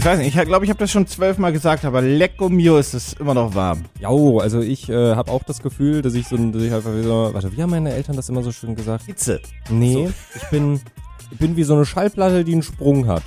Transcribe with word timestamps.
Ich 0.00 0.06
weiß 0.06 0.18
nicht, 0.18 0.34
ich 0.34 0.44
glaube, 0.46 0.64
ich 0.64 0.70
habe 0.70 0.78
das 0.78 0.90
schon 0.90 1.06
zwölfmal 1.06 1.52
gesagt, 1.52 1.84
aber 1.84 2.00
lecco 2.00 2.48
mio 2.48 2.78
ist 2.78 2.94
es 2.94 3.12
immer 3.12 3.34
noch 3.34 3.54
warm. 3.54 3.84
Ja, 4.00 4.08
also 4.08 4.62
ich 4.62 4.88
äh, 4.88 5.14
habe 5.14 5.30
auch 5.30 5.42
das 5.42 5.60
Gefühl, 5.60 6.00
dass 6.00 6.14
ich 6.14 6.26
so, 6.26 6.38
dass 6.38 6.62
ich 6.62 6.72
einfach 6.72 6.94
wie 6.94 7.02
so, 7.02 7.28
warte, 7.34 7.54
wie 7.54 7.62
haben 7.62 7.68
meine 7.68 7.92
Eltern 7.92 8.16
das 8.16 8.30
immer 8.30 8.42
so 8.42 8.50
schön 8.50 8.74
gesagt? 8.74 9.04
Hitze. 9.04 9.42
Nee, 9.68 10.08
ich 10.34 10.48
bin, 10.48 10.80
ich 11.30 11.36
bin 11.36 11.54
wie 11.54 11.64
so 11.64 11.74
eine 11.74 11.84
Schallplatte, 11.84 12.44
die 12.44 12.54
einen 12.54 12.62
Sprung 12.62 13.08
hat. 13.08 13.22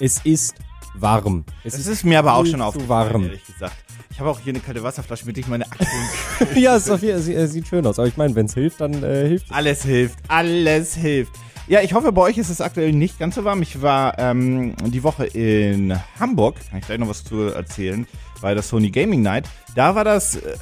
Es 0.00 0.20
ist 0.24 0.54
warm. 0.96 1.46
Es 1.64 1.78
Es 1.78 1.86
ist 1.86 2.04
mir 2.04 2.18
aber 2.18 2.34
auch 2.34 2.44
schon 2.44 2.60
zu 2.60 2.66
aufgefallen, 2.66 3.14
warm. 3.14 3.24
ehrlich 3.24 3.46
gesagt. 3.46 3.76
Ich 4.10 4.20
habe 4.20 4.28
auch 4.28 4.38
hier 4.38 4.52
eine 4.52 4.60
kalte 4.60 4.82
Wasserflasche, 4.82 5.24
mit 5.24 5.36
der 5.36 5.44
ich 5.44 5.48
meine 5.48 5.64
Akten... 5.64 5.86
ja, 6.56 6.76
es 6.76 6.88
ist 6.88 7.02
äh, 7.02 7.46
sieht 7.46 7.68
schön 7.68 7.86
aus. 7.86 7.98
Aber 7.98 8.06
ich 8.06 8.18
meine, 8.18 8.34
wenn 8.34 8.44
es 8.44 8.52
hilft, 8.52 8.82
dann 8.82 9.02
äh, 9.02 9.28
hilft 9.28 9.46
es. 9.46 9.50
alles 9.50 9.82
hilft, 9.82 10.18
alles 10.28 10.94
hilft. 10.94 11.32
Ja, 11.68 11.80
ich 11.80 11.94
hoffe, 11.94 12.10
bei 12.10 12.22
euch 12.22 12.38
ist 12.38 12.50
es 12.50 12.60
aktuell 12.60 12.92
nicht 12.92 13.18
ganz 13.20 13.36
so 13.36 13.44
warm. 13.44 13.62
Ich 13.62 13.80
war 13.80 14.18
ähm, 14.18 14.74
die 14.86 15.04
Woche 15.04 15.26
in 15.26 15.96
Hamburg, 16.18 16.56
kann 16.68 16.80
ich 16.80 16.86
gleich 16.86 16.98
noch 16.98 17.08
was 17.08 17.22
zu 17.22 17.42
erzählen, 17.42 18.06
bei 18.40 18.52
der 18.52 18.64
Sony 18.64 18.90
Gaming 18.90 19.22
Night. 19.22 19.48
Da 19.74 19.94
war 19.94 20.04
das... 20.04 20.36
Äh, 20.36 20.56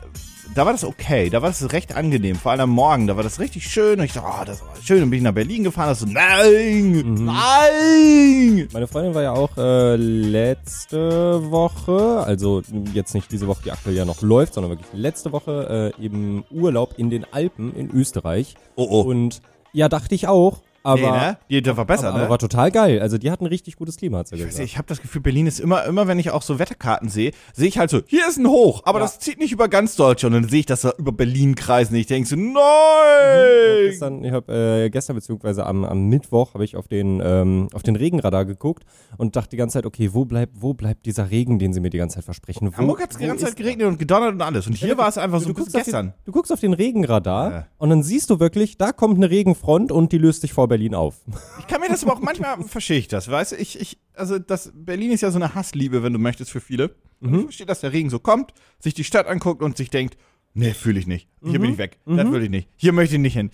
da 0.52 0.66
war 0.66 0.72
das 0.72 0.82
okay, 0.82 1.30
da 1.30 1.42
war 1.42 1.50
das 1.50 1.72
recht 1.72 1.94
angenehm, 1.94 2.34
vor 2.34 2.50
allem 2.50 2.62
am 2.62 2.70
Morgen, 2.70 3.06
da 3.06 3.14
war 3.14 3.22
das 3.22 3.38
richtig 3.38 3.70
schön 3.70 4.00
und 4.00 4.04
ich 4.04 4.14
dachte, 4.14 4.28
oh, 4.28 4.44
das 4.44 4.62
war 4.62 4.74
schön, 4.82 5.00
und 5.00 5.10
bin 5.10 5.18
ich 5.18 5.22
nach 5.22 5.32
Berlin 5.32 5.62
gefahren, 5.62 5.90
das 5.90 6.00
so, 6.00 6.06
nein, 6.06 7.24
nein, 7.24 8.68
Meine 8.72 8.88
Freundin 8.88 9.14
war 9.14 9.22
ja 9.22 9.32
auch 9.32 9.56
äh, 9.56 9.94
letzte 9.94 11.52
Woche, 11.52 12.24
also 12.26 12.62
jetzt 12.92 13.14
nicht 13.14 13.30
diese 13.30 13.46
Woche, 13.46 13.62
die 13.64 13.70
aktuell 13.70 13.94
ja 13.94 14.04
noch 14.04 14.22
läuft, 14.22 14.54
sondern 14.54 14.72
wirklich 14.72 14.88
letzte 14.92 15.30
Woche 15.30 15.92
äh, 15.96 16.04
im 16.04 16.42
Urlaub 16.50 16.94
in 16.96 17.10
den 17.10 17.24
Alpen 17.32 17.72
in 17.76 17.88
Österreich. 17.88 18.56
Oh, 18.74 18.88
oh. 18.90 19.02
Und 19.02 19.42
ja, 19.72 19.88
dachte 19.88 20.16
ich 20.16 20.26
auch, 20.26 20.62
aber, 20.82 21.00
nee, 21.00 21.10
ne? 21.10 21.38
Die, 21.50 21.62
der 21.62 21.76
war 21.76 21.84
besser, 21.84 22.08
aber, 22.08 22.16
ne? 22.18 22.22
aber 22.24 22.30
war 22.30 22.38
total 22.38 22.70
geil. 22.70 23.00
Also 23.00 23.18
die 23.18 23.30
hatten 23.30 23.44
ein 23.44 23.48
richtig 23.48 23.76
gutes 23.76 23.96
Klima, 23.96 24.18
hat 24.18 24.28
sie 24.28 24.36
Ich 24.36 24.40
gesagt. 24.42 24.58
nicht, 24.58 24.72
ich 24.72 24.78
habe 24.78 24.88
das 24.88 25.00
Gefühl, 25.02 25.20
Berlin 25.20 25.46
ist 25.46 25.60
immer, 25.60 25.84
immer 25.84 26.06
wenn 26.08 26.18
ich 26.18 26.30
auch 26.30 26.42
so 26.42 26.58
Wetterkarten 26.58 27.08
sehe, 27.08 27.32
sehe 27.52 27.68
ich 27.68 27.78
halt 27.78 27.90
so, 27.90 28.00
hier 28.06 28.26
ist 28.28 28.38
ein 28.38 28.46
Hoch, 28.48 28.82
aber 28.84 28.98
Ja. 28.98 29.04
das 29.04 29.18
zieht 29.18 29.38
nicht 29.38 29.52
über 29.52 29.68
ganz 29.68 29.96
Deutschland. 29.96 30.34
Und 30.34 30.42
dann 30.42 30.50
sehe 30.50 30.60
ich 30.60 30.66
das 30.66 30.82
da 30.82 30.92
über 30.98 31.12
Berlin 31.12 31.54
kreisen. 31.54 31.94
Ich 31.96 32.06
denke 32.06 32.28
so, 32.28 32.36
Ich 32.36 32.42
hab 32.42 32.54
nein! 32.54 33.84
gestern, 33.88 34.24
ich 34.24 34.32
hab, 34.32 34.48
äh, 34.48 34.90
gestern 34.90 35.16
beziehungsweise 35.16 35.66
am, 35.66 35.84
am 35.84 36.08
Mittwoch 36.08 36.54
habe 36.54 36.64
ich 36.64 36.76
auf 36.76 36.88
den 36.88 37.20
ähm, 37.24 37.68
auf 37.72 37.82
den 37.82 37.96
Regenradar 37.96 38.44
geguckt 38.44 38.84
und 39.18 39.36
dachte 39.36 39.50
die 39.50 39.56
ganze 39.56 39.74
Zeit, 39.74 39.86
okay, 39.86 40.10
wo 40.12 40.24
bleibt 40.24 40.52
wo 40.60 40.74
bleibt 40.74 41.06
dieser 41.06 41.30
Regen, 41.30 41.58
den 41.58 41.72
sie 41.72 41.80
mir 41.80 41.90
die 41.90 41.98
ganze 41.98 42.16
Zeit 42.16 42.24
versprechen? 42.24 42.72
Wo, 42.72 42.76
Hamburg 42.76 43.00
hat 43.02 43.10
es 43.12 43.18
die 43.18 43.26
ganze 43.26 43.44
Zeit 43.46 43.56
geregnet 43.56 43.86
und 43.88 43.98
gedonnert 43.98 44.32
und 44.34 44.42
alles. 44.42 44.66
Und 44.66 44.74
hier 44.76 44.96
war 44.98 45.08
es 45.08 45.18
einfach 45.18 45.40
so 45.40 45.48
du 45.48 45.54
guckst, 45.54 45.74
auf 45.76 45.82
gestern. 45.84 46.06
den, 46.08 46.14
du 46.24 46.32
guckst 46.32 46.52
auf 46.52 46.60
den 46.60 46.72
Regenradar 46.72 47.50
Ja. 47.52 47.66
und 47.78 47.90
dann 47.90 48.02
siehst 48.02 48.30
du 48.30 48.40
wirklich, 48.40 48.78
da 48.78 48.92
kommt 48.92 49.16
eine 49.16 49.30
Regenfront 49.30 49.92
und 49.92 50.12
die 50.12 50.18
löst 50.18 50.40
sich 50.42 50.52
vor 50.52 50.68
Berlin 50.70 50.94
auf. 50.94 51.16
Ich 51.58 51.66
kann 51.66 51.80
mir 51.82 51.88
das 51.88 52.02
aber 52.02 52.14
auch 52.14 52.20
manchmal 52.20 52.62
verstehe 52.66 52.98
ich 52.98 53.08
das, 53.08 53.30
weißt 53.30 53.52
du? 53.52 53.56
Ich, 53.56 53.78
ich, 53.78 53.98
also 54.14 54.38
das 54.38 54.72
Berlin 54.74 55.10
ist 55.10 55.20
ja 55.20 55.30
so 55.30 55.38
eine 55.38 55.54
Hassliebe, 55.54 56.02
wenn 56.02 56.14
du 56.14 56.18
möchtest, 56.18 56.50
für 56.50 56.60
viele. 56.62 56.94
Und 57.20 57.34
Ich 57.34 57.42
verstehe, 57.42 57.66
dass 57.66 57.80
der 57.80 57.92
Regen 57.92 58.08
so 58.08 58.18
kommt, 58.18 58.54
sich 58.78 58.94
die 58.94 59.04
Stadt 59.04 59.26
anguckt 59.26 59.62
und 59.62 59.76
sich 59.76 59.90
denkt, 59.90 60.16
nee, 60.54 60.72
fühle 60.72 60.98
ich 60.98 61.06
nicht. 61.06 61.28
Hier 61.44 61.58
bin 61.58 61.72
ich 61.72 61.78
weg. 61.78 61.98
Das 62.06 62.30
will 62.30 62.42
ich 62.42 62.50
nicht. 62.50 62.68
Hier 62.76 62.92
möchte 62.92 63.16
ich 63.16 63.20
nicht 63.20 63.34
hin. 63.34 63.50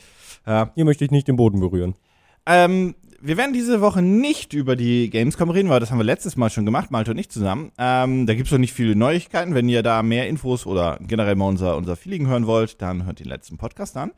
Ja. 0.46 0.70
Hier 0.76 0.84
möchte 0.84 1.04
ich 1.04 1.10
nicht 1.10 1.26
den 1.26 1.36
Boden 1.36 1.58
berühren. 1.58 1.94
Ähm, 2.46 2.94
wir 3.20 3.36
werden 3.36 3.52
diese 3.52 3.80
Woche 3.80 4.02
nicht 4.02 4.52
über 4.52 4.76
die 4.76 5.10
Gamescom 5.10 5.50
reden, 5.50 5.68
weil 5.68 5.80
das 5.80 5.90
haben 5.90 5.98
wir 5.98 6.04
letztes 6.04 6.36
Mal 6.36 6.50
schon 6.50 6.64
gemacht, 6.64 6.90
Malte 6.90 7.10
und 7.10 7.18
ich 7.18 7.28
zusammen. 7.28 7.72
Ähm, 7.78 8.26
da 8.26 8.34
gibt 8.34 8.46
es 8.46 8.52
noch 8.52 8.58
nicht 8.58 8.72
viele 8.72 8.94
Neuigkeiten. 8.94 9.54
Wenn 9.54 9.68
ihr 9.68 9.82
da 9.82 10.02
mehr 10.02 10.28
Infos 10.28 10.66
oder 10.66 10.98
generell 11.00 11.34
mal 11.34 11.48
unser, 11.48 11.76
unser 11.76 11.96
Feeling 11.96 12.26
hören 12.28 12.46
wollt, 12.46 12.80
dann 12.82 13.06
hört 13.06 13.18
den 13.18 13.26
letzten 13.26 13.56
Podcast 13.56 13.96
an. 13.96 14.12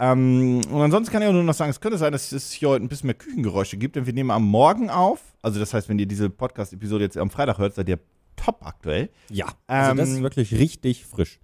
Ähm, 0.00 0.60
und 0.70 0.82
ansonsten 0.82 1.12
kann 1.12 1.22
ich 1.22 1.28
auch 1.28 1.32
nur 1.32 1.44
noch 1.44 1.54
sagen, 1.54 1.70
es 1.70 1.80
könnte 1.80 1.98
sein, 1.98 2.12
dass 2.12 2.32
es 2.32 2.50
hier 2.52 2.68
heute 2.70 2.84
ein 2.84 2.88
bisschen 2.88 3.06
mehr 3.06 3.14
Küchengeräusche 3.14 3.76
gibt, 3.76 3.96
denn 3.96 4.06
wir 4.06 4.12
nehmen 4.12 4.30
am 4.30 4.44
Morgen 4.44 4.90
auf. 4.90 5.20
Also 5.42 5.60
das 5.60 5.72
heißt, 5.72 5.88
wenn 5.88 5.98
ihr 5.98 6.06
diese 6.06 6.30
Podcast-Episode 6.30 7.04
jetzt 7.04 7.16
am 7.16 7.30
Freitag 7.30 7.58
hört, 7.58 7.74
seid 7.74 7.88
ihr 7.88 8.00
top 8.36 8.58
aktuell. 8.66 9.08
Ja. 9.30 9.46
Also 9.66 9.94
das 9.96 10.08
Ähm, 10.08 10.16
ist 10.16 10.22
wirklich 10.22 10.54
richtig 10.54 11.06
frisch. 11.06 11.38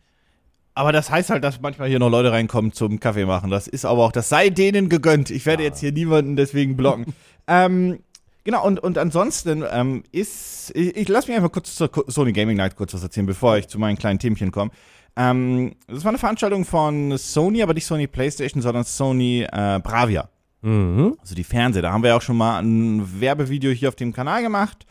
Aber 0.74 0.92
das 0.92 1.10
heißt 1.10 1.30
halt, 1.30 1.44
dass 1.44 1.60
manchmal 1.60 1.88
hier 1.88 1.98
noch 1.98 2.10
Leute 2.10 2.32
reinkommen 2.32 2.72
zum 2.72 3.00
Kaffee 3.00 3.26
machen. 3.26 3.50
Das 3.50 3.68
ist 3.68 3.84
aber 3.84 4.04
auch, 4.04 4.12
das 4.12 4.28
sei 4.28 4.50
denen 4.50 4.88
gegönnt. 4.88 5.30
Ich 5.30 5.46
werde 5.46 5.62
jetzt 5.62 5.80
hier 5.80 5.92
niemanden 5.92 6.36
deswegen 6.36 6.76
blocken. 6.76 7.12
ähm, 7.46 8.00
genau, 8.44 8.66
und, 8.66 8.80
und 8.80 8.96
ansonsten 8.96 9.64
ähm, 9.70 10.04
ist, 10.10 10.72
ich, 10.74 10.96
ich 10.96 11.08
lasse 11.08 11.28
mich 11.28 11.36
einfach 11.36 11.52
kurz 11.52 11.74
zur 11.74 11.90
Sony 12.06 12.32
Gaming 12.32 12.56
Night 12.56 12.76
kurz 12.76 12.94
was 12.94 13.02
erzählen, 13.02 13.26
bevor 13.26 13.58
ich 13.58 13.68
zu 13.68 13.78
meinen 13.78 13.98
kleinen 13.98 14.18
Themchen 14.18 14.50
komme. 14.52 14.70
Ähm, 15.16 15.74
das 15.86 16.04
war 16.04 16.10
eine 16.10 16.18
Veranstaltung 16.18 16.64
von 16.64 17.16
Sony, 17.18 17.62
aber 17.62 17.74
nicht 17.74 17.86
Sony 17.86 18.06
PlayStation, 18.06 18.62
sondern 18.62 18.84
Sony 18.84 19.42
äh, 19.42 19.80
Bravia. 19.80 20.28
Mhm. 20.62 21.16
Also 21.20 21.34
die 21.34 21.44
Fernseher. 21.44 21.82
Da 21.82 21.92
haben 21.92 22.02
wir 22.02 22.16
auch 22.16 22.22
schon 22.22 22.36
mal 22.36 22.60
ein 22.60 23.20
Werbevideo 23.20 23.70
hier 23.72 23.88
auf 23.88 23.96
dem 23.96 24.12
Kanal 24.12 24.42
gemacht. 24.42 24.86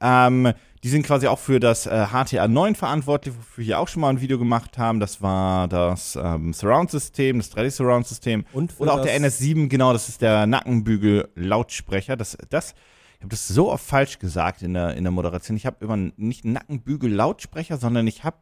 Ähm, 0.00 0.52
die 0.82 0.90
sind 0.90 1.06
quasi 1.06 1.26
auch 1.28 1.38
für 1.38 1.60
das 1.60 1.86
äh, 1.86 2.06
HTA 2.08 2.46
9 2.46 2.74
verantwortlich, 2.74 3.34
wofür 3.34 3.56
wir 3.56 3.64
hier 3.64 3.78
auch 3.78 3.88
schon 3.88 4.02
mal 4.02 4.10
ein 4.10 4.20
Video 4.20 4.38
gemacht 4.38 4.76
haben. 4.76 5.00
Das 5.00 5.22
war 5.22 5.66
das 5.66 6.14
ähm, 6.22 6.52
Surround-System, 6.52 7.38
das 7.38 7.50
3D-Surround-System. 7.56 8.44
Und 8.52 8.74
Oder 8.78 8.92
auch 8.92 9.00
der 9.00 9.18
NS7, 9.18 9.68
genau, 9.68 9.94
das 9.94 10.10
ist 10.10 10.20
der 10.20 10.46
Nackenbügel-Lautsprecher. 10.46 12.18
Das, 12.18 12.36
das, 12.50 12.74
ich 13.16 13.20
habe 13.22 13.30
das 13.30 13.48
so 13.48 13.72
oft 13.72 13.82
falsch 13.82 14.18
gesagt 14.18 14.60
in 14.60 14.74
der, 14.74 14.94
in 14.94 15.04
der 15.04 15.10
Moderation. 15.10 15.56
Ich 15.56 15.64
habe 15.64 15.82
immer 15.82 15.96
nicht 15.96 16.44
Nackenbügel-Lautsprecher, 16.44 17.78
sondern 17.78 18.06
ich 18.06 18.22
habe 18.22 18.36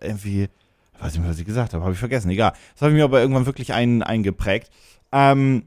irgendwie, 0.00 0.50
weiß 1.00 1.12
nicht 1.12 1.20
mehr, 1.20 1.30
was 1.30 1.38
ich 1.38 1.44
gesagt 1.44 1.74
habe, 1.74 1.84
habe 1.84 1.94
ich 1.94 1.98
vergessen, 1.98 2.30
egal. 2.30 2.52
Das 2.74 2.82
habe 2.82 2.92
ich 2.92 2.96
mir 2.96 3.04
aber 3.04 3.20
irgendwann 3.20 3.46
wirklich 3.46 3.72
ein, 3.72 4.02
eingeprägt. 4.02 4.70
Ähm, 5.12 5.64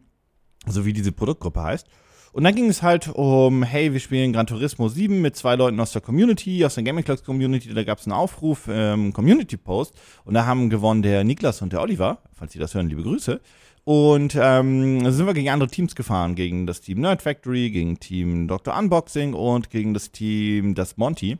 so 0.68 0.86
wie 0.86 0.94
diese 0.94 1.12
Produktgruppe 1.12 1.62
heißt. 1.62 1.88
Und 2.34 2.46
dann 2.46 2.56
ging 2.56 2.70
es 2.70 2.82
halt 2.82 3.10
um, 3.10 3.62
hey, 3.62 3.92
wir 3.92 4.00
spielen 4.00 4.32
Gran 4.32 4.48
Turismo 4.48 4.88
7 4.88 5.20
mit 5.22 5.36
zwei 5.36 5.56
Leuten 5.56 5.80
aus 5.82 5.92
der 5.92 6.02
Community, 6.02 6.64
aus 6.64 6.76
der 6.76 6.84
Gaming 6.86 7.04
Clubs 7.04 7.26
Community. 7.26 7.74
Da 7.74 7.84
gab 7.84 8.00
es 8.00 8.06
einen 8.06 8.14
Aufruf, 8.14 8.70
ähm, 8.70 9.12
Community 9.12 9.58
Post. 9.58 9.96
Und 10.24 10.36
da 10.36 10.46
haben 10.46 10.70
gewonnen 10.70 11.02
der 11.02 11.26
Niklas 11.26 11.62
und 11.62 11.74
der 11.74 11.82
Oliver. 11.82 12.20
Falls 12.34 12.54
Sie 12.54 12.60
das 12.60 12.74
hören, 12.74 12.88
liebe 12.88 13.04
Grüße. 13.04 13.42
Und 13.84 14.38
ähm, 14.40 15.12
sind 15.12 15.26
wir 15.26 15.34
gegen 15.34 15.50
andere 15.50 15.70
Teams 15.70 15.94
gefahren. 15.94 16.36
Gegen 16.36 16.68
das 16.68 16.80
Team 16.80 17.02
Nerd 17.02 17.22
Factory, 17.22 17.70
gegen 17.70 18.00
Team 18.00 18.48
Dr. 18.48 18.78
Unboxing 18.78 19.34
und 19.34 19.70
gegen 19.70 19.94
das 19.94 20.12
Team 20.12 20.74
Das 20.74 20.96
Monty. 20.96 21.38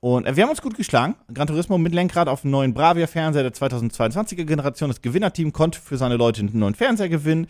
Und 0.00 0.26
äh, 0.26 0.36
wir 0.36 0.44
haben 0.44 0.50
uns 0.50 0.62
gut 0.62 0.76
geschlagen. 0.76 1.16
Gran 1.32 1.46
Turismo 1.46 1.76
mit 1.78 1.92
Lenkrad 1.94 2.28
auf 2.28 2.42
dem 2.42 2.50
neuen 2.50 2.72
Bravia-Fernseher 2.74 3.42
der 3.42 3.52
2022er 3.52 4.44
Generation. 4.44 4.90
Das 4.90 5.02
Gewinnerteam 5.02 5.52
konnte 5.52 5.80
für 5.80 5.96
seine 5.96 6.16
Leute 6.16 6.40
einen 6.40 6.58
neuen 6.58 6.74
Fernseher 6.74 7.08
gewinnen. 7.08 7.46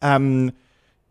Ähm, 0.00 0.52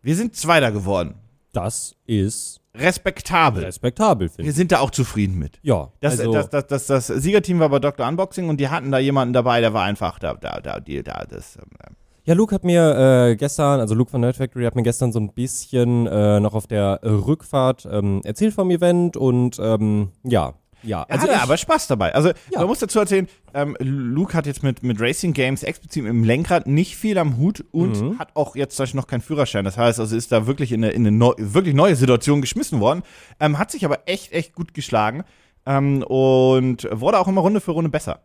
wir 0.02 0.16
sind 0.16 0.34
Zweiter 0.36 0.72
geworden. 0.72 1.14
Das 1.52 1.94
ist 2.06 2.60
Respektabel. 2.74 3.64
respektabel, 3.64 4.28
finde 4.28 4.44
Wir 4.44 4.50
ich. 4.50 4.56
sind 4.56 4.70
da 4.72 4.78
auch 4.80 4.90
zufrieden 4.90 5.38
mit. 5.38 5.58
Ja, 5.62 5.90
Das, 6.00 6.20
also, 6.20 6.32
das, 6.32 6.48
das, 6.48 6.66
das, 6.66 6.86
das 6.86 7.06
Siegerteam 7.08 7.58
war 7.58 7.68
bei 7.70 7.80
Dr. 7.80 8.06
Unboxing 8.06 8.48
und 8.48 8.58
die 8.60 8.68
hatten 8.68 8.92
da 8.92 8.98
jemanden 8.98 9.32
dabei, 9.34 9.60
der 9.60 9.72
war 9.74 9.84
einfach 9.84 10.18
da, 10.18 10.34
da, 10.34 10.60
da, 10.60 10.78
die, 10.78 11.02
da, 11.02 11.24
das. 11.28 11.56
ähm, 11.56 11.96
Ja, 12.24 12.34
Luke 12.34 12.54
hat 12.54 12.62
mir 12.64 13.28
äh, 13.30 13.36
gestern, 13.36 13.80
also 13.80 13.94
Luke 13.94 14.10
von 14.10 14.20
Nerd 14.20 14.36
Factory 14.36 14.64
hat 14.64 14.76
mir 14.76 14.82
gestern 14.84 15.10
so 15.12 15.18
ein 15.18 15.32
bisschen 15.32 16.06
äh, 16.06 16.38
noch 16.40 16.54
auf 16.54 16.66
der 16.68 17.00
Rückfahrt 17.02 17.88
ähm, 17.90 18.20
erzählt 18.24 18.54
vom 18.54 18.70
Event 18.70 19.16
und 19.16 19.58
ähm, 19.58 20.12
ja, 20.22 20.54
ja. 20.82 21.04
Er 21.08 21.20
hatte 21.20 21.32
ich- 21.32 21.38
aber 21.38 21.56
Spaß 21.56 21.86
dabei. 21.88 22.14
Also 22.14 22.28
Ja. 22.50 22.60
man 22.60 22.66
muss 22.68 22.78
dazu 22.78 22.98
erzählen, 22.98 23.28
ähm, 23.54 23.76
Luke 23.80 24.34
hat 24.34 24.46
jetzt 24.46 24.62
mit, 24.62 24.82
mit 24.82 25.00
Racing 25.00 25.32
Games 25.32 25.62
explizit 25.62 26.04
im 26.04 26.24
Lenkrad 26.24 26.66
nicht 26.66 26.96
viel 26.96 27.18
am 27.18 27.36
Hut 27.36 27.64
und 27.72 28.00
Mhm. 28.00 28.18
hat 28.18 28.34
auch 28.34 28.56
jetzt 28.56 28.76
zum 28.76 28.84
Beispiel 28.84 29.00
noch 29.00 29.06
keinen 29.06 29.20
Führerschein. 29.22 29.64
Das 29.64 29.76
heißt, 29.78 29.98
also 30.00 30.16
ist 30.16 30.30
da 30.32 30.46
wirklich 30.46 30.72
in 30.72 30.84
eine, 30.84 30.92
in 30.92 31.06
eine 31.06 31.16
neu, 31.16 31.32
wirklich 31.38 31.74
neue 31.74 31.96
Situation 31.96 32.40
geschmissen 32.40 32.80
worden. 32.80 33.02
Ähm, 33.40 33.58
hat 33.58 33.70
sich 33.70 33.84
aber 33.84 34.00
echt, 34.06 34.32
echt 34.32 34.54
gut 34.54 34.74
geschlagen 34.74 35.24
ähm, 35.66 36.02
und 36.02 36.88
wurde 36.92 37.18
auch 37.18 37.28
immer 37.28 37.40
Runde 37.40 37.60
für 37.60 37.72
Runde 37.72 37.90
besser. 37.90 38.20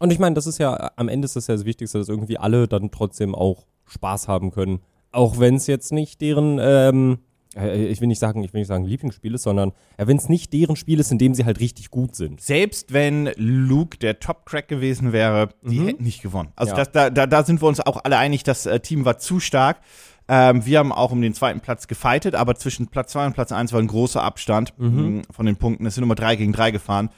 Und 0.00 0.12
ich 0.12 0.18
meine, 0.18 0.34
das 0.34 0.46
ist 0.46 0.58
ja, 0.58 0.90
am 0.96 1.08
Ende 1.08 1.26
ist 1.26 1.36
das 1.36 1.46
ja 1.46 1.54
das 1.54 1.64
Wichtigste, 1.64 1.98
dass 1.98 2.08
irgendwie 2.08 2.36
alle 2.38 2.66
dann 2.66 2.90
trotzdem 2.90 3.34
auch 3.34 3.66
Spaß 3.86 4.26
haben 4.28 4.50
können. 4.50 4.80
Auch 5.12 5.38
wenn 5.38 5.54
es 5.54 5.68
jetzt 5.68 5.92
nicht 5.92 6.20
deren, 6.20 6.58
ähm, 6.60 7.12
äh, 7.12 7.33
ich 7.56 8.00
will 8.00 8.08
nicht 8.08 8.18
sagen, 8.18 8.42
ich 8.42 8.52
will 8.52 8.60
nicht 8.60 8.68
sagen 8.68 8.84
Lieblingsspiel 8.84 9.34
ist, 9.34 9.42
sondern 9.42 9.72
äh, 9.96 10.06
wenn 10.06 10.16
es 10.16 10.28
nicht 10.28 10.52
deren 10.52 10.76
Spiel 10.76 11.00
ist, 11.00 11.10
in 11.12 11.18
dem 11.18 11.34
sie 11.34 11.44
halt 11.44 11.60
richtig 11.60 11.90
gut 11.90 12.16
sind. 12.16 12.40
Selbst 12.40 12.92
wenn 12.92 13.30
Luke 13.36 13.98
der 13.98 14.20
Top-Crack 14.20 14.68
gewesen 14.68 15.12
wäre, 15.12 15.50
die 15.62 15.80
hätten 15.80 16.02
nicht 16.04 16.22
gewonnen. 16.22 16.50
Also 16.56 16.72
Ja. 16.72 16.76
das, 16.78 16.92
da, 16.92 17.10
da, 17.10 17.26
da 17.26 17.44
sind 17.44 17.62
wir 17.62 17.68
uns 17.68 17.80
auch 17.80 18.04
alle 18.04 18.18
einig, 18.18 18.42
das 18.44 18.66
äh, 18.66 18.80
Team 18.80 19.04
war 19.04 19.18
zu 19.18 19.40
stark. 19.40 19.78
Ähm, 20.26 20.64
wir 20.64 20.78
haben 20.78 20.90
auch 20.92 21.12
um 21.12 21.20
den 21.20 21.34
zweiten 21.34 21.60
Platz 21.60 21.86
gefightet, 21.86 22.34
aber 22.34 22.54
zwischen 22.54 22.88
Platz 22.88 23.12
2 23.12 23.26
und 23.26 23.32
Platz 23.34 23.52
1 23.52 23.72
war 23.74 23.80
ein 23.80 23.86
großer 23.88 24.22
Abstand 24.22 24.72
mh, 24.78 25.22
von 25.30 25.44
den 25.44 25.56
Punkten. 25.56 25.84
Es 25.84 25.96
sind 25.96 26.04
immer 26.04 26.14
3 26.14 26.36
gegen 26.36 26.52
3 26.52 26.70
gefahren. 26.70 27.10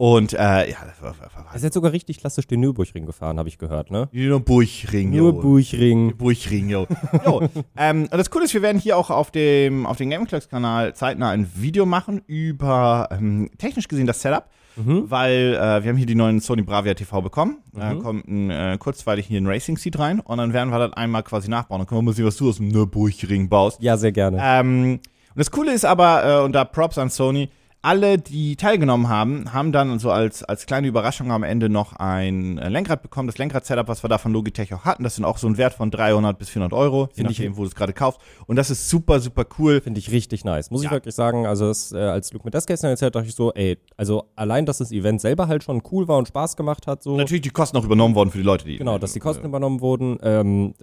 Und 0.00 0.32
äh, 0.32 0.70
ja, 0.70 0.78
das 0.86 1.02
war, 1.02 1.10
war, 1.18 1.30
war, 1.34 1.46
Er 1.50 1.56
ist 1.56 1.62
jetzt 1.62 1.74
sogar 1.74 1.92
richtig 1.92 2.20
klassisch 2.20 2.46
den 2.46 2.60
Nürburgring 2.60 3.04
gefahren, 3.04 3.38
habe 3.38 3.50
ich 3.50 3.58
gehört, 3.58 3.90
ne? 3.90 4.08
nur 4.12 4.40
Burgring, 4.40 5.12
jo. 5.12 5.24
Nürburgring. 5.24 6.16
Burgring, 6.16 6.70
jo. 6.70 6.86
jo. 7.26 7.42
ähm, 7.76 8.04
und 8.04 8.16
das 8.16 8.30
Coole 8.30 8.46
ist, 8.46 8.54
wir 8.54 8.62
werden 8.62 8.80
hier 8.80 8.96
auch 8.96 9.10
auf 9.10 9.30
dem, 9.30 9.84
auf 9.84 9.98
dem 9.98 10.08
Gameclubs-Kanal 10.08 10.94
zeitnah 10.94 11.28
ein 11.28 11.50
Video 11.54 11.84
machen 11.84 12.22
über 12.26 13.10
ähm, 13.10 13.50
technisch 13.58 13.88
gesehen 13.88 14.06
das 14.06 14.22
Setup. 14.22 14.48
Weil 14.76 15.52
äh, 15.54 15.84
wir 15.84 15.90
haben 15.90 15.96
hier 15.98 16.06
die 16.06 16.14
neuen 16.14 16.40
Sony 16.40 16.62
Bravia 16.62 16.94
TV 16.94 17.20
bekommen. 17.20 17.58
Da 17.74 17.92
kommt 17.92 18.26
ein, 18.26 18.48
äh, 18.48 18.78
kurzweilig 18.80 19.26
hier 19.26 19.38
ein 19.38 19.46
Racing 19.46 19.76
Seat 19.76 19.98
rein 19.98 20.20
und 20.20 20.38
dann 20.38 20.54
werden 20.54 20.70
wir 20.70 20.78
das 20.78 20.94
einmal 20.94 21.24
quasi 21.24 21.50
nachbauen. 21.50 21.80
Dann 21.80 21.86
können 21.86 21.98
wir 21.98 22.04
mal 22.04 22.14
sehen, 22.14 22.24
was 22.24 22.36
du 22.36 22.48
aus 22.48 22.56
dem 22.56 22.68
Nürburgring 22.68 23.50
baust. 23.50 23.82
Ja, 23.82 23.98
sehr 23.98 24.12
gerne. 24.12 24.38
Ähm, 24.40 24.92
und 24.94 25.38
das 25.38 25.50
Coole 25.50 25.74
ist 25.74 25.84
aber, 25.84 26.24
äh, 26.24 26.42
und 26.42 26.52
da 26.52 26.64
Props 26.64 26.96
an 26.96 27.10
Sony, 27.10 27.50
alle, 27.82 28.18
die 28.18 28.56
teilgenommen 28.56 29.08
haben, 29.08 29.52
haben 29.54 29.72
dann 29.72 29.98
so 29.98 30.10
als, 30.10 30.42
als 30.44 30.66
kleine 30.66 30.86
Überraschung 30.86 31.32
am 31.32 31.42
Ende 31.42 31.68
noch 31.70 31.94
ein 31.94 32.58
äh, 32.58 32.68
Lenkrad 32.68 33.00
bekommen. 33.02 33.26
Das 33.26 33.38
Lenkrad-Setup, 33.38 33.88
was 33.88 34.04
wir 34.04 34.08
da 34.08 34.18
von 34.18 34.32
Logitech 34.32 34.74
auch 34.74 34.84
hatten, 34.84 35.02
das 35.02 35.16
sind 35.16 35.24
auch 35.24 35.38
so 35.38 35.46
ein 35.46 35.56
Wert 35.56 35.72
von 35.72 35.90
300 35.90 36.38
bis 36.38 36.50
400 36.50 36.72
Euro, 36.78 37.08
je 37.10 37.14
Finde 37.14 37.32
ich- 37.32 37.38
nachdem, 37.38 37.56
wo 37.56 37.62
du 37.62 37.68
es 37.68 37.74
gerade 37.74 37.94
kaufst. 37.94 38.20
Und 38.46 38.56
das 38.56 38.70
ist 38.70 38.90
super, 38.90 39.20
super 39.20 39.46
cool. 39.58 39.80
Finde 39.80 39.98
ich 39.98 40.10
richtig 40.10 40.44
nice. 40.44 40.70
Muss 40.70 40.82
ich 40.82 40.86
Ja. 40.86 40.90
wirklich 40.92 41.14
sagen, 41.14 41.46
also 41.46 41.68
das, 41.68 41.92
äh, 41.92 41.98
als 41.98 42.32
Luke 42.34 42.44
mir 42.46 42.50
das 42.50 42.66
gestern 42.66 42.90
erzählt, 42.90 43.14
dachte 43.14 43.28
ich 43.28 43.34
so, 43.34 43.52
ey, 43.54 43.78
also 43.96 44.24
allein, 44.36 44.66
dass 44.66 44.78
das 44.78 44.92
Event 44.92 45.20
selber 45.22 45.48
halt 45.48 45.64
schon 45.64 45.82
cool 45.90 46.06
war 46.06 46.18
und 46.18 46.28
Spaß 46.28 46.56
gemacht 46.56 46.86
hat, 46.86 47.02
so. 47.02 47.16
Natürlich 47.16 47.42
die 47.42 47.50
Kosten 47.50 47.78
auch 47.78 47.84
übernommen 47.84 48.14
worden 48.14 48.30
für 48.30 48.38
die 48.38 48.44
Leute, 48.44 48.66
die. 48.66 48.76
Genau, 48.76 48.98
dass 48.98 49.14
die 49.14 49.20
Kosten 49.20 49.46
übernommen 49.46 49.80
wurden, 49.80 50.18
ähm, 50.22 50.74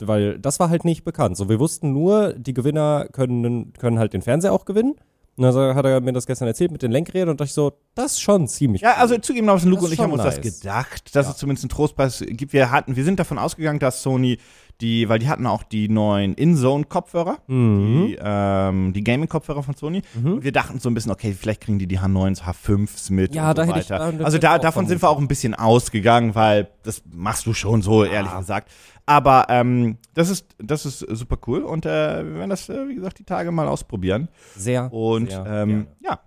weil 0.00 0.38
das 0.40 0.58
war 0.58 0.68
halt 0.68 0.84
nicht 0.84 1.04
bekannt. 1.04 1.36
So, 1.36 1.48
wir 1.48 1.60
wussten 1.60 1.92
nur, 1.92 2.32
die 2.32 2.54
Gewinner 2.54 3.06
können, 3.12 3.72
können 3.74 3.98
halt 4.00 4.14
den 4.14 4.22
Fernseher 4.22 4.52
auch 4.52 4.64
gewinnen. 4.64 4.96
Und 5.40 5.46
also 5.46 5.74
hat 5.74 5.86
er 5.86 6.02
mir 6.02 6.12
das 6.12 6.26
gestern 6.26 6.48
erzählt 6.48 6.70
mit 6.70 6.82
den 6.82 6.90
Lenkrädern 6.92 7.30
und 7.30 7.40
dachte 7.40 7.48
ich 7.48 7.54
so, 7.54 7.72
das 7.94 8.12
ist 8.12 8.20
schon 8.20 8.46
ziemlich 8.46 8.82
Ja, 8.82 8.96
also 8.96 9.16
zugegebenermaßen, 9.16 9.70
Luke 9.70 9.84
und 9.86 9.90
ich 9.92 9.98
haben 9.98 10.10
schon 10.10 10.20
uns 10.20 10.22
das 10.36 10.36
nice. 10.44 10.60
gedacht, 10.60 11.16
dass 11.16 11.24
Ja. 11.26 11.32
es 11.32 11.38
zumindest 11.38 11.64
einen 11.64 11.70
Trostpreis 11.70 12.22
gibt. 12.28 12.52
Wir 12.52 12.70
hatten, 12.70 12.94
wir 12.94 13.04
sind 13.04 13.18
davon 13.18 13.38
ausgegangen, 13.38 13.78
dass 13.78 14.02
Sony 14.02 14.36
die, 14.82 15.08
weil 15.08 15.18
die 15.18 15.28
hatten 15.28 15.46
auch 15.46 15.62
die 15.62 15.88
neuen 15.88 16.34
In-Zone-Kopfhörer, 16.34 17.38
Mhm. 17.46 18.06
die, 18.06 18.18
ähm, 18.22 18.92
die 18.92 19.02
Gaming-Kopfhörer 19.04 19.62
von 19.62 19.74
Sony. 19.74 20.02
Und 20.22 20.44
wir 20.44 20.52
dachten 20.52 20.78
so 20.78 20.88
ein 20.90 20.94
bisschen, 20.94 21.12
okay, 21.12 21.34
vielleicht 21.38 21.62
kriegen 21.62 21.78
die 21.78 21.86
die 21.86 21.98
H9s, 22.00 22.42
H5s 22.44 23.10
mit 23.12 23.34
Ja, 23.34 23.50
und 23.50 23.58
da 23.58 23.64
so 23.64 23.70
hätte 23.70 23.80
ich- 23.80 23.90
weiter. 23.90 24.12
da- 24.12 24.24
also 24.24 24.38
da, 24.38 24.58
davon 24.58 24.86
sind 24.88 25.02
wir 25.02 25.08
auch 25.08 25.18
ein 25.18 25.28
bisschen 25.28 25.54
ausgegangen, 25.54 26.34
weil 26.34 26.68
das 26.82 27.02
machst 27.12 27.46
du 27.46 27.54
schon 27.54 27.82
so, 27.82 28.04
ehrlich 28.04 28.32
gesagt. 28.38 28.70
Aber 29.10 29.46
ähm, 29.48 29.98
das 30.14 30.30
ist 30.30 30.54
das 30.58 30.86
ist 30.86 31.00
super 31.00 31.36
cool 31.48 31.64
und 31.64 31.84
äh, 31.84 32.24
wir 32.24 32.34
werden 32.36 32.50
das, 32.50 32.68
äh, 32.68 32.86
wie 32.86 32.94
gesagt, 32.94 33.18
die 33.18 33.24
Tage 33.24 33.50
mal 33.50 33.66
ausprobieren. 33.66 34.28
sehr. 34.54 34.92
Und 34.92 35.32
sehr 35.32 35.44
ähm, 35.46 35.88
ja. 36.00 36.20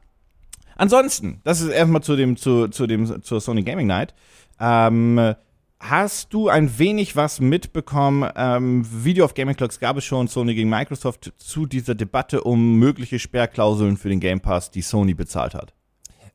Ansonsten, 0.76 1.40
das 1.46 1.62
ist 1.62 1.70
erstmal 1.70 2.04
zu 2.04 2.18
dem, 2.18 2.36
zu, 2.36 2.68
zu 2.68 2.86
dem, 2.86 3.24
zur 3.24 3.40
Sony 3.40 3.64
Gaming 3.64 3.88
Night. 3.88 4.14
Ähm, 4.60 5.34
hast 5.80 6.34
du 6.34 6.50
ein 6.50 6.78
wenig 6.78 7.16
was 7.16 7.40
mitbekommen? 7.40 8.30
Ähm, 8.36 8.86
Video 8.92 9.24
of 9.24 9.34
Gaming 9.34 9.56
Clocks 9.56 9.80
gab 9.80 9.96
es 9.96 10.04
schon, 10.04 10.28
Sony 10.28 10.54
gegen 10.54 10.70
Microsoft, 10.70 11.32
zu 11.38 11.66
dieser 11.66 11.96
Debatte 11.96 12.44
um 12.44 12.80
mögliche 12.80 13.18
Sperrklauseln 13.18 13.96
für 13.96 14.10
den 14.10 14.20
Game 14.20 14.42
Pass, 14.42 14.72
die 14.72 14.82
Sony 14.82 15.14
bezahlt 15.14 15.54
hat. 15.54 15.74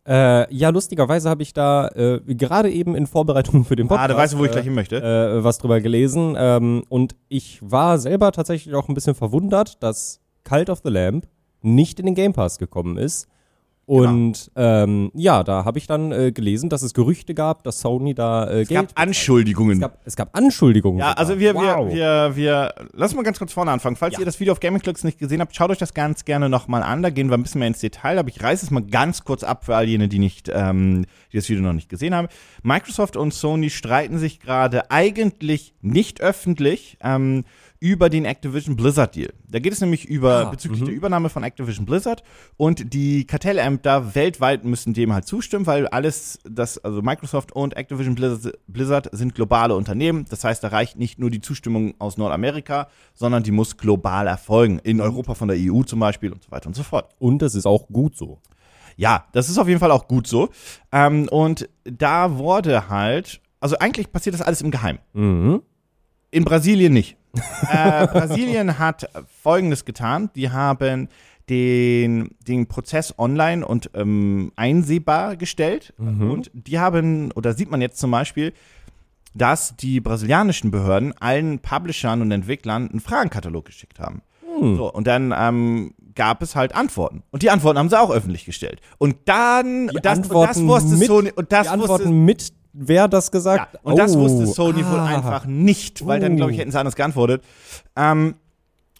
Äh, 0.08 0.54
ja, 0.54 0.70
lustigerweise 0.70 1.28
habe 1.28 1.42
ich 1.42 1.52
da 1.52 1.88
äh, 1.88 2.20
gerade 2.26 2.70
eben 2.70 2.94
in 2.94 3.06
Vorbereitung 3.06 3.64
für 3.64 3.76
den 3.76 3.88
Podcast. 3.88 4.04
ah, 4.04 4.08
da 4.08 4.16
weißt 4.16 4.34
du, 4.34 4.38
wo 4.38 4.44
ich 4.44 4.50
äh, 4.50 4.52
gleich 4.52 4.64
hin 4.64 4.74
möchte. 4.74 4.96
äh, 4.96 5.44
was 5.44 5.58
drüber 5.58 5.80
gelesen. 5.80 6.34
Ähm, 6.38 6.84
und 6.88 7.14
ich 7.28 7.58
war 7.62 7.98
selber 7.98 8.32
tatsächlich 8.32 8.74
auch 8.74 8.88
ein 8.88 8.94
bisschen 8.94 9.14
verwundert, 9.14 9.82
dass 9.82 10.20
Cult 10.44 10.70
of 10.70 10.80
the 10.82 10.90
Lamb 10.90 11.28
nicht 11.60 12.00
in 12.00 12.06
den 12.06 12.14
Game 12.14 12.32
Pass 12.32 12.58
gekommen 12.58 12.96
ist. 12.96 13.28
Und 13.88 14.50
ähm, 14.54 15.10
ja, 15.14 15.42
da 15.42 15.64
habe 15.64 15.78
ich 15.78 15.86
dann 15.86 16.12
äh, 16.12 16.30
gelesen, 16.30 16.68
dass 16.68 16.82
es 16.82 16.92
Gerüchte 16.92 17.32
gab, 17.32 17.62
dass 17.62 17.80
Sony 17.80 18.12
da 18.12 18.44
äh, 18.44 18.60
es 18.60 18.68
Geld. 18.68 18.94
gab 18.94 19.00
Anschuldigungen. 19.00 19.76
es, 19.76 19.80
gab, 19.80 19.98
es 20.04 20.14
gab 20.14 20.36
Anschuldigungen. 20.36 20.98
Ja, 20.98 21.08
sogar. 21.08 21.18
also 21.18 21.38
wir, 21.40 21.54
wow. 21.54 21.88
wir, 21.88 21.94
wir, 21.94 22.36
wir, 22.36 22.74
lass 22.92 23.14
mal 23.14 23.22
ganz 23.22 23.38
kurz 23.38 23.54
vorne 23.54 23.70
anfangen. 23.70 23.96
Falls 23.96 24.12
Ja. 24.12 24.18
ihr 24.20 24.26
das 24.26 24.38
Video 24.40 24.52
auf 24.52 24.60
Gaming 24.60 24.82
Clocks 24.82 25.04
nicht 25.04 25.18
gesehen 25.18 25.40
habt, 25.40 25.56
schaut 25.56 25.70
euch 25.70 25.78
das 25.78 25.94
ganz 25.94 26.26
gerne 26.26 26.50
nochmal 26.50 26.82
an. 26.82 27.02
Da 27.02 27.08
gehen 27.08 27.30
wir 27.30 27.38
ein 27.38 27.42
bisschen 27.42 27.60
mehr 27.60 27.68
ins 27.68 27.80
Detail, 27.80 28.18
aber 28.18 28.28
ich 28.28 28.42
reiße 28.42 28.66
es 28.66 28.70
mal 28.70 28.82
ganz 28.82 29.24
kurz 29.24 29.42
ab 29.42 29.64
für 29.64 29.74
all 29.74 29.88
jene, 29.88 30.08
die 30.08 30.18
nicht, 30.18 30.50
ähm, 30.52 31.06
die 31.32 31.38
das 31.38 31.48
Video 31.48 31.62
noch 31.62 31.72
nicht 31.72 31.88
gesehen 31.88 32.14
haben. 32.14 32.28
Microsoft 32.62 33.16
und 33.16 33.32
Sony 33.32 33.70
streiten 33.70 34.18
sich 34.18 34.38
gerade 34.38 34.90
eigentlich 34.90 35.72
nicht 35.80 36.20
öffentlich 36.20 36.98
ähm, 37.02 37.46
über 37.80 38.10
den 38.10 38.24
Activision 38.24 38.76
Blizzard 38.76 39.14
Deal. 39.14 39.32
Da 39.48 39.58
geht 39.58 39.72
es 39.72 39.80
nämlich 39.80 40.04
über 40.04 40.46
Ah, 40.46 40.50
bezüglich 40.50 40.82
der 40.82 40.92
Übernahme 40.94 41.28
von 41.28 41.42
Activision 41.42 41.86
Blizzard 41.86 42.22
und 42.56 42.92
die 42.92 43.26
Kartellämter 43.26 44.14
weltweit 44.14 44.64
müssen 44.64 44.94
dem 44.94 45.12
halt 45.12 45.26
zustimmen, 45.26 45.66
weil 45.66 45.86
alles 45.86 46.38
das 46.48 46.78
also 46.78 47.02
Microsoft 47.02 47.52
und 47.52 47.76
Activision 47.76 48.14
Blizzard, 48.14 48.58
Blizzard 48.66 49.08
sind 49.12 49.34
globale 49.34 49.74
Unternehmen. 49.76 50.24
Das 50.28 50.44
heißt, 50.44 50.62
da 50.64 50.68
reicht 50.68 50.96
nicht 50.98 51.18
nur 51.18 51.30
die 51.30 51.40
Zustimmung 51.40 51.94
aus 51.98 52.16
Nordamerika, 52.16 52.88
sondern 53.14 53.42
die 53.42 53.52
muss 53.52 53.76
global 53.76 54.26
erfolgen 54.26 54.78
in 54.80 55.00
Europa 55.00 55.34
von 55.34 55.48
der 55.48 55.56
EU 55.58 55.82
zum 55.82 56.00
Beispiel 56.00 56.32
und 56.32 56.42
so 56.42 56.50
weiter 56.50 56.66
und 56.66 56.74
so 56.74 56.82
fort. 56.82 57.14
Und 57.18 57.42
es 57.42 57.54
ist 57.54 57.66
auch 57.66 57.86
gut 57.88 58.16
so. 58.16 58.40
Ja, 58.96 59.26
das 59.32 59.48
ist 59.48 59.58
auf 59.58 59.68
jeden 59.68 59.78
Fall 59.78 59.92
auch 59.92 60.08
gut 60.08 60.26
so. 60.26 60.48
Ähm, 60.90 61.28
und 61.28 61.68
da 61.84 62.36
wurde 62.38 62.88
halt, 62.88 63.40
also 63.60 63.78
eigentlich 63.78 64.10
passiert 64.10 64.34
das 64.34 64.42
alles 64.42 64.60
im 64.60 64.72
Geheimen. 64.72 64.98
Mhm. 65.12 65.62
In 66.30 66.44
Brasilien 66.44 66.92
nicht. 66.92 67.16
äh, 67.70 68.06
Brasilien 68.06 68.78
hat 68.78 69.08
Folgendes 69.42 69.84
getan. 69.84 70.30
Die 70.34 70.50
haben 70.50 71.08
den, 71.48 72.30
den 72.46 72.66
Prozess 72.66 73.14
online 73.18 73.66
und 73.66 73.90
ähm, 73.94 74.52
einsehbar 74.56 75.36
gestellt. 75.36 75.94
Und 75.96 76.50
die 76.52 76.78
haben, 76.78 77.32
oder 77.32 77.54
sieht 77.54 77.70
man 77.70 77.80
jetzt 77.80 77.98
zum 77.98 78.10
Beispiel, 78.10 78.52
dass 79.34 79.76
die 79.76 80.00
brasilianischen 80.00 80.70
Behörden 80.70 81.14
allen 81.18 81.60
Publishern 81.60 82.20
und 82.22 82.30
Entwicklern 82.30 82.88
einen 82.90 83.00
Fragenkatalog 83.00 83.64
geschickt 83.64 83.98
haben. 83.98 84.22
So, 84.76 84.92
und 84.92 85.06
dann 85.06 85.32
ähm, 85.36 85.94
gab 86.16 86.42
es 86.42 86.56
halt 86.56 86.74
Antworten. 86.74 87.22
Und 87.30 87.42
die 87.42 87.50
Antworten 87.50 87.78
haben 87.78 87.88
sie 87.88 87.98
auch 87.98 88.10
öffentlich 88.10 88.44
gestellt. 88.44 88.80
Und 88.98 89.16
dann, 89.26 89.88
Die 89.88 90.00
das, 90.02 90.18
und 90.18 90.32
das 90.32 90.58
Antworten 90.58 90.66
wusste 90.66 90.96
mit, 90.96 91.06
Sony, 91.06 91.32
und 91.32 91.52
das 91.52 91.68
die 91.68 91.78
wusste, 91.78 91.92
Antworten 91.92 92.24
mit, 92.24 92.52
wer 92.72 93.08
das 93.08 93.26
ja, 93.26 93.30
gesagt? 93.32 93.78
und 93.82 93.98
das 93.98 94.14
Oh, 94.16 94.20
wusste 94.20 94.46
Sony 94.46 94.84
wohl 94.86 94.98
ah. 95.00 95.06
einfach 95.06 95.46
nicht, 95.46 96.06
weil 96.06 96.20
dann, 96.20 96.36
glaube 96.36 96.52
ich, 96.52 96.56
Uh. 96.58 96.60
hätten 96.60 96.70
sie 96.72 96.78
anders 96.78 96.96
geantwortet. 96.96 97.42
Ähm, 97.96 98.34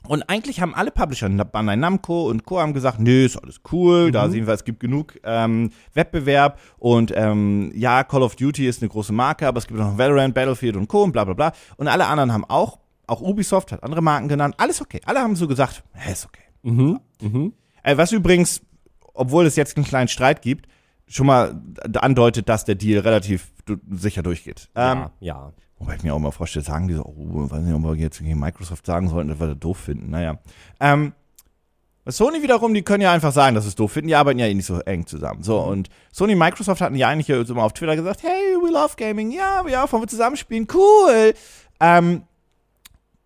und 0.07 0.23
eigentlich 0.31 0.61
haben 0.61 0.75
alle 0.75 0.91
Publisher, 0.91 1.29
Bandai 1.29 1.77
Namco 1.77 2.29
und 2.31 2.45
Co. 2.47 2.61
haben 2.61 2.73
gesagt, 2.73 2.99
nö, 2.99 3.25
ist 3.27 3.37
alles 3.37 3.61
cool, 3.73 4.07
Mhm. 4.07 4.13
da 4.13 4.29
sehen 4.31 4.47
wir, 4.47 4.55
es 4.55 4.65
gibt 4.65 4.81
genug 4.81 5.19
ähm, 5.25 5.71
Wettbewerb 5.93 6.59
und 6.79 7.13
ähm, 7.15 7.73
ja, 7.75 8.05
Call 8.05 8.23
of 8.23 8.37
Duty 8.37 8.67
ist 8.67 8.81
eine 8.81 8.89
große 8.89 9.13
Marke, 9.13 9.47
aber 9.47 9.59
es 9.59 9.67
gibt 9.67 9.79
noch 9.79 9.99
Valorant, 9.99 10.35
Battlefield 10.35 10.77
und 10.77 10.89
Co. 10.89 11.03
und 11.03 11.13
bla 11.13 11.25
bla 11.25 11.35
bla. 11.35 11.53
Und 11.77 11.89
alle 11.89 12.07
anderen 12.07 12.33
haben 12.33 12.45
auch, 12.47 12.79
auch 13.07 13.21
Ubisoft 13.21 13.73
hat 13.73 13.83
andere 13.83 14.01
Marken 14.01 14.29
genannt, 14.29 14.55
alles 14.59 14.81
okay. 14.81 15.01
Alle 15.05 15.21
haben 15.21 15.37
so 15.37 15.47
gesagt, 15.47 15.83
hä, 15.95 16.13
ist 16.13 16.25
okay. 16.27 16.43
Mhm. 16.63 17.01
Mhm. 17.21 17.53
Äh, 17.83 17.97
was 17.99 18.13
übrigens, 18.13 18.63
obwohl 19.15 19.45
es 19.47 19.57
jetzt 19.57 19.77
einen 19.77 19.85
kleinen 19.85 20.09
Streit 20.09 20.41
gibt, 20.43 20.67
schon 21.09 21.27
mal 21.27 21.61
andeutet, 21.95 22.49
dass 22.49 22.65
der 22.65 22.75
Deal 22.75 23.01
relativ 23.01 23.53
sicher 23.91 24.23
durchgeht. 24.23 24.69
Ähm, 24.75 24.99
Ja, 24.99 25.11
ja. 25.21 25.53
Wobei 25.79 25.95
ich 25.95 26.03
mir 26.03 26.13
auch 26.13 26.19
mal 26.19 26.33
vorstelle, 26.33 26.65
sagen 26.65 26.89
die 26.89 26.95
so, 26.95 27.05
oh, 27.05 27.51
weiß 27.51 27.61
nicht, 27.61 27.75
ob 27.75 27.83
wir 27.83 27.95
jetzt 27.95 28.19
gegen 28.19 28.39
Microsoft 28.39 28.85
sagen 28.85 29.09
sollten, 29.09 29.29
dass 29.29 29.39
wir 29.39 29.47
das 29.49 29.59
doof 29.59 29.79
finden. 29.79 30.11
Naja. 30.11 30.39
Ähm, 30.81 31.13
Sony 32.05 32.43
wiederum, 32.43 32.75
die 32.75 32.83
können 32.83 33.03
ja 33.03 33.13
einfach 33.13 33.33
sagen, 33.33 33.55
dass 33.55 33.65
sie 33.65 33.69
es 33.69 33.75
doof 33.77 33.93
finden. 33.93 34.09
Die 34.09 34.17
arbeiten 34.17 34.39
ja 34.39 34.47
eh 34.47 34.55
nicht 34.55 34.67
so 34.67 34.81
eng 34.81 35.07
zusammen. 35.07 35.43
So, 35.43 35.61
und 35.61 35.89
Sony 36.11 36.33
und 36.33 36.39
Microsoft 36.39 36.81
hatten 36.81 36.97
ja 36.97 37.09
eigentlich 37.09 37.29
mal 37.29 37.63
auf 37.63 37.75
Twitter 37.75 37.97
gesagt, 37.97 38.23
hey, 38.23 38.57
we 38.61 38.73
love 38.73 38.95
gaming. 38.97 39.31
Ja, 39.31 39.65
wir 39.67 39.85
auch, 39.85 39.93
wollen 39.93 40.03
wir 40.03 40.09
zusammenspielen. 40.09 40.67
Cool. 40.73 41.35
Ähm, 41.81 42.23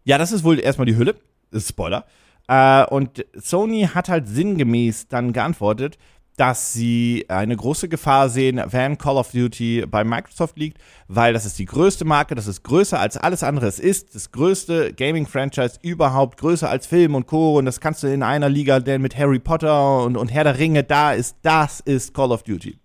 ja, 0.05 0.19
das 0.19 0.33
ist 0.33 0.45
wohl 0.45 0.59
erstmal 0.59 0.87
die 0.87 0.97
Hülle. 0.97 1.15
Das 1.53 1.63
ist 1.63 1.71
Spoiler. 1.71 2.05
Äh, 2.49 2.85
und 2.87 3.25
Sony 3.35 3.89
hat 3.95 4.09
halt 4.09 4.27
sinngemäß 4.27 5.09
dann 5.09 5.33
geantwortet, 5.33 5.97
dass 6.37 6.73
sie 6.73 7.27
eine 7.29 7.57
große 7.57 7.89
Gefahr 7.89 8.29
sehen, 8.29 8.61
wenn 8.67 8.97
Call 8.97 9.17
of 9.17 9.33
Duty 9.33 9.85
bei 9.87 10.03
Microsoft 10.03 10.57
liegt, 10.57 10.79
weil 11.09 11.35
das 11.35 11.45
ist 11.45 11.59
die 11.59 11.67
größte 11.67 12.05
Marke, 12.07 12.35
das 12.35 12.47
ist 12.47 12.63
größer 12.63 12.99
als 12.99 13.17
alles 13.19 13.43
andere. 13.43 13.67
Es 13.67 13.79
ist 13.79 14.15
das 14.15 14.33
größte 14.33 14.95
Gaming-Franchise 14.95 15.79
überhaupt, 15.83 16.39
größer 16.41 16.71
als 16.71 16.87
Film 16.87 17.15
und 17.15 17.27
Co. 17.27 17.59
Und 17.59 17.67
das 17.67 17.81
kannst 17.81 18.03
du 18.03 18.07
in 18.07 18.23
einer 18.23 18.49
Liga 18.49 18.81
denn 18.81 19.03
mit 19.03 19.17
Harry 19.17 19.39
Potter 19.39 20.05
und, 20.05 20.17
und 20.17 20.29
Herr 20.29 20.45
der 20.45 20.59
Ringe, 20.59 20.85
da 20.85 21.13
ist, 21.13 21.37
das 21.43 21.81
ist 21.81 22.15
Call 22.15 22.33
of 22.33 22.43
Duty. 22.45 22.79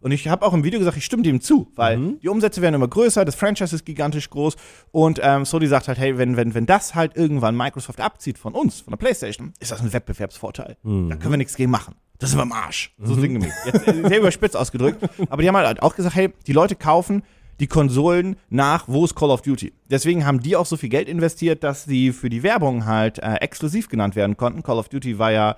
Und 0.00 0.10
ich 0.12 0.26
habe 0.28 0.44
auch 0.44 0.52
im 0.52 0.64
Video 0.64 0.78
gesagt, 0.78 0.96
ich 0.96 1.04
stimme 1.04 1.22
dem 1.22 1.40
zu, 1.40 1.68
weil 1.76 1.96
die 2.22 2.28
Umsätze 2.28 2.60
werden 2.62 2.74
immer 2.74 2.88
größer, 2.88 3.24
das 3.24 3.34
Franchise 3.36 3.74
ist 3.74 3.84
gigantisch 3.84 4.30
groß 4.30 4.56
und 4.92 5.20
ähm, 5.22 5.44
Sony 5.44 5.66
sagt 5.66 5.88
halt, 5.88 5.98
hey, 5.98 6.18
wenn, 6.18 6.36
wenn, 6.36 6.54
wenn 6.54 6.66
das 6.66 6.94
halt 6.94 7.16
irgendwann 7.16 7.56
Microsoft 7.56 8.00
abzieht 8.00 8.38
von 8.38 8.54
uns, 8.54 8.80
von 8.80 8.92
der 8.92 8.98
Playstation, 8.98 9.52
ist 9.60 9.70
das 9.70 9.80
ein 9.80 9.92
Wettbewerbsvorteil. 9.92 10.76
Da 10.82 11.16
können 11.16 11.32
wir 11.32 11.36
nichts 11.36 11.56
gegen 11.56 11.70
machen. 11.70 11.94
Das 12.20 12.30
sind 12.30 12.38
wir 12.38 12.44
im 12.44 12.52
Arsch. 12.52 12.94
So 12.98 13.14
sinngemäß. 13.14 13.52
Jetzt 13.64 13.88
äh, 13.88 14.08
sehr 14.08 14.18
überspitzt 14.18 14.56
ausgedrückt. 14.56 15.02
Aber 15.30 15.42
die 15.42 15.48
haben 15.48 15.56
halt 15.56 15.82
auch 15.82 15.96
gesagt, 15.96 16.14
hey, 16.14 16.32
die 16.46 16.52
Leute 16.52 16.76
kaufen 16.76 17.22
die 17.60 17.66
Konsolen 17.66 18.36
nach, 18.48 18.84
wo 18.88 19.04
ist 19.04 19.14
Call 19.14 19.30
of 19.30 19.42
Duty. 19.42 19.72
Deswegen 19.90 20.24
haben 20.24 20.40
die 20.40 20.56
auch 20.56 20.66
so 20.66 20.76
viel 20.76 20.88
Geld 20.88 21.08
investiert, 21.08 21.64
dass 21.64 21.84
sie 21.84 22.12
für 22.12 22.30
die 22.30 22.42
Werbung 22.42 22.86
halt 22.86 23.18
äh, 23.18 23.34
exklusiv 23.36 23.88
genannt 23.88 24.16
werden 24.16 24.36
konnten. 24.36 24.62
Call 24.62 24.78
of 24.78 24.88
Duty 24.88 25.18
war 25.18 25.32
ja 25.32 25.56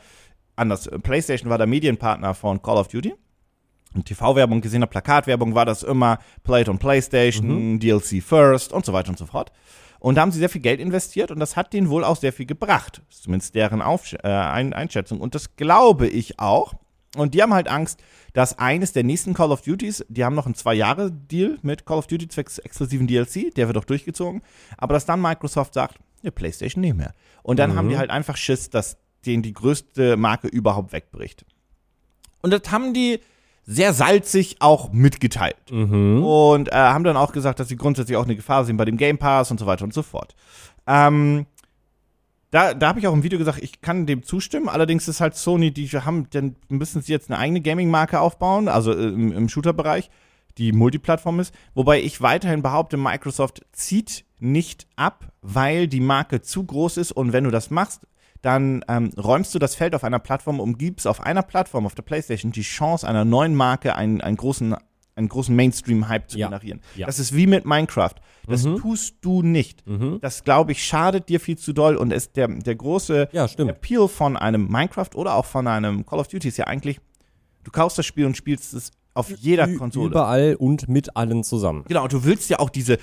anders. 0.57 0.89
PlayStation 1.03 1.51
war 1.51 1.59
der 1.59 1.67
Medienpartner 1.67 2.35
von 2.35 2.63
Call 2.63 2.77
of 2.77 2.89
Duty. 2.89 3.15
Und 3.95 4.07
TV-Werbung 4.07 4.61
gesehen, 4.61 4.87
Plakatwerbung 4.89 5.55
war 5.55 5.67
das 5.67 5.83
immer 5.83 6.19
Play 6.45 6.63
it 6.63 6.69
on 6.69 6.79
PlayStation, 6.79 7.79
DLC 7.79 8.23
first 8.23 8.73
und 8.73 8.87
so 8.87 8.93
weiter 8.93 9.11
und 9.11 9.19
so 9.19 9.27
fort. 9.27 9.53
Und 10.03 10.17
da 10.17 10.23
haben 10.23 10.33
sie 10.33 10.41
sehr 10.41 10.49
viel 10.49 10.61
Geld 10.61 10.81
investiert 10.81 11.31
und 11.31 11.39
das 11.39 11.55
hat 11.55 11.73
denen 11.73 11.89
wohl 11.89 12.03
auch 12.03 12.17
sehr 12.17 12.33
viel 12.33 12.45
gebracht. 12.45 13.03
Zumindest 13.09 13.55
deren 13.55 13.81
Aufsch 13.81 14.15
äh, 14.15 14.27
Ein 14.27 14.73
Einschätzung. 14.73 15.21
Und 15.21 15.37
das 15.37 15.55
glaube 15.55 16.09
ich 16.09 16.41
auch. 16.41 16.75
Und 17.15 17.35
die 17.35 17.43
haben 17.43 17.55
halt 17.55 17.69
Angst, 17.69 18.03
dass 18.33 18.59
eines 18.59 18.93
der 18.93 19.05
nächsten 19.05 19.33
Call 19.33 19.53
of 19.53 19.63
Duties, 19.63 20.05
die 20.09 20.25
haben 20.25 20.35
noch 20.35 20.47
einen 20.47 20.57
Zwei-Jahre-Deal 20.57 21.59
mit 21.63 21.87
Call 21.87 21.99
of 21.99 22.09
Duty 22.09 22.27
zwecks 22.27 22.59
exklusiven 22.59 23.07
DLC, 23.07 23.55
der 23.55 23.69
wird 23.69 23.79
auch 23.79 23.85
durchgezogen, 23.85 24.43
aber 24.77 24.95
dass 24.95 25.07
dann 25.07 25.23
Microsoft 25.23 25.75
sagt, 25.75 26.01
ja, 26.23 26.33
PlayStation 26.33 26.81
nicht 26.81 26.97
mehr. 26.97 27.15
Und 27.45 27.61
dann 27.61 27.77
haben 27.77 27.89
die 27.89 27.97
halt 27.97 28.11
einfach 28.11 28.37
Schiss, 28.37 28.71
dass 28.71 28.97
denen 29.25 29.45
die 29.45 29.53
größte 29.53 30.17
Marke 30.17 30.49
überhaupt 30.49 30.93
wegbricht. 30.93 31.45
Und 32.41 32.53
das 32.53 32.73
haben 32.73 32.93
die 32.93 33.21
sehr 33.65 33.93
salzig 33.93 34.57
auch 34.61 34.93
mitgeteilt. 34.93 35.57
Und 36.23 36.69
äh, 36.69 36.75
haben 36.75 37.05
dann 37.05 37.17
auch 37.17 37.33
gesagt, 37.33 37.61
dass 37.61 37.69
sie 37.69 37.77
grundsätzlich 37.77 38.17
auch 38.17 38.25
eine 38.25 38.37
Gefahr 38.37 38.65
sehen 38.65 38.77
bei 38.77 38.85
dem 38.85 38.97
Game 38.97 39.19
Pass 39.19 39.51
und 39.51 39.61
so 39.61 39.67
weiter 39.67 39.85
und 39.85 39.95
so 39.95 40.03
fort. 40.03 40.35
Ähm, 40.87 41.47
da, 42.51 42.75
da 42.75 42.89
habe 42.89 42.99
ich 42.99 43.07
auch 43.07 43.15
im 43.15 43.23
Video 43.23 43.39
gesagt, 43.39 43.63
ich 43.63 43.81
kann 43.81 44.07
dem 44.07 44.23
zustimmen. 44.25 44.69
Allerdings 44.69 45.09
ist 45.09 45.21
halt 45.21 45.35
Sony, 45.37 45.71
die 45.71 45.89
haben, 45.89 46.29
dann 46.31 46.57
müssen 46.69 47.01
sie 47.01 47.13
jetzt 47.13 47.31
eine 47.31 47.39
eigene 47.39 47.61
Gaming-Marke 47.61 48.21
aufbauen, 48.21 48.69
also 48.69 48.93
äh, 48.93 49.09
im, 49.09 49.33
im 49.33 49.49
Shooter-Bereich, 49.49 50.11
die 50.59 50.73
Multiplattform 50.73 51.41
ist. 51.41 51.55
Wobei 51.75 52.03
ich 52.03 52.21
weiterhin 52.21 52.63
behaupte, 52.63 52.97
Microsoft 52.97 53.65
zieht 53.73 54.27
nicht 54.39 54.87
ab, 54.97 55.33
weil 55.41 55.89
die 55.89 56.01
Marke 56.01 56.43
zu 56.43 56.65
groß 56.65 56.99
ist 56.99 57.13
und 57.13 57.33
wenn 57.33 57.45
du 57.45 57.51
das 57.51 57.71
machst, 57.71 58.07
dann 58.43 58.85
ähm, 58.89 59.11
räumst 59.17 59.55
du 59.55 59.59
das 59.59 59.75
Feld 59.75 59.95
auf 59.95 60.05
einer 60.05 60.19
Plattform 60.19 60.61
und 60.61 60.79
gibst 60.79 61.07
auf 61.07 61.21
einer 61.21 61.43
Plattform, 61.43 61.87
auf 61.87 61.95
der 61.95 62.03
PlayStation, 62.03 62.53
die 62.53 62.63
Chance 62.63 63.09
einer 63.09 63.25
neuen 63.25 63.55
Marke 63.55 63.97
einen, 63.97 64.21
einen 64.21 64.37
großen 64.37 64.77
einen 65.15 65.29
großen 65.29 65.55
Mainstream-Hype 65.55 66.31
zu 66.31 66.39
Ja. 66.39 66.47
generieren. 66.49 66.81
Ja. 66.97 67.05
Das 67.05 67.19
ist 67.19 67.37
wie 67.37 67.47
mit 67.47 67.67
Minecraft. 67.67 68.15
Das 68.49 68.63
tust 68.63 69.17
du 69.21 69.43
nicht. 69.43 69.85
Das, 70.23 70.43
glaube 70.43 70.73
ich, 70.73 70.83
schadet 70.83 71.29
dir 71.29 71.39
viel 71.39 71.59
zu 71.59 71.75
doll 71.75 71.97
und 71.97 72.15
ist 72.15 72.35
der, 72.37 72.49
der 72.49 72.75
große 72.75 73.29
Ja. 73.31 73.45
Appeal 73.45 74.09
von 74.09 74.39
einem 74.39 74.69
Minecraft 74.69 75.11
oder 75.15 75.35
auch 75.35 75.45
von 75.45 75.67
einem 75.67 76.07
Call 76.07 76.19
of 76.19 76.29
Duty 76.29 76.49
ist 76.49 76.57
ja 76.57 76.67
eigentlich, 76.67 76.99
du 77.63 77.71
kaufst 77.71 77.99
das 77.99 78.07
Spiel 78.07 78.25
und 78.25 78.39
spielst 78.39 78.73
es 78.73 78.91
auf 79.15 79.31
jeder 79.31 79.69
Ü- 79.69 79.77
Konsole. 79.77 80.11
Überall 80.11 80.57
und 80.59 80.89
mit 80.89 81.17
allen 81.17 81.45
zusammen. 81.45 81.85
Genau, 81.89 82.05
und 82.05 82.13
du 82.13 82.25
willst 82.25 82.49
ja 82.51 82.59
auch 82.59 82.71
diese 82.71 82.99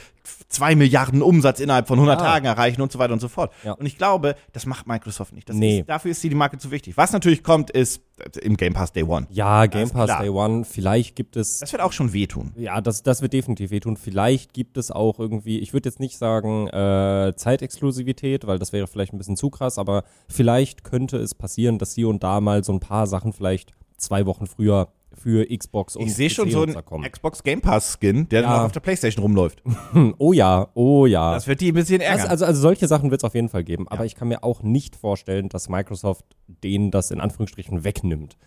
2 0.50 0.76
Milliarden 0.76 1.22
Umsatz 1.22 1.60
innerhalb 1.60 1.88
von 1.88 1.98
100 2.00 2.20
Ja. 2.20 2.26
Tagen 2.26 2.46
erreichen 2.46 2.82
und 2.82 2.92
so 2.92 3.00
weiter 3.00 3.14
und 3.14 3.20
so 3.20 3.28
fort. 3.28 3.52
Ja. 3.64 3.74
Und 3.74 3.86
ich 3.86 3.98
glaube, 3.98 4.36
das 4.54 4.66
macht 4.66 4.88
Microsoft 4.88 5.34
nicht. 5.34 5.50
Nee. 5.54 5.80
ist, 5.82 5.90
dafür 5.90 6.12
ist 6.12 6.24
die 6.24 6.30
Marke 6.32 6.58
zu 6.58 6.72
wichtig. 6.72 6.98
Was 6.98 7.12
natürlich 7.12 7.44
kommt, 7.44 7.70
ist 7.70 8.02
äh, 8.18 8.40
im 8.40 8.58
Game 8.58 8.74
Pass 8.74 8.92
Day 8.92 9.04
One. 9.04 9.28
Ja, 9.30 9.66
Game 9.68 9.90
Pass. 9.90 10.10
Day 10.20 10.30
One. 10.30 10.66
Vielleicht 10.66 11.16
gibt 11.16 11.36
es 11.36 11.60
Das 11.60 11.72
wird 11.72 11.82
auch 11.82 11.92
schon 11.92 12.14
wehtun. 12.14 12.54
Ja, 12.58 12.82
das, 12.82 13.04
das 13.04 13.22
wird 13.22 13.34
definitiv 13.34 13.70
wehtun. 13.72 13.98
Vielleicht 13.98 14.54
gibt 14.54 14.78
es 14.78 14.92
auch 14.92 15.20
irgendwie, 15.20 15.60
ich 15.60 15.74
würde 15.74 15.90
jetzt 15.90 16.00
nicht 16.00 16.18
sagen 16.18 16.68
äh, 16.68 17.34
Zeitexklusivität, 17.36 18.48
weil 18.48 18.60
das 18.60 18.74
wäre 18.74 18.88
vielleicht 18.88 19.14
ein 19.14 19.18
bisschen 19.18 19.38
zu 19.38 19.50
krass, 19.50 19.78
aber 19.78 20.04
vielleicht 20.28 20.84
könnte 20.84 21.18
es 21.18 21.36
passieren, 21.36 21.78
dass 21.78 21.94
hier 21.94 22.10
und 22.10 22.24
da 22.24 22.42
mal 22.42 22.64
so 22.64 22.74
ein 22.74 22.80
paar 22.80 23.08
Sachen 23.08 23.34
vielleicht 23.34 23.74
zwei 23.98 24.26
Wochen 24.26 24.48
früher 24.48 24.90
für 25.20 25.46
Xbox 25.46 25.96
und 25.96 26.08
Ich 26.08 26.16
sehe 26.16 26.30
schon 26.30 26.50
so 26.50 26.64
einen. 26.64 26.76
Xbox 27.04 27.44
Game 27.44 27.62
Pass 27.62 27.98
Skin, 28.00 28.28
der 28.30 28.42
Ja. 28.42 28.48
dann 28.50 28.60
auch 28.60 28.66
auf 28.66 28.72
der 28.72 28.80
Playstation 28.80 29.22
rumläuft. 29.24 29.62
Oh 30.18 30.34
ja, 30.34 30.70
oh 30.74 31.06
ja. 31.06 31.34
Das 31.34 31.48
wird 31.48 31.62
die 31.62 31.70
ein 31.72 31.76
bisschen 31.76 32.02
ärgern. 32.02 32.22
Also, 32.22 32.32
also, 32.32 32.46
also 32.46 32.62
solche 32.62 32.88
Sachen 32.88 33.12
wird 33.12 33.22
es 33.22 33.26
auf 33.26 33.36
jeden 33.36 33.50
Fall 33.50 33.64
geben, 33.64 33.88
aber 33.88 34.06
ich 34.06 34.16
kann 34.16 34.28
mir 34.28 34.44
auch 34.44 34.64
nicht 34.64 34.96
vorstellen, 34.96 35.50
dass 35.50 35.70
Microsoft 35.70 36.26
denen 36.48 36.92
das 36.92 37.12
in 37.12 37.20
Anführungsstrichen 37.20 37.84
wegnimmt. 37.84 38.38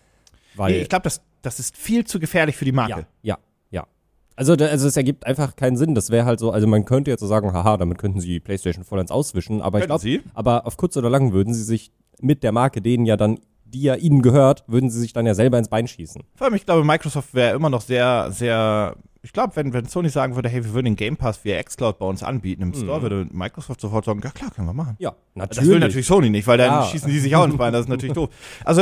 Weil 0.55 0.73
nee, 0.73 0.81
ich 0.81 0.89
glaube, 0.89 1.03
das, 1.03 1.21
das 1.41 1.59
ist 1.59 1.75
viel 1.77 2.05
zu 2.05 2.19
gefährlich 2.19 2.55
für 2.55 2.65
die 2.65 2.71
Marke. 2.71 2.91
Ja, 2.91 3.05
ja, 3.21 3.37
ja. 3.71 3.87
Also, 4.35 4.53
also 4.53 4.87
es 4.87 4.97
ergibt 4.97 5.25
einfach 5.25 5.55
keinen 5.55 5.77
Sinn. 5.77 5.95
Das 5.95 6.09
wäre 6.09 6.25
halt 6.25 6.39
so, 6.39 6.51
also 6.51 6.67
man 6.67 6.85
könnte 6.85 7.11
jetzt 7.11 7.21
so 7.21 7.27
sagen, 7.27 7.53
haha, 7.53 7.77
damit 7.77 7.97
könnten 7.97 8.19
sie 8.19 8.39
PlayStation 8.39 8.83
vollends 8.83 9.11
auswischen, 9.11 9.61
aber 9.61 9.79
ich 9.79 9.85
Könnten 9.87 10.01
sie. 10.01 10.17
glaube, 10.19 10.29
aber 10.35 10.67
auf 10.67 10.77
kurz 10.77 10.95
oder 10.97 11.09
lang 11.09 11.33
würden 11.33 11.53
sie 11.53 11.63
sich 11.63 11.91
mit 12.21 12.43
der 12.43 12.51
Marke, 12.51 12.81
denen 12.81 13.05
ja 13.05 13.17
dann, 13.17 13.39
die 13.73 13.81
ja 13.81 13.95
ihnen 13.95 14.21
gehört, 14.21 14.63
würden 14.67 14.89
sie 14.89 14.99
sich 14.99 15.13
dann 15.13 15.25
ja 15.25 15.33
selber 15.33 15.57
ins 15.57 15.69
Bein 15.69 15.87
schießen. 15.87 16.23
Vor 16.35 16.45
allem, 16.45 16.55
ich 16.55 16.65
glaube, 16.65 16.83
Microsoft 16.85 17.33
wäre 17.33 17.55
immer 17.55 17.69
noch 17.69 17.81
sehr, 17.81 18.31
sehr. 18.31 18.95
Ich 19.21 19.31
glaube, 19.31 19.55
wenn, 19.55 19.71
wenn 19.73 19.85
Sony 19.85 20.09
sagen 20.09 20.35
würde, 20.35 20.49
hey, 20.49 20.63
wir 20.65 20.73
würden 20.73 20.85
den 20.85 20.95
Game 20.97 21.15
Pass 21.15 21.45
via 21.45 21.61
Xcloud 21.63 21.97
bei 21.97 22.05
uns 22.05 22.23
anbieten 22.23 22.61
im 22.61 22.73
Store, 22.73 23.01
würde 23.01 23.25
Microsoft 23.31 23.79
sofort 23.79 24.03
sagen, 24.05 24.19
ja 24.23 24.31
klar, 24.31 24.51
können 24.51 24.67
wir 24.67 24.73
machen. 24.73 24.95
Ja, 24.99 25.15
natürlich. 25.33 25.57
Das 25.59 25.67
will 25.67 25.79
natürlich 25.79 26.07
Sony 26.07 26.29
nicht, 26.29 26.45
weil 26.47 26.57
dann 26.57 26.67
Ja. 26.81 26.83
schießen 26.85 27.09
die 27.09 27.19
sich 27.19 27.35
auch 27.35 27.45
ins 27.45 27.55
Bein, 27.57 27.71
das 27.71 27.83
ist 27.83 27.89
natürlich 27.89 28.13
doof. 28.15 28.29
Also, 28.65 28.81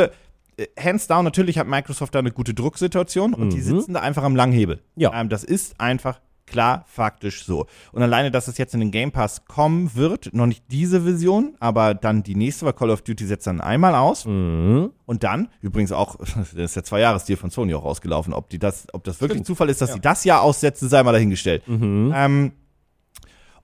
äh, 0.57 0.65
hands 0.79 1.05
down, 1.07 1.23
natürlich 1.25 1.59
hat 1.59 1.67
Microsoft 1.67 2.15
da 2.15 2.19
eine 2.19 2.31
gute 2.31 2.53
Drucksituation 2.55 3.33
und 3.35 3.53
die 3.53 3.61
sitzen 3.61 3.93
da 3.93 3.99
einfach 3.99 4.23
am 4.23 4.35
Langhebel. 4.35 4.77
Mhm. 4.95 5.01
Ja. 5.01 5.13
Ähm, 5.21 5.29
das 5.29 5.43
ist 5.43 5.79
einfach 5.79 6.19
klar 6.45 6.83
faktisch 6.87 7.45
so. 7.45 7.65
Und 7.91 8.01
alleine, 8.03 8.31
dass 8.31 8.47
es 8.47 8.57
jetzt 8.57 8.73
in 8.73 8.79
den 8.81 8.91
Game 8.91 9.11
Pass 9.11 9.45
kommen 9.45 9.95
wird, 9.95 10.33
noch 10.33 10.45
nicht 10.47 10.63
diese 10.69 11.05
Vision, 11.05 11.55
aber 11.59 11.93
dann 11.93 12.23
die 12.23 12.35
nächste, 12.35 12.65
weil 12.65 12.73
Call 12.73 12.89
of 12.89 13.01
Duty 13.03 13.25
setzt 13.25 13.47
dann 13.47 13.61
einmal 13.61 13.95
aus 13.95 14.25
Mhm. 14.25 14.91
und 15.05 15.23
dann, 15.23 15.47
übrigens 15.61 15.91
auch, 15.91 16.15
das 16.35 16.53
ist 16.53 16.75
der 16.75 16.83
Zwei-Jahres-Deal 16.83 17.37
von 17.37 17.49
Sony 17.49 17.73
auch 17.73 17.85
ausgelaufen, 17.85 18.33
ob 18.33 18.49
die 18.49 18.59
das, 18.59 18.87
ob 18.93 19.03
das 19.03 19.21
wirklich 19.21 19.39
ein 19.41 19.45
Zufall 19.45 19.69
ist, 19.69 19.81
dass 19.81 19.93
sie 19.93 19.99
das 20.01 20.23
Jahr 20.25 20.41
aussetzen, 20.41 20.89
sei 20.89 21.01
mal 21.03 21.11
dahingestellt. 21.13 21.63
Ähm, 21.67 22.51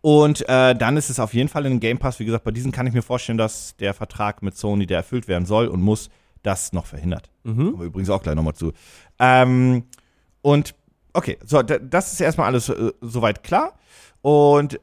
und 0.01 0.48
äh, 0.48 0.75
dann 0.75 0.96
ist 0.96 1.10
es 1.10 1.19
auf 1.19 1.34
jeden 1.34 1.50
Fall 1.50 1.65
in 1.65 1.74
den 1.74 1.79
Game 1.79 1.98
Pass. 1.98 2.19
Wie 2.19 2.25
gesagt, 2.25 2.43
bei 2.43 2.51
diesen 2.51 2.72
kann 2.72 2.88
ich 2.88 2.93
mir 2.93 3.01
vorstellen, 3.01 3.38
dass 3.38 3.75
der 3.77 3.93
Vertrag 3.93 4.41
mit 4.41 4.55
Sony, 4.55 4.86
der 4.86 4.98
erfüllt 4.98 5.27
werden 5.27 5.46
soll 5.46 5.67
und 5.67 5.81
muss, 5.81 6.10
das 6.43 6.72
noch 6.72 6.86
verhindert. 6.86 7.29
Kommen 7.43 7.79
wir 7.79 7.86
übrigens 7.88 8.10
auch 8.10 8.22
gleich 8.22 8.36
nochmal 8.36 8.53
zu. 8.53 8.72
Ähm, 9.19 9.84
und 10.41 10.75
okay, 11.17 11.38
so, 11.43 11.62
da, 11.63 11.79
das 11.79 12.13
ist 12.13 12.21
erstmal 12.21 12.47
alles 12.47 12.69
äh, 12.69 12.93
soweit 13.01 13.43
klar. 13.43 13.74
Und 14.21 14.79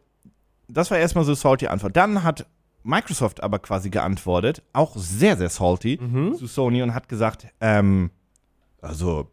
das 0.68 0.90
war 0.90 0.98
erstmal 0.98 1.24
so 1.24 1.34
salty 1.34 1.68
Antwort. 1.68 1.96
Dann 1.96 2.22
hat 2.24 2.46
Microsoft 2.82 3.42
aber 3.42 3.60
quasi 3.60 3.88
geantwortet, 3.88 4.62
auch 4.72 4.96
sehr, 4.96 5.36
sehr 5.36 5.48
salty 5.48 5.98
zu 6.36 6.46
Sony 6.46 6.82
und 6.82 6.94
hat 6.94 7.08
gesagt, 7.08 7.46
ähm, 7.60 8.10
also 8.82 9.30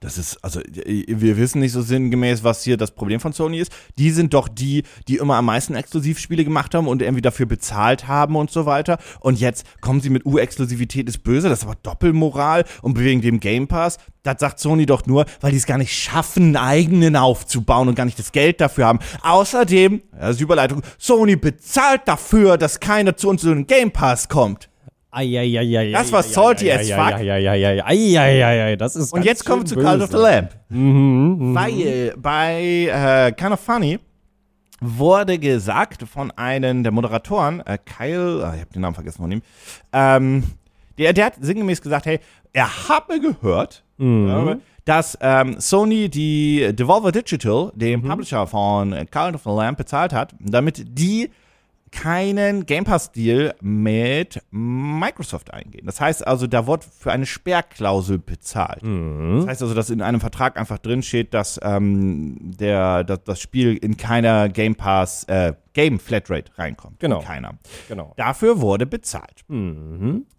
das 0.00 0.18
ist, 0.18 0.42
also 0.44 0.60
wir 0.60 1.36
wissen 1.36 1.60
nicht 1.60 1.72
so 1.72 1.82
sinngemäß, 1.82 2.44
was 2.44 2.62
hier 2.62 2.76
das 2.76 2.90
Problem 2.90 3.20
von 3.20 3.32
Sony 3.32 3.58
ist. 3.58 3.72
Die 3.98 4.10
sind 4.10 4.34
doch 4.34 4.48
die, 4.48 4.82
die 5.08 5.16
immer 5.16 5.36
am 5.36 5.46
meisten 5.46 5.74
Exklusivspiele 5.74 6.44
gemacht 6.44 6.74
haben 6.74 6.88
und 6.88 7.02
irgendwie 7.02 7.22
dafür 7.22 7.46
bezahlt 7.46 8.06
haben 8.06 8.36
und 8.36 8.50
so 8.50 8.66
weiter. 8.66 8.98
Und 9.20 9.40
jetzt 9.40 9.64
kommen 9.80 10.00
sie 10.00 10.10
mit 10.10 10.26
U-Exklusivität 10.26 11.08
ist 11.08 11.22
böse, 11.22 11.48
das 11.48 11.60
ist 11.60 11.64
aber 11.64 11.76
Doppelmoral 11.82 12.64
und 12.82 12.98
wegen 12.98 13.20
dem 13.20 13.40
Game 13.40 13.68
Pass. 13.68 13.98
Das 14.22 14.40
sagt 14.40 14.58
Sony 14.58 14.86
doch 14.86 15.06
nur, 15.06 15.24
weil 15.40 15.52
die 15.52 15.56
es 15.58 15.66
gar 15.66 15.78
nicht 15.78 15.94
schaffen, 15.94 16.44
einen 16.44 16.56
eigenen 16.56 17.16
aufzubauen 17.16 17.88
und 17.88 17.94
gar 17.94 18.04
nicht 18.04 18.18
das 18.18 18.32
Geld 18.32 18.60
dafür 18.60 18.86
haben. 18.86 18.98
Außerdem, 19.22 20.02
das 20.12 20.36
ist 20.36 20.40
Überleitung, 20.40 20.82
Sony 20.98 21.36
bezahlt 21.36 22.02
dafür, 22.06 22.58
dass 22.58 22.80
keiner 22.80 23.16
zu 23.16 23.28
uns 23.28 23.44
in 23.44 23.50
den 23.50 23.66
Game 23.66 23.92
Pass 23.92 24.28
kommt. 24.28 24.68
Eieieiei. 25.16 25.92
Das 25.92 26.12
war 26.12 26.22
salty 26.22 26.70
as 26.70 26.90
fuck. 26.90 28.76
Das 28.78 28.96
ist 28.96 29.12
Und 29.12 29.24
jetzt 29.24 29.44
kommen 29.44 29.62
wir 29.62 29.66
zu 29.66 29.76
Call 29.76 30.02
of 30.02 30.08
the 30.08 30.12
böse. 30.16 30.22
Lamb. 30.22 30.50
Mhm, 30.68 31.54
Weil 31.54 32.14
bei 32.18 32.90
äh, 32.92 33.32
Kind 33.32 33.52
of 33.52 33.60
Funny 33.60 33.98
wurde 34.80 35.38
gesagt 35.38 36.02
von 36.02 36.30
einem 36.32 36.82
der 36.82 36.92
Moderatoren, 36.92 37.60
äh, 37.60 37.78
Kyle, 37.78 38.44
ah, 38.44 38.54
ich 38.54 38.60
habe 38.60 38.72
den 38.74 38.82
Namen 38.82 38.94
vergessen 38.94 39.22
von 39.22 39.32
ihm, 39.32 39.42
ähm, 39.92 40.42
der, 40.98 41.12
der 41.14 41.26
hat 41.26 41.34
sinngemäß 41.40 41.80
gesagt, 41.80 42.06
hey, 42.06 42.20
er 42.52 42.88
habe 42.88 43.18
gehört, 43.20 43.84
ja, 43.98 44.56
dass 44.84 45.16
ähm, 45.22 45.56
Sony 45.58 46.08
die 46.10 46.68
Devolver 46.74 47.10
Digital, 47.10 47.72
den 47.74 48.02
Publisher 48.02 48.46
von 48.46 48.94
Call 49.10 49.34
of 49.34 49.42
the 49.44 49.50
Lamb, 49.50 49.78
bezahlt 49.78 50.12
hat, 50.12 50.34
damit 50.38 50.84
die 50.98 51.30
keinen 51.92 52.66
Game 52.66 52.84
Pass-Deal 52.84 53.54
mit 53.60 54.42
Microsoft 54.50 55.52
eingehen. 55.52 55.86
Das 55.86 56.00
heißt 56.00 56.26
also, 56.26 56.46
da 56.46 56.66
wird 56.66 56.84
für 56.84 57.12
eine 57.12 57.26
Sperrklausel 57.26 58.18
bezahlt. 58.18 58.82
Das 58.82 59.46
heißt 59.46 59.62
also, 59.62 59.74
dass 59.74 59.90
in 59.90 60.02
einem 60.02 60.20
Vertrag 60.20 60.58
einfach 60.58 60.78
drin 60.78 61.02
steht, 61.02 61.32
dass 61.32 61.58
ähm, 61.62 62.36
der, 62.40 63.04
dass 63.04 63.24
das 63.24 63.40
Spiel 63.40 63.76
in 63.76 63.96
keiner 63.96 64.48
Game 64.48 64.74
Pass, 64.74 65.24
äh, 65.24 65.54
Game 65.72 65.98
Flatrate 65.98 66.50
reinkommt. 66.58 67.00
Genau. 67.00 67.20
In 67.20 67.24
keiner. 67.24 67.54
Genau. 67.88 68.12
Dafür 68.16 68.60
wurde 68.60 68.86
bezahlt. 68.86 69.44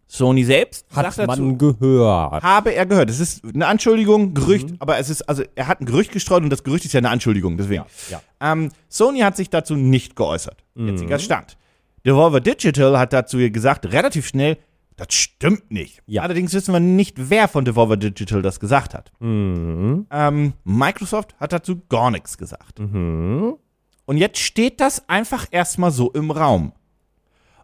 Sony 0.09 0.43
selbst 0.45 0.85
Hat 0.95 1.13
sagt 1.13 1.29
dazu, 1.29 1.41
man 1.41 1.57
gehört. 1.57 2.41
habe 2.41 2.73
er 2.73 2.85
gehört. 2.85 3.09
Es 3.09 3.19
ist 3.19 3.43
eine 3.43 3.67
Anschuldigung, 3.67 4.33
Gerücht, 4.33 4.69
aber 4.79 4.97
es 4.99 5.09
ist, 5.09 5.21
also 5.27 5.43
er 5.55 5.67
hat 5.67 5.81
ein 5.81 5.85
Gerücht 5.85 6.11
gestreut 6.13 6.43
und 6.43 6.49
das 6.49 6.63
Gerücht 6.63 6.85
ist 6.85 6.93
ja 6.93 6.99
eine 6.99 7.09
Anschuldigung, 7.09 7.57
deswegen. 7.57 7.83
Ja, 8.09 8.21
Ähm, 8.39 8.69
Sony 8.87 9.19
hat 9.19 9.35
sich 9.35 9.49
dazu 9.49 9.75
nicht 9.75 10.15
geäußert. 10.15 10.63
Mhm. 10.75 10.87
Jetziger 10.89 11.19
Stand. 11.19 11.57
Devolver 12.05 12.39
Digital 12.39 12.97
hat 12.97 13.11
dazu 13.11 13.37
gesagt, 13.37 13.85
relativ 13.91 14.27
schnell, 14.27 14.57
das 14.95 15.13
stimmt 15.13 15.69
nicht. 15.71 16.01
Ja. 16.07 16.21
Allerdings 16.23 16.53
wissen 16.53 16.71
wir 16.73 16.79
nicht, 16.79 17.29
wer 17.29 17.47
von 17.49 17.65
Devolver 17.65 17.97
Digital 17.97 18.41
das 18.41 18.59
gesagt 18.61 18.93
hat. 18.93 19.11
Mhm. 19.19 20.07
Ähm, 20.09 20.53
Microsoft 20.63 21.35
hat 21.39 21.51
dazu 21.51 21.81
gar 21.89 22.11
nichts 22.11 22.37
gesagt. 22.37 22.79
Und 22.79 24.17
jetzt 24.17 24.39
steht 24.39 24.79
das 24.79 25.07
einfach 25.09 25.47
erstmal 25.51 25.91
so 25.91 26.11
im 26.13 26.31
Raum. 26.31 26.71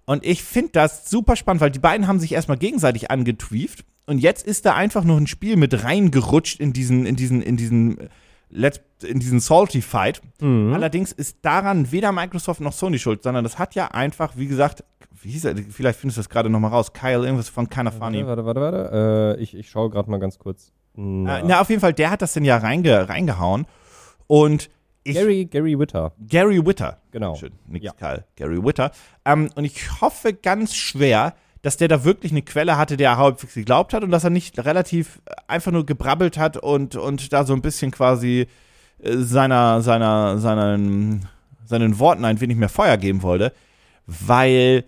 Und 0.05 0.25
ich 0.25 0.43
finde 0.43 0.71
das 0.73 1.09
super 1.09 1.35
spannend, 1.35 1.61
weil 1.61 1.71
die 1.71 1.79
beiden 1.79 2.07
haben 2.07 2.19
sich 2.19 2.33
erstmal 2.33 2.57
gegenseitig 2.57 3.09
angetweeft 3.09 3.85
und 4.05 4.19
jetzt 4.19 4.45
ist 4.45 4.65
da 4.65 4.75
einfach 4.75 5.03
noch 5.03 5.17
ein 5.17 5.27
Spiel 5.27 5.55
mit 5.55 5.83
reingerutscht 5.83 6.59
in 6.59 6.73
diesen, 6.73 7.05
in 7.05 7.15
diesen, 7.15 7.41
in 7.41 7.57
diesen, 7.57 7.97
äh, 7.99 8.09
Let's, 8.49 8.81
in 9.03 9.19
diesen 9.19 9.39
Salty 9.39 9.81
Fight. 9.81 10.21
Allerdings 10.73 11.11
ist 11.11 11.37
daran 11.41 11.91
weder 11.91 12.11
Microsoft 12.11 12.61
noch 12.61 12.73
Sony 12.73 12.99
schuld, 12.99 13.23
sondern 13.23 13.43
das 13.43 13.57
hat 13.57 13.73
ja 13.73 13.87
einfach, 13.87 14.33
wie 14.37 14.47
gesagt, 14.47 14.83
wie 15.21 15.31
hieß 15.31 15.45
er, 15.45 15.55
vielleicht 15.57 15.99
findest 15.99 16.17
du 16.17 16.19
das 16.19 16.29
gerade 16.29 16.49
nochmal 16.49 16.69
raus, 16.69 16.93
Kyle, 16.93 17.23
irgendwas 17.23 17.49
von 17.49 17.69
Kinda 17.69 17.91
Funny. 17.91 18.25
Warte, 18.27 18.45
warte, 18.45 18.61
warte. 18.61 18.77
warte. 18.77 19.37
Äh, 19.39 19.41
ich 19.41 19.55
ich 19.55 19.69
schaue 19.69 19.89
gerade 19.89 20.11
mal 20.11 20.19
ganz 20.19 20.37
kurz. 20.37 20.71
Na. 20.95 21.39
Äh, 21.39 21.43
na, 21.47 21.61
auf 21.61 21.69
jeden 21.69 21.81
Fall, 21.81 21.93
der 21.93 22.11
hat 22.11 22.21
das 22.21 22.33
denn 22.33 22.45
ja 22.45 22.57
reinge, 22.57 23.09
reingehauen 23.09 23.65
und 24.27 24.69
ich, 25.03 25.15
Gary, 25.15 25.45
Gary 25.45 25.77
Witter. 25.77 26.13
Gary 26.27 26.65
Witter. 26.65 26.99
Genau. 27.11 27.35
Schön, 27.35 27.51
nix 27.67 27.85
Ja. 27.85 27.93
Kyle. 27.93 28.25
Gary 28.35 28.63
Witter. 28.63 28.91
Ähm, 29.25 29.49
und 29.55 29.65
ich 29.65 30.01
hoffe 30.01 30.33
ganz 30.33 30.75
schwer, 30.75 31.33
dass 31.61 31.77
der 31.77 31.87
da 31.87 32.03
wirklich 32.03 32.31
eine 32.31 32.41
Quelle 32.41 32.77
hatte, 32.77 32.97
der 32.97 33.11
er 33.11 33.17
halbwegs 33.17 33.53
geglaubt 33.53 33.93
hat 33.93 34.03
und 34.03 34.11
dass 34.11 34.23
er 34.23 34.29
nicht 34.29 34.59
relativ 34.65 35.21
einfach 35.47 35.71
nur 35.71 35.85
gebrabbelt 35.85 36.37
hat 36.37 36.57
und, 36.57 36.95
und 36.95 37.31
da 37.31 37.45
so 37.45 37.53
ein 37.53 37.61
bisschen 37.61 37.91
quasi 37.91 38.47
äh, 39.01 39.17
seiner, 39.17 39.81
seiner, 39.81 40.37
seinen, 40.39 41.27
seinen 41.65 41.99
Worten 41.99 42.25
ein 42.25 42.41
wenig 42.41 42.57
mehr 42.57 42.69
Feuer 42.69 42.97
geben 42.97 43.21
wollte, 43.23 43.53
weil 44.07 44.83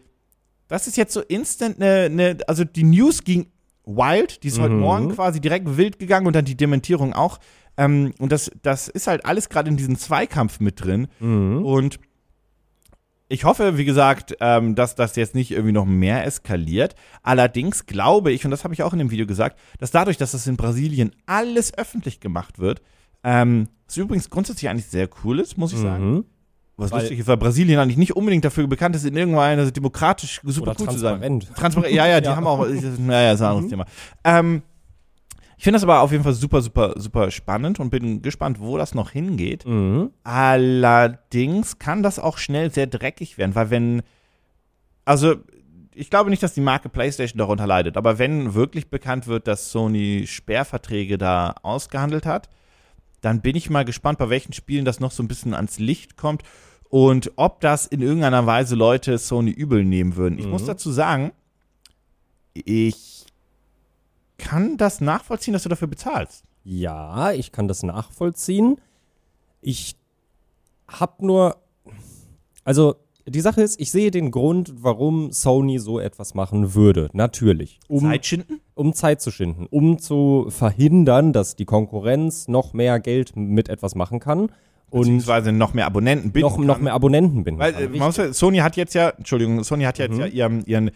das 0.67 0.87
ist 0.87 0.97
jetzt 0.97 1.13
so 1.13 1.21
instant 1.21 1.81
eine, 1.81 2.05
eine 2.05 2.37
also 2.47 2.63
die 2.63 2.83
News 2.83 3.23
ging 3.23 3.47
wild, 3.85 4.43
die 4.43 4.47
ist 4.47 4.59
heute 4.59 4.73
Mhm. 4.73 4.79
Morgen 4.79 5.15
quasi 5.15 5.39
direkt 5.39 5.77
wild 5.77 5.99
gegangen 5.99 6.27
und 6.27 6.35
dann 6.35 6.45
die 6.45 6.57
Dementierung 6.57 7.13
auch. 7.13 7.39
Ähm, 7.77 8.13
und 8.19 8.31
das, 8.31 8.51
das 8.61 8.87
ist 8.87 9.07
halt 9.07 9.25
alles 9.25 9.49
gerade 9.49 9.69
in 9.69 9.77
diesem 9.77 9.97
Zweikampf 9.97 10.59
mit 10.59 10.83
drin. 10.83 11.07
Mhm. 11.19 11.65
Und 11.65 11.99
ich 13.27 13.43
hoffe, 13.43 13.77
wie 13.77 13.85
gesagt, 13.85 14.35
ähm, 14.39 14.75
dass 14.75 14.95
das 14.95 15.15
jetzt 15.15 15.33
nicht 15.33 15.51
irgendwie 15.51 15.71
noch 15.71 15.85
mehr 15.85 16.25
eskaliert. 16.25 16.95
Allerdings 17.23 17.85
glaube 17.87 18.31
ich, 18.31 18.45
und 18.45 18.51
das 18.51 18.63
habe 18.63 18.73
ich 18.73 18.83
auch 18.83 18.93
in 18.93 18.99
dem 18.99 19.09
Video 19.11 19.25
gesagt, 19.25 19.57
dass 19.79 19.91
dadurch, 19.91 20.17
dass 20.17 20.31
das 20.33 20.45
in 20.47 20.57
Brasilien 20.57 21.11
alles 21.25 21.75
öffentlich 21.77 22.19
gemacht 22.19 22.59
wird, 22.59 22.81
ähm, 23.23 23.67
was 23.87 23.97
übrigens 23.97 24.29
grundsätzlich 24.29 24.69
eigentlich 24.69 24.85
sehr 24.85 25.09
cool 25.23 25.39
ist, 25.39 25.57
muss 25.57 25.73
ich 25.73 25.79
sagen. 25.79 26.11
Mhm. 26.13 26.25
Was 26.77 26.91
Weil- 26.91 26.99
lustig 27.01 27.19
ist, 27.19 27.27
weil 27.27 27.37
Brasilien 27.37 27.79
eigentlich 27.79 27.97
nicht 27.97 28.15
unbedingt 28.15 28.45
dafür 28.45 28.67
bekannt 28.67 28.95
ist, 28.95 29.05
in 29.05 29.15
irgendeiner 29.15 29.61
Weise 29.61 29.71
demokratisch 29.71 30.41
super 30.43 30.75
cool 30.79 30.89
zu 30.89 30.97
sein. 30.99 31.19
transparent. 31.21 31.55
Transparent, 31.55 31.93
ja, 31.93 32.05
ja, 32.05 32.19
die 32.21 32.25
Ja. 32.29 32.35
haben 32.35 32.45
auch, 32.45 32.65
naja, 32.99 33.31
ist 33.31 33.41
ein 33.41 33.47
anderes 33.47 33.65
Mhm. 33.65 33.69
Thema. 33.69 33.85
Ähm, 34.23 34.61
ich 35.57 35.63
finde 35.63 35.77
das 35.77 35.83
aber 35.83 36.01
auf 36.01 36.11
jeden 36.11 36.23
Fall 36.23 36.33
super, 36.33 36.61
super, 36.61 36.93
super 36.97 37.31
spannend 37.31 37.79
und 37.79 37.89
bin 37.89 38.21
gespannt, 38.21 38.59
wo 38.59 38.77
das 38.77 38.93
noch 38.93 39.11
hingeht. 39.11 39.65
Mhm. 39.65 40.11
Allerdings 40.23 41.79
kann 41.79 42.03
das 42.03 42.19
auch 42.19 42.37
schnell 42.37 42.71
sehr 42.71 42.87
dreckig 42.87 43.37
werden, 43.37 43.55
weil 43.55 43.69
wenn, 43.69 44.01
also 45.05 45.35
ich 45.93 46.09
glaube 46.09 46.29
nicht, 46.29 46.43
dass 46.43 46.53
die 46.53 46.61
Marke 46.61 46.89
PlayStation 46.89 47.37
darunter 47.37 47.65
leidet, 47.67 47.95
aber 47.97 48.19
wenn 48.19 48.53
wirklich 48.53 48.89
bekannt 48.89 49.27
wird, 49.27 49.47
dass 49.47 49.71
Sony 49.71 50.25
Sperrverträge 50.27 51.17
da 51.17 51.55
ausgehandelt 51.63 52.25
hat, 52.25 52.49
dann 53.21 53.41
bin 53.41 53.55
ich 53.55 53.69
mal 53.69 53.85
gespannt, 53.85 54.19
bei 54.19 54.29
welchen 54.29 54.51
Spielen 54.53 54.83
das 54.85 54.99
noch 54.99 55.11
so 55.11 55.23
ein 55.23 55.27
bisschen 55.29 55.53
ans 55.53 55.79
Licht 55.79 56.17
kommt 56.17 56.43
und 56.89 57.31
ob 57.37 57.61
das 57.61 57.85
in 57.87 58.01
irgendeiner 58.01 58.45
Weise 58.45 58.75
Leute 58.75 59.17
Sony 59.17 59.51
übel 59.51 59.85
nehmen 59.85 60.15
würden. 60.17 60.37
Ich 60.37 60.45
Mhm. 60.45 60.51
muss 60.51 60.65
dazu 60.65 60.91
sagen, 60.91 61.31
ich 62.53 63.14
kann 64.37 64.77
das 64.77 65.01
nachvollziehen, 65.01 65.53
dass 65.53 65.63
du 65.63 65.69
dafür 65.69 65.87
bezahlst. 65.87 66.43
Ja, 66.63 67.31
ich 67.31 67.51
kann 67.51 67.67
das 67.67 67.83
nachvollziehen. 67.83 68.77
Ich 69.61 69.95
hab 70.87 71.21
nur. 71.21 71.57
Also, 72.63 72.95
die 73.27 73.41
Sache 73.41 73.61
ist, 73.63 73.79
ich 73.79 73.89
sehe 73.91 74.11
den 74.11 74.29
Grund, 74.31 74.73
warum 74.81 75.31
Sony 75.31 75.79
so 75.79 75.99
etwas 75.99 76.33
machen 76.35 76.75
würde. 76.75 77.09
Natürlich. 77.13 77.79
Um 77.87 78.01
Zeit 78.01 78.25
schinden? 78.25 78.61
um 78.75 78.93
Zeit 78.93 79.21
zu 79.21 79.31
schinden, 79.31 79.67
um 79.69 79.97
zu 79.99 80.47
verhindern, 80.49 81.33
dass 81.33 81.55
die 81.55 81.65
Konkurrenz 81.65 82.47
noch 82.47 82.73
mehr 82.73 82.99
Geld 82.99 83.35
mit 83.35 83.69
etwas 83.69 83.95
machen 83.95 84.19
kann 84.19 84.51
und 84.89 85.01
Beziehungsweise 85.01 85.51
noch 85.53 85.73
mehr 85.73 85.85
Abonnenten 85.87 86.31
binden 86.31 86.49
noch, 86.49 86.57
noch 86.59 86.73
kann. 86.75 86.83
mehr 86.83 86.93
Abonnenten 86.93 87.43
binden 87.43 87.59
Weil 87.59 87.73
kann. 87.73 87.83
äh, 87.83 87.97
man 87.97 88.07
muss 88.07 88.17
ja, 88.17 88.31
Sony 88.33 88.57
hat 88.57 88.75
jetzt 88.75 88.93
ja, 88.93 89.09
Entschuldigung, 89.09 89.63
Sony 89.63 89.85
hat 89.85 89.97
jetzt 89.97 90.13
Mhm. 90.13 90.19
ja 90.19 90.25
ihren, 90.27 90.65
ihren 90.65 90.91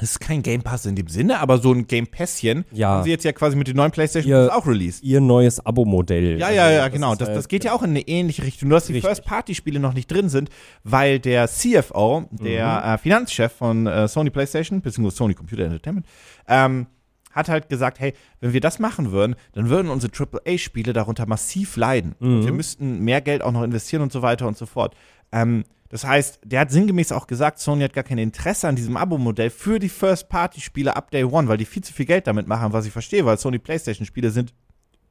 es 0.00 0.12
ist 0.12 0.20
kein 0.20 0.42
Game 0.42 0.62
Pass 0.62 0.86
in 0.86 0.94
dem 0.94 1.08
Sinne, 1.08 1.40
aber 1.40 1.58
so 1.58 1.72
ein 1.72 1.86
Game 1.86 2.06
Passchen 2.06 2.64
Ja. 2.72 2.88
haben 2.88 3.04
sie 3.04 3.10
jetzt 3.10 3.24
ja 3.24 3.32
quasi 3.32 3.56
mit 3.56 3.66
den 3.68 3.76
neuen 3.76 3.90
PlayStation 3.90 4.30
Ihr- 4.32 4.56
auch 4.56 4.66
released. 4.66 5.02
Ihr 5.02 5.20
neues 5.20 5.64
Abo-Modell. 5.64 6.38
Ja, 6.38 6.46
Also, 6.46 6.56
ja, 6.56 6.70
ja, 6.70 6.84
das 6.84 6.92
genau. 6.92 7.14
Das, 7.14 7.28
halt- 7.28 7.36
das 7.38 7.48
geht 7.48 7.64
ja 7.64 7.72
auch 7.72 7.82
in 7.82 7.90
eine 7.90 8.00
ähnliche 8.06 8.42
Richtung. 8.44 8.68
Nur, 8.68 8.76
dass 8.78 8.86
die. 8.86 9.00
First-Party-Spiele 9.00 9.80
noch 9.80 9.94
nicht 9.94 10.06
drin 10.10 10.28
sind, 10.28 10.50
weil 10.84 11.18
der 11.18 11.48
CFO, 11.48 12.28
der 12.30 12.82
Mhm. 12.84 12.90
äh, 12.94 12.98
Finanzchef 12.98 13.52
von 13.52 13.86
äh, 13.86 14.08
Sony 14.08 14.30
PlayStation, 14.30 14.80
beziehungsweise 14.80 15.16
Sony 15.16 15.34
Computer 15.34 15.64
Entertainment, 15.64 16.06
ähm, 16.46 16.86
hat 17.32 17.48
halt 17.48 17.68
gesagt, 17.68 18.00
hey, 18.00 18.14
wenn 18.40 18.52
wir 18.52 18.60
das 18.60 18.78
machen 18.78 19.12
würden, 19.12 19.36
dann 19.52 19.68
würden 19.68 19.90
unsere 19.90 20.12
AAA-Spiele 20.12 20.92
darunter 20.92 21.26
massiv 21.26 21.76
leiden. 21.76 22.14
Und 22.20 22.40
Mhm. 22.40 22.44
wir 22.44 22.52
müssten 22.52 23.00
mehr 23.04 23.20
Geld 23.20 23.42
auch 23.42 23.52
noch 23.52 23.62
investieren 23.62 24.02
und 24.02 24.10
so 24.12 24.22
weiter 24.22 24.48
und 24.48 24.56
so 24.56 24.66
fort. 24.66 24.94
Ähm, 25.30 25.64
das 25.90 26.04
heißt, 26.04 26.40
der 26.44 26.60
hat 26.60 26.70
sinngemäß 26.70 27.12
auch 27.12 27.26
gesagt, 27.26 27.58
Sony 27.58 27.82
hat 27.82 27.92
gar 27.94 28.04
kein 28.04 28.18
Interesse 28.18 28.68
an 28.68 28.76
diesem 28.76 28.96
Abo-Modell 28.96 29.50
für 29.50 29.78
die 29.78 29.88
First-Party-Spiele 29.88 30.94
ab 30.94 31.10
Day 31.10 31.24
One, 31.24 31.48
weil 31.48 31.56
die 31.56 31.64
viel 31.64 31.82
zu 31.82 31.92
viel 31.92 32.06
Geld 32.06 32.26
damit 32.26 32.46
machen, 32.46 32.72
was 32.72 32.84
ich 32.86 32.92
verstehe, 32.92 33.24
weil 33.24 33.38
Sony 33.38 33.58
PlayStation-Spiele 33.58 34.30
sind 34.30 34.52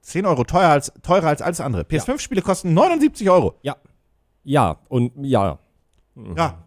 10 0.01 0.25
Euro 0.25 0.43
teurer 0.43 0.69
als, 0.69 0.91
teurer 1.01 1.27
als 1.27 1.41
alles 1.41 1.59
andere. 1.61 1.81
PS5-Spiele 1.83 2.41
kosten 2.41 2.73
79 2.73 3.29
Euro. 3.29 3.55
Ja. 3.63 3.75
Ja, 4.43 4.77
und 4.89 5.11
ja. 5.21 5.59
Ja, 6.35 6.63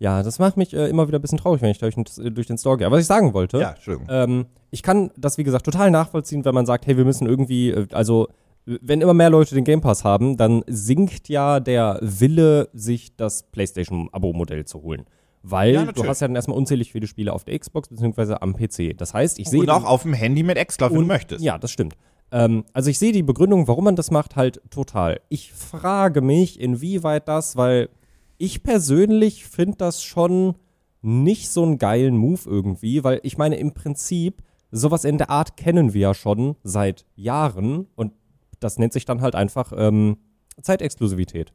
Ja, 0.00 0.22
das 0.22 0.38
macht 0.38 0.56
mich 0.56 0.74
äh, 0.74 0.88
immer 0.88 1.06
wieder 1.06 1.18
ein 1.18 1.22
bisschen 1.22 1.38
traurig, 1.38 1.62
wenn 1.62 1.70
ich 1.70 1.78
durch, 1.78 1.94
den- 1.94 2.34
durch 2.34 2.46
den 2.48 2.58
Store 2.58 2.76
gehe. 2.76 2.86
Aber 2.86 2.96
was 2.96 3.02
ich 3.02 3.06
sagen 3.06 3.32
wollte, 3.32 3.58
ja, 3.58 3.70
Entschuldigung. 3.70 4.08
ähm, 4.10 4.46
ich 4.70 4.82
kann 4.82 5.10
das, 5.16 5.38
wie 5.38 5.44
gesagt, 5.44 5.64
total 5.64 5.90
nachvollziehen, 5.92 6.44
wenn 6.44 6.54
man 6.54 6.66
sagt, 6.66 6.86
hey, 6.86 6.96
wir 6.96 7.04
müssen 7.04 7.26
irgendwie, 7.28 7.70
äh, 7.70 7.86
also 7.92 8.28
wenn 8.66 9.00
immer 9.00 9.14
mehr 9.14 9.30
Leute 9.30 9.54
den 9.54 9.64
Game 9.64 9.80
Pass 9.80 10.04
haben, 10.04 10.36
dann 10.36 10.64
sinkt 10.66 11.28
ja 11.28 11.60
der 11.60 11.98
Wille, 12.00 12.68
sich 12.72 13.16
das 13.16 13.44
PlayStation-Abo-Modell 13.50 14.64
zu 14.64 14.82
holen. 14.82 15.04
Weil 15.42 15.74
Ja, 15.74 15.92
du 15.92 16.06
hast 16.06 16.20
ja 16.20 16.26
dann 16.26 16.36
erstmal 16.36 16.56
unzählig 16.56 16.90
viele 16.90 17.06
Spiele 17.06 17.32
auf 17.32 17.44
der 17.44 17.58
Xbox 17.58 17.88
beziehungsweise 17.88 18.40
am 18.40 18.54
PC. 18.54 18.96
Das 18.96 19.12
heißt, 19.12 19.38
ich 19.38 19.48
sehe. 19.48 19.60
Und 19.60 19.68
auch 19.68 19.84
auf 19.84 20.02
dem 20.02 20.14
Handy 20.14 20.42
mit 20.42 20.56
Xcloud, 20.56 20.92
wenn 20.92 21.00
du 21.00 21.06
möchtest. 21.06 21.44
Ja, 21.44 21.58
das 21.58 21.70
stimmt. 21.70 21.94
Ähm, 22.32 22.64
also 22.72 22.88
ich 22.88 22.98
sehe 22.98 23.12
die 23.12 23.22
Begründung, 23.22 23.68
warum 23.68 23.84
man 23.84 23.96
das 23.96 24.10
macht, 24.10 24.36
halt 24.36 24.62
total. 24.70 25.20
Ich 25.28 25.52
frage 25.52 26.22
mich, 26.22 26.58
inwieweit 26.58 27.28
das, 27.28 27.56
weil 27.56 27.90
ich 28.38 28.62
persönlich 28.62 29.44
finde 29.44 29.76
das 29.76 30.02
schon 30.02 30.54
nicht 31.02 31.50
so 31.50 31.62
einen 31.62 31.76
geilen 31.76 32.16
Move 32.16 32.40
irgendwie, 32.46 33.04
weil 33.04 33.20
ich 33.22 33.36
meine, 33.36 33.56
im 33.56 33.74
Prinzip, 33.74 34.42
sowas 34.70 35.04
in 35.04 35.18
der 35.18 35.28
Art 35.28 35.58
kennen 35.58 35.92
wir 35.92 36.00
ja 36.00 36.14
schon 36.14 36.56
seit 36.64 37.04
Jahren 37.14 37.86
und 37.94 38.12
das 38.60 38.78
nennt 38.78 38.92
sich 38.92 39.04
dann 39.04 39.20
halt 39.20 39.34
einfach 39.34 39.72
ähm, 39.76 40.16
Zeitexklusivität. 40.62 41.52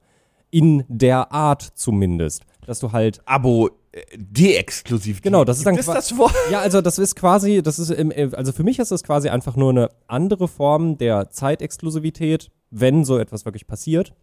In 0.51 0.83
der 0.87 1.31
Art 1.31 1.61
zumindest, 1.75 2.43
dass 2.65 2.79
du 2.79 2.91
halt 2.91 3.21
Abo 3.25 3.69
äh, 3.91 4.01
deexklusiv. 4.17 5.21
Genau, 5.21 5.43
das 5.45 5.57
ist 5.59 5.65
dann 5.67 5.75
qua- 5.77 5.93
das 5.93 6.17
Wort? 6.17 6.33
ja, 6.51 6.59
also 6.59 6.81
das 6.81 6.97
ist 6.97 7.15
quasi, 7.15 7.61
das 7.61 7.77
ist 7.77 7.91
im, 7.91 8.11
also 8.33 8.51
für 8.51 8.63
mich 8.63 8.79
ist 8.79 8.91
das 8.91 9.03
quasi 9.03 9.29
einfach 9.29 9.55
nur 9.55 9.69
eine 9.69 9.89
andere 10.07 10.47
Form 10.47 10.97
der 10.97 11.29
Zeitexklusivität, 11.29 12.49
wenn 12.71 13.05
so 13.05 13.17
etwas 13.19 13.45
wirklich 13.45 13.67
passiert, 13.67 14.13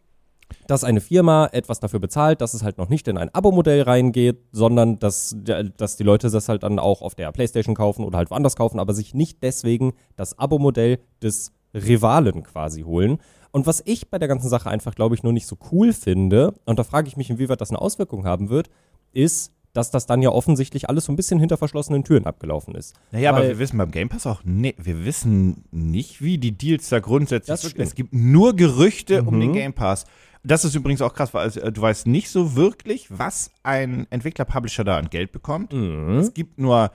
dass 0.69 0.85
eine 0.85 1.01
Firma 1.01 1.49
etwas 1.53 1.81
dafür 1.81 1.99
bezahlt, 2.01 2.41
dass 2.41 2.55
es 2.55 2.63
halt 2.63 2.79
noch 2.79 2.89
nicht 2.89 3.09
in 3.09 3.19
ein 3.19 3.33
Abo-Modell 3.35 3.83
reingeht, 3.83 4.39
sondern 4.53 4.99
dass, 4.99 5.37
dass 5.77 5.97
die 5.97 6.05
Leute 6.05 6.31
das 6.31 6.49
halt 6.49 6.63
dann 6.65 6.79
auch 6.79 7.03
auf 7.03 7.15
der 7.15 7.31
Playstation 7.33 7.75
kaufen 7.75 8.05
oder 8.05 8.19
halt 8.19 8.31
woanders 8.31 8.55
kaufen, 8.57 8.79
aber 8.81 8.95
sich 8.95 9.15
nicht 9.15 9.43
deswegen 9.43 9.93
das 10.17 10.39
Abo-Modell 10.39 10.99
des 11.23 11.53
Rivalen 11.77 12.43
quasi 12.43 12.83
holen. 12.83 13.19
Und 13.53 13.67
was 13.67 13.83
ich 13.87 14.11
bei 14.11 14.19
der 14.19 14.29
ganzen 14.29 14.49
Sache 14.49 14.69
einfach, 14.71 14.95
glaube 14.95 15.15
ich, 15.15 15.23
nur 15.23 15.33
nicht 15.33 15.47
so 15.47 15.57
cool 15.71 15.93
finde, 15.93 16.55
und 16.67 16.79
da 16.79 16.85
frage 16.85 17.09
ich 17.09 17.17
mich, 17.17 17.31
inwieweit 17.31 17.61
das 17.61 17.71
eine 17.71 17.81
Auswirkung 17.81 18.25
haben 18.25 18.49
wird, 18.51 18.69
ist, 19.13 19.53
dass 19.73 19.91
das 19.91 20.07
dann 20.07 20.23
ja 20.23 20.31
offensichtlich 20.31 20.89
alles 20.89 21.05
so 21.05 21.13
ein 21.13 21.17
bisschen 21.17 21.39
hinter 21.39 21.57
verschlossenen 21.59 22.03
Türen 22.03 22.27
abgelaufen 22.27 22.75
ist. 22.75 22.95
Naja, 23.13 23.31
aber 23.31 23.41
Weil- 23.41 23.49
wir 23.49 23.59
wissen 23.59 23.77
beim 23.79 23.91
Game 23.91 24.09
Pass 24.09 24.27
auch 24.27 24.43
ne, 24.45 24.75
wir 24.79 25.05
wissen 25.05 25.65
nicht, 25.71 26.23
wie 26.23 26.39
die 26.39 26.53
Deals 26.57 26.89
da 26.89 26.99
grundsätzlich 26.99 27.61
sind. 27.61 27.79
Es 27.79 27.95
gibt 27.95 28.15
nur 28.15 28.57
Gerüchte 28.57 29.23
um 29.23 29.37
Mhm. 29.37 29.41
den 29.41 29.53
Game 29.53 29.73
Pass. 29.75 30.07
Das 30.43 30.65
ist 30.65 30.75
übrigens 30.75 31.03
auch 31.03 31.13
krass, 31.13 31.35
weil 31.35 31.43
also, 31.43 31.61
äh, 31.61 31.73
du 31.73 31.81
weißt 31.83 32.07
nicht 32.07 32.31
so 32.31 32.57
wirklich, 32.57 33.07
was 33.11 33.51
ein 33.65 34.07
Entwickler-Publisher 34.11 34.85
da 34.85 34.97
an 34.97 35.11
Geld 35.11 35.33
bekommt. 35.33 35.73
Mhm. 35.73 36.19
Es 36.21 36.33
gibt 36.35 36.59
nur 36.59 36.91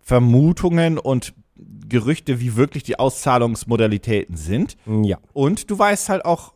Vermutungen 0.00 0.98
und 0.98 1.34
Gerüchte, 1.88 2.40
wie 2.40 2.56
wirklich 2.56 2.82
die 2.82 2.98
Auszahlungsmodalitäten 2.98 4.36
sind. 4.36 4.76
Ja. 5.02 5.18
Und 5.32 5.70
du 5.70 5.78
weißt 5.78 6.08
halt 6.08 6.24
auch, 6.24 6.52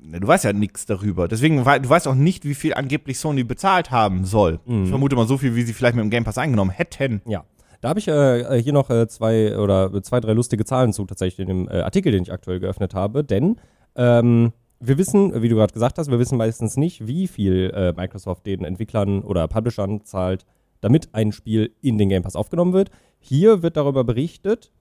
ne, 0.00 0.20
du 0.20 0.26
weißt 0.26 0.44
ja 0.44 0.52
nichts 0.52 0.86
darüber. 0.86 1.28
Deswegen, 1.28 1.58
du 1.58 1.88
weißt 1.88 2.08
auch 2.08 2.14
nicht, 2.14 2.44
wie 2.44 2.54
viel 2.54 2.74
angeblich 2.74 3.18
Sony 3.18 3.44
bezahlt 3.44 3.90
haben 3.90 4.24
soll. 4.24 4.60
Mhm. 4.66 4.84
Ich 4.84 4.90
vermute 4.90 5.16
mal 5.16 5.26
so 5.26 5.38
viel, 5.38 5.54
wie 5.54 5.62
sie 5.62 5.72
vielleicht 5.72 5.94
mit 5.94 6.04
dem 6.04 6.10
Game 6.10 6.24
Pass 6.24 6.38
eingenommen 6.38 6.70
hätten. 6.70 7.22
Ja. 7.26 7.44
Da 7.80 7.88
habe 7.88 7.98
ich 7.98 8.06
äh, 8.06 8.62
hier 8.62 8.72
noch 8.72 8.90
äh, 8.90 9.08
zwei 9.08 9.58
oder 9.58 10.02
zwei, 10.02 10.20
drei 10.20 10.34
lustige 10.34 10.64
Zahlen 10.64 10.92
zu, 10.92 11.04
tatsächlich 11.04 11.40
in 11.40 11.48
dem 11.48 11.68
äh, 11.68 11.80
Artikel, 11.80 12.12
den 12.12 12.22
ich 12.22 12.32
aktuell 12.32 12.60
geöffnet 12.60 12.94
habe. 12.94 13.24
Denn 13.24 13.56
ähm, 13.96 14.52
wir 14.78 14.98
wissen, 14.98 15.42
wie 15.42 15.48
du 15.48 15.56
gerade 15.56 15.72
gesagt 15.72 15.98
hast, 15.98 16.10
wir 16.10 16.18
wissen 16.18 16.38
meistens 16.38 16.76
nicht, 16.76 17.06
wie 17.06 17.26
viel 17.26 17.72
äh, 17.74 17.92
Microsoft 17.92 18.46
den 18.46 18.64
Entwicklern 18.64 19.22
oder 19.22 19.48
Publishern 19.48 20.04
zahlt, 20.04 20.44
damit 20.82 21.14
ein 21.14 21.32
Spiel 21.32 21.74
in 21.80 21.96
den 21.96 22.10
Game 22.10 22.22
Pass 22.22 22.36
aufgenommen 22.36 22.74
wird. 22.74 22.90
Hier 23.18 23.62
wird 23.62 23.78
darüber 23.78 24.04
berichtet, 24.04 24.72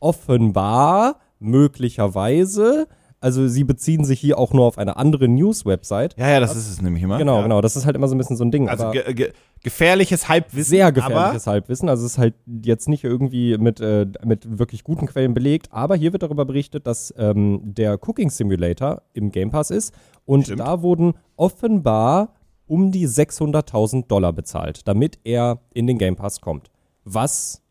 offenbar, 0.00 1.20
möglicherweise, 1.38 2.86
also 3.20 3.48
sie 3.48 3.64
beziehen 3.64 4.04
sich 4.04 4.20
hier 4.20 4.38
auch 4.38 4.52
nur 4.52 4.66
auf 4.66 4.76
eine 4.76 4.96
andere 4.96 5.26
News-Website. 5.26 6.16
Ja, 6.18 6.28
ja, 6.28 6.40
das 6.40 6.54
ist 6.54 6.70
es 6.70 6.82
nämlich 6.82 7.02
immer. 7.02 7.16
Genau, 7.18 7.36
ja. 7.36 7.42
genau, 7.42 7.60
das 7.60 7.74
ist 7.74 7.86
halt 7.86 7.96
immer 7.96 8.08
so 8.08 8.14
ein 8.14 8.18
bisschen 8.18 8.36
so 8.36 8.44
ein 8.44 8.50
Ding. 8.50 8.68
Also 8.68 8.90
ge 8.90 9.14
ge 9.14 9.32
gefährliches 9.62 10.28
Halbwissen. 10.28 10.70
sehr 10.70 10.92
gefährliches 10.92 11.46
Halbwissen. 11.46 11.88
Also 11.88 12.04
es 12.04 12.12
ist 12.12 12.18
halt 12.18 12.34
jetzt 12.62 12.88
nicht 12.88 13.04
irgendwie 13.04 13.56
mit, 13.58 13.80
äh, 13.80 14.06
mit 14.24 14.58
wirklich 14.58 14.84
guten 14.84 15.06
Quellen 15.06 15.34
belegt, 15.34 15.68
aber 15.72 15.96
hier 15.96 16.12
wird 16.12 16.22
darüber 16.22 16.44
berichtet, 16.44 16.86
dass 16.86 17.12
ähm, 17.16 17.62
der 17.64 17.94
Cooking 17.94 18.30
Simulator 18.30 19.02
im 19.14 19.32
Game 19.32 19.50
Pass 19.50 19.70
ist 19.70 19.94
und 20.24 20.44
Stimmt. 20.44 20.60
da 20.60 20.82
wurden 20.82 21.14
offenbar 21.36 22.35
um 22.66 22.90
die 22.92 23.06
600.000 23.08 24.06
Dollar 24.08 24.32
bezahlt, 24.32 24.86
damit 24.88 25.18
er 25.24 25.60
in 25.72 25.86
den 25.86 25.98
Game 25.98 26.16
Pass 26.16 26.40
kommt. 26.40 26.70
Was, 27.04 27.62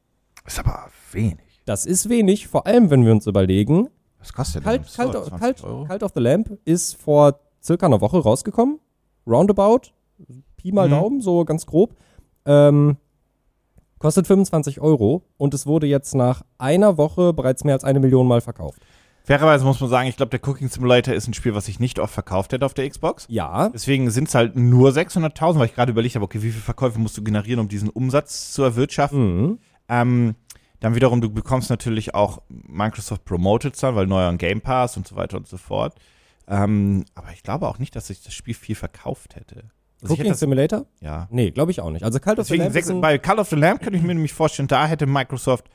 Ist 0.45 0.59
aber 0.59 0.85
wenig. 1.11 1.37
das 1.65 1.85
ist 1.85 2.07
wenig, 2.09 2.47
vor 2.47 2.65
allem 2.65 2.89
wenn 2.89 3.05
wir 3.05 3.11
uns 3.11 3.27
überlegen, 3.27 3.89
Was 4.19 4.31
kostet 4.33 4.63
Cult, 4.63 4.81
denn 4.81 4.85
so, 4.87 5.03
Cult, 5.03 5.25
20 5.27 5.39
Cult, 5.39 5.63
Euro? 5.63 5.85
Cult 5.85 6.03
of 6.03 6.11
the 6.15 6.21
Lamp 6.21 6.57
ist 6.65 6.95
vor 6.95 7.39
circa 7.63 7.85
einer 7.87 7.99
Woche 8.01 8.19
rausgekommen. 8.19 8.79
Roundabout. 9.27 9.89
Pi 10.57 10.71
mal 10.71 10.87
Mhm. 10.87 10.91
Daumen, 10.91 11.21
so 11.21 11.43
ganz 11.45 11.65
grob. 11.65 11.95
Ähm, 12.45 12.97
kostet 13.99 14.27
25 14.27 14.79
Euro 14.81 15.23
und 15.37 15.53
es 15.53 15.65
wurde 15.65 15.87
jetzt 15.87 16.13
nach 16.15 16.43
einer 16.57 16.97
Woche 16.97 17.33
bereits 17.33 17.63
mehr 17.63 17.73
als 17.73 17.83
eine 17.83 17.99
Million 17.99 18.27
Mal 18.27 18.41
verkauft. 18.41 18.81
Fairerweise 19.25 19.65
muss 19.65 19.79
man 19.79 19.89
sagen, 19.89 20.07
ich 20.07 20.17
glaube, 20.17 20.37
der 20.37 20.47
Cooking 20.47 20.69
Simulator 20.69 21.13
ist 21.13 21.27
ein 21.27 21.33
Spiel, 21.33 21.55
was 21.55 21.65
sich 21.65 21.79
nicht 21.79 21.99
oft 21.99 22.13
verkauft 22.13 22.53
hätte 22.53 22.65
auf 22.65 22.73
der 22.75 22.87
Xbox. 22.89 23.25
Ja, 23.27 23.69
Deswegen 23.69 24.09
sind 24.11 24.27
es 24.27 24.35
halt 24.35 24.55
nur 24.55 24.91
600.000, 24.91 25.57
weil 25.57 25.65
ich 25.65 25.73
gerade 25.73 25.91
überlegt 25.91 26.15
habe, 26.15 26.25
okay, 26.25 26.41
wie 26.43 26.51
viele 26.51 26.61
Verkäufe 26.61 26.99
musst 26.99 27.17
du 27.17 27.23
generieren, 27.23 27.59
um 27.59 27.67
diesen 27.67 27.89
Umsatz 27.89 28.51
zu 28.51 28.63
erwirtschaften. 28.63 29.41
mhm. 29.41 29.59
Ähm, 29.87 30.35
dann 30.79 30.93
wiederum, 30.93 31.21
du 31.21 31.29
bekommst 31.29 31.69
natürlich 31.69 32.13
auch 32.13 32.41
Microsoft 32.49 33.25
Promoted 33.25 33.81
dann, 33.81 33.95
weil 33.95 34.07
neuer 34.07 34.31
Game 34.35 34.61
Pass 34.61 34.97
und 34.97 35.07
so 35.07 35.15
weiter 35.15 35.37
und 35.37 35.47
so 35.47 35.57
fort. 35.57 35.95
Ähm, 36.47 37.05
aber 37.15 37.31
ich 37.33 37.41
glaube 37.41 37.67
auch 37.67 37.79
nicht, 37.79 37.95
dass 37.95 38.07
sich 38.07 38.21
das 38.21 38.33
Spiel 38.33 38.53
viel 38.53 38.75
verkauft 38.75 39.35
hätte. 39.35 39.71
Also 40.01 40.13
Cooking 40.13 40.29
das, 40.29 40.39
Simulator? 40.39 40.85
ja. 41.01 41.27
Nee, 41.31 41.51
glaube 41.51 41.71
ich 41.71 41.81
auch 41.81 41.89
nicht. 41.89 42.03
Also 42.03 42.19
Cult 42.19 42.37
of 42.37 42.45
the 42.45 42.53
Deswegen, 42.53 42.71
sechs, 42.71 42.87
ist 42.87 42.93
ein, 42.93 43.01
bei 43.01 43.17
Call 43.17 43.39
of 43.39 43.49
the 43.49 43.55
Lamb 43.55 43.81
könnte 43.81 43.97
ich 43.97 44.03
mir 44.03 44.13
nämlich 44.13 44.33
vorstellen, 44.33 44.67
da 44.67 44.85
hätte 44.85 45.07
Microsoft 45.07 45.69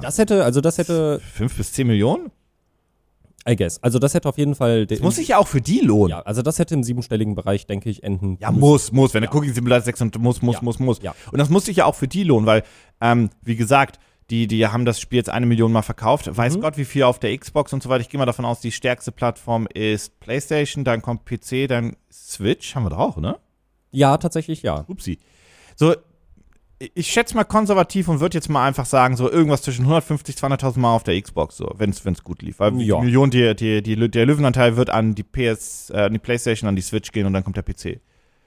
das 0.00 0.18
hätte, 0.18 0.44
also 0.44 0.60
das 0.60 0.78
hätte, 0.78 1.20
fünf 1.34 1.56
bis 1.56 1.72
zehn 1.72 1.86
Millionen. 1.86 2.30
I 3.48 3.54
guess, 3.54 3.80
also 3.80 4.00
das 4.00 4.12
hätte 4.14 4.28
auf 4.28 4.38
jeden 4.38 4.56
Fall, 4.56 4.86
Das 4.86 4.98
muss 5.00 5.16
sich 5.16 5.28
ja 5.28 5.38
auch 5.38 5.46
für 5.46 5.60
die 5.60 5.78
lohnen. 5.80 6.10
ja, 6.10 6.20
also 6.22 6.42
das 6.42 6.58
hätte 6.58 6.74
im 6.74 6.82
siebenstelligen 6.82 7.36
Bereich, 7.36 7.64
denke 7.66 7.88
ich, 7.88 8.02
enden. 8.02 8.38
Ja, 8.40 8.50
müssen. 8.50 8.60
muss, 8.60 8.92
muss. 8.92 9.14
Wenn 9.14 9.22
der 9.22 9.32
Cooking 9.32 9.52
Simulator 9.54 9.84
600 9.84 10.20
muss, 10.20 10.42
muss, 10.42 10.56
Ja. 10.56 10.60
muss, 10.62 10.78
muss. 10.80 11.00
Ja. 11.02 11.14
Und 11.30 11.38
das 11.38 11.48
muss 11.48 11.66
sich 11.66 11.76
ja 11.76 11.84
auch 11.84 11.94
für 11.94 12.08
die 12.08 12.24
lohnen, 12.24 12.44
weil, 12.46 12.64
ähm, 13.00 13.30
wie 13.42 13.54
gesagt, 13.54 14.00
die, 14.30 14.48
die 14.48 14.66
haben 14.66 14.84
das 14.84 14.98
Spiel 15.00 15.18
jetzt 15.18 15.30
eine 15.30 15.46
Million 15.46 15.70
Mal 15.70 15.82
verkauft. 15.82 16.28
Weiß 16.36 16.56
Mhm. 16.56 16.60
Gott, 16.60 16.76
wie 16.76 16.84
viel 16.84 17.04
auf 17.04 17.20
der 17.20 17.38
Xbox 17.38 17.72
und 17.72 17.84
so 17.84 17.88
weiter. 17.88 18.00
Ich 18.00 18.08
gehe 18.08 18.18
mal 18.18 18.26
davon 18.26 18.44
aus, 18.44 18.58
die 18.58 18.72
stärkste 18.72 19.12
Plattform 19.12 19.68
ist 19.72 20.18
PlayStation, 20.18 20.82
dann 20.82 21.00
kommt 21.00 21.24
PC, 21.24 21.68
dann 21.68 21.94
Switch. 22.12 22.74
Haben 22.74 22.86
wir 22.86 22.90
doch 22.90 22.98
auch, 22.98 23.16
ne? 23.18 23.38
Ja, 23.92 24.16
tatsächlich 24.16 24.62
ja. 24.62 24.84
Upsi. 24.88 25.20
So, 25.76 25.94
ich 26.78 27.06
schätze 27.06 27.34
mal 27.34 27.44
konservativ 27.44 28.08
und 28.08 28.20
würde 28.20 28.36
jetzt 28.36 28.48
mal 28.50 28.66
einfach 28.66 28.84
sagen, 28.84 29.16
so 29.16 29.30
irgendwas 29.30 29.62
zwischen 29.62 29.82
150, 29.82 30.36
200.000 30.36 30.78
Mal 30.78 30.94
auf 30.94 31.04
der 31.04 31.20
Xbox, 31.20 31.56
so, 31.56 31.72
wenn 31.78 31.90
es 31.90 32.22
gut 32.24 32.42
lief. 32.42 32.58
Weil 32.60 32.78
Ja. 32.82 32.98
die 32.98 33.04
Million, 33.06 33.30
die, 33.30 33.54
die, 33.56 33.82
die, 33.82 34.10
der 34.10 34.26
Löwenanteil 34.26 34.76
wird 34.76 34.90
an 34.90 35.14
die 35.14 35.22
PS, 35.22 35.90
äh, 35.90 36.00
an 36.02 36.12
die 36.12 36.18
PlayStation, 36.18 36.68
an 36.68 36.76
die 36.76 36.82
Switch 36.82 37.12
gehen 37.12 37.26
und 37.26 37.32
dann 37.32 37.44
kommt 37.44 37.56
der 37.56 37.62
PC. 37.62 38.00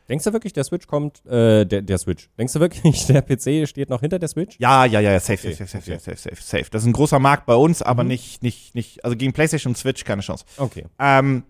Denkst 0.10 0.26
du 0.26 0.34
wirklich, 0.34 0.54
der 0.54 0.63
Switch 0.63 0.88
kommt, 0.88 1.24
äh, 1.28 1.65
der, 1.65 1.82
der 1.84 1.98
Switch, 2.00 2.30
denkst 2.38 2.54
du 2.54 2.60
wirklich, 2.60 3.06
der 3.08 3.22
PC 3.22 3.68
steht 3.68 3.89
noch 3.89 4.02
hinter 4.02 4.20
der 4.20 4.28
Switch? 4.30 4.58
Ja, 4.60 4.86
ja, 4.86 5.00
ja, 5.00 5.12
ja, 5.12 5.20
safe, 5.20 5.38
safe, 5.54 5.65
safe, 5.68 5.82
safe, 5.82 6.00
safe, 6.00 6.18
safe, 6.18 6.42
safe. 6.42 6.65
Das 6.72 6.82
ist 6.84 6.88
ein 6.88 6.94
großer 6.94 7.20
Markt 7.20 7.46
bei 7.46 7.56
uns, 7.56 7.82
aber 7.82 8.04
Mhm. 8.04 8.10
nicht, 8.10 8.44
nicht, 8.44 8.76
nicht, 8.76 9.04
also 9.06 9.15
gegen 9.15 9.34
PlayStation 9.34 9.72
und 9.72 9.76
Switch 9.78 10.04
keine 10.06 10.22
Chance. 10.22 10.46
Okay. 10.58 10.86
Ähm, 11.00 11.44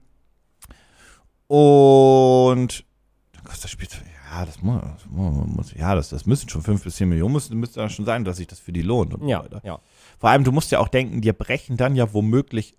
und 1.48 2.86
dann 3.34 3.44
kostet 3.44 3.64
das 3.66 3.72
Spiel, 3.72 3.88
ja, 3.92 3.98
das 4.46 4.62
muss, 4.62 4.82
das 4.82 5.06
muss 5.10 5.74
ja, 5.74 5.96
das, 5.96 6.10
das 6.10 6.26
müssen 6.26 6.50
schon 6.50 6.62
fünf 6.62 6.84
bis 6.84 6.96
zehn 6.98 7.10
Millionen, 7.10 7.34
müsste, 7.34 7.56
müsste 7.56 7.80
dann 7.80 7.90
schon 7.90 8.06
sein, 8.06 8.24
dass 8.26 8.38
sich 8.38 8.48
das 8.48 8.60
für 8.60 8.72
die 8.72 8.82
lohnt. 8.82 9.14
Und 9.14 9.22
so 9.22 9.28
Ja, 9.28 9.44
ja. 9.64 9.80
Vor 10.20 10.30
allem, 10.30 10.44
du 10.44 10.52
musst 10.52 10.72
ja 10.72 10.80
auch 10.80 10.88
denken, 10.88 11.22
die 11.22 11.32
brechen 11.34 11.78
dann 11.78 11.96
ja 11.96 12.14
womöglich 12.14 12.76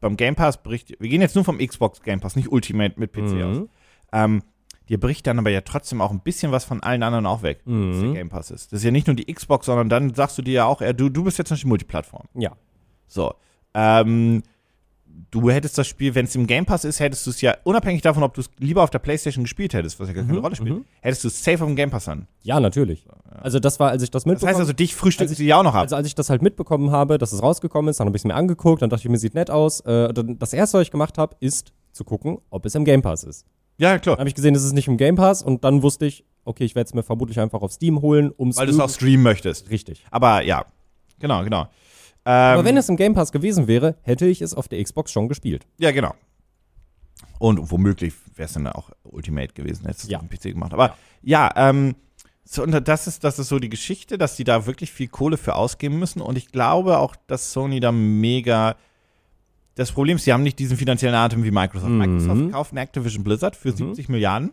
beim 0.00 0.16
Game 0.16 0.34
Pass 0.34 0.62
bricht, 0.62 0.96
wir 0.98 1.08
gehen 1.08 1.20
jetzt 1.20 1.34
nur 1.34 1.44
vom 1.44 1.58
Xbox 1.58 2.02
Game 2.02 2.20
Pass, 2.20 2.34
nicht 2.36 2.50
Ultimate 2.50 2.98
mit 2.98 3.12
PC 3.12 3.42
aus. 3.42 3.56
Mhm. 3.58 3.68
Ähm, 4.12 4.42
dir 4.88 4.98
bricht 4.98 5.26
dann 5.26 5.38
aber 5.38 5.50
ja 5.50 5.60
trotzdem 5.60 6.00
auch 6.00 6.10
ein 6.10 6.20
bisschen 6.20 6.52
was 6.52 6.64
von 6.64 6.82
allen 6.82 7.02
anderen 7.02 7.26
auch 7.26 7.42
weg, 7.42 7.60
was 7.64 7.98
der 8.00 8.08
Mhm. 8.08 8.14
Game 8.14 8.28
Pass 8.30 8.50
ist. 8.50 8.72
Das 8.72 8.78
ist 8.80 8.84
ja 8.84 8.90
nicht 8.90 9.06
nur 9.06 9.14
die 9.16 9.32
Xbox, 9.32 9.66
sondern 9.66 9.88
dann 9.88 10.14
sagst 10.14 10.38
du 10.38 10.42
dir 10.42 10.54
ja 10.54 10.64
auch, 10.64 10.80
du, 10.80 11.08
du 11.10 11.24
bist 11.24 11.38
jetzt 11.38 11.50
nicht 11.50 11.64
Multiplattform. 11.66 12.26
Ja. 12.34 12.52
So. 13.06 13.34
Ähm, 13.74 14.42
du 15.30 15.50
hättest 15.50 15.78
das 15.78 15.86
Spiel, 15.86 16.14
wenn 16.14 16.24
es 16.24 16.34
im 16.34 16.46
Game 16.46 16.66
Pass 16.66 16.84
ist, 16.84 16.98
hättest 17.00 17.24
du 17.26 17.30
es 17.30 17.40
ja, 17.40 17.54
unabhängig 17.64 18.02
davon, 18.02 18.22
ob 18.22 18.34
du 18.34 18.40
es 18.40 18.50
lieber 18.58 18.82
auf 18.82 18.90
der 18.90 18.98
Playstation 18.98 19.44
gespielt 19.44 19.74
hättest, 19.74 20.00
was 20.00 20.08
ja 20.08 20.14
gar 20.14 20.24
keine 20.24 20.38
Mhm, 20.38 20.44
Rolle 20.44 20.56
spielt, 20.56 20.70
mhm. 20.74 20.84
hättest 21.02 21.22
du 21.24 21.28
es 21.28 21.44
safe 21.44 21.62
auf 21.62 21.68
dem 21.68 21.76
Game 21.76 21.90
Pass 21.90 22.08
an. 22.08 22.26
Ja, 22.42 22.58
natürlich. 22.58 23.06
Also 23.40 23.60
das 23.60 23.78
war, 23.78 23.90
als 23.90 24.02
ich 24.02 24.10
das 24.10 24.24
Das 24.24 24.26
mitbekommen 24.30 24.48
heißt 24.50 24.60
also, 24.60 24.72
dich 24.72 24.96
ich- 24.96 25.36
sie 25.36 25.46
ja 25.46 25.58
auch 25.58 25.62
noch 25.62 25.74
ab. 25.74 25.82
Also 25.82 25.96
als 25.96 26.06
ich 26.06 26.14
das 26.14 26.30
halt 26.30 26.42
mitbekommen 26.42 26.90
habe, 26.90 27.16
dass 27.18 27.32
es 27.32 27.42
rausgekommen 27.42 27.88
ist, 27.90 28.00
dann 28.00 28.06
habe 28.08 28.16
ich 28.16 28.22
es 28.22 28.24
mir 28.24 28.34
angeguckt, 28.34 28.82
dann 28.82 28.90
dachte 28.90 29.02
ich 29.04 29.08
mir, 29.10 29.18
sieht 29.18 29.34
nett 29.34 29.50
aus. 29.50 29.80
Äh, 29.80 30.12
das 30.14 30.52
erste, 30.52 30.78
was 30.78 30.82
ich 30.82 30.90
gemacht 30.90 31.16
habe, 31.18 31.36
ist 31.40 31.72
zu 31.92 32.04
gucken, 32.04 32.38
ob 32.50 32.66
es 32.66 32.74
im 32.74 32.84
Game 32.84 33.02
Pass 33.02 33.22
ist. 33.24 33.44
ja, 33.78 33.98
klar. 33.98 34.16
Dann 34.16 34.20
habe 34.20 34.28
ich 34.28 34.34
gesehen, 34.34 34.54
es 34.54 34.64
ist 34.64 34.72
nicht 34.72 34.88
im 34.88 34.96
Game 34.96 35.14
Pass 35.16 35.42
und 35.42 35.64
dann 35.64 35.82
wusste 35.82 36.06
ich, 36.06 36.24
okay, 36.44 36.64
ich 36.64 36.74
werde 36.74 36.88
es 36.88 36.94
mir 36.94 37.02
vermutlich 37.02 37.38
einfach 37.38 37.62
auf 37.62 37.72
Steam 37.72 38.00
holen, 38.00 38.30
um 38.36 38.48
es 38.48 38.56
Weil 38.56 38.66
du 38.66 38.72
es 38.72 38.80
auch 38.80 38.90
streamen 38.90 39.22
möchtest. 39.22 39.70
richtig. 39.70 40.04
Aber 40.10 40.42
ja, 40.42 40.64
genau, 41.20 41.44
genau. 41.44 41.68
Ähm, 42.30 42.54
Aber 42.58 42.64
wenn 42.64 42.76
es 42.76 42.88
im 42.88 42.96
Game 42.96 43.14
Pass 43.14 43.32
gewesen 43.32 43.66
wäre, 43.66 43.96
hätte 44.02 44.26
ich 44.26 44.40
es 44.40 44.54
auf 44.54 44.68
der 44.68 44.82
Xbox 44.82 45.10
schon 45.10 45.28
gespielt. 45.28 45.66
Ja, 45.78 45.90
genau. 45.90 46.14
Und 47.38 47.70
womöglich 47.70 48.12
wäre 48.36 48.46
es 48.46 48.52
dann 48.52 48.66
auch 48.66 48.90
Ultimate 49.02 49.52
gewesen, 49.54 49.84
hättest 49.86 50.04
du 50.04 50.06
es 50.06 50.10
Ja. 50.12 50.18
auf 50.18 50.26
dem 50.26 50.30
PC 50.30 50.52
gemacht. 50.54 50.72
Aber 50.74 50.94
ja, 51.22 51.50
ähm, 51.56 51.94
so, 52.44 52.62
und 52.62 52.72
das 52.86 53.06
ist, 53.06 53.24
das 53.24 53.38
ist 53.38 53.48
so 53.48 53.58
die 53.58 53.68
Geschichte, 53.68 54.18
dass 54.18 54.36
die 54.36 54.44
da 54.44 54.66
wirklich 54.66 54.92
viel 54.92 55.08
Kohle 55.08 55.36
für 55.36 55.54
ausgeben 55.54 55.98
müssen. 55.98 56.20
Und 56.20 56.36
ich 56.36 56.48
glaube 56.52 56.98
auch, 56.98 57.14
dass 57.26 57.52
Sony 57.52 57.80
da 57.80 57.92
mega. 57.92 58.76
Das 59.76 59.92
Problem 59.92 60.16
ist, 60.16 60.24
sie 60.24 60.32
haben 60.32 60.42
nicht 60.42 60.58
diesen 60.58 60.76
finanziellen 60.76 61.14
Atem 61.14 61.42
wie 61.44 61.50
Microsoft. 61.50 61.90
Mhm. 61.90 61.98
Microsoft 61.98 62.52
kauft 62.52 62.72
eine 62.72 62.80
Activision 62.82 63.24
Blizzard 63.24 63.56
für 63.56 63.72
70 63.72 64.08
Milliarden. 64.08 64.52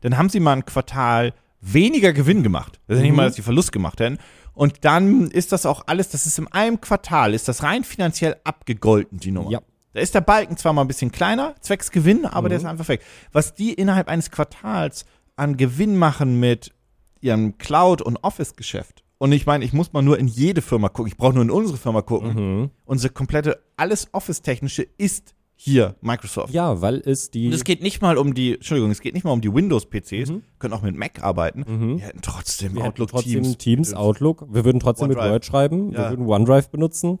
Dann 0.00 0.16
haben 0.16 0.28
sie 0.28 0.40
mal 0.40 0.52
ein 0.54 0.64
Quartal 0.64 1.34
weniger 1.60 2.12
Gewinn 2.12 2.42
gemacht. 2.42 2.80
Das 2.86 2.96
ist 2.98 3.02
nicht 3.02 3.10
Mhm. 3.10 3.16
mal, 3.16 3.26
dass 3.26 3.34
sie 3.36 3.42
Verlust 3.42 3.72
gemacht 3.72 3.98
hätten. 4.00 4.18
Und 4.56 4.86
dann 4.86 5.30
ist 5.30 5.52
das 5.52 5.66
auch 5.66 5.82
alles, 5.86 6.08
das 6.08 6.24
ist 6.24 6.38
in 6.38 6.48
einem 6.48 6.80
Quartal, 6.80 7.34
ist 7.34 7.46
das 7.46 7.62
rein 7.62 7.84
finanziell 7.84 8.36
abgegolten, 8.42 9.20
die 9.20 9.30
Nummer. 9.30 9.50
Ja. 9.50 9.60
Da 9.92 10.00
ist 10.00 10.14
der 10.14 10.22
Balken 10.22 10.56
zwar 10.56 10.72
mal 10.72 10.80
ein 10.80 10.88
bisschen 10.88 11.12
kleiner, 11.12 11.54
zwecks 11.60 11.90
Gewinn, 11.90 12.24
aber 12.24 12.48
der 12.48 12.56
ist 12.58 12.64
einfach 12.64 12.88
weg. 12.88 13.02
Was 13.32 13.54
die 13.54 13.74
innerhalb 13.74 14.08
eines 14.08 14.30
Quartals 14.30 15.04
an 15.36 15.58
Gewinn 15.58 15.96
machen 15.96 16.40
mit 16.40 16.72
ihrem 17.20 17.58
Cloud- 17.58 18.00
und 18.00 18.16
Office-Geschäft. 18.24 19.04
Und 19.18 19.32
ich 19.32 19.44
meine, 19.44 19.62
ich 19.62 19.74
muss 19.74 19.92
mal 19.92 20.02
nur 20.02 20.18
in 20.18 20.26
jede 20.26 20.62
Firma 20.62 20.88
gucken. 20.88 21.08
Ich 21.08 21.18
brauche 21.18 21.34
nur 21.34 21.42
in 21.42 21.50
unsere 21.50 21.76
Firma 21.76 22.00
gucken. 22.00 22.60
Mhm. 22.60 22.70
Unsere 22.86 23.12
komplette, 23.12 23.62
alles 23.76 24.08
Office-Technische 24.12 24.86
ist 24.96 25.34
hier 25.58 25.94
Microsoft. 26.02 26.52
Ja, 26.52 26.80
weil 26.82 26.96
es 27.04 27.30
die. 27.30 27.46
Und 27.46 27.54
es 27.54 27.64
geht 27.64 27.82
nicht 27.82 28.02
mal 28.02 28.18
um 28.18 28.34
die, 28.34 28.54
Entschuldigung, 28.54 28.90
es 28.90 29.00
geht 29.00 29.14
nicht 29.14 29.24
mal 29.24 29.32
um 29.32 29.40
die 29.40 29.52
Windows-PCs, 29.52 30.30
Mhm. 30.30 30.42
können 30.58 30.74
auch 30.74 30.82
mit 30.82 30.94
Mac 30.96 31.22
arbeiten. 31.22 31.64
Mhm. 31.66 31.98
Wir 31.98 32.06
hätten 32.06 32.20
trotzdem 32.22 32.74
wir 32.74 32.82
hätten 32.82 32.92
Outlook 32.92 33.10
trotzdem 33.10 33.42
Teams. 33.42 33.56
Teams, 33.58 33.94
Outlook. 33.94 34.46
Wir 34.52 34.64
würden 34.64 34.80
trotzdem 34.80 35.08
mit 35.08 35.16
OneDrive. 35.16 35.32
Word 35.32 35.44
schreiben. 35.46 35.92
Wir 35.92 36.00
Ja. 36.00 36.10
würden 36.10 36.26
OneDrive 36.26 36.68
benutzen. 36.70 37.18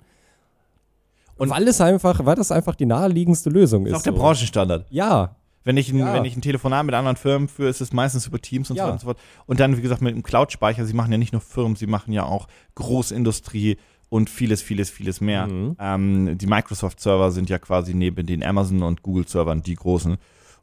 Und- 1.38 1.50
weil 1.50 1.66
es 1.68 1.80
einfach, 1.80 2.24
weil 2.24 2.36
das 2.36 2.50
einfach 2.52 2.74
die 2.74 2.86
naheliegendste 2.86 3.50
Lösung 3.50 3.86
ist. 3.86 3.92
ist 3.92 3.98
auch 3.98 4.02
der 4.02 4.12
so. 4.12 4.18
Branchenstandard. 4.18 4.86
Ja, 4.90 5.36
Wenn 5.64 5.78
ich, 5.78 5.90
ein, 5.90 5.98
Ja. 5.98 6.14
wenn 6.14 6.24
ich 6.24 6.36
ein 6.36 6.42
Telefonat 6.42 6.86
mit 6.86 6.94
anderen 6.94 7.16
Firmen 7.16 7.48
führe, 7.48 7.68
ist 7.68 7.80
es 7.80 7.92
meistens 7.92 8.24
über 8.28 8.40
Teams 8.40 8.70
und 8.70 8.76
so 8.76 8.78
Ja. 8.78 8.84
weiter 8.84 8.92
und 8.92 9.00
so 9.00 9.06
fort. 9.06 9.18
Und 9.46 9.58
dann, 9.58 9.76
wie 9.76 9.80
gesagt, 9.82 10.00
mit 10.00 10.14
dem 10.14 10.22
Cloud-Speicher, 10.22 10.84
sie 10.86 10.92
machen 10.94 11.10
ja 11.10 11.18
nicht 11.18 11.32
nur 11.32 11.40
Firmen, 11.40 11.74
sie 11.74 11.88
machen 11.88 12.12
ja 12.12 12.22
auch 12.24 12.46
Großindustrie 12.76 13.76
und 14.08 14.30
vieles, 14.30 14.62
vieles, 14.62 14.90
vieles 14.90 15.20
mehr. 15.20 15.46
Mhm. 15.46 15.76
Ähm, 15.78 16.38
die 16.38 16.46
Microsoft-Server 16.46 17.30
sind 17.32 17.50
ja 17.50 17.58
quasi 17.58 17.94
neben 17.94 18.26
den 18.26 18.42
Amazon- 18.42 18.82
und 18.82 19.02
Google-Servern 19.02 19.62
die 19.62 19.74
großen. 19.74 20.16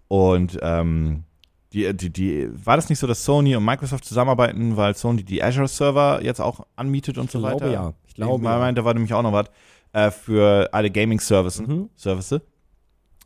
Und 0.08 0.60
ähm, 0.62 1.23
die, 1.73 1.93
die, 1.93 2.10
die, 2.10 2.49
war 2.65 2.75
das 2.75 2.89
nicht 2.89 2.99
so, 2.99 3.08
dass 3.08 3.25
Sony 3.25 3.56
und 3.56 3.65
Microsoft 3.65 4.06
zusammenarbeiten, 4.06 4.77
weil 4.77 4.95
Sony 4.95 5.23
die 5.23 5.43
Azure-Server 5.43 6.23
jetzt 6.23 6.39
auch 6.39 6.65
anmietet 6.75 7.17
und 7.17 7.25
ich 7.25 7.32
so 7.32 7.39
glaube 7.39 7.56
weiter? 7.56 7.71
ja. 7.71 7.93
Ich 8.08 8.13
glaube 8.13 8.43
ich 8.43 8.49
ja. 8.49 8.60
meine, 8.60 8.75
da 8.75 8.86
war 8.86 8.93
nämlich 8.93 9.13
auch 9.13 9.23
noch 9.23 9.34
was 9.34 9.47
äh, 9.91 10.12
für 10.12 10.69
alle 10.71 10.91
Gaming-Services. 10.91 11.67
Mhm. 11.67 11.89
Services. 11.95 12.41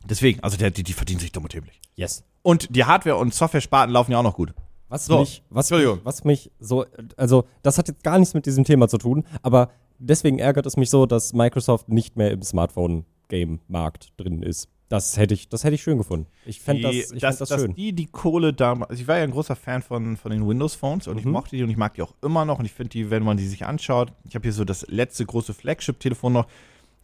Deswegen, 0.08 0.42
also 0.42 0.56
der, 0.56 0.70
die, 0.70 0.82
die 0.82 0.92
verdienen 0.92 1.20
sich 1.20 1.32
dumm 1.32 1.44
und 1.44 1.52
dämlich. 1.52 1.80
Yes. 1.94 2.24
Und 2.42 2.74
die 2.74 2.84
Hardware- 2.84 3.16
und 3.16 3.34
Software-Sparten 3.34 3.92
laufen 3.92 4.12
ja 4.12 4.18
auch 4.18 4.22
noch 4.22 4.34
gut. 4.34 4.54
Was 4.88 5.04
So, 5.04 5.20
mich, 5.20 5.42
was 5.50 5.70
mich, 5.70 5.86
was 6.02 6.24
mich 6.24 6.50
so, 6.58 6.86
also 7.16 7.44
das 7.62 7.76
hat 7.76 7.88
jetzt 7.88 8.02
gar 8.02 8.18
nichts 8.18 8.32
mit 8.32 8.46
diesem 8.46 8.64
Thema 8.64 8.88
zu 8.88 8.96
tun, 8.96 9.24
aber 9.42 9.70
deswegen 9.98 10.38
ärgert 10.38 10.66
es 10.66 10.76
mich 10.76 10.90
so, 10.90 11.06
dass 11.06 11.32
Microsoft 11.32 11.88
nicht 11.88 12.16
mehr 12.16 12.30
im 12.30 12.42
Smartphone-Game-Markt 12.42 14.12
drin 14.16 14.42
ist. 14.42 14.68
Das 14.88 15.18
hätte 15.18 15.34
ich, 15.34 15.50
das 15.50 15.64
hätte 15.64 15.74
ich 15.74 15.82
schön 15.82 15.98
gefunden. 15.98 16.26
Ich 16.46 16.60
fände 16.60 16.82
das, 16.84 17.12
ich 17.12 17.20
dass, 17.20 17.36
fänd 17.38 17.50
das 17.50 17.60
schön. 17.60 17.74
die 17.74 17.92
die 17.92 18.06
Kohle 18.06 18.54
damals, 18.54 18.88
also 18.90 19.02
ich 19.02 19.06
war 19.08 19.18
ja 19.18 19.24
ein 19.24 19.32
großer 19.32 19.54
Fan 19.54 19.82
von, 19.82 20.16
von 20.16 20.30
den 20.30 20.48
Windows-Phones 20.48 21.08
und 21.08 21.18
ich 21.18 21.26
Mhm. 21.26 21.32
mochte 21.32 21.56
die 21.56 21.62
und 21.62 21.68
ich 21.68 21.76
mag 21.76 21.92
die 21.94 22.00
auch 22.02 22.14
immer 22.22 22.46
noch 22.46 22.58
und 22.58 22.64
ich 22.64 22.72
finde 22.72 22.90
die, 22.90 23.10
wenn 23.10 23.22
man 23.22 23.36
die 23.36 23.46
sich 23.46 23.66
anschaut, 23.66 24.12
ich 24.24 24.34
habe 24.34 24.44
hier 24.44 24.54
so 24.54 24.64
das 24.64 24.86
letzte 24.88 25.26
große 25.26 25.52
Flagship-Telefon 25.52 26.32
noch, 26.32 26.46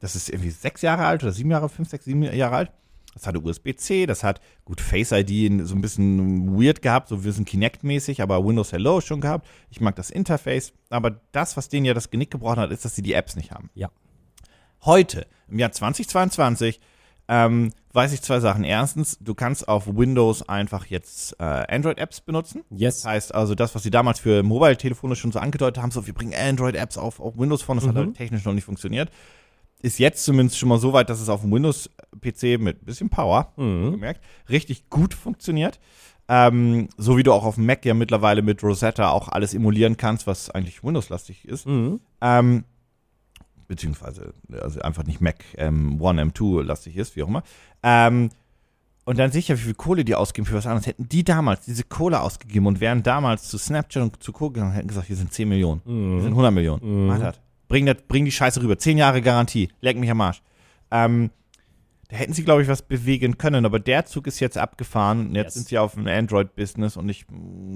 das 0.00 0.16
ist 0.16 0.30
irgendwie 0.30 0.48
sechs 0.50 0.80
Jahre 0.80 1.04
alt 1.04 1.22
oder 1.24 1.32
sieben 1.32 1.50
Jahre, 1.50 1.68
fünf, 1.68 1.90
sechs, 1.90 2.06
sieben 2.06 2.22
Jahre 2.22 2.56
alt. 2.56 2.70
Das 3.14 3.26
hatte 3.26 3.40
USB-C, 3.40 4.06
das 4.06 4.22
hat 4.24 4.40
gut 4.64 4.80
Face 4.80 5.12
ID 5.12 5.66
so 5.66 5.74
ein 5.74 5.80
bisschen 5.80 6.58
weird 6.60 6.82
gehabt, 6.82 7.08
so 7.08 7.14
ein 7.14 7.22
bisschen 7.22 7.44
Kinect-mäßig, 7.44 8.20
aber 8.20 8.44
Windows 8.44 8.72
Hello 8.72 9.00
schon 9.00 9.20
gehabt. 9.20 9.46
Ich 9.70 9.80
mag 9.80 9.94
das 9.96 10.10
Interface, 10.10 10.72
aber 10.90 11.20
das, 11.32 11.56
was 11.56 11.68
denen 11.68 11.86
ja 11.86 11.94
das 11.94 12.10
Genick 12.10 12.30
gebrochen 12.30 12.58
hat, 12.60 12.70
ist, 12.72 12.84
dass 12.84 12.94
sie 12.96 13.02
die 13.02 13.12
Apps 13.14 13.36
nicht 13.36 13.52
haben. 13.52 13.70
Ja. 13.74 13.88
Heute, 14.84 15.26
im 15.48 15.58
Jahr 15.58 15.72
2022, 15.72 16.80
ähm, 17.26 17.72
weiß 17.94 18.12
ich 18.12 18.20
zwei 18.20 18.40
Sachen. 18.40 18.64
Erstens, 18.64 19.16
du 19.18 19.34
kannst 19.34 19.66
auf 19.66 19.86
Windows 19.86 20.46
einfach 20.46 20.86
jetzt 20.86 21.34
äh, 21.40 21.44
Android-Apps 21.44 22.20
benutzen. 22.20 22.64
Yes. 22.70 22.96
Das 22.96 23.06
heißt 23.06 23.34
also, 23.34 23.54
das, 23.54 23.74
was 23.74 23.82
sie 23.82 23.90
damals 23.90 24.18
für 24.18 24.42
Mobile-Telefone 24.42 25.16
schon 25.16 25.32
so 25.32 25.38
angedeutet 25.38 25.82
haben, 25.82 25.90
so 25.90 26.06
wir 26.06 26.12
bringen 26.12 26.34
Android-Apps 26.34 26.98
auf, 26.98 27.20
auf 27.20 27.38
Windows 27.38 27.62
Phone, 27.62 27.76
das 27.78 27.86
hat 27.86 27.94
Mhm. 27.94 27.98
halt 27.98 28.14
technisch 28.16 28.44
noch 28.44 28.52
nicht 28.52 28.64
funktioniert. 28.64 29.10
Ist 29.84 29.98
jetzt 29.98 30.24
zumindest 30.24 30.58
schon 30.58 30.70
mal 30.70 30.78
so 30.78 30.94
weit, 30.94 31.10
dass 31.10 31.20
es 31.20 31.28
auf 31.28 31.42
dem 31.42 31.52
Windows-PC 31.52 32.58
mit 32.58 32.80
ein 32.82 32.84
bisschen 32.86 33.10
Power, 33.10 33.52
Mhm. 33.56 33.92
gemerkt, 33.92 34.22
richtig 34.48 34.88
gut 34.88 35.12
funktioniert. 35.12 35.78
Ähm, 36.26 36.88
so 36.96 37.18
wie 37.18 37.22
du 37.22 37.34
auch 37.34 37.44
auf 37.44 37.56
dem 37.56 37.66
Mac 37.66 37.84
ja 37.84 37.92
mittlerweile 37.92 38.40
mit 38.40 38.62
Rosetta 38.62 39.10
auch 39.10 39.28
alles 39.28 39.52
emulieren 39.52 39.98
kannst, 39.98 40.26
was 40.26 40.48
eigentlich 40.48 40.82
Windows-lastig 40.82 41.44
ist. 41.46 41.66
Mhm. 41.66 42.00
Ähm, 42.22 42.64
beziehungsweise 43.68 44.32
also 44.58 44.80
einfach 44.80 45.04
nicht 45.04 45.20
Mac 45.20 45.44
ähm, 45.58 46.00
One 46.00 46.22
M2 46.22 46.62
lastig 46.62 46.96
ist, 46.96 47.14
wie 47.16 47.22
auch 47.22 47.28
immer. 47.28 47.42
Ähm, 47.82 48.30
und 49.04 49.18
dann 49.18 49.32
sicher, 49.32 49.54
wie 49.58 49.62
viel 49.62 49.74
Kohle 49.74 50.02
die 50.02 50.14
ausgeben 50.14 50.46
für 50.46 50.54
was 50.54 50.66
anderes. 50.66 50.86
Hätten 50.86 51.06
die 51.10 51.24
damals 51.24 51.66
diese 51.66 51.84
Kohle 51.84 52.20
ausgegeben 52.20 52.66
und 52.66 52.80
wären 52.80 53.02
damals 53.02 53.48
zu 53.50 53.58
Snapchat 53.58 54.02
und 54.02 54.22
zu 54.22 54.32
Co. 54.32 54.48
gegangen, 54.48 54.72
hätten 54.72 54.88
gesagt, 54.88 55.08
hier 55.08 55.16
sind 55.16 55.30
10 55.30 55.46
Millionen, 55.46 55.82
hier 55.84 56.22
sind 56.22 56.30
100 56.32 56.52
Millionen. 56.54 57.02
Mhm. 57.02 57.06
Mach 57.08 57.18
das. 57.18 57.38
Bring, 57.68 57.86
das. 57.86 57.96
bring 58.08 58.24
die 58.24 58.32
Scheiße 58.32 58.62
rüber. 58.62 58.78
10 58.78 58.98
Jahre 58.98 59.22
Garantie. 59.22 59.68
Leck 59.80 59.96
mich 59.98 60.10
am 60.10 60.20
Arsch. 60.20 60.42
Ähm, 60.90 61.30
da 62.10 62.16
hätten 62.16 62.34
sie, 62.34 62.44
glaube 62.44 62.60
ich, 62.62 62.68
was 62.68 62.82
bewegen 62.82 63.38
können, 63.38 63.64
aber 63.64 63.80
der 63.80 64.04
Zug 64.04 64.26
ist 64.26 64.38
jetzt 64.38 64.58
abgefahren. 64.58 65.28
Und 65.28 65.34
jetzt 65.34 65.46
Yes. 65.46 65.54
sind 65.54 65.68
sie 65.68 65.78
auf 65.78 65.94
dem 65.94 66.06
Android-Business 66.06 66.96
und 66.98 67.08
ich, 67.08 67.24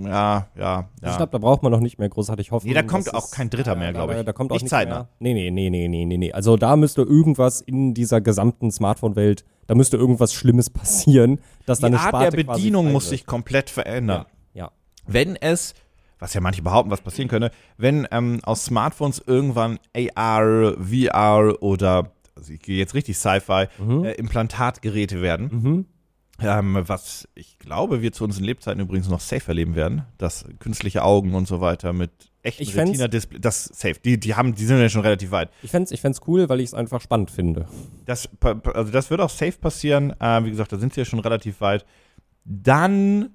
ja, 0.05 0.49
ja, 0.57 0.89
Ich 0.99 1.03
ja. 1.09 1.17
glaube, 1.17 1.33
da 1.33 1.39
braucht 1.39 1.63
man 1.63 1.73
noch 1.73 1.81
nicht 1.81 1.99
mehr 1.99 2.09
großartig 2.11 2.51
hoffen. 2.53 2.69
Nee, 2.69 2.75
da 2.75 2.83
kommt 2.83 3.13
auch 3.15 3.25
ist- 3.25 3.33
kein 3.33 3.49
Dritter 3.49 3.75
mehr, 3.75 3.93
glaube 3.93 4.13
da, 4.13 4.21
ich. 4.21 4.27
Da 4.27 4.33
kommt 4.35 4.53
auch 4.53 4.57
Nicht 4.61 4.69
zeitnah. 4.69 5.09
Mehr. 5.19 5.35
Nee, 5.35 5.35
nee, 5.35 5.51
nee, 5.51 5.71
nee, 5.71 5.89
nee, 5.89 6.05
nee, 6.05 6.17
nee. 6.19 6.33
Also 6.33 6.57
da 6.57 6.77
müsste 6.77 7.03
irgendwas 7.03 7.63
in 7.63 7.95
dieser 7.95 8.21
gesamten 8.21 8.71
Smartphone-Welt, 8.71 9.45
da 9.67 9.75
müsste 9.75 9.97
irgendwas 9.97 10.35
Schlimmes 10.35 10.69
passieren, 10.71 11.41
dass 11.65 11.81
da 11.81 11.89
Die 11.89 11.95
eine 11.95 12.01
Art 12.03 12.09
Sparte 12.11 12.37
der 12.37 12.45
Bedienung 12.45 12.93
muss 12.93 13.09
sich 13.09 13.25
komplett 13.25 13.71
verändern. 13.71 14.27
Ja. 14.53 14.71
Wenn 15.07 15.37
es, 15.37 15.75
was 16.19 16.35
ja 16.35 16.41
manche 16.41 16.63
behaupten, 16.63 16.91
was 16.91 17.01
passieren 17.01 17.29
könnte, 17.29 17.51
wenn 17.77 18.07
ähm, 18.11 18.41
aus 18.43 18.65
Smartphones 18.67 19.23
irgendwann 19.27 19.79
AR, 20.17 20.75
VR 20.83 21.63
oder, 21.63 22.11
also 22.35 22.53
ich 22.53 22.61
gehe 22.61 22.77
jetzt 22.79 22.95
richtig 22.95 23.17
Sci-Fi, 23.19 23.67
Mhm. 23.79 24.05
äh, 24.05 24.13
Implantatgeräte 24.13 25.23
werden, 25.23 25.87
ähm, 26.41 26.79
was 26.87 27.29
ich 27.35 27.59
glaube, 27.59 28.01
wir 28.03 28.13
zu 28.13 28.25
unseren 28.25 28.45
Lebzeiten 28.45 28.81
übrigens 28.81 29.09
noch 29.09 29.21
safe 29.21 29.49
erleben 29.49 29.75
werden, 29.75 30.03
dass 30.19 30.45
künstliche 30.61 31.03
Augen 31.03 31.35
und 31.35 31.49
so 31.49 31.61
weiter 31.61 31.93
mit 31.93 32.11
echten 32.43 32.63
Retina-Display, 32.91 33.41
das 33.41 33.65
safe, 33.65 33.97
die, 34.05 34.21
die 34.21 34.35
haben, 34.37 34.55
die 34.55 34.65
sind 34.65 34.79
ja 34.79 34.89
schon 34.89 35.01
relativ 35.03 35.33
weit. 35.33 35.51
Ich 35.63 35.71
fände 35.73 35.85
es 35.87 35.91
ich 35.91 36.01
fänd's 36.01 36.21
cool, 36.29 36.49
weil 36.49 36.61
ich 36.61 36.67
es 36.67 36.75
einfach 36.75 37.01
spannend 37.01 37.31
finde. 37.33 37.67
Das, 38.07 38.29
also 38.73 38.93
das 38.93 39.11
wird 39.11 39.21
auch 39.21 39.31
safe 39.31 39.59
passieren. 39.59 40.15
Äh, 40.21 40.45
wie 40.45 40.51
gesagt, 40.51 40.73
da 40.73 40.79
sind 40.79 40.95
sie 40.95 41.01
ja 41.01 41.05
schon 41.05 41.19
relativ 41.19 41.61
weit. 41.61 41.85
Dann 42.45 43.31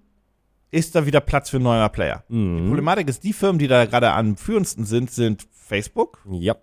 ist 0.73 0.95
da 0.95 1.05
wieder 1.05 1.21
Platz 1.21 1.49
für 1.49 1.59
neuer 1.59 1.87
Player. 1.89 2.23
Die 2.29 2.33
Mhm. 2.35 2.67
Problematik 2.67 3.07
ist, 3.07 3.23
die 3.23 3.33
Firmen, 3.33 3.59
die 3.59 3.67
da 3.67 3.85
gerade 3.85 4.11
am 4.11 4.35
führendsten 4.37 4.85
sind, 4.85 5.11
sind 5.11 5.45
Facebook, 5.51 6.19
Ja. 6.29 6.55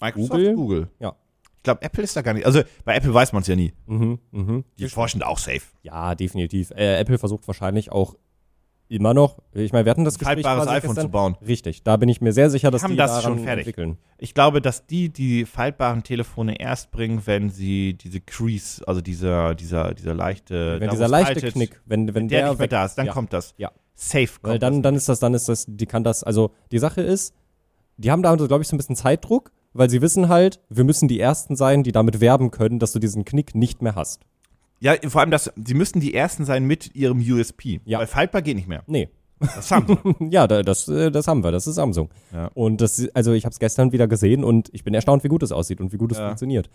Microsoft, 0.00 0.30
Google. 0.32 0.54
Google. 0.54 0.88
Ja. 0.98 1.14
Ich 1.56 1.62
glaube, 1.62 1.82
Apple 1.82 2.04
ist 2.04 2.16
da 2.16 2.22
gar 2.22 2.32
nicht. 2.34 2.46
Also 2.46 2.62
bei 2.84 2.94
Apple 2.96 3.12
weiß 3.12 3.32
man 3.32 3.42
es 3.42 3.48
ja 3.48 3.56
nie. 3.56 3.72
Mhm. 3.86 4.18
Mhm. 4.30 4.64
Die 4.78 4.88
forschen 4.88 5.20
da 5.20 5.26
auch 5.26 5.38
safe. 5.38 5.62
Ja, 5.82 6.14
definitiv. 6.14 6.70
Äh, 6.70 6.98
Apple 6.98 7.18
versucht 7.18 7.46
wahrscheinlich 7.48 7.90
auch 7.90 8.14
immer 8.88 9.14
noch, 9.14 9.38
ich 9.52 9.72
meine, 9.72 9.84
wir 9.84 9.90
hatten 9.90 10.04
das 10.04 10.18
Gespräch 10.18 10.44
faltbares 10.44 10.68
iPhone 10.68 10.90
gestern. 10.90 11.06
zu 11.06 11.10
bauen. 11.10 11.36
Richtig, 11.46 11.82
da 11.82 11.96
bin 11.96 12.08
ich 12.08 12.20
mir 12.20 12.32
sehr 12.32 12.50
sicher, 12.50 12.70
dass 12.70 12.82
haben 12.82 12.92
die 12.92 12.96
das 12.96 13.22
schon 13.22 13.40
fertig. 13.40 13.66
entwickeln. 13.66 13.98
Ich 14.18 14.34
glaube, 14.34 14.60
dass 14.60 14.86
die 14.86 15.08
die 15.08 15.44
faltbaren 15.44 16.02
Telefone 16.02 16.60
erst 16.60 16.90
bringen, 16.90 17.22
wenn 17.24 17.50
sie 17.50 17.94
diese 17.94 18.20
Crease, 18.20 18.86
also 18.86 19.00
dieser, 19.00 19.54
dieser, 19.54 19.94
dieser 19.94 20.14
leichte. 20.14 20.80
Wenn 20.80 20.90
dieser 20.90 21.08
leichte 21.08 21.34
faltet, 21.34 21.54
Knick, 21.54 21.80
wenn, 21.84 22.14
wenn 22.14 22.28
der, 22.28 22.40
der, 22.40 22.48
nicht 22.50 22.58
mehr 22.58 22.68
da 22.68 22.84
ist, 22.84 22.96
dann 22.96 23.06
ja. 23.06 23.12
kommt 23.12 23.32
das. 23.32 23.54
Ja. 23.56 23.72
Safe 23.94 24.26
kommt 24.26 24.52
Weil 24.52 24.58
dann, 24.58 24.74
das. 24.74 24.82
dann 24.82 24.94
ist 24.94 25.08
das, 25.08 25.20
dann 25.20 25.34
ist 25.34 25.48
das, 25.48 25.64
die 25.68 25.86
kann 25.86 26.04
das, 26.04 26.22
also 26.22 26.52
die 26.70 26.78
Sache 26.78 27.00
ist, 27.00 27.34
die 27.96 28.10
haben 28.10 28.22
da, 28.22 28.34
glaube 28.34 28.62
ich, 28.62 28.68
so 28.68 28.76
ein 28.76 28.78
bisschen 28.78 28.96
Zeitdruck, 28.96 29.52
weil 29.72 29.90
sie 29.90 30.02
wissen 30.02 30.28
halt, 30.28 30.60
wir 30.68 30.84
müssen 30.84 31.08
die 31.08 31.18
Ersten 31.18 31.56
sein, 31.56 31.82
die 31.82 31.92
damit 31.92 32.20
werben 32.20 32.50
können, 32.50 32.78
dass 32.78 32.92
du 32.92 32.98
diesen 32.98 33.24
Knick 33.24 33.54
nicht 33.54 33.82
mehr 33.82 33.94
hast. 33.94 34.22
Ja, 34.80 34.94
vor 35.08 35.20
allem, 35.22 35.30
dass 35.30 35.50
sie 35.56 35.74
müssten 35.74 36.00
die 36.00 36.14
ersten 36.14 36.44
sein 36.44 36.64
mit 36.64 36.94
ihrem 36.94 37.18
USP. 37.20 37.80
Ja. 37.84 37.98
Weil 38.00 38.06
faltbar 38.06 38.42
geht 38.42 38.56
nicht 38.56 38.68
mehr. 38.68 38.82
Nee. 38.86 39.08
Das 39.40 39.70
haben 39.70 39.86
sie. 39.86 40.26
Ja, 40.30 40.46
da- 40.46 40.62
das, 40.62 40.88
äh, 40.88 41.10
das 41.10 41.28
haben 41.28 41.42
wir, 41.44 41.52
das 41.52 41.66
ist 41.66 41.74
Samsung. 41.76 42.10
Ja. 42.32 42.50
Und 42.54 42.80
das, 42.80 43.06
also 43.14 43.32
ich 43.32 43.44
habe 43.44 43.52
es 43.52 43.58
gestern 43.58 43.92
wieder 43.92 44.08
gesehen 44.08 44.44
und 44.44 44.68
ich 44.72 44.84
bin 44.84 44.94
erstaunt, 44.94 45.24
wie 45.24 45.28
gut 45.28 45.42
es 45.42 45.52
aussieht 45.52 45.80
und 45.80 45.92
wie 45.92 45.98
gut 45.98 46.12
es 46.12 46.18
Ja. 46.18 46.26
funktioniert. 46.28 46.70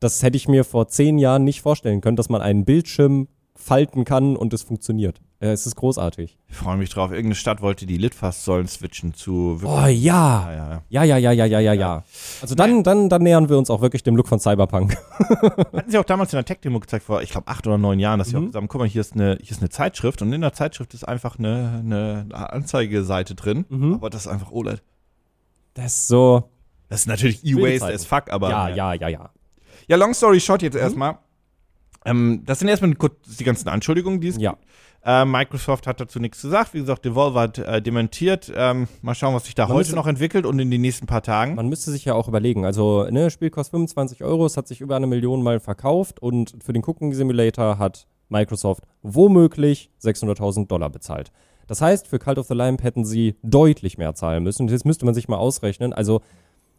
Das 0.00 0.22
hätte 0.22 0.36
ich 0.36 0.48
mir 0.48 0.64
vor 0.64 0.88
zehn 0.88 1.18
Jahren 1.18 1.44
nicht 1.44 1.62
vorstellen 1.62 2.00
können, 2.00 2.16
dass 2.16 2.28
man 2.28 2.42
einen 2.42 2.64
Bildschirm 2.64 3.28
falten 3.54 4.04
kann 4.04 4.36
und 4.36 4.52
es 4.52 4.62
funktioniert. 4.62 5.20
Es 5.44 5.66
ist 5.66 5.74
großartig. 5.74 6.38
ich 6.48 6.54
freue 6.56 6.76
mich 6.76 6.88
drauf. 6.90 7.10
Irgendeine 7.10 7.34
Stadt 7.34 7.62
wollte 7.62 7.84
die 7.84 7.96
Litfaßsäulen 7.96 8.68
switchen 8.68 9.12
zu. 9.12 9.58
Oh 9.64 9.86
Ja, 9.86 9.90
ja. 9.90 10.82
ja, 10.88 11.02
ja. 11.02 11.16
Ja, 11.16 11.16
ja, 11.18 11.32
ja, 11.32 11.44
ja, 11.46 11.58
ja, 11.58 11.72
ja. 11.72 12.04
Also 12.40 12.54
dann, 12.54 12.84
dann, 12.84 13.08
dann 13.08 13.22
nähern 13.22 13.48
wir 13.48 13.58
uns 13.58 13.68
auch 13.68 13.80
wirklich 13.80 14.04
dem 14.04 14.14
Look 14.14 14.28
von 14.28 14.38
Cyberpunk. 14.38 14.96
Hatten 15.18 15.90
sie 15.90 15.98
auch 15.98 16.04
damals 16.04 16.32
in 16.32 16.36
der 16.36 16.44
Tech-Demo 16.44 16.78
gezeigt, 16.78 17.04
vor, 17.04 17.22
ich 17.22 17.30
glaube, 17.30 17.48
acht 17.48 17.66
oder 17.66 17.76
neun 17.76 17.98
Jahren, 17.98 18.20
dass 18.20 18.28
sie 18.28 18.36
Mhm. 18.36 18.38
auch 18.38 18.46
gesagt 18.46 18.56
haben, 18.62 18.68
guck 18.68 18.80
mal, 18.82 18.88
hier 18.88 19.00
ist, 19.00 19.14
eine, 19.14 19.36
hier 19.42 19.50
ist 19.50 19.60
eine 19.60 19.68
Zeitschrift 19.70 20.22
und 20.22 20.32
in 20.32 20.42
der 20.42 20.52
Zeitschrift 20.52 20.94
ist 20.94 21.02
einfach 21.08 21.40
eine, 21.40 21.82
eine 21.84 22.26
Anzeigeseite 22.32 23.34
drin, 23.34 23.64
Mhm. 23.68 23.94
aber 23.94 24.10
das 24.10 24.26
ist 24.26 24.28
einfach 24.32 24.52
OLED. 24.52 24.80
Das 25.74 25.86
ist 25.86 26.08
so. 26.08 26.50
Das 26.88 27.00
ist 27.00 27.06
natürlich 27.06 27.44
E-Waste 27.44 27.92
as 27.92 28.04
fuck, 28.06 28.30
aber. 28.30 28.48
ja, 28.50 28.68
ja, 28.68 28.92
ja, 28.94 29.08
ja. 29.08 29.30
Ja, 29.88 29.96
long 29.96 30.14
story 30.14 30.38
short 30.38 30.62
jetzt 30.62 30.76
erstmal. 30.76 31.18
Ähm, 32.04 32.42
das 32.46 32.58
sind 32.60 32.68
erstmal 32.68 32.94
kurz 32.94 33.14
die 33.38 33.44
ganzen 33.44 33.68
Anschuldigungen, 33.68 34.20
die 34.20 34.28
es 34.28 34.36
Ja. 34.36 34.52
gibt. 34.52 34.64
Äh, 35.04 35.24
Microsoft 35.24 35.86
hat 35.88 36.00
dazu 36.00 36.20
nichts 36.20 36.42
gesagt. 36.42 36.74
Wie 36.74 36.78
gesagt, 36.78 37.04
Devolver 37.04 37.40
hat 37.40 37.58
äh, 37.58 37.82
dementiert. 37.82 38.52
Ähm, 38.54 38.86
mal 39.00 39.14
schauen, 39.16 39.34
was 39.34 39.44
sich 39.46 39.54
da 39.56 39.64
Man 39.64 39.70
heute 39.72 39.78
müsste- 39.78 39.96
noch 39.96 40.06
entwickelt 40.06 40.46
und 40.46 40.58
in 40.60 40.70
den 40.70 40.80
nächsten 40.80 41.06
paar 41.06 41.22
Tagen. 41.22 41.56
Man 41.56 41.68
müsste 41.68 41.90
sich 41.90 42.04
ja 42.04 42.14
auch 42.14 42.28
überlegen, 42.28 42.64
also, 42.64 43.04
ne, 43.10 43.30
Spiel 43.30 43.50
kostet 43.50 43.72
25 43.72 44.22
Euro, 44.22 44.46
es 44.46 44.56
hat 44.56 44.68
sich 44.68 44.80
über 44.80 44.94
eine 44.94 45.08
Million 45.08 45.42
Mal 45.42 45.58
verkauft 45.58 46.20
und 46.22 46.54
für 46.62 46.72
den 46.72 46.84
Cooking 46.84 47.12
Simulator 47.14 47.78
hat 47.78 48.06
Microsoft 48.28 48.84
womöglich 49.02 49.90
600.000 50.00 50.68
Dollar 50.68 50.88
bezahlt. 50.90 51.32
Das 51.66 51.80
heißt, 51.80 52.06
für 52.06 52.18
Cult 52.18 52.38
of 52.38 52.46
the 52.46 52.54
Lamp 52.54 52.82
hätten 52.82 53.04
sie 53.04 53.36
deutlich 53.42 53.98
mehr 53.98 54.14
zahlen 54.14 54.42
müssen. 54.44 54.68
Jetzt 54.68 54.84
müsste 54.84 55.04
man 55.04 55.14
sich 55.14 55.26
mal 55.28 55.36
ausrechnen. 55.36 55.92
Also, 55.92 56.20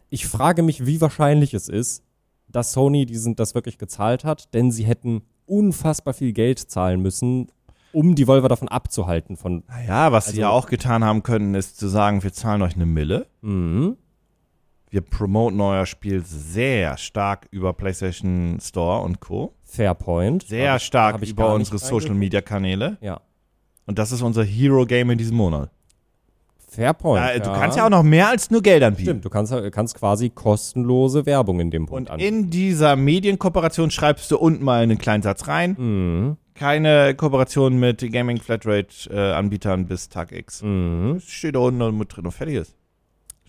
ich 0.10 0.28
frage 0.28 0.62
mich, 0.64 0.86
wie 0.86 1.02
wahrscheinlich 1.02 1.54
es 1.54 1.68
ist, 1.68 2.04
dass 2.48 2.72
Sony 2.72 3.06
diesen, 3.06 3.36
das 3.36 3.54
wirklich 3.56 3.78
gezahlt 3.78 4.24
hat, 4.24 4.54
denn 4.54 4.72
sie 4.72 4.86
hätten 4.86 5.24
unfassbar 5.46 6.14
viel 6.14 6.32
Geld 6.34 6.60
zahlen 6.60 7.02
müssen, 7.02 7.48
um 7.94 8.16
die 8.16 8.26
Volver 8.28 8.50
davon 8.50 8.68
abzuhalten 8.68 9.38
von. 9.38 9.64
Naja, 9.68 10.12
was 10.12 10.26
sie 10.26 10.32
Also- 10.32 10.42
ja 10.42 10.50
auch 10.50 10.66
getan 10.68 11.04
haben 11.04 11.24
können, 11.24 11.56
ist 11.56 11.78
zu 11.78 11.88
sagen, 11.88 12.24
wir 12.24 12.34
zahlen 12.34 12.62
euch 12.62 12.76
eine 12.76 12.86
Mille. 12.86 13.28
Mhm. 13.42 13.96
Wir 14.90 15.02
promoten 15.02 15.60
euer 15.60 15.86
Spiel 15.88 16.24
sehr 16.24 16.98
stark 16.98 17.48
über 17.50 17.74
PlayStation 17.74 18.60
Store 18.62 19.02
und 19.04 19.20
Co. 19.22 19.56
Fairpoint. 19.64 20.44
Sehr 20.48 20.78
stark 20.78 21.22
über 21.24 21.54
unsere 21.54 21.80
Social. 21.80 22.14
Media 22.14 22.42
Kanäle. 22.42 22.98
Ja. 23.02 23.22
Und 23.88 23.98
das 23.98 24.12
ist 24.12 24.22
unser 24.22 24.44
Hero 24.44 24.86
Game 24.86 25.10
in 25.10 25.18
diesem 25.18 25.36
Monat. 25.38 25.72
Fairpoint. 26.70 27.24
Äh, 27.28 27.40
du 27.40 27.52
kannst 27.52 27.78
ja 27.78 27.86
auch 27.86 27.90
noch 27.90 28.04
mehr 28.04 28.30
als 28.30 28.50
nur 28.50 28.62
Geld 28.62 28.82
anbieten. 28.84 29.04
Stimmt, 29.10 29.26
du 29.26 29.30
kannst, 29.30 29.54
kannst 29.72 29.96
quasi 29.96 30.30
kostenlose 30.30 31.26
Werbung 31.26 31.60
in 31.60 31.70
dem 31.72 31.86
Punkt 31.86 32.10
Und 32.10 32.22
in 32.22 32.50
dieser 32.50 32.96
Medienkooperation 32.96 33.92
schreibst 33.92 34.30
du 34.32 34.38
unten 34.38 34.64
mal 34.64 34.82
einen 34.84 34.98
kleinen 34.98 35.22
Satz 35.24 35.48
rein. 35.48 35.76
Mhm. 35.78 36.38
Keine 36.56 37.16
Kooperation 37.16 37.80
mit 37.80 38.00
Gaming 38.12 38.40
Flatrate 38.40 39.10
äh, 39.10 39.78
bis 39.84 40.10
Tag 40.10 40.32
X. 40.32 40.62
Mhm. 40.62 41.16
Das 41.16 41.24
steht 41.24 41.56
da 41.56 41.60
unten 41.60 41.82
und 41.82 41.98
mit 41.98 42.16
drin 42.16 42.26
und 42.26 42.32
fertig 42.32 42.56
ist. 42.56 42.76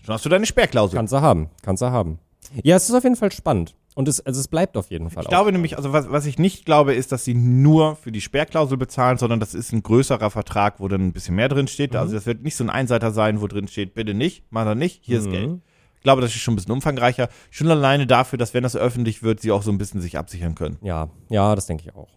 Schon 0.03 0.13
hast 0.13 0.25
du 0.25 0.29
deine 0.29 0.45
Sperrklausel. 0.45 0.97
Kannst 0.97 1.13
du 1.13 1.21
haben, 1.21 1.49
kannst 1.61 1.81
du 1.81 1.87
haben. 1.87 2.19
Ja, 2.63 2.75
es 2.75 2.87
ist 2.89 2.95
auf 2.95 3.03
jeden 3.03 3.15
Fall 3.15 3.31
spannend. 3.31 3.75
Und 3.95 4.09
es, 4.09 4.19
also 4.19 4.41
es 4.41 4.49
bleibt 4.49 4.75
auf 4.75 4.91
jeden 4.91 5.09
Fall 5.09 5.23
Ich 5.23 5.29
glaube 5.29 5.53
nämlich, 5.53 5.77
also 5.77 5.93
was, 5.93 6.11
was 6.11 6.25
ich 6.25 6.37
nicht 6.37 6.65
glaube, 6.65 6.93
ist, 6.93 7.13
dass 7.13 7.23
sie 7.23 7.33
nur 7.33 7.95
für 7.95 8.11
die 8.11 8.19
Sperrklausel 8.19 8.77
bezahlen, 8.77 9.17
sondern 9.17 9.39
das 9.39 9.53
ist 9.53 9.71
ein 9.71 9.83
größerer 9.83 10.29
Vertrag, 10.29 10.79
wo 10.81 10.87
dann 10.89 11.07
ein 11.07 11.13
bisschen 11.13 11.35
mehr 11.35 11.47
drin 11.47 11.67
steht. 11.69 11.95
Also 11.95 12.13
das 12.13 12.25
wird 12.25 12.43
nicht 12.43 12.57
so 12.57 12.65
ein 12.65 12.69
Einseiter 12.69 13.11
sein, 13.11 13.41
wo 13.41 13.47
drin 13.47 13.69
steht, 13.69 13.93
bitte 13.93 14.13
nicht, 14.13 14.43
mach 14.49 14.65
das 14.65 14.75
nicht, 14.75 15.03
hier 15.05 15.19
ist 15.19 15.27
Mhm. 15.27 15.31
Geld. 15.31 15.59
Ich 15.95 16.03
glaube, 16.03 16.21
das 16.21 16.35
ist 16.35 16.41
schon 16.41 16.53
ein 16.53 16.57
bisschen 16.57 16.73
umfangreicher. 16.73 17.29
Schon 17.49 17.71
alleine 17.71 18.05
dafür, 18.05 18.37
dass 18.37 18.53
wenn 18.53 18.63
das 18.63 18.75
öffentlich 18.75 19.23
wird, 19.23 19.39
sie 19.39 19.51
auch 19.51 19.63
so 19.63 19.71
ein 19.71 19.77
bisschen 19.77 20.01
sich 20.01 20.17
absichern 20.17 20.53
können. 20.55 20.77
Ja, 20.81 21.09
ja, 21.29 21.55
das 21.55 21.65
denke 21.65 21.83
ich 21.87 21.95
auch. 21.95 22.09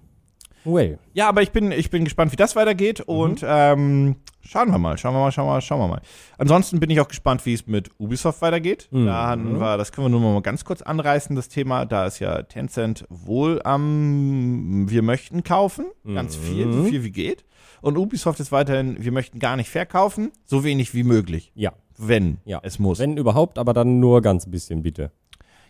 Well. 0.64 0.98
Ja, 1.14 1.28
aber 1.28 1.42
ich 1.42 1.50
bin, 1.52 1.72
ich 1.72 1.90
bin 1.90 2.04
gespannt, 2.04 2.32
wie 2.32 2.36
das 2.36 2.56
weitergeht 2.56 3.00
und 3.00 3.44
ähm, 3.46 4.16
schauen 4.42 4.70
wir 4.70 4.78
mal, 4.78 4.98
schauen 4.98 5.14
wir 5.14 5.20
mal, 5.20 5.32
schauen 5.32 5.46
wir 5.46 5.52
mal, 5.54 5.60
schauen 5.60 5.80
wir 5.80 5.88
mal. 5.88 6.00
Ansonsten 6.36 6.80
bin 6.80 6.90
ich 6.90 7.00
auch 7.00 7.08
gespannt, 7.08 7.44
wie 7.46 7.54
es 7.54 7.66
mit 7.66 7.90
Ubisoft 7.98 8.42
weitergeht. 8.42 8.88
Da 8.90 9.28
hatten 9.28 9.58
wir, 9.60 9.76
das 9.76 9.92
können 9.92 10.06
wir 10.06 10.10
nur 10.10 10.20
mal 10.20 10.42
ganz 10.42 10.64
kurz 10.64 10.82
anreißen, 10.82 11.34
das 11.36 11.48
Thema. 11.48 11.84
Da 11.86 12.06
ist 12.06 12.18
ja 12.18 12.42
Tencent 12.42 13.04
wohl 13.08 13.60
am 13.64 14.86
Wir 14.90 15.02
möchten 15.02 15.42
kaufen, 15.42 15.86
ganz 16.04 16.36
viel, 16.36 16.72
so 16.72 16.84
viel 16.84 17.04
wie 17.04 17.10
geht. 17.10 17.44
Und 17.80 17.96
Ubisoft 17.96 18.40
ist 18.40 18.50
weiterhin, 18.52 18.96
wir 19.04 19.12
möchten 19.12 19.38
gar 19.38 19.56
nicht 19.56 19.70
verkaufen, 19.70 20.32
so 20.44 20.64
wenig 20.64 20.94
wie 20.94 21.04
möglich, 21.04 21.52
Ja, 21.54 21.72
wenn 21.96 22.38
Ja. 22.44 22.60
es 22.64 22.78
muss. 22.80 22.98
wenn 22.98 23.16
überhaupt, 23.16 23.56
aber 23.58 23.72
dann 23.72 24.00
nur 24.00 24.20
ganz 24.20 24.50
bisschen, 24.50 24.82
bitte. 24.82 25.12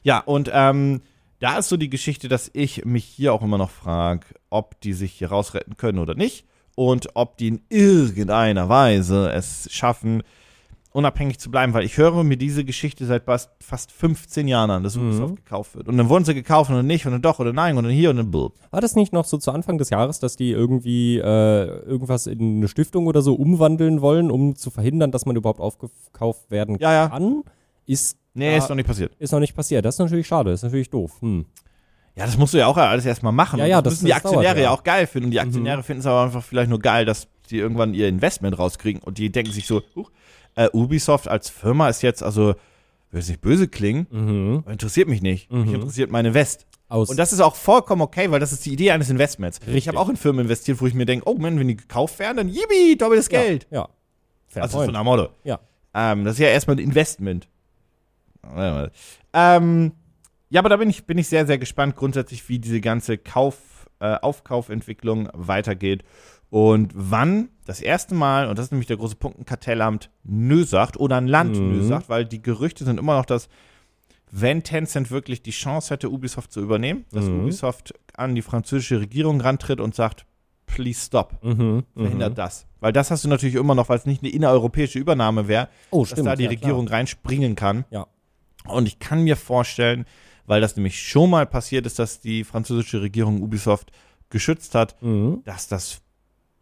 Ja, 0.02 0.20
und 0.20 0.50
ähm, 0.52 1.02
da 1.40 1.58
ist 1.58 1.68
so 1.68 1.76
die 1.76 1.90
Geschichte, 1.90 2.28
dass 2.28 2.50
ich 2.52 2.84
mich 2.84 3.04
hier 3.04 3.32
auch 3.32 3.42
immer 3.42 3.58
noch 3.58 3.70
frage, 3.70 4.26
ob 4.50 4.80
die 4.80 4.92
sich 4.92 5.12
hier 5.12 5.28
rausretten 5.28 5.76
können 5.76 5.98
oder 5.98 6.14
nicht 6.14 6.46
und 6.74 7.08
ob 7.14 7.36
die 7.36 7.48
in 7.48 7.60
irgendeiner 7.68 8.68
Weise 8.68 9.30
es 9.32 9.68
schaffen, 9.70 10.22
unabhängig 10.92 11.38
zu 11.38 11.50
bleiben, 11.50 11.74
weil 11.74 11.84
ich 11.84 11.96
höre 11.96 12.24
mir 12.24 12.36
diese 12.36 12.64
Geschichte 12.64 13.04
seit 13.04 13.24
fast 13.24 13.92
15 13.92 14.48
Jahren 14.48 14.70
an, 14.70 14.82
dass 14.82 14.96
Ubisoft 14.96 15.32
mhm. 15.32 15.36
gekauft 15.36 15.76
wird. 15.76 15.86
Und 15.86 15.96
dann 15.96 16.08
wurden 16.08 16.24
sie 16.24 16.34
gekauft 16.34 16.70
und 16.70 16.76
dann 16.76 16.86
nicht 16.86 17.06
und 17.06 17.12
dann 17.12 17.22
doch 17.22 17.38
oder 17.38 17.52
nein 17.52 17.76
und 17.76 17.84
dann 17.84 17.92
hier 17.92 18.10
und 18.10 18.16
dann 18.16 18.30
blub. 18.30 18.54
War 18.70 18.80
das 18.80 18.96
nicht 18.96 19.12
noch 19.12 19.24
so 19.24 19.36
zu 19.38 19.52
Anfang 19.52 19.78
des 19.78 19.90
Jahres, 19.90 20.18
dass 20.18 20.36
die 20.36 20.50
irgendwie 20.50 21.18
äh, 21.18 21.66
irgendwas 21.84 22.26
in 22.26 22.58
eine 22.58 22.68
Stiftung 22.68 23.06
oder 23.06 23.22
so 23.22 23.34
umwandeln 23.34 24.00
wollen, 24.00 24.30
um 24.30 24.56
zu 24.56 24.70
verhindern, 24.70 25.12
dass 25.12 25.26
man 25.26 25.36
überhaupt 25.36 25.60
aufgekauft 25.60 26.50
werden 26.50 26.76
ja, 26.80 26.92
ja. 26.92 27.08
kann? 27.08 27.42
Ist 27.86 28.17
Nee, 28.38 28.56
ist 28.56 28.68
noch 28.68 28.76
nicht 28.76 28.86
passiert. 28.86 29.12
Ist 29.18 29.32
noch 29.32 29.40
nicht 29.40 29.54
passiert. 29.54 29.84
Das 29.84 29.94
ist 29.96 29.98
natürlich 29.98 30.26
schade, 30.26 30.50
das 30.50 30.60
ist 30.60 30.64
natürlich 30.64 30.90
doof. 30.90 31.12
Hm. 31.20 31.44
Ja, 32.16 32.24
das 32.26 32.36
musst 32.36 32.52
du 32.54 32.58
ja 32.58 32.66
auch 32.66 32.76
alles 32.76 33.06
erstmal 33.06 33.32
machen. 33.32 33.58
Ja, 33.60 33.66
ja, 33.66 33.76
das, 33.82 33.92
das 33.94 34.02
müssen 34.02 34.06
die 34.06 34.14
Aktionäre 34.14 34.42
dauert, 34.44 34.56
ja. 34.56 34.62
ja 34.64 34.70
auch 34.70 34.82
geil 34.82 35.06
finden. 35.06 35.26
Und 35.26 35.30
die 35.32 35.38
Mhm. 35.38 35.44
Aktionäre 35.44 35.82
finden 35.82 36.00
es 36.00 36.06
aber 36.06 36.22
einfach 36.24 36.42
vielleicht 36.42 36.68
nur 36.70 36.80
geil, 36.80 37.04
dass 37.04 37.28
die 37.50 37.58
irgendwann 37.58 37.94
ihr 37.94 38.08
Investment 38.08 38.58
rauskriegen 38.58 39.00
und 39.02 39.18
die 39.18 39.30
denken 39.30 39.52
sich 39.52 39.66
so, 39.66 39.82
äh, 40.56 40.68
Ubisoft 40.72 41.28
als 41.28 41.48
Firma 41.48 41.88
ist 41.88 42.02
jetzt, 42.02 42.22
also, 42.22 42.54
will 43.10 43.20
es 43.20 43.28
nicht 43.28 43.40
böse 43.40 43.68
klingen, 43.68 44.06
Mhm. 44.10 44.64
interessiert 44.68 45.08
mich 45.08 45.22
nicht. 45.22 45.50
Mich 45.52 45.66
Mhm. 45.66 45.74
interessiert 45.76 46.10
meine 46.10 46.34
West. 46.34 46.66
Aus. 46.90 47.10
Und 47.10 47.18
das 47.18 47.32
ist 47.34 47.40
auch 47.40 47.54
vollkommen 47.54 48.00
okay, 48.00 48.30
weil 48.30 48.40
das 48.40 48.50
ist 48.52 48.64
die 48.64 48.72
Idee 48.72 48.90
eines 48.92 49.10
Investments. 49.10 49.58
Ich 49.60 49.66
Richtig. 49.68 49.88
habe 49.88 49.98
auch 50.00 50.08
in 50.08 50.16
Firmen 50.16 50.46
investiert, 50.46 50.80
wo 50.80 50.86
ich 50.86 50.94
mir 50.94 51.04
denke, 51.04 51.28
oh 51.28 51.34
Mann, 51.34 51.58
wenn 51.60 51.68
die 51.68 51.76
gekauft 51.76 52.18
werden, 52.18 52.38
dann 52.38 52.48
yippie, 52.48 52.96
doppeltes 52.96 53.28
Geld. 53.28 53.66
Ja. 53.70 53.80
ja. 53.82 53.88
Fair 54.48 54.62
Also 54.62 54.78
so 54.78 54.84
point. 54.84 54.94
nach 54.94 55.04
Motto. 55.04 55.28
Ja. 55.44 55.60
Ähm, 55.94 56.24
das 56.24 56.34
ist 56.34 56.40
ja 56.40 56.48
erstmal 56.48 56.76
ein 56.76 56.80
Investment. 56.80 57.46
Ähm, 59.32 59.92
ja, 60.50 60.60
aber 60.60 60.68
da 60.68 60.76
bin 60.76 60.88
ich, 60.90 61.04
bin 61.04 61.18
ich 61.18 61.28
sehr, 61.28 61.46
sehr 61.46 61.58
gespannt 61.58 61.96
grundsätzlich, 61.96 62.48
wie 62.48 62.58
diese 62.58 62.80
ganze 62.80 63.18
Kauf, 63.18 63.86
äh, 64.00 64.14
Aufkaufentwicklung 64.16 65.28
weitergeht 65.34 66.04
und 66.50 66.92
wann 66.94 67.50
das 67.66 67.80
erste 67.80 68.14
Mal, 68.14 68.48
und 68.48 68.58
das 68.58 68.66
ist 68.66 68.72
nämlich 68.72 68.86
der 68.86 68.96
große 68.96 69.16
Punkt, 69.16 69.38
ein 69.38 69.44
Kartellamt 69.44 70.10
Nö 70.24 70.64
sagt 70.64 70.96
oder 70.98 71.16
ein 71.16 71.26
Land 71.26 71.58
Mhm. 71.58 71.68
Nö 71.68 71.82
sagt, 71.82 72.08
weil 72.08 72.24
die 72.24 72.40
Gerüchte 72.40 72.84
sind 72.84 72.98
immer 72.98 73.16
noch, 73.16 73.26
dass 73.26 73.48
wenn 74.30 74.62
Tencent 74.62 75.10
wirklich 75.10 75.42
die 75.42 75.50
Chance 75.50 75.92
hätte, 75.92 76.10
Ubisoft 76.10 76.52
zu 76.52 76.60
übernehmen, 76.60 77.04
dass 77.12 77.24
Mhm. 77.26 77.40
Ubisoft 77.42 77.94
an 78.16 78.34
die 78.34 78.42
französische 78.42 79.00
Regierung 79.00 79.40
rantritt 79.40 79.80
und 79.80 79.94
sagt, 79.94 80.24
please 80.66 81.00
stop, 81.06 81.42
Mhm. 81.42 81.84
verhindert 81.96 82.32
Mhm. 82.32 82.36
das. 82.36 82.66
Weil 82.80 82.92
das 82.92 83.10
hast 83.10 83.24
du 83.24 83.28
natürlich 83.28 83.54
immer 83.56 83.74
noch, 83.74 83.88
weil 83.88 83.98
es 83.98 84.06
nicht 84.06 84.22
eine 84.22 84.30
innereuropäische 84.32 84.98
Übernahme 84.98 85.48
wäre, 85.48 85.68
Oh, 85.90 86.04
dass 86.06 86.22
da 86.22 86.36
die 86.36 86.44
ja, 86.44 86.50
Regierung 86.50 86.88
reinspringen 86.88 87.56
kann. 87.56 87.84
Ja. 87.90 88.06
Und 88.68 88.86
ich 88.86 88.98
kann 88.98 89.22
mir 89.22 89.36
vorstellen, 89.36 90.04
weil 90.46 90.60
das 90.60 90.76
nämlich 90.76 91.00
schon 91.00 91.30
mal 91.30 91.46
passiert 91.46 91.86
ist, 91.86 91.98
dass 91.98 92.20
die 92.20 92.44
französische 92.44 93.02
Regierung 93.02 93.42
Ubisoft 93.42 93.92
geschützt 94.30 94.74
hat. 94.74 95.00
Mhm. 95.02 95.42
dass 95.44 95.68
das, 95.68 96.00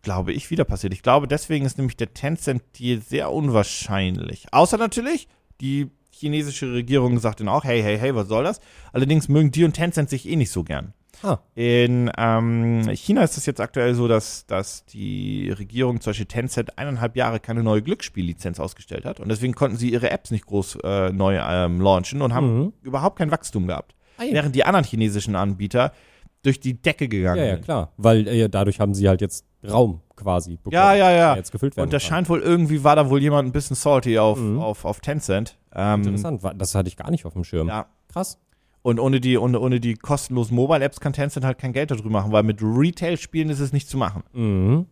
glaube 0.02 0.32
ich, 0.32 0.50
wieder 0.50 0.64
passiert. 0.64 0.92
Ich 0.92 1.02
glaube, 1.02 1.26
deswegen 1.28 1.66
ist 1.66 1.78
nämlich 1.78 1.96
der 1.96 2.14
Tencent-Deal 2.14 3.00
sehr 3.00 3.32
unwahrscheinlich. 3.32 4.46
Außer 4.52 4.76
natürlich, 4.76 5.28
die 5.60 5.90
chinesische 6.10 6.72
Regierung 6.72 7.18
sagt 7.18 7.40
dann 7.40 7.48
auch, 7.48 7.64
hey, 7.64 7.82
hey, 7.82 7.98
hey, 7.98 8.14
was 8.14 8.28
soll 8.28 8.44
das? 8.44 8.60
Allerdings 8.92 9.28
mögen 9.28 9.50
die 9.50 9.64
und 9.64 9.74
Tencent 9.74 10.08
sich 10.08 10.28
eh 10.28 10.36
nicht 10.36 10.50
so 10.50 10.64
gern. 10.64 10.94
Ah. 11.22 11.38
In 11.54 12.10
ähm, 12.18 12.88
China 12.94 13.22
ist 13.22 13.36
es 13.38 13.46
jetzt 13.46 13.60
aktuell 13.60 13.94
so, 13.94 14.06
dass, 14.08 14.46
dass 14.46 14.84
die 14.86 15.50
Regierung 15.50 16.00
zum 16.00 16.10
Beispiel 16.10 16.26
Tencent 16.26 16.78
eineinhalb 16.78 17.16
Jahre 17.16 17.40
keine 17.40 17.62
neue 17.62 17.82
Glücksspiellizenz 17.82 18.60
ausgestellt 18.60 19.04
hat. 19.04 19.18
Und 19.20 19.28
deswegen 19.28 19.54
konnten 19.54 19.76
sie 19.76 19.90
ihre 19.92 20.10
Apps 20.10 20.30
nicht 20.30 20.46
groß 20.46 20.78
äh, 20.84 21.10
neu 21.12 21.38
ähm, 21.38 21.80
launchen 21.80 22.22
und 22.22 22.34
haben 22.34 22.58
Mhm. 22.58 22.72
überhaupt 22.82 23.18
kein 23.18 23.30
Wachstum 23.30 23.66
gehabt. 23.66 23.94
Ah, 24.18 24.24
ja. 24.24 24.32
Während 24.32 24.54
die 24.54 24.64
anderen 24.64 24.84
chinesischen 24.84 25.36
Anbieter 25.36 25.92
durch 26.42 26.60
die 26.60 26.80
Decke 26.80 27.08
gegangen 27.08 27.38
Ja, 27.38 27.44
ja, 27.44 27.52
sind. 27.54 27.64
klar. 27.64 27.92
Weil 27.96 28.28
äh, 28.28 28.48
dadurch 28.48 28.78
haben 28.78 28.94
sie 28.94 29.08
halt 29.08 29.20
jetzt 29.20 29.44
Raum 29.68 30.00
quasi 30.14 30.56
bekommen. 30.56 30.74
Ja, 30.74 30.94
ja, 30.94 31.10
ja. 31.10 31.28
der 31.30 31.36
jetzt 31.38 31.50
gefüllt 31.50 31.76
werden 31.76 31.86
Und 31.88 31.92
das 31.92 32.02
kann. 32.04 32.10
scheint 32.10 32.28
wohl 32.28 32.40
irgendwie, 32.40 32.84
war 32.84 32.94
da 32.94 33.10
wohl 33.10 33.20
jemand 33.20 33.48
ein 33.48 33.52
bisschen 33.52 33.74
salty 33.74 34.18
auf, 34.18 34.38
Mhm. 34.38 34.60
auf, 34.60 34.84
auf 34.84 35.00
Tencent. 35.00 35.58
Ähm, 35.74 36.02
Interessant. 36.02 36.40
Das 36.56 36.74
hatte 36.74 36.88
ich 36.88 36.96
gar 36.96 37.10
nicht 37.10 37.24
auf 37.26 37.32
dem 37.32 37.42
Schirm. 37.44 37.68
Ja. 37.68 37.86
Krass. 38.12 38.38
Und 38.86 39.00
ohne 39.00 39.20
die, 39.20 39.36
ohne, 39.36 39.58
ohne 39.58 39.80
die 39.80 39.94
kostenlosen 39.94 40.54
Mobile-Apps 40.54 41.00
kann 41.00 41.12
Tencent 41.12 41.44
halt 41.44 41.58
kein 41.58 41.72
Geld 41.72 41.90
darüber 41.90 42.08
machen, 42.10 42.30
weil 42.30 42.44
mit 42.44 42.62
Retail-Spielen 42.62 43.50
ist 43.50 43.58
es 43.58 43.72
nicht 43.72 43.88
zu 43.88 43.98
machen. 43.98 44.22
Mhm. 44.32 44.86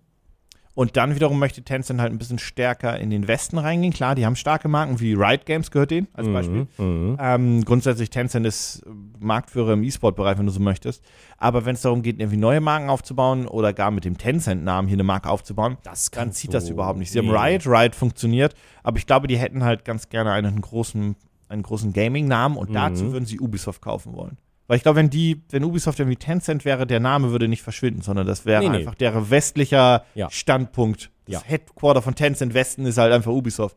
Und 0.74 0.96
dann 0.96 1.14
wiederum 1.14 1.38
möchte 1.38 1.62
Tencent 1.62 2.00
halt 2.00 2.10
ein 2.10 2.18
bisschen 2.18 2.40
stärker 2.40 2.98
in 2.98 3.10
den 3.10 3.28
Westen 3.28 3.56
reingehen. 3.56 3.92
Klar, 3.92 4.16
die 4.16 4.26
haben 4.26 4.34
starke 4.34 4.66
Marken 4.66 4.98
wie 4.98 5.12
Riot 5.14 5.46
Games 5.46 5.70
gehört 5.70 5.92
denen 5.92 6.08
als 6.12 6.26
Beispiel. 6.26 6.66
Mhm. 6.76 7.16
Ähm, 7.20 7.64
grundsätzlich 7.64 8.10
Tencent 8.10 8.44
ist 8.44 8.82
Marktführer 9.20 9.74
im 9.74 9.84
E-Sport-Bereich, 9.84 10.38
wenn 10.38 10.46
du 10.46 10.50
so 10.52 10.58
möchtest. 10.58 11.04
Aber 11.38 11.64
wenn 11.64 11.76
es 11.76 11.82
darum 11.82 12.02
geht, 12.02 12.18
irgendwie 12.18 12.36
neue 12.38 12.60
Marken 12.60 12.90
aufzubauen 12.90 13.46
oder 13.46 13.72
gar 13.72 13.92
mit 13.92 14.04
dem 14.04 14.18
Tencent-Namen 14.18 14.88
hier 14.88 14.96
eine 14.96 15.04
Marke 15.04 15.28
aufzubauen, 15.30 15.76
Das 15.84 16.10
dann 16.10 16.32
zieht 16.32 16.48
du- 16.50 16.54
das 16.54 16.68
überhaupt 16.68 16.98
nicht. 16.98 17.12
Sie 17.12 17.20
Nee. 17.20 17.28
haben 17.28 17.36
Riot, 17.36 17.64
Riot 17.68 17.94
funktioniert, 17.94 18.56
aber 18.82 18.96
ich 18.98 19.06
glaube, 19.06 19.28
die 19.28 19.36
hätten 19.38 19.62
halt 19.62 19.84
ganz 19.84 20.08
gerne 20.08 20.32
einen 20.32 20.60
großen, 20.60 21.14
einen 21.48 21.62
großen 21.62 21.92
Gaming-Namen 21.92 22.56
und 22.56 22.70
Mhm. 22.70 22.74
dazu 22.74 23.12
würden 23.12 23.26
sie 23.26 23.40
Ubisoft 23.40 23.82
kaufen 23.82 24.14
wollen. 24.14 24.38
Weil 24.66 24.78
ich 24.78 24.82
glaube, 24.82 24.96
wenn 24.96 25.10
die, 25.10 25.42
wenn 25.50 25.62
Ubisoft 25.62 25.98
irgendwie 26.00 26.16
Tencent 26.16 26.64
wäre, 26.64 26.86
der 26.86 26.98
Name 27.00 27.30
würde 27.30 27.48
nicht 27.48 27.62
verschwinden, 27.62 28.00
sondern 28.00 28.26
das 28.26 28.46
wäre 28.46 28.62
Nee, 28.62 28.70
nee. 28.70 28.76
einfach 28.78 28.94
der 28.94 29.30
westlicher 29.30 30.04
Ja. 30.14 30.30
Standpunkt. 30.30 31.10
Das 31.26 31.34
Ja. 31.34 31.42
Headquarter 31.44 32.00
von 32.02 32.14
Tencent 32.14 32.54
Westen 32.54 32.86
ist 32.86 32.96
halt 32.98 33.12
einfach 33.12 33.30
Ubisoft. 33.32 33.76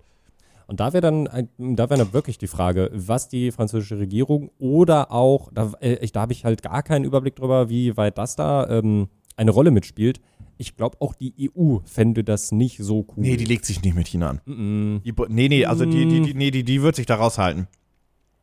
Und 0.67 0.79
da 0.81 0.91
wäre 0.93 1.01
dann, 1.01 1.25
da 1.57 1.89
wäre 1.89 1.97
dann 1.99 2.13
wirklich 2.13 2.37
die 2.37 2.47
Frage, 2.47 2.89
was 2.93 3.29
die 3.29 3.51
französische 3.51 3.97
Regierung 3.99 4.51
oder 4.59 5.11
auch, 5.11 5.49
da, 5.53 5.71
äh, 5.81 5.93
ich, 6.01 6.11
da 6.11 6.21
habe 6.21 6.33
ich 6.33 6.43
halt 6.45 6.61
gar 6.61 6.83
keinen 6.83 7.05
Überblick 7.05 7.35
drüber, 7.37 7.69
wie 7.69 7.95
weit 7.95 8.17
das 8.17 8.35
da 8.35 8.67
ähm, 8.69 9.07
eine 9.37 9.51
Rolle 9.51 9.71
mitspielt. 9.71 10.19
Ich 10.57 10.75
glaube, 10.75 10.97
auch 10.99 11.13
die 11.13 11.51
EU 11.55 11.77
fände 11.85 12.23
das 12.23 12.51
nicht 12.51 12.79
so 12.79 13.05
cool. 13.09 13.23
Nee, 13.23 13.37
die 13.37 13.45
legt 13.45 13.65
sich 13.65 13.81
nicht 13.81 13.95
mit 13.95 14.07
China 14.07 14.29
an. 14.29 15.01
Die, 15.05 15.13
nee, 15.29 15.49
nee, 15.49 15.65
also 15.65 15.85
die, 15.85 16.07
die, 16.07 16.21
die, 16.21 16.33
nee, 16.33 16.51
die, 16.51 16.63
die 16.63 16.81
wird 16.81 16.95
sich 16.95 17.05
da 17.05 17.15
raushalten. 17.15 17.67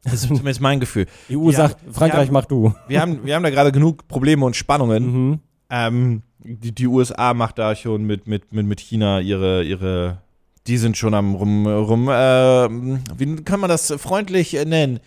Das 0.05 0.15
ist 0.15 0.29
zumindest 0.29 0.61
mein 0.61 0.81
Gefühl. 0.81 1.07
EU 1.31 1.51
Ja, 1.51 1.57
sagt, 1.57 1.79
Frankreich 1.91 2.27
ja. 2.27 2.33
mach 2.33 2.45
du. 2.45 2.75
Wir 2.89 3.01
haben, 3.01 3.25
wir 3.25 3.35
haben 3.35 3.43
da 3.43 3.51
gerade 3.51 3.73
genug 3.73 4.07
Probleme 4.07 4.45
und 4.45 4.55
Spannungen. 4.55 5.31
Mhm. 5.31 5.39
Ähm, 5.71 6.23
die, 6.39 6.73
die 6.73 6.87
USA 6.87 7.35
macht 7.35 7.59
da 7.59 7.75
schon 7.75 8.05
mit, 8.05 8.27
mit, 8.27 8.53
mit, 8.53 8.67
mit 8.67 8.81
China 8.81 9.21
ihre, 9.21 9.65
ihre, 9.65 10.19
die 10.67 10.77
sind 10.77 10.97
schon 10.97 11.15
am 11.15 11.35
rum, 11.35 11.67
rum 11.67 12.09
äh, 12.09 12.69
wie 13.19 13.37
kann 13.43 13.61
man 13.61 13.71
das 13.71 13.93
freundlich 13.97 14.53
nennen? 14.53 15.01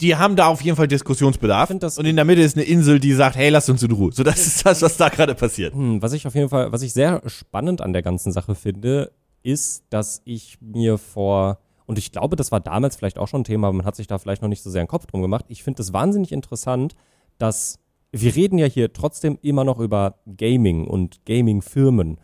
Die 0.00 0.16
haben 0.16 0.34
da 0.34 0.46
auf 0.46 0.62
jeden 0.62 0.76
Fall 0.76 0.88
Diskussionsbedarf. 0.88 1.70
Und 1.70 2.06
in 2.06 2.16
der 2.16 2.24
Mitte 2.24 2.40
ist 2.40 2.56
eine 2.56 2.64
Insel, 2.64 3.00
die 3.00 3.12
sagt, 3.12 3.36
hey, 3.36 3.50
lasst 3.50 3.68
uns 3.68 3.82
in 3.82 3.90
Ruhe. 3.90 4.12
So, 4.12 4.22
das 4.22 4.46
ist 4.46 4.64
das, 4.64 4.80
was 4.82 4.96
da 4.96 5.08
gerade 5.08 5.34
passiert. 5.34 5.74
Hm, 5.74 6.00
was 6.00 6.12
ich 6.12 6.26
auf 6.26 6.34
jeden 6.34 6.48
Fall, 6.48 6.72
was 6.72 6.82
ich 6.82 6.92
sehr 6.92 7.22
spannend 7.26 7.80
an 7.80 7.92
der 7.92 8.02
ganzen 8.02 8.32
Sache 8.32 8.54
finde, 8.54 9.12
ist, 9.42 9.84
dass 9.90 10.22
ich 10.24 10.58
mir 10.60 10.96
vor, 10.96 11.58
und 11.86 11.98
ich 11.98 12.12
glaube, 12.12 12.36
das 12.36 12.50
war 12.50 12.60
damals 12.60 12.96
vielleicht 12.96 13.18
auch 13.18 13.28
schon 13.28 13.42
ein 13.42 13.44
Thema, 13.44 13.68
aber 13.68 13.76
man 13.76 13.86
hat 13.86 13.96
sich 13.96 14.06
da 14.06 14.18
vielleicht 14.18 14.42
noch 14.42 14.48
nicht 14.48 14.62
so 14.62 14.70
sehr 14.70 14.80
einen 14.80 14.88
Kopf 14.88 15.06
drum 15.06 15.22
gemacht. 15.22 15.44
Ich 15.48 15.62
finde 15.62 15.82
es 15.82 15.92
wahnsinnig 15.92 16.32
interessant, 16.32 16.94
dass 17.38 17.78
wir 18.12 18.34
reden 18.34 18.58
ja 18.58 18.66
hier 18.66 18.92
trotzdem 18.92 19.38
immer 19.42 19.64
noch 19.64 19.78
über 19.78 20.16
Gaming 20.36 20.86
und 20.86 21.24
Gaming-Firmen. 21.26 22.18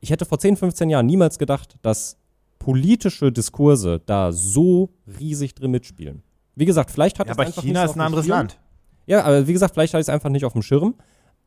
Ich 0.00 0.10
hätte 0.10 0.24
vor 0.24 0.38
10, 0.38 0.56
15 0.56 0.90
Jahren 0.90 1.06
niemals 1.06 1.38
gedacht, 1.38 1.76
dass 1.82 2.16
politische 2.58 3.30
Diskurse 3.30 4.00
da 4.04 4.32
so 4.32 4.90
riesig 5.18 5.54
drin 5.54 5.70
mitspielen. 5.70 6.22
Wie 6.54 6.64
gesagt, 6.64 6.90
vielleicht 6.90 7.18
hat 7.18 7.26
Ja, 7.26 7.32
es 7.32 7.38
aber 7.38 7.46
einfach 7.46 7.62
China 7.62 7.82
nicht 7.82 7.90
ist 7.90 7.94
so 7.94 8.00
ein 8.00 8.00
auf 8.00 8.06
dem 8.06 8.06
anderes 8.06 8.24
Schirm. 8.26 8.36
Land. 8.36 8.60
Ja, 9.06 9.24
aber 9.24 9.46
wie 9.46 9.52
gesagt, 9.52 9.74
vielleicht 9.74 9.94
hatte 9.94 10.00
ich 10.00 10.06
es 10.06 10.08
einfach 10.08 10.30
nicht 10.30 10.44
auf 10.44 10.52
dem 10.52 10.62
Schirm. 10.62 10.94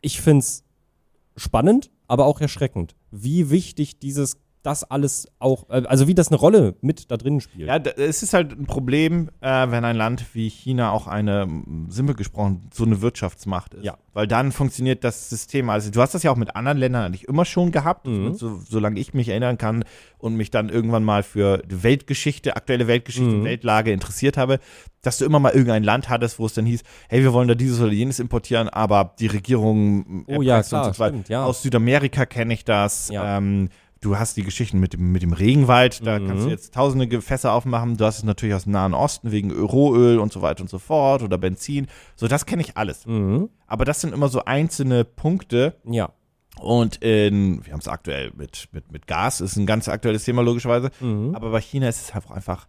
Ich 0.02 0.22
finde 0.22 0.40
es 0.40 0.64
spannend, 1.38 1.92
aber 2.08 2.26
auch 2.26 2.42
erschreckend, 2.42 2.96
wie 3.12 3.50
wichtig 3.50 4.00
dieses, 4.00 4.38
das 4.64 4.84
alles 4.90 5.28
auch, 5.40 5.70
äh, 5.70 5.84
also 5.86 6.08
wie 6.08 6.16
das 6.16 6.30
eine 6.30 6.38
Rolle 6.38 6.76
mit 6.82 7.12
da 7.12 7.18
drin 7.18 7.40
spielt. 7.42 7.68
Ja, 7.68 7.78
es 7.78 8.24
ist 8.24 8.34
halt 8.34 8.54
ein 8.54 8.66
Problem, 8.66 9.30
äh, 9.42 9.70
wenn 9.70 9.84
ein 9.86 9.96
Land 9.96 10.26
wie 10.34 10.50
China 10.50 10.92
auch 10.92 11.08
eine, 11.08 11.48
simpel 11.90 12.16
gesprochen, 12.16 12.70
so 12.74 12.86
eine 12.86 13.02
Wirtschaftsmacht 13.02 13.74
ist. 13.76 13.84
Ja. 13.84 13.98
Weil 14.14 14.28
dann 14.28 14.52
funktioniert 14.52 15.04
das 15.04 15.30
System. 15.30 15.70
Also 15.70 15.92
du 15.92 16.02
hast 16.02 16.14
das 16.14 16.24
ja 16.24 16.32
auch 16.32 16.36
mit 16.38 16.56
anderen 16.56 16.78
Ländern 16.78 17.04
eigentlich 17.06 17.28
immer 17.28 17.46
schon 17.46 17.72
gehabt, 17.72 18.08
Mhm. 18.08 18.34
so, 18.36 18.60
solange 18.68 19.00
ich 19.00 19.14
mich 19.14 19.30
erinnern 19.30 19.58
kann 19.58 19.84
und 20.18 20.36
mich 20.36 20.50
dann 20.50 20.70
irgendwann 20.70 21.04
mal 21.04 21.24
für 21.24 21.58
die 21.60 21.84
Weltgeschichte, 21.84 22.56
aktuelle 22.56 22.88
Weltgeschichte, 22.88 23.30
Mhm. 23.36 23.44
Weltlage 23.44 23.92
interessiert 23.92 24.38
habe, 24.38 24.60
dass 25.02 25.18
du 25.18 25.26
immer 25.26 25.40
mal 25.40 25.52
irgendein 25.52 25.84
Land 25.84 26.08
hattest, 26.10 26.40
wo 26.40 26.46
es 26.46 26.54
dann 26.54 26.66
hieß, 26.66 26.84
hey, 27.10 27.22
wir 27.22 27.34
wollen 27.34 27.50
da 27.50 27.56
dieses 27.56 27.82
oder 27.82 27.92
jenes 27.92 28.20
importieren, 28.20 28.70
aber 28.70 29.14
die 29.20 29.28
Regierung 29.28 30.24
Oh 30.28 30.42
ja, 30.42 30.64
klar, 30.64 30.88
uns 30.88 30.98
so 30.98 31.04
stimmt, 31.04 31.28
ja. 31.30 31.44
Aus 31.44 31.62
Südamerika 31.64 32.26
kenne 32.26 32.54
ich 32.54 32.64
das. 32.64 33.10
Ja. 33.10 33.38
Ähm, 33.38 33.68
du 34.04 34.18
hast 34.18 34.38
die 34.38 34.44
Geschichten 34.44 34.80
mit 34.80 34.94
dem, 34.94 35.12
mit 35.12 35.22
dem 35.22 35.34
Regenwald, 35.34 36.06
da 36.06 36.20
Mhm. 36.20 36.28
kannst 36.28 36.46
du 36.46 36.50
jetzt 36.50 36.74
tausende 36.74 37.08
Gefässer 37.08 37.54
aufmachen. 37.54 37.98
Du 37.98 38.06
hast 38.06 38.18
es 38.20 38.24
natürlich 38.24 38.56
aus 38.56 38.64
dem 38.64 38.74
Nahen 38.74 38.94
Osten 38.94 39.32
wegen 39.32 39.52
Rohöl 39.52 40.20
und 40.20 40.32
so 40.32 40.42
weiter 40.42 40.62
und 40.62 40.70
so 40.70 40.80
fort 40.80 41.24
oder 41.24 41.38
Benzin. 41.38 41.88
So, 42.16 42.28
das 42.28 42.46
kenne 42.46 42.62
ich 42.62 42.78
alles. 42.78 43.06
Mhm. 43.06 43.50
Aber 43.68 43.86
das 43.86 44.02
sind 44.02 44.14
immer 44.14 44.28
so 44.30 44.46
einzelne 44.46 45.04
Punkte. 45.06 45.76
Ja. 45.86 46.12
Und 46.60 46.98
in, 46.98 47.66
wir 47.66 47.74
haben 47.74 47.80
es 47.80 47.88
aktuell 47.88 48.32
mit, 48.36 48.70
mit, 48.72 48.92
mit 48.92 49.08
Gas, 49.08 49.42
ist 49.42 49.56
ein 49.58 49.66
ganz 49.66 49.90
aktuelles 49.90 50.24
Thema 50.24 50.44
logischerweise. 50.44 50.92
Mhm. 51.00 51.34
Aber 51.34 51.50
bei 51.50 51.62
China 51.62 51.90
ist 51.90 52.02
es 52.10 52.14
einfach 52.32 52.68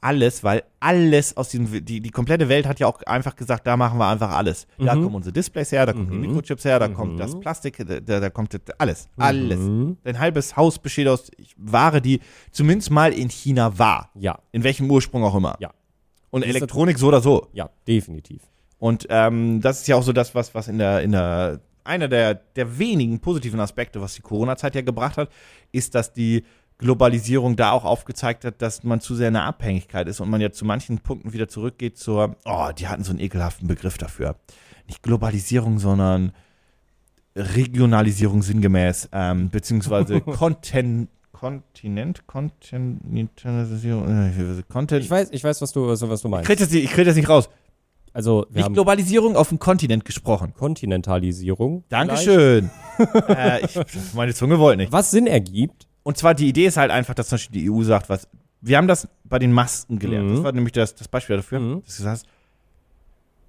alles, 0.00 0.44
weil 0.44 0.62
alles 0.80 1.36
aus 1.36 1.48
diesem, 1.48 1.84
die, 1.84 2.00
die 2.00 2.10
komplette 2.10 2.48
Welt 2.48 2.66
hat 2.66 2.78
ja 2.80 2.86
auch 2.86 3.02
einfach 3.02 3.34
gesagt, 3.34 3.66
da 3.66 3.76
machen 3.76 3.98
wir 3.98 4.06
einfach 4.06 4.30
alles. 4.30 4.66
Da 4.78 4.94
Mhm. 4.94 5.02
kommen 5.04 5.14
unsere 5.16 5.32
Displays 5.32 5.72
her, 5.72 5.86
da 5.86 5.92
kommen 5.92 6.10
die 6.10 6.18
Mikrochips 6.18 6.64
her, 6.64 6.78
da 6.78 6.88
kommt 6.88 7.18
das 7.18 7.38
Plastik, 7.40 7.84
da, 7.86 8.00
da 8.20 8.30
kommt 8.30 8.54
alles, 8.78 9.08
alles. 9.16 9.58
Mhm. 9.58 9.96
Dein 10.04 10.18
halbes 10.18 10.56
Haus 10.56 10.78
besteht 10.78 11.08
aus 11.08 11.30
Ware, 11.56 12.00
die 12.00 12.20
zumindest 12.52 12.90
mal 12.90 13.12
in 13.12 13.28
China 13.30 13.78
war. 13.78 14.10
Ja, 14.14 14.38
In 14.52 14.62
welchem 14.64 14.90
Ursprung 14.90 15.24
auch 15.24 15.34
immer. 15.34 15.56
ja, 15.60 15.70
Und 16.30 16.42
das- 16.44 16.50
Elektronik 16.50 16.98
so 16.98 17.08
oder 17.08 17.20
so. 17.20 17.48
ja, 17.52 17.70
definitiv. 17.88 18.42
Und 18.78 19.06
ähm, 19.08 19.60
das 19.62 19.80
ist 19.80 19.88
ja 19.88 19.96
auch 19.96 20.02
so 20.02 20.12
das, 20.12 20.34
was, 20.34 20.54
was 20.54 20.68
in 20.68 20.78
der, 20.78 21.00
in 21.02 21.12
der, 21.12 21.60
einer 21.82 22.08
der, 22.08 22.34
der 22.34 22.78
wenigen 22.78 23.20
positiven 23.20 23.58
Aspekte, 23.60 24.00
was 24.02 24.14
die 24.14 24.20
Corona-Zeit 24.22 24.74
ja 24.74 24.82
gebracht 24.82 25.16
hat, 25.16 25.30
ist, 25.72 25.94
dass 25.94 26.12
die 26.12 26.44
Globalisierung 26.78 27.56
da 27.56 27.70
auch 27.70 27.84
aufgezeigt 27.84 28.44
hat, 28.44 28.60
dass 28.60 28.84
man 28.84 29.00
zu 29.00 29.14
sehr 29.14 29.28
in 29.28 29.36
einer 29.36 29.46
Abhängigkeit 29.46 30.08
ist 30.08 30.20
und 30.20 30.28
man 30.28 30.40
ja 30.40 30.52
zu 30.52 30.64
manchen 30.64 30.98
Punkten 30.98 31.32
wieder 31.32 31.48
zurückgeht 31.48 31.96
zur, 31.96 32.36
oh, 32.44 32.68
die 32.76 32.86
hatten 32.88 33.02
so 33.02 33.10
einen 33.10 33.20
ekelhaften 33.20 33.66
Begriff 33.66 33.96
dafür. 33.96 34.36
Nicht 34.86 35.02
Globalisierung, 35.02 35.78
sondern 35.78 36.32
Regionalisierung 37.34 38.42
sinngemäß, 38.42 39.08
ähm, 39.12 39.48
beziehungsweise 39.50 40.20
Content, 40.22 41.08
Kontinent, 41.32 42.26
Kontinentalisierung, 42.26 44.08
äh, 44.08 44.62
Content. 44.68 45.04
Ich 45.04 45.10
weiß, 45.10 45.28
ich 45.32 45.44
weiß, 45.44 45.60
was 45.62 45.72
du, 45.72 45.88
was 45.88 46.00
du 46.00 46.06
ich 46.06 46.24
meinst. 46.24 46.46
krieg 46.46 46.58
das 46.58 46.70
nicht, 46.70 46.84
ich 46.84 46.90
krieg 46.90 47.04
das 47.06 47.16
nicht 47.16 47.28
raus. 47.28 47.48
Also, 48.14 48.46
wir 48.48 48.62
Nicht 48.62 48.72
Globalisierung 48.72 49.36
auf 49.36 49.50
dem 49.50 49.58
Kontinent 49.58 50.06
gesprochen. 50.06 50.54
Kontinentalisierung. 50.54 51.84
Dankeschön. 51.90 52.70
äh, 53.28 53.62
ich, 53.62 53.78
meine 54.14 54.32
Zunge 54.32 54.58
wollte 54.58 54.78
nicht. 54.78 54.92
Was 54.92 55.10
Sinn 55.10 55.26
ergibt. 55.26 55.85
Und 56.06 56.16
zwar 56.16 56.34
die 56.34 56.46
Idee 56.48 56.66
ist 56.66 56.76
halt 56.76 56.92
einfach, 56.92 57.14
dass 57.14 57.26
zum 57.28 57.34
Beispiel 57.34 57.62
die 57.62 57.68
EU 57.68 57.82
sagt, 57.82 58.08
was. 58.08 58.28
Wir 58.60 58.76
haben 58.76 58.86
das 58.86 59.08
bei 59.24 59.40
den 59.40 59.50
Masken 59.52 59.98
gelernt. 59.98 60.28
Mhm. 60.30 60.34
Das 60.36 60.44
war 60.44 60.52
nämlich 60.52 60.72
das, 60.72 60.94
das 60.94 61.08
Beispiel 61.08 61.34
dafür. 61.34 61.58
Mhm. 61.58 61.82
Dass 61.84 61.96
du 61.96 62.02
sagst, 62.04 62.26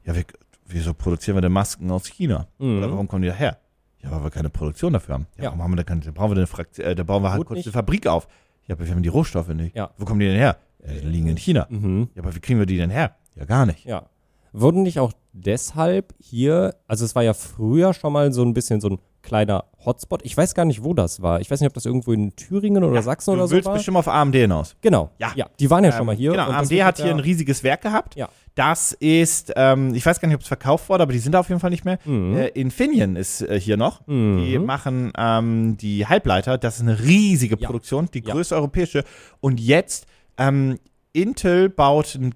ja, 0.06 0.16
wir, 0.16 0.26
wieso 0.66 0.96
produzieren 0.96 1.38
wir 1.38 1.42
denn 1.42 1.52
Masken 1.52 1.92
aus 1.92 2.08
China? 2.08 2.48
Mhm. 2.58 2.80
Oder 2.80 2.92
warum 2.92 3.08
kommen 3.08 3.22
die 3.22 3.28
daher? 3.28 3.58
Ja, 4.02 4.10
weil 4.10 4.24
wir 4.24 4.32
keine 4.32 4.50
Produktion 4.50 4.94
dafür 4.94 5.14
haben. 5.14 5.28
Ja, 5.38 5.44
Ja. 5.44 5.50
warum 5.50 5.62
haben 5.62 5.72
wir 5.74 5.76
da 5.78 5.84
keine, 5.84 6.02
da 6.02 6.10
brauchen 6.10 6.32
wir 6.32 6.38
eine 6.38 6.48
Frakt 6.48 6.80
äh, 6.80 6.96
da 6.96 7.04
bauen 7.04 7.22
wir 7.22 7.30
halt 7.30 7.42
Gut 7.42 7.48
kurz 7.48 7.58
nicht. 7.58 7.68
eine 7.68 7.74
Fabrik 7.74 8.08
auf. 8.08 8.28
Ja, 8.66 8.74
aber 8.76 8.86
wir 8.86 8.92
haben 8.92 9.04
die 9.04 9.10
Rohstoffe 9.10 9.50
nicht. 9.50 9.76
Ja. 9.76 9.92
Wo 10.00 10.06
kommen 10.06 10.20
die 10.20 10.26
denn 10.26 10.36
her? 10.38 10.58
Ja, 10.84 10.94
die 10.94 11.06
liegen 11.08 11.28
in 11.28 11.38
China. 11.38 11.68
Mhm. 11.70 12.10
Ja, 12.16 12.24
aber 12.24 12.34
wie 12.36 12.40
kriegen 12.40 12.58
wir 12.58 12.66
die 12.66 12.78
denn 12.78 12.90
her? 12.90 13.16
Ja, 13.36 13.46
gar 13.46 13.68
nicht. 13.68 13.86
Ja. 13.86 14.10
Wurden 14.52 14.82
nicht 14.82 15.00
auch 15.00 15.14
deshalb 15.32 16.16
hier, 16.20 16.74
also 16.88 17.06
es 17.06 17.14
war 17.14 17.22
ja 17.24 17.34
früher 17.36 17.94
schon 17.94 18.14
mal 18.14 18.34
so 18.34 18.44
ein 18.44 18.56
bisschen 18.56 18.82
so 18.82 18.90
ein 18.90 19.00
kleiner 19.28 19.66
Hotspot. 19.86 20.22
Ich 20.24 20.36
weiß 20.38 20.56
gar 20.56 20.64
nicht, 20.66 20.84
wo 20.84 20.94
das 20.94 21.22
war. 21.22 21.42
Ich 21.42 21.52
weiß 21.52 21.60
nicht, 21.60 21.68
ob 21.68 21.74
das 21.74 21.86
irgendwo 21.86 22.14
in 22.14 22.36
Thüringen 22.38 22.84
oder 22.84 23.02
Sachsen 23.02 23.32
du 23.32 23.38
oder 23.38 23.48
so 23.48 23.56
willst 23.56 23.68
war. 23.68 23.74
bestimmt 23.76 23.98
auf 23.98 24.08
AMD 24.08 24.36
hinaus. 24.36 24.76
Genau. 24.82 25.10
Ja. 25.20 25.34
ja. 25.36 25.48
Die 25.60 25.70
waren 25.70 25.84
ja 25.84 25.92
schon 25.92 26.06
mal 26.06 26.16
hier. 26.16 26.32
Genau, 26.32 26.46
AMD 26.50 26.72
hat 26.84 26.98
ja- 27.00 27.06
hier 27.06 27.14
ein 27.14 27.20
riesiges 27.20 27.62
Werk 27.64 27.82
gehabt. 27.82 28.16
Ja. 28.16 28.30
Das 28.56 28.94
ist, 28.94 29.54
ähm, 29.56 29.94
ich 29.94 30.06
weiß 30.06 30.20
gar 30.22 30.28
nicht, 30.30 30.36
ob 30.36 30.42
es 30.42 30.48
verkauft 30.48 30.90
wurde, 30.90 31.04
aber 31.04 31.12
die 31.14 31.20
sind 31.20 31.34
da 31.34 31.42
auf 31.42 31.50
jeden 31.50 31.60
Fall 31.60 31.70
nicht 31.70 31.84
mehr. 31.86 32.00
Mhm. 32.06 32.38
Äh, 32.38 32.48
Infineon 32.48 33.16
ist 33.18 33.42
äh, 33.42 33.60
hier 33.60 33.76
noch. 33.78 34.08
Mhm. 34.08 34.38
Die 34.46 34.58
machen 34.60 35.12
ähm, 35.18 35.78
die 35.78 36.08
Halbleiter. 36.08 36.58
Das 36.58 36.76
ist 36.78 36.82
eine 36.82 37.00
riesige 37.04 37.58
Ja. 37.60 37.66
Produktion, 37.68 38.10
die 38.14 38.24
Ja. 38.24 38.34
größte 38.34 38.56
europäische. 38.56 39.04
Und 39.42 39.60
jetzt, 39.60 40.08
ähm, 40.38 40.80
Intel 41.14 41.70
baut 41.70 42.16
ein 42.16 42.34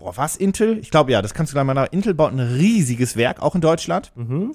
oh, 0.00 0.12
was 0.14 0.36
Intel? 0.36 0.78
Ich 0.78 0.90
glaube 0.90 1.10
ja, 1.12 1.20
das 1.22 1.34
kannst 1.34 1.52
du 1.52 1.54
gleich 1.56 1.64
mal 1.64 1.74
nach. 1.74 1.88
Intel 1.90 2.14
baut 2.14 2.32
ein 2.32 2.38
riesiges 2.40 3.16
Werk, 3.16 3.42
auch 3.42 3.54
in 3.54 3.60
Deutschland. 3.60 4.12
Mhm. 4.14 4.52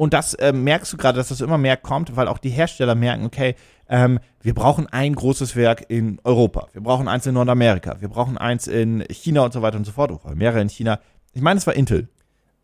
Und 0.00 0.14
das 0.14 0.32
äh, 0.32 0.52
merkst 0.54 0.90
du 0.94 0.96
gerade, 0.96 1.18
dass 1.18 1.28
das 1.28 1.42
immer 1.42 1.58
mehr 1.58 1.76
kommt, 1.76 2.16
weil 2.16 2.26
auch 2.26 2.38
die 2.38 2.48
Hersteller 2.48 2.94
merken, 2.94 3.26
okay, 3.26 3.54
ähm, 3.86 4.18
wir 4.40 4.54
brauchen 4.54 4.86
ein 4.86 5.14
großes 5.14 5.56
Werk 5.56 5.84
in 5.88 6.18
Europa, 6.24 6.68
wir 6.72 6.80
brauchen 6.80 7.06
eins 7.06 7.26
in 7.26 7.34
Nordamerika, 7.34 8.00
wir 8.00 8.08
brauchen 8.08 8.38
eins 8.38 8.66
in 8.66 9.04
China 9.10 9.44
und 9.44 9.52
so 9.52 9.60
weiter 9.60 9.76
und 9.76 9.84
so 9.84 9.92
fort, 9.92 10.10
oder 10.10 10.34
mehrere 10.34 10.62
in 10.62 10.70
China. 10.70 11.00
Ich 11.34 11.42
meine, 11.42 11.58
es 11.58 11.66
war 11.66 11.74
Intel. 11.74 12.08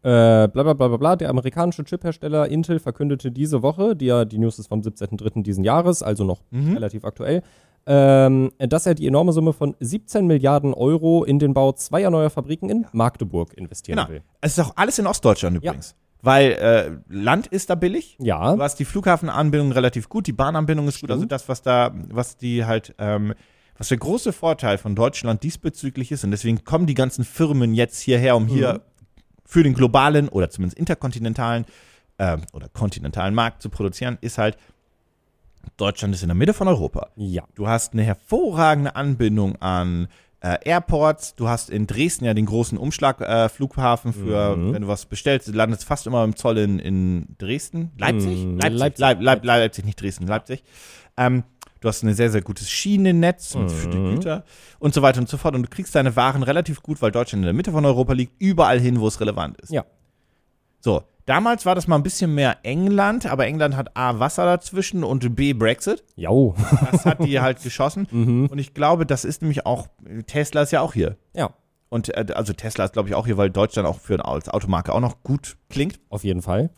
Äh, 0.02 0.48
bla 0.48 0.48
bla 0.62 0.72
bla 0.72 0.96
bla. 0.96 1.16
Der 1.16 1.28
amerikanische 1.28 1.84
Chiphersteller 1.84 2.48
Intel 2.48 2.78
verkündete 2.78 3.30
diese 3.30 3.60
Woche, 3.62 3.94
die, 3.94 4.06
ja, 4.06 4.24
die 4.24 4.38
News 4.38 4.58
ist 4.58 4.68
vom 4.68 4.80
17.03. 4.80 5.42
diesen 5.42 5.62
Jahres, 5.62 6.02
also 6.02 6.24
noch 6.24 6.40
Mhm. 6.52 6.72
relativ 6.72 7.04
aktuell, 7.04 7.42
ähm, 7.86 8.50
dass 8.58 8.86
er 8.86 8.94
die 8.94 9.06
enorme 9.06 9.32
Summe 9.34 9.52
von 9.52 9.76
17 9.80 10.26
Milliarden 10.26 10.72
Euro 10.72 11.22
in 11.24 11.38
den 11.38 11.52
Bau 11.52 11.72
zweier 11.72 12.08
neuer 12.08 12.30
Fabriken 12.30 12.70
in 12.70 12.86
Magdeburg 12.92 13.52
investieren 13.58 13.98
Genau. 13.98 14.08
will. 14.08 14.22
Es 14.40 14.56
ist 14.56 14.64
auch 14.64 14.72
alles 14.76 14.98
in 14.98 15.06
Ostdeutschland 15.06 15.62
Ja. 15.62 15.74
Weil 16.26 16.52
äh, 16.52 16.90
Land 17.08 17.46
ist 17.46 17.70
da 17.70 17.74
billig. 17.76 18.16
Ja, 18.20 18.54
Du 18.56 18.62
hast 18.62 18.76
die 18.80 18.84
Flughafenanbindung 18.84 19.72
relativ 19.72 20.08
gut, 20.08 20.26
die 20.26 20.32
Bahnanbindung 20.32 20.88
ist 20.88 21.00
gut. 21.00 21.10
Also 21.10 21.20
Stimmt. 21.20 21.32
das, 21.32 21.48
was 21.48 21.62
da, 21.62 21.92
was 22.10 22.36
die 22.36 22.64
halt, 22.64 22.94
ähm, 22.98 23.32
was 23.78 23.88
der 23.88 23.98
große 23.98 24.32
Vorteil 24.32 24.76
von 24.78 24.94
Deutschland 24.94 25.42
diesbezüglich 25.42 26.10
ist, 26.12 26.24
und 26.24 26.30
deswegen 26.32 26.64
kommen 26.64 26.86
die 26.86 26.94
ganzen 26.94 27.24
Firmen 27.24 27.74
jetzt 27.74 28.00
hierher, 28.00 28.36
um 28.36 28.46
hier 28.46 28.74
Mhm. 28.74 28.80
für 29.44 29.62
den 29.62 29.74
globalen 29.74 30.28
oder 30.28 30.50
zumindest 30.50 30.78
interkontinentalen 30.78 31.64
ähm, 32.18 32.40
oder 32.52 32.68
kontinentalen 32.70 33.34
Markt 33.34 33.62
zu 33.62 33.68
produzieren, 33.68 34.18
ist 34.22 34.38
halt, 34.38 34.56
Deutschland 35.76 36.14
ist 36.14 36.22
in 36.22 36.28
der 36.28 36.34
Mitte 36.36 36.54
von 36.54 36.68
Europa. 36.68 37.10
ja. 37.16 37.44
Du 37.54 37.68
hast 37.68 37.92
eine 37.92 38.02
hervorragende 38.02 38.96
Anbindung 38.96 39.56
an 39.60 40.08
äh, 40.40 40.58
Airports. 40.64 41.34
Du 41.34 41.48
hast 41.48 41.70
in 41.70 41.86
Dresden 41.86 42.24
ja 42.24 42.34
den 42.34 42.46
großen 42.46 42.76
Umschlagflughafen 42.78 44.10
äh, 44.10 44.14
für, 44.14 44.56
Mhm. 44.56 44.72
wenn 44.74 44.82
du 44.82 44.88
was 44.88 45.06
bestellst, 45.06 45.48
du 45.48 45.52
landest 45.52 45.84
fast 45.84 46.06
immer 46.06 46.22
im 46.24 46.36
Zoll 46.36 46.58
in, 46.58 46.78
in 46.78 47.34
Dresden. 47.38 47.92
Leipzig? 47.98 48.44
Mhm, 48.44 48.58
Leipzig. 48.58 48.78
Leipzig. 48.78 49.00
Leip, 49.00 49.20
Leip, 49.22 49.44
Leipzig, 49.44 49.84
nicht 49.84 50.00
Dresden, 50.00 50.26
Leipzig. 50.26 50.62
Ähm, 51.16 51.44
du 51.80 51.88
hast 51.88 52.02
ein 52.02 52.12
sehr, 52.14 52.30
sehr 52.30 52.42
gutes 52.42 52.68
Schienennetz 52.70 53.54
mit 53.54 53.70
für 53.70 53.88
die 53.88 53.96
Mhm. 53.98 54.14
Güter 54.16 54.44
und 54.78 54.92
so 54.94 55.02
weiter 55.02 55.20
und 55.20 55.28
so 55.28 55.36
fort. 55.36 55.54
Und 55.54 55.62
du 55.62 55.68
kriegst 55.68 55.94
deine 55.94 56.14
Waren 56.16 56.42
relativ 56.42 56.82
gut, 56.82 57.00
weil 57.02 57.10
Deutschland 57.10 57.42
in 57.42 57.46
der 57.46 57.54
Mitte 57.54 57.72
von 57.72 57.84
Europa 57.84 58.12
liegt, 58.12 58.40
überall 58.40 58.78
hin, 58.80 59.00
wo 59.00 59.08
es 59.08 59.20
relevant 59.20 59.60
ist. 59.60 59.70
Ja. 59.72 59.84
So, 60.80 61.02
damals 61.26 61.66
war 61.66 61.74
das 61.74 61.86
mal 61.86 61.96
ein 61.96 62.02
bisschen 62.02 62.34
mehr 62.34 62.56
England, 62.62 63.26
aber 63.26 63.46
England 63.46 63.76
hat 63.76 63.96
A, 63.96 64.18
Wasser 64.18 64.44
dazwischen 64.46 65.04
und 65.04 65.36
B, 65.36 65.52
Brexit. 65.52 66.02
Jau. 66.16 66.54
Das 66.90 67.04
hat 67.04 67.22
die 67.24 67.40
halt 67.40 67.60
geschossen. 67.62 68.08
mhm. 68.10 68.46
Und 68.46 68.58
ich 68.58 68.72
glaube, 68.74 69.04
das 69.06 69.24
ist 69.24 69.42
nämlich 69.42 69.66
auch, 69.66 69.88
Tesla 70.26 70.62
ist 70.62 70.72
ja 70.72 70.80
auch 70.80 70.94
hier. 70.94 71.16
Ja, 71.34 71.50
Und 71.88 72.16
äh, 72.16 72.26
also 72.34 72.52
Tesla 72.52 72.84
ist, 72.84 72.92
glaube 72.94 73.08
ich, 73.08 73.14
auch 73.14 73.26
hier, 73.26 73.36
weil 73.36 73.50
Deutschland 73.50 73.86
auch 73.88 74.00
für 74.00 74.24
als 74.24 74.48
Automarke 74.48 74.92
auch 74.92 75.00
noch 75.00 75.22
gut 75.22 75.56
klingt. 75.68 76.00
auf 76.08 76.24
jeden 76.24 76.42
Fall. 76.42 76.70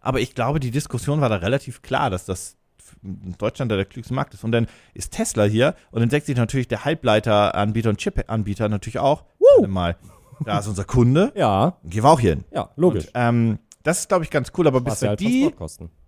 Aber 0.00 0.20
ich 0.20 0.34
glaube, 0.34 0.60
die 0.60 0.70
Diskussion 0.70 1.20
war 1.20 1.28
da 1.28 1.36
relativ 1.36 1.82
klar, 1.82 2.08
dass 2.10 2.24
das 2.24 2.56
Deutschland 3.02 3.70
da 3.70 3.76
der 3.76 3.84
klügste 3.84 4.14
Markt 4.14 4.34
ist. 4.34 4.44
Und 4.44 4.52
dann 4.52 4.66
ist 4.94 5.12
Tesla 5.12 5.44
hier 5.44 5.74
und 5.90 6.00
dann 6.00 6.08
deckt 6.08 6.26
sich 6.26 6.36
natürlich 6.36 6.68
der 6.68 6.84
Halbleiteranbieter 6.84 7.90
und 7.90 7.98
Chip-Anbieter 7.98 8.68
natürlich 8.68 8.98
auch. 8.98 9.24
Warte 9.56 9.68
mal, 9.70 9.96
da 10.44 10.58
ist 10.58 10.66
unser 10.68 10.84
Kunde, 10.84 11.32
Ja, 11.34 11.76
gehen 11.84 12.02
wir 12.02 12.10
auch 12.10 12.20
hier 12.20 12.30
hin. 12.30 12.44
ja, 12.50 12.70
logisch. 12.76 13.04
Und, 13.06 13.10
ähm, 13.14 13.58
das 13.82 14.00
ist, 14.00 14.08
glaube 14.08 14.24
ich, 14.24 14.30
ganz 14.30 14.52
cool, 14.58 14.66
aber 14.66 14.80
bis 14.80 15.00
wir 15.02 15.10
halt 15.10 15.20
die 15.20 15.50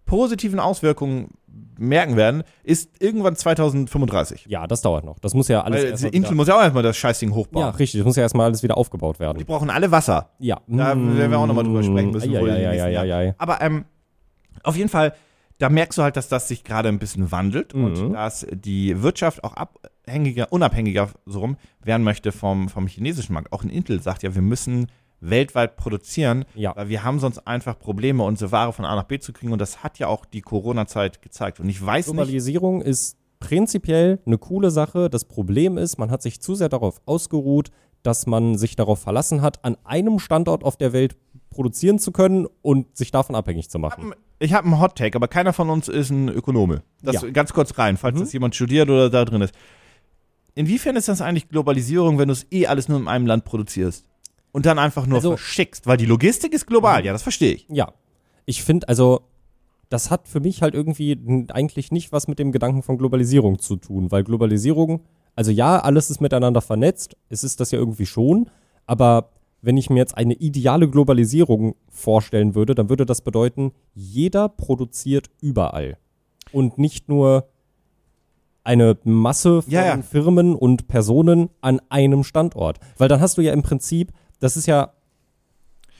positiven 0.05 0.61
Auswirkungen 0.61 1.31
merken 1.79 2.17
werden, 2.17 2.43
ist 2.65 2.91
irgendwann 3.01 3.35
2035. 3.35 4.47
Ja, 4.49 4.67
das 4.67 4.83
dauert 4.83 5.05
noch. 5.05 5.19
Das 5.21 5.33
muss 5.35 5.49
ja 5.49 5.63
alles 5.63 6.03
Weil 6.03 6.11
mal 6.11 6.15
Intel 6.17 6.35
muss 6.35 6.49
ja 6.49 6.57
auch 6.59 6.63
erstmal 6.63 6.83
das 6.83 6.97
Scheißding 6.97 7.33
hochbauen. 7.35 7.67
Ja, 7.67 7.71
richtig. 7.71 8.01
Das 8.01 8.07
muss 8.07 8.17
ja 8.17 8.23
erstmal 8.23 8.47
alles 8.47 8.63
wieder 8.63 8.77
aufgebaut 8.77 9.17
Die 9.17 9.21
werden. 9.21 9.45
brauchen 9.47 9.71
alle 9.71 9.91
Wasser. 9.91 10.31
Ja. 10.39 10.61
Da 10.67 10.89
werden 10.97 11.31
wir 11.31 11.39
auch 11.39 11.47
noch 11.47 11.55
mal 11.55 11.63
drüber 11.63 11.83
sprechen 11.83 12.11
müssen, 12.11 12.31
Ja, 12.31 12.41
wohl 12.41 12.49
ja, 12.49 12.59
ja, 12.73 12.89
ja, 12.89 13.05
ja, 13.05 13.23
ja. 13.23 13.35
Aber 13.39 13.61
ähm, 13.63 13.85
auf 14.63 14.77
jeden 14.77 14.89
Fall, 14.91 15.15
da 15.59 15.69
merkst 15.71 15.99
du 15.99 16.03
halt, 16.03 16.17
dass 16.17 16.29
das 16.29 16.49
sich 16.49 16.65
gerade 16.65 16.89
ein 16.89 16.99
bisschen 16.99 17.33
wandelt 17.33 17.75
Mhm. 17.75 17.85
und 17.85 18.13
dass 18.13 18.47
die 18.53 19.01
Wirtschaft 19.03 19.45
auch 19.45 19.55
abhängiger, 19.55 20.53
unabhängiger 20.53 21.09
so 21.27 21.41
rum 21.41 21.57
werden 21.83 22.03
möchte 22.03 22.33
vom, 22.33 22.69
vom 22.69 22.87
chinesischen 22.87 23.33
Markt. 23.33 23.53
Auch 23.53 23.63
ein 23.65 23.71
Intel 23.71 24.03
sagt 24.03 24.23
ja, 24.23 24.35
wir 24.35 24.43
müssen 24.43 24.89
weltweit 25.23 25.77
produzieren, 25.77 26.45
Ja. 26.55 26.75
weil 26.77 26.89
wir 26.89 27.05
haben 27.05 27.19
sonst 27.21 27.47
einfach 27.47 27.79
Probleme, 27.79 28.23
unsere 28.25 28.53
Ware 28.53 28.73
von 28.73 28.85
A 28.85 28.95
nach 28.97 29.05
B 29.05 29.19
zu 29.19 29.33
kriegen 29.33 29.53
und 29.53 29.61
das 29.61 29.83
hat 29.83 29.99
ja 29.99 30.09
auch 30.09 30.25
die 30.27 30.41
Corona-Zeit 30.43 31.23
gezeigt. 31.23 31.61
Und 31.61 31.69
ich 31.69 31.81
weiß 31.85 32.09
nicht, 32.09 32.17
Globalisierung 32.17 32.83
ist 32.83 33.17
prinzipiell 33.39 34.19
eine 34.27 34.39
coole 34.39 34.71
Sache. 34.71 35.09
Das 35.11 35.25
Problem 35.25 35.79
ist, 35.79 35.99
man 35.99 36.11
hat 36.11 36.23
sich 36.23 36.41
zu 36.41 36.55
sehr 36.55 36.69
darauf 36.69 37.01
ausgeruht, 37.07 37.71
dass 38.03 38.27
man 38.27 38.59
sich 38.59 38.75
darauf 38.77 39.01
verlassen 39.01 39.43
hat, 39.43 39.65
an 39.65 39.77
einem 39.85 40.19
Standort 40.19 40.65
auf 40.65 40.77
der 40.77 40.93
Welt 40.93 41.17
produzieren 41.51 41.99
zu 41.99 42.11
können 42.13 42.47
und 42.63 42.97
sich 42.97 43.11
davon 43.11 43.37
abhängig 43.37 43.69
zu 43.71 43.79
machen. 43.79 44.13
Ich 44.41 44.55
habe 44.55 44.67
einen 44.67 44.81
Hot 44.81 44.97
Take, 44.97 45.15
aber 45.17 45.29
keiner 45.29 45.53
von 45.53 45.71
uns 45.71 45.87
ist 45.89 46.11
ein 46.11 46.29
Ökonome. 46.29 46.83
Das 47.03 47.23
Ja. 47.23 47.31
ganz 47.31 47.53
kurz 47.53 47.79
rein, 47.79 47.97
falls 47.97 48.17
Mhm. 48.17 48.21
das 48.21 48.33
jemand 48.33 48.55
studiert 48.57 48.89
oder 48.91 49.09
da 49.11 49.25
drin 49.25 49.43
ist. 49.43 49.55
Inwiefern 50.55 50.97
ist 50.97 51.09
das 51.09 51.21
eigentlich 51.21 51.49
Globalisierung, 51.49 52.19
wenn 52.19 52.29
du 52.29 52.33
es 52.33 52.47
eh 52.51 52.67
alles 52.67 52.89
nur 52.89 52.99
in 52.99 53.07
einem 53.09 53.27
Land 53.27 53.45
produzierst 53.45 54.07
und 54.53 54.67
dann 54.67 54.79
einfach 54.79 55.07
nur 55.07 55.17
Also- 55.17 55.31
verschickst? 55.37 55.87
Weil 55.87 55.97
die 55.97 56.07
Logistik 56.07 56.53
ist 56.53 56.67
global, 56.67 57.05
ja, 57.05 57.13
das 57.13 57.23
verstehe 57.23 57.55
ich. 57.55 57.67
Ja. 57.71 57.93
Ich 58.47 58.63
finde, 58.63 58.89
also, 58.89 59.23
das 59.89 60.11
hat 60.11 60.27
für 60.29 60.41
mich 60.41 60.63
halt 60.63 60.75
irgendwie 60.75 61.19
eigentlich 61.53 61.93
nicht 61.93 62.13
was 62.13 62.29
mit 62.29 62.39
dem 62.39 62.53
Gedanken 62.53 62.83
von 62.83 62.99
Globalisierung 62.99 63.59
zu 63.59 63.77
tun, 63.77 64.11
weil 64.11 64.25
Globalisierung, 64.25 65.01
also 65.37 65.51
ja, 65.51 65.79
alles 65.81 66.11
ist 66.11 66.21
miteinander 66.21 66.61
vernetzt, 66.61 67.17
es 67.29 67.45
ist 67.45 67.61
das 67.61 67.71
ja 67.71 67.79
irgendwie 67.79 68.07
schon, 68.07 68.51
aber 68.87 69.31
wenn 69.61 69.77
ich 69.77 69.91
mir 69.91 69.99
jetzt 70.01 70.17
eine 70.17 70.35
ideale 70.35 70.89
Globalisierung 70.89 71.77
vorstellen 71.89 72.55
würde, 72.57 72.75
dann 72.75 72.89
würde 72.89 73.07
das 73.07 73.21
bedeuten, 73.21 73.73
jeder 73.95 74.49
produziert 74.49 75.31
überall. 75.41 75.99
Und 76.53 76.79
nicht 76.79 77.09
nur 77.09 77.47
eine 78.65 78.97
Masse 79.05 79.63
von 79.63 79.73
Ja, 79.73 79.85
ja. 79.87 80.03
Firmen 80.03 80.55
und 80.55 80.89
Personen 80.89 81.51
an 81.61 81.81
einem 81.91 82.25
Standort. 82.25 82.79
Weil 82.99 83.09
dann 83.09 83.21
hast 83.21 83.39
du 83.39 83.43
ja 83.43 83.53
im 83.53 83.63
Prinzip, 83.63 84.13
das 84.43 84.57
ist 84.57 84.67
ja, 84.67 84.93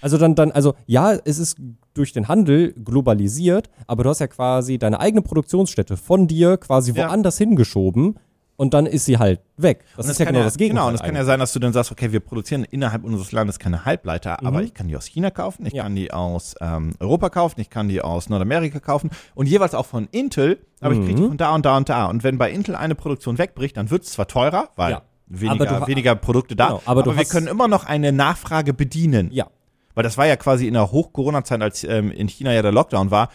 also 0.01 0.19
dann, 0.19 0.35
dann, 0.35 0.51
also 0.53 0.75
ja, 0.87 1.13
es 1.13 1.39
ist 1.39 1.57
durch 1.95 2.13
den 2.13 2.27
Handel 2.29 2.73
globalisiert, 2.73 3.71
aber 3.87 4.03
du 4.05 4.11
hast 4.11 4.19
ja 4.21 4.27
quasi 4.27 4.79
deine 4.79 4.99
eigene 5.01 5.23
Produktionsstätte 5.23 5.97
von 5.97 6.27
dir 6.27 6.57
quasi 6.57 6.93
Ja. 6.93 7.09
woanders 7.09 7.39
hingeschoben 7.39 8.19
und 8.57 8.75
dann 8.75 8.87
ist 8.87 9.05
sie 9.05 9.19
halt 9.19 9.41
weg. 9.57 9.85
Das 9.97 10.07
Und 10.07 10.13
ist 10.13 10.19
ja 10.19 10.25
genau 10.27 10.43
das 10.43 10.57
Gegenteil. 10.57 10.81
Genau, 10.83 10.89
und 10.89 10.95
es 10.95 11.03
kann 11.03 11.15
ja 11.15 11.25
sein, 11.25 11.39
dass 11.39 11.53
du 11.53 11.59
dann 11.61 11.73
sagst, 11.73 11.93
okay, 11.93 12.11
wir 12.13 12.21
produzieren 12.21 12.65
innerhalb 12.65 13.05
unseres 13.05 13.31
Landes 13.33 13.59
keine 13.59 13.85
Halbleiter, 13.85 14.39
Mhm. 14.41 14.47
aber 14.47 14.63
ich 14.63 14.75
kann 14.75 14.89
die 14.89 14.97
aus 14.97 15.07
China 15.07 15.31
kaufen, 15.31 15.67
ich 15.67 15.75
Ja. 15.75 15.85
kann 15.85 15.95
die 15.95 16.13
aus 16.13 16.55
ähm, 16.61 16.95
Europa 16.99 17.29
kaufen, 17.31 17.61
ich 17.61 17.71
kann 17.71 17.89
die 17.89 18.01
aus 18.03 18.29
Nordamerika 18.29 18.81
kaufen 18.81 19.11
und 19.35 19.49
jeweils 19.49 19.75
auch 19.75 19.87
von 19.87 20.09
Intel, 20.11 20.59
aber 20.81 20.95
ich 20.95 21.01
kriege 21.01 21.13
Mhm. 21.13 21.23
die 21.23 21.29
von 21.29 21.37
da 21.37 21.55
und 21.55 21.65
da 21.65 21.77
und 21.77 21.89
da. 21.89 22.07
Und 22.07 22.25
wenn 22.25 22.39
bei 22.39 22.51
Intel 22.51 22.75
eine 22.75 22.95
Produktion 22.97 23.39
wegbricht, 23.39 23.77
dann 23.77 23.91
wird 23.91 24.03
es 24.05 24.11
zwar 24.13 24.27
teurer, 24.27 24.71
weil 24.77 24.93
Ja. 24.93 25.03
Weniger, 25.41 25.81
du- 25.81 25.87
weniger 25.87 26.15
Produkte 26.15 26.55
da, 26.57 26.67
Genau, 26.69 26.83
aber 26.85 27.03
du 27.03 27.17
wir 27.17 27.25
können 27.25 27.47
immer 27.47 27.69
noch 27.69 27.85
eine 27.85 28.13
Nachfrage 28.13 28.73
bedienen. 28.75 29.31
ja, 29.33 29.47
Weil 29.95 30.05
das 30.05 30.17
war 30.19 30.27
ja 30.27 30.37
quasi 30.37 30.67
in 30.67 30.75
der 30.75 30.91
Hoch-Corona-Zeit, 30.93 31.61
als 31.63 31.85
ähm, 31.85 32.11
in 32.13 32.29
China 32.29 32.53
ja 32.53 32.63
der 32.63 32.73
Lockdown 32.73 33.11
war, 33.11 33.29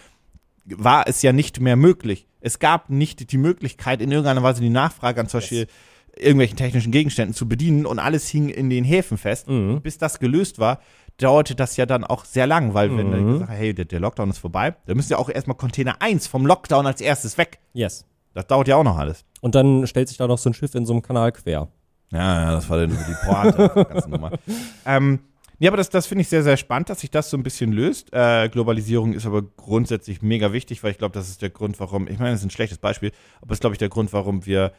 war 0.66 1.08
es 1.08 1.22
ja 1.22 1.32
nicht 1.34 1.60
mehr 1.60 1.76
möglich. 1.76 2.28
Es 2.42 2.60
gab 2.60 2.90
nicht 2.90 3.32
die 3.32 3.38
Möglichkeit, 3.38 4.02
in 4.02 4.12
irgendeiner 4.12 4.44
Weise 4.44 4.62
die 4.62 4.70
Nachfrage 4.70 5.20
an 5.22 5.28
zum 5.28 5.40
Beispiel 5.40 5.68
irgendwelchen 6.16 6.58
technischen 6.58 6.92
Gegenständen 6.92 7.34
zu 7.36 7.48
bedienen 7.48 7.86
und 7.86 8.00
alles 8.00 8.28
hing 8.28 8.50
in 8.50 8.70
den 8.70 8.84
Häfen 8.84 9.18
fest. 9.18 9.48
Mhm. 9.50 9.82
Bis 9.82 9.98
das 9.98 10.20
gelöst 10.20 10.58
war, 10.60 10.80
dauerte 11.18 11.56
das 11.56 11.78
ja 11.78 11.86
dann 11.86 12.04
auch 12.04 12.26
sehr 12.26 12.48
lang, 12.48 12.74
weil 12.74 12.96
wenn 12.98 13.08
Mhm. 13.10 13.12
du 13.12 13.26
gesagt 13.34 13.52
hast, 13.52 13.58
hey, 13.58 13.74
der, 13.74 13.86
der 13.86 14.00
Lockdown 14.00 14.30
ist 14.30 14.38
vorbei, 14.40 14.76
dann 14.86 14.98
müssen 14.98 15.12
ja 15.12 15.18
auch 15.20 15.30
erstmal 15.30 15.58
Container 15.58 16.02
1 16.02 16.28
vom 16.28 16.46
Lockdown 16.46 16.86
als 16.86 17.02
erstes 17.02 17.38
weg. 17.38 17.60
yes. 17.74 18.06
Das 18.34 18.46
dauert 18.46 18.68
ja 18.68 18.76
auch 18.76 18.84
noch 18.84 18.98
alles. 19.00 19.26
Und 19.42 19.56
dann 19.56 19.88
stellt 19.88 20.10
sich 20.10 20.18
da 20.18 20.28
noch 20.28 20.38
so 20.38 20.52
ein 20.52 20.54
Schiff 20.54 20.76
in 20.76 20.86
so 20.86 20.94
einem 20.94 21.02
Kanal 21.02 21.32
quer. 21.32 21.70
Ja, 22.12 22.42
ja, 22.44 22.52
das 22.52 22.70
war 22.70 22.78
dann 22.80 22.90
die 22.92 23.26
Pointe 23.26 23.72
der 23.76 23.86
ganzen 23.86 24.12
Nummer. 24.12 24.32
Ähm, 24.86 25.20
ja, 25.60 25.70
aber 25.72 25.78
das, 25.78 25.90
das 25.90 26.06
finde 26.06 26.22
ich 26.22 26.28
sehr, 26.30 26.44
sehr 26.44 26.56
spannend, 26.56 26.90
dass 26.90 27.02
sich 27.02 27.10
das 27.12 27.30
so 27.32 27.36
ein 27.38 27.44
bisschen 27.44 27.72
löst. 27.74 28.14
Äh, 28.14 28.48
Globalisierung 28.50 29.14
ist 29.14 29.26
aber 29.26 29.42
grundsätzlich 29.42 30.22
mega 30.22 30.54
wichtig, 30.54 30.84
weil 30.84 30.92
ich 30.92 30.98
glaube, 31.00 31.14
das 31.14 31.30
ist 31.30 31.42
der 31.42 31.50
Grund, 31.50 31.80
warum, 31.80 32.08
ich 32.08 32.20
meine, 32.20 32.32
das 32.32 32.42
ist 32.42 32.46
ein 32.46 32.52
schlechtes 32.52 32.78
Beispiel, 32.78 33.12
aber 33.42 33.50
das 33.50 33.58
ist, 33.58 33.62
glaube 33.62 33.74
ich, 33.74 33.80
der 33.80 33.90
Grund, 33.90 34.14
warum 34.14 34.46
wir 34.46 34.72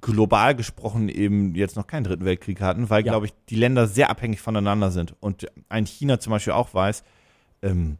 global 0.00 0.54
gesprochen 0.54 1.08
eben 1.08 1.54
jetzt 1.54 1.76
noch 1.76 1.86
keinen 1.86 2.04
dritten 2.04 2.24
Weltkrieg 2.24 2.60
hatten, 2.60 2.88
weil, 2.88 3.04
Ja. 3.04 3.12
glaube 3.12 3.26
ich, 3.26 3.34
die 3.48 3.56
Länder 3.56 3.86
sehr 3.86 4.08
abhängig 4.10 4.40
voneinander 4.40 4.90
sind. 4.90 5.14
Und 5.20 5.46
ein 5.68 5.84
China 5.86 6.20
zum 6.20 6.30
Beispiel 6.30 6.52
auch 6.54 6.72
weiß, 6.72 7.02
ähm, 7.62 7.98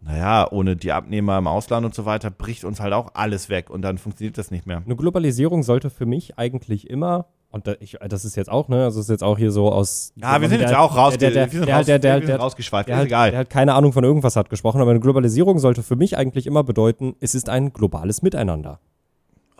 naja, 0.00 0.50
ohne 0.50 0.76
die 0.76 0.92
Abnehmer 0.92 1.36
im 1.38 1.46
Ausland 1.46 1.84
und 1.84 1.94
so 1.94 2.06
weiter, 2.06 2.30
bricht 2.30 2.64
uns 2.64 2.80
halt 2.80 2.92
auch 2.92 3.10
alles 3.14 3.48
weg 3.50 3.68
und 3.68 3.82
dann 3.82 3.98
funktioniert 3.98 4.38
das 4.38 4.50
nicht 4.50 4.66
mehr. 4.66 4.82
Eine 4.84 4.96
Globalisierung 4.96 5.62
sollte 5.62 5.90
für 5.90 6.06
mich 6.06 6.38
eigentlich 6.38 6.88
immer, 6.88 7.26
und 7.52 7.66
da, 7.68 7.74
ich, 7.80 7.96
das 8.08 8.24
ist 8.24 8.34
jetzt 8.36 8.50
auch, 8.50 8.68
ne, 8.68 8.82
also 8.84 8.98
ist 9.00 9.08
jetzt 9.08 9.22
auch 9.22 9.38
hier 9.38 9.52
so 9.52 9.70
aus. 9.70 10.12
Ja, 10.16 10.40
wir 10.40 10.48
sind 10.48 10.60
der- 10.60 10.68
jetzt 10.70 10.76
auch 10.78 10.96
raus, 10.96 11.16
der, 11.16 11.30
der, 11.30 11.46
der, 11.46 11.74
raus, 11.76 11.86
der, 11.86 11.98
der, 12.00 12.20
der, 12.20 12.36
rausgeschweift, 12.40 12.88
der, 12.88 12.94
ist 12.96 12.98
halt, 12.98 13.06
egal. 13.08 13.30
der 13.30 13.38
halt 13.38 13.50
keine 13.50 13.74
Ahnung 13.74 13.92
von 13.92 14.02
irgendwas 14.02 14.34
hat 14.36 14.50
gesprochen, 14.50 14.80
aber 14.80 14.90
eine 14.90 15.00
Globalisierung 15.00 15.58
sollte 15.60 15.82
für 15.82 15.94
mich 15.96 16.16
eigentlich 16.16 16.46
immer 16.46 16.64
bedeuten, 16.64 17.14
es 17.20 17.34
ist 17.36 17.48
ein 17.48 17.72
globales 17.72 18.22
Miteinander. 18.22 18.80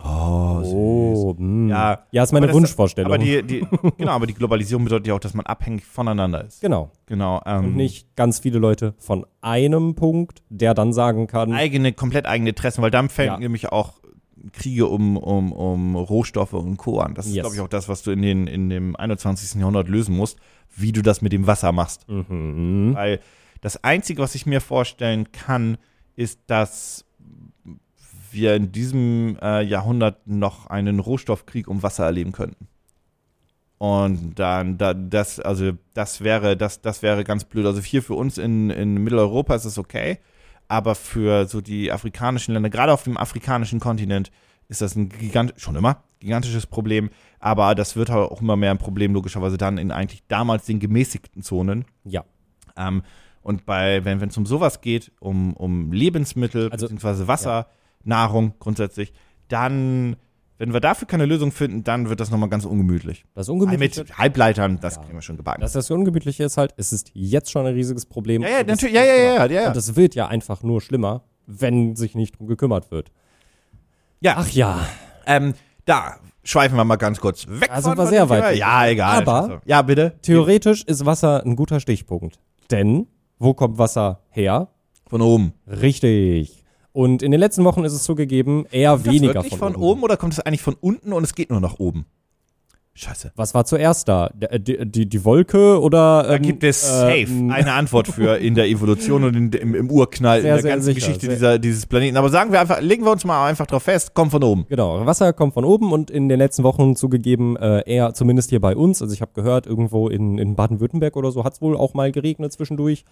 Oh, 0.05 0.39
Oh, 0.65 1.33
mh. 1.37 1.69
Ja, 1.69 1.99
ja, 2.11 2.23
ist 2.23 2.33
meine 2.33 2.47
aber 2.47 2.55
Wunschvorstellung. 2.55 3.11
Aber 3.11 3.17
die, 3.23 3.41
die, 3.43 3.65
genau, 3.97 4.11
aber 4.13 4.27
die 4.27 4.33
Globalisierung 4.33 4.83
bedeutet 4.85 5.07
ja 5.07 5.13
auch, 5.13 5.19
dass 5.19 5.33
man 5.33 5.45
abhängig 5.45 5.85
voneinander 5.85 6.43
ist. 6.45 6.61
genau. 6.61 6.89
Genau. 7.05 7.41
Ähm, 7.45 7.65
Und 7.65 7.75
nicht 7.75 8.15
ganz 8.15 8.39
viele 8.39 8.59
Leute 8.59 8.93
von 8.97 9.25
einem 9.41 9.95
Punkt, 9.95 10.41
der 10.49 10.73
dann 10.73 10.93
sagen 10.93 11.27
kann, 11.27 11.53
eigene, 11.53 11.93
komplett 11.93 12.25
eigene 12.25 12.49
Interessen, 12.49 12.81
weil 12.81 12.91
dann 12.91 13.09
fängt 13.09 13.33
Ja. 13.33 13.37
nämlich 13.39 13.71
auch 13.71 13.93
Kriege 14.51 14.87
um, 14.87 15.15
um, 15.17 15.51
um 15.53 15.95
Rohstoffe 15.95 16.53
und 16.53 16.77
Co. 16.77 16.99
an. 16.99 17.13
Das 17.15 17.25
ist, 17.27 17.33
Yes. 17.35 17.43
glaube 17.43 17.55
ich, 17.55 17.61
auch 17.61 17.67
das, 17.69 17.87
was 17.87 18.03
du 18.03 18.11
in, 18.11 18.21
den, 18.21 18.47
in 18.47 18.69
dem 18.69 18.95
21. 18.95 19.59
Jahrhundert 19.59 19.87
lösen 19.87 20.15
musst, 20.17 20.37
wie 20.75 20.91
du 20.91 21.01
das 21.01 21.21
mit 21.21 21.31
dem 21.31 21.47
Wasser 21.47 21.71
machst. 21.71 22.07
mhm, 22.09 22.91
Weil 22.93 23.19
das 23.61 23.83
Einzige, 23.83 24.21
was 24.21 24.35
ich 24.35 24.45
mir 24.45 24.59
vorstellen 24.59 25.31
kann, 25.31 25.77
ist, 26.15 26.39
dass 26.47 27.05
wir 28.31 28.55
in 28.55 28.71
diesem 28.71 29.37
äh, 29.41 29.61
Jahrhundert 29.61 30.27
noch 30.27 30.67
einen 30.67 30.99
Rohstoffkrieg 30.99 31.67
um 31.67 31.81
Wasser 31.83 32.03
erleben 32.05 32.31
könnten. 32.33 32.67
Und 33.77 34.35
dann, 34.39 34.77
da, 34.77 34.93
das, 34.93 35.39
also 35.39 35.71
das 35.93 36.21
wäre, 36.21 36.55
das, 36.55 36.81
das 36.81 37.01
wäre 37.01 37.23
ganz 37.23 37.43
blöd. 37.43 37.65
Also 37.65 37.81
hier 37.81 38.01
für 38.01 38.13
uns 38.15 38.37
in, 38.37 38.69
in 38.69 38.95
Mitteleuropa 39.03 39.55
ist 39.55 39.65
es 39.65 39.77
okay, 39.77 40.19
aber 40.73 40.95
für 40.95 41.45
so 41.45 41.61
die 41.61 41.91
afrikanischen 41.91 42.55
Länder, 42.55 42.71
gerade 42.71 42.91
auf 42.91 43.03
dem 43.03 43.15
afrikanischen 43.15 43.79
Kontinent, 43.79 44.31
ist 44.69 44.81
das 44.81 44.95
ein 44.95 45.09
gigant, 45.09 45.53
schon 45.57 45.75
immer 45.75 46.03
gigantisches 46.19 46.65
Problem. 46.65 47.11
Aber 47.39 47.75
das 47.75 47.95
wird 47.95 48.09
auch 48.09 48.41
immer 48.41 48.55
mehr 48.55 48.71
ein 48.71 48.79
Problem, 48.79 49.13
logischerweise 49.13 49.57
dann 49.57 49.77
in 49.77 49.91
eigentlich 49.91 50.23
damals 50.27 50.65
den 50.65 50.79
gemäßigten 50.79 51.43
Zonen. 51.43 51.85
ja. 52.05 52.23
Ähm, 52.75 53.03
und 53.43 53.65
bei, 53.65 54.03
wenn 54.05 54.19
es 54.19 54.37
um 54.37 54.45
sowas 54.45 54.79
geht, 54.79 55.11
um, 55.19 55.53
um 55.53 55.91
Lebensmittel, 55.91 56.71
Also, 56.71 56.85
beziehungsweise 56.85 57.27
Wasser, 57.27 57.67
Nahrung 58.05 58.53
grundsätzlich, 58.57 59.11
dann, 59.49 60.15
wenn 60.63 60.71
wir 60.73 60.79
dafür 60.79 61.07
keine 61.09 61.25
Lösung 61.25 61.51
finden, 61.51 61.83
dann 61.83 62.07
wird 62.07 62.21
das 62.21 62.31
nochmal 62.31 62.47
ganz 62.47 62.63
ungemütlich. 62.63 63.25
Das 63.35 63.49
Ungemütliche, 63.49 63.99
Mit 64.01 64.17
Halbleitern, 64.17 64.79
das 64.79 64.95
Ja. 64.95 65.01
kriegen 65.01 65.15
wir 65.17 65.21
schon 65.21 65.35
gebacken. 65.35 65.59
das, 65.59 65.73
das 65.73 65.91
Ungemütliche 65.91 66.45
ist 66.45 66.55
halt, 66.55 66.73
es 66.77 66.93
ist 66.93 67.11
jetzt 67.13 67.51
schon 67.51 67.65
ein 67.67 67.73
riesiges 67.73 68.05
Problem. 68.05 68.41
ja, 68.43 68.47
ja, 68.49 68.63
natürlich, 68.63 68.95
ja, 68.95 69.03
ja, 69.03 69.13
ja, 69.15 69.45
ja, 69.45 69.61
ja. 69.63 69.67
Und 69.67 69.75
es 69.75 69.97
wird 69.97 70.15
ja 70.15 70.27
einfach 70.27 70.63
nur 70.63 70.79
schlimmer, 70.79 71.23
wenn 71.47 71.97
sich 71.97 72.15
nicht 72.15 72.39
drum 72.39 72.47
gekümmert 72.47 72.91
wird. 72.91 73.11
ja, 74.21 74.35
Ach 74.37 74.47
ja, 74.51 74.87
ähm, 75.25 75.53
da 75.83 76.15
schweifen 76.45 76.77
wir 76.77 76.85
mal 76.85 76.95
ganz 76.95 77.19
kurz 77.19 77.45
weg. 77.47 77.69
Also 77.69 77.89
von, 77.89 77.97
war 77.97 78.07
sehr 78.07 78.29
weit 78.29 78.51
weg. 78.51 78.57
Ja, 78.57 78.87
egal. 78.87 79.17
Aber- 79.21 79.61
ja, 79.65 79.81
bitte. 79.81 80.13
theoretisch 80.21 80.83
ist 80.85 81.05
Wasser 81.05 81.43
ein 81.45 81.57
guter 81.57 81.81
Stichpunkt. 81.81 82.39
Denn, 82.71 83.07
wo 83.37 83.53
kommt 83.53 83.77
Wasser 83.77 84.21
her? 84.29 84.69
Von 85.09 85.21
oben. 85.21 85.51
Richtig. 85.67 86.62
Und 86.93 87.21
in 87.23 87.31
den 87.31 87.39
letzten 87.39 87.63
Wochen 87.65 87.83
ist 87.83 87.93
es 87.93 88.03
zugegeben, 88.03 88.65
eher 88.71 88.91
Kommt 88.91 89.07
das 89.07 89.13
weniger 89.13 89.33
wirklich 89.35 89.57
von, 89.57 89.73
von 89.73 89.81
oben 89.81 90.03
oder 90.03 90.15
kommt 90.15 90.33
es 90.33 90.39
eigentlich 90.39 90.61
von 90.61 90.75
unten 90.79 91.11
und 91.11 91.23
es 91.23 91.33
geht 91.35 91.49
nur 91.49 91.59
nach 91.59 91.79
oben? 91.79 92.05
Scheiße. 92.95 93.31
Was 93.35 93.55
war 93.55 93.65
zuerst 93.65 94.07
da? 94.07 94.29
Der- 94.35 94.59
Die, 94.59 94.85
die, 94.85 95.09
die 95.09 95.25
Wolke 95.25 95.81
oder. 95.81 96.21
Da 96.27 96.35
ähm, 96.35 96.43
gibt 96.43 96.63
es 96.63 96.81
safe 96.87 97.21
ähm, 97.27 97.49
eine 97.49 97.73
Antwort 97.73 98.07
für 98.07 98.37
in 98.39 98.53
der 98.53 98.67
Evolution 98.67 99.23
und 99.23 99.35
in, 99.35 99.51
im, 99.51 99.73
im 99.73 99.89
Urknall, 99.89 100.43
Sehr, 100.43 100.57
in 100.57 100.61
der 100.61 100.71
ganzen 100.73 100.85
sicher, 100.93 101.07
Geschichte 101.07 101.27
dieser, 101.27 101.57
dieses 101.57 101.87
Planeten. 101.87 102.17
Aber 102.17 102.29
sagen 102.29 102.51
wir 102.51 102.61
einfach, 102.61 102.79
legen 102.81 103.03
wir 103.03 103.11
uns 103.11 103.25
mal 103.25 103.47
einfach 103.49 103.65
drauf 103.65 103.81
fest, 103.81 104.13
kommt 104.13 104.29
von 104.29 104.43
oben. 104.43 104.67
Genau, 104.69 105.03
Wasser 105.07 105.33
kommt 105.33 105.55
von 105.55 105.65
oben 105.65 105.91
und 105.91 106.11
in 106.11 106.29
den 106.29 106.37
letzten 106.37 106.61
Wochen 106.61 106.95
zugegeben, 106.95 107.57
äh, 107.57 107.81
eher 107.91 108.13
zumindest 108.13 108.51
hier 108.51 108.61
bei 108.61 108.75
uns. 108.75 109.01
Also 109.01 109.11
ich 109.15 109.21
habe 109.21 109.31
gehört, 109.33 109.65
irgendwo 109.65 110.07
in, 110.09 110.37
in 110.37 110.55
Baden-Württemberg 110.55 111.15
oder 111.15 111.31
so 111.31 111.43
hat 111.43 111.53
es 111.53 111.61
wohl 111.63 111.75
auch 111.75 111.95
mal 111.95 112.11
geregnet 112.11 112.53
zwischendurch. 112.53 113.05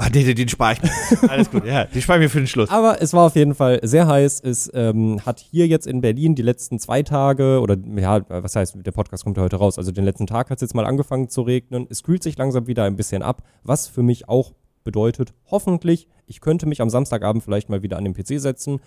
Ah, 0.00 0.10
den, 0.10 0.24
den, 0.24 0.36
den 0.36 0.48
spare 0.48 0.74
ich 0.74 0.82
mir. 0.82 0.90
Alles 1.30 1.50
gut, 1.50 1.66
ja. 1.66 1.84
Den 1.84 2.00
spare 2.00 2.18
ich 2.18 2.22
mir 2.22 2.30
für 2.30 2.38
den 2.38 2.46
Schluss. 2.46 2.70
Aber 2.70 3.02
es 3.02 3.12
war 3.12 3.26
auf 3.26 3.34
jeden 3.34 3.54
Fall 3.56 3.80
sehr 3.82 4.06
heiß. 4.06 4.40
Es 4.40 4.70
ähm, 4.72 5.20
hat 5.26 5.40
hier 5.40 5.66
jetzt 5.66 5.88
in 5.88 6.00
Berlin 6.00 6.36
die 6.36 6.42
letzten 6.42 6.78
zwei 6.78 7.02
Tage 7.02 7.60
oder 7.60 7.76
ja, 7.96 8.20
was 8.28 8.54
heißt, 8.54 8.76
der 8.86 8.92
Podcast 8.92 9.24
kommt 9.24 9.36
ja 9.36 9.42
heute 9.42 9.56
raus. 9.56 9.76
Also 9.76 9.90
den 9.90 10.04
letzten 10.04 10.28
Tag 10.28 10.50
hat 10.50 10.58
es 10.58 10.62
jetzt 10.62 10.74
mal 10.74 10.86
angefangen 10.86 11.28
zu 11.28 11.42
regnen. 11.42 11.86
Es 11.90 12.04
kühlt 12.04 12.22
sich 12.22 12.38
langsam 12.38 12.68
wieder 12.68 12.84
ein 12.84 12.94
bisschen 12.94 13.22
ab, 13.22 13.42
was 13.64 13.88
für 13.88 14.02
mich 14.02 14.28
auch 14.28 14.52
bedeutet, 14.84 15.34
hoffentlich, 15.50 16.08
ich 16.26 16.40
könnte 16.40 16.64
mich 16.66 16.80
am 16.80 16.88
Samstagabend 16.88 17.42
vielleicht 17.44 17.68
mal 17.68 17.82
wieder 17.82 17.98
an 17.98 18.04
den 18.04 18.14
PC 18.14 18.40
setzen 18.40 18.80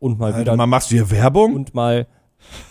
und 0.00 0.18
mal 0.18 0.30
wieder 0.30 0.52
Alter, 0.52 0.56
mal 0.56 0.66
machst 0.66 0.90
du 0.90 0.96
hier 0.96 1.10
Werbung? 1.12 1.54
und 1.54 1.74
mal 1.74 2.08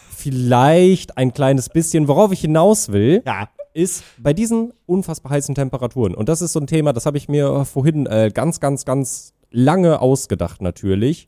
vielleicht 0.09 1.17
ein 1.17 1.33
kleines 1.33 1.69
bisschen, 1.69 2.07
worauf 2.07 2.31
ich 2.31 2.41
hinaus 2.41 2.91
will, 2.91 3.23
Ja. 3.25 3.47
Ist 3.77 4.03
bei 4.17 4.33
diesen 4.33 4.73
unfassbar 4.87 5.31
heißen 5.33 5.53
Temperaturen. 5.53 6.15
Und 6.15 6.29
das 6.29 6.41
ist 6.41 6.53
so 6.53 6.59
ein 6.59 6.65
Thema, 6.67 6.93
das 6.93 7.05
habe 7.05 7.17
ich 7.17 7.29
mir 7.29 7.63
vorhin 7.65 8.07
äh, 8.07 8.31
ganz, 8.33 8.59
ganz, 8.59 8.85
ganz 8.85 9.33
lange 9.51 10.01
ausgedacht 10.01 10.61
natürlich. 10.63 11.27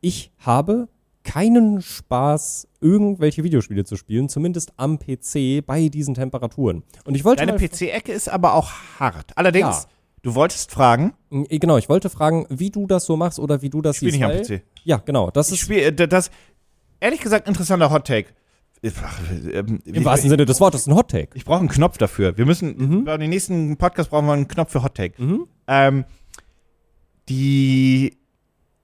Ich 0.00 0.32
habe 0.38 0.88
keinen 1.22 1.82
Spaß, 1.82 2.68
irgendwelche 2.80 3.44
Videospiele 3.44 3.84
zu 3.84 3.96
spielen, 3.96 4.28
zumindest 4.30 4.72
am 4.78 4.98
PC 4.98 5.66
bei 5.66 5.88
diesen 5.88 6.14
Temperaturen. 6.14 6.82
Und 7.04 7.14
ich 7.14 7.24
wollte 7.24 7.44
Deine 7.44 7.58
PC-Ecke 7.58 8.10
ist 8.12 8.28
aber 8.28 8.54
auch 8.54 8.70
hart. 8.98 9.36
Allerdings, 9.36 9.82
Ja. 9.82 9.84
du 10.22 10.34
wolltest 10.34 10.70
fragen, 10.70 11.12
Äh, 11.30 11.58
genau, 11.58 11.76
ich 11.76 11.88
wollte 11.90 12.08
fragen, 12.08 12.46
wie 12.48 12.70
du 12.70 12.86
das 12.86 13.04
so 13.04 13.16
machst 13.18 13.38
oder 13.38 13.60
wie 13.60 13.68
du 13.70 13.82
das 13.82 13.96
ich 13.96 13.98
spiele 13.98 14.12
siehst. 14.12 14.50
nicht 14.50 14.52
am 14.52 14.58
PC. 14.60 14.62
Ja, 14.84 15.02
genau, 15.04 15.30
das 15.30 15.48
Ich 15.48 15.54
ist 15.54 15.60
spiele, 15.60 15.82
äh, 15.82 16.08
das, 16.08 16.30
ehrlich 17.00 17.20
gesagt, 17.20 17.46
interessanter 17.48 17.90
Hot-Take. 17.90 18.28
Ach, 19.02 19.20
ähm, 19.52 19.80
im 19.84 20.04
wahrsten 20.04 20.30
Sinne 20.30 20.44
des 20.46 20.60
Wortes 20.60 20.86
ein 20.86 20.94
Hot 20.94 21.10
Take. 21.10 21.30
Ich 21.34 21.44
brauche 21.44 21.60
einen 21.60 21.68
Knopf 21.68 21.98
dafür. 21.98 22.36
Wir 22.38 22.46
müssen, 22.46 22.76
Mhm. 22.76 23.04
bei 23.04 23.16
den 23.16 23.30
nächsten 23.30 23.76
Podcast 23.76 24.10
brauchen 24.10 24.26
wir 24.26 24.32
einen 24.34 24.48
Knopf 24.48 24.70
für 24.72 24.82
Hot 24.82 24.94
Take. 24.94 25.20
Mhm. 25.22 25.46
Ähm, 25.66 26.04
die, 27.28 28.16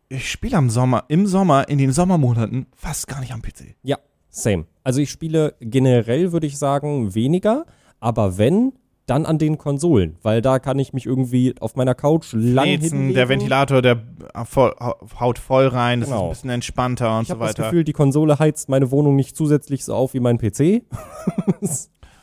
ich 0.09 0.30
spiele 0.30 0.57
am 0.57 0.70
Sommer, 0.70 1.05
im 1.09 1.26
Sommer, 1.26 1.68
in 1.68 1.78
den 1.78 1.93
Sommermonaten 1.93 2.66
fast 2.74 3.07
gar 3.09 3.20
nicht 3.20 3.32
am 3.32 3.43
PC. 3.43 3.76
Ja, 3.82 3.99
same. 4.30 4.66
Also 4.84 5.01
ich 5.01 5.11
spiele 5.11 5.55
generell, 5.61 6.32
würde 6.32 6.47
ich 6.47 6.59
sagen, 6.59 7.14
weniger, 7.14 7.66
aber 8.01 8.38
wenn, 8.38 8.72
dann 9.07 9.26
an 9.26 9.38
den 9.38 9.59
Konsolen, 9.59 10.16
weil 10.22 10.40
da 10.42 10.59
kann 10.61 10.78
ich 10.78 10.92
mich 10.92 11.07
irgendwie 11.07 11.55
auf 11.61 11.74
meiner 11.74 11.94
Couch 11.94 12.32
lang 12.34 12.66
hinlegen. 12.66 13.14
der 13.14 13.28
Ventilator, 13.28 13.82
der 13.82 14.00
voll, 14.44 14.74
haut 15.18 15.38
voll 15.38 15.66
rein, 15.66 16.00
das 16.00 16.09
ist 16.09 16.12
Genau. 16.14 16.26
ein 16.26 16.30
bisschen 16.30 16.50
entspannter 16.50 17.16
und 17.16 17.22
Ich 17.22 17.28
so 17.28 17.34
habe 17.34 17.40
das 17.46 17.50
weiter. 17.50 17.64
Gefühl, 17.64 17.84
die 17.84 17.92
Konsole 17.92 18.38
heizt 18.38 18.68
meine 18.68 18.90
Wohnung 18.92 19.16
nicht 19.16 19.36
zusätzlich 19.36 19.84
so 19.84 19.94
auf 19.94 20.14
wie 20.14 20.20
mein 20.20 20.38
PC. 20.38 20.82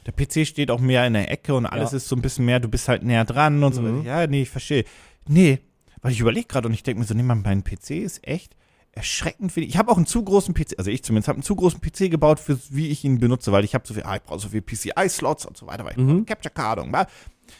Der 0.06 0.14
PC 0.14 0.48
steht 0.48 0.72
auch 0.72 0.80
mehr 0.80 1.06
in 1.06 1.14
der 1.14 1.30
Ecke 1.30 1.54
und 1.54 1.66
alles 1.66 1.92
Ja. 1.92 1.98
ist 1.98 2.08
so 2.08 2.16
ein 2.16 2.22
bisschen 2.22 2.46
mehr, 2.46 2.60
du 2.60 2.68
bist 2.70 2.88
halt 2.88 3.04
näher 3.04 3.26
dran 3.26 3.64
und 3.64 3.74
so 3.76 3.82
Mhm. 3.82 4.00
weiter. 4.00 4.08
Ja, 4.22 4.28
nee, 4.28 4.42
ich 4.44 4.50
verstehe. 4.50 4.86
Nee, 5.28 5.60
weil 6.02 6.12
ich 6.14 6.20
überlege 6.20 6.48
gerade 6.48 6.68
und 6.68 6.74
ich 6.74 6.84
denke 6.84 7.00
mir 7.02 7.06
so, 7.06 7.14
nee, 7.14 7.22
mein 7.24 7.64
PC 7.64 7.92
ist 8.02 8.26
echt 8.28 8.56
erschreckend 8.92 9.56
wenig. 9.56 9.70
Ich 9.70 9.78
habe 9.78 9.92
auch 9.92 9.98
einen 9.98 10.06
zu 10.06 10.24
großen 10.24 10.54
PC, 10.54 10.76
also 10.78 10.90
ich 10.92 11.04
zumindest 11.04 11.28
habe 11.28 11.38
einen 11.38 11.44
zu 11.44 11.56
großen 11.56 11.80
PC 11.82 12.10
gebaut, 12.12 12.40
für 12.40 12.58
wie 12.70 12.88
ich 12.90 13.04
ihn 13.04 13.20
benutze, 13.20 13.52
weil 13.52 13.64
ich 13.64 13.74
habe 13.76 13.88
so 13.88 13.94
viel, 13.94 14.04
ah, 14.04 14.16
ich 14.16 14.24
brauche 14.24 14.40
so 14.40 14.50
viel 14.50 14.62
PCI-Slots 14.62 15.46
und 15.46 15.58
so 15.58 15.68
weiter, 15.68 15.86
weil 15.86 15.92
ich 15.92 15.98
Mhm. 15.98 16.26
Capture 16.26 16.54
Card 16.54 16.80
und. 16.80 16.94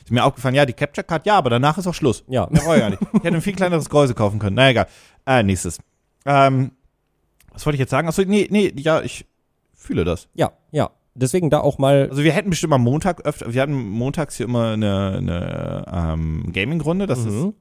Ist 0.04 0.12
mir 0.12 0.24
aufgefallen, 0.24 0.56
ja, 0.56 0.66
die 0.66 0.74
Capture 0.74 1.04
Card, 1.06 1.26
ja, 1.26 1.38
aber 1.38 1.50
danach 1.50 1.78
ist 1.78 1.88
auch 1.88 1.94
Schluss. 1.94 2.24
Ja. 2.28 2.48
Ich 2.52 2.64
gar 2.64 2.90
nicht. 2.90 3.02
Ich 3.02 3.24
hätte 3.24 3.36
ein 3.36 3.42
viel 3.42 3.56
kleineres 3.56 3.90
Gehäuse 3.90 4.14
kaufen 4.14 4.40
können. 4.40 4.56
Na 4.56 4.70
egal. 4.70 4.88
Äh, 5.26 5.44
nächstes. 5.44 5.80
Ähm, 6.26 6.72
was 7.52 7.66
wollte 7.66 7.76
ich 7.76 7.80
jetzt 7.80 7.90
sagen? 7.92 8.08
Achso, 8.08 8.22
nee, 8.24 8.48
nee, 8.52 8.72
ja, 8.78 9.02
ich 9.02 9.26
fühle 9.74 10.04
das. 10.04 10.28
Ja, 10.36 10.52
ja. 10.72 10.92
Deswegen 11.16 11.50
da 11.50 11.60
auch 11.60 11.80
mal. 11.80 12.08
Also 12.10 12.24
wir 12.24 12.32
hätten 12.32 12.50
bestimmt 12.52 12.74
am 12.74 12.84
Montag 12.84 13.26
öfter, 13.26 13.52
wir 13.54 13.62
hatten 13.62 13.74
montags 13.74 14.38
hier 14.38 14.46
immer 14.46 14.72
eine, 14.74 15.16
eine 15.18 15.86
ähm, 15.92 16.52
Gaming-Runde. 16.54 17.08
Das 17.08 17.20
ist 17.20 17.26
Mhm. 17.34 17.54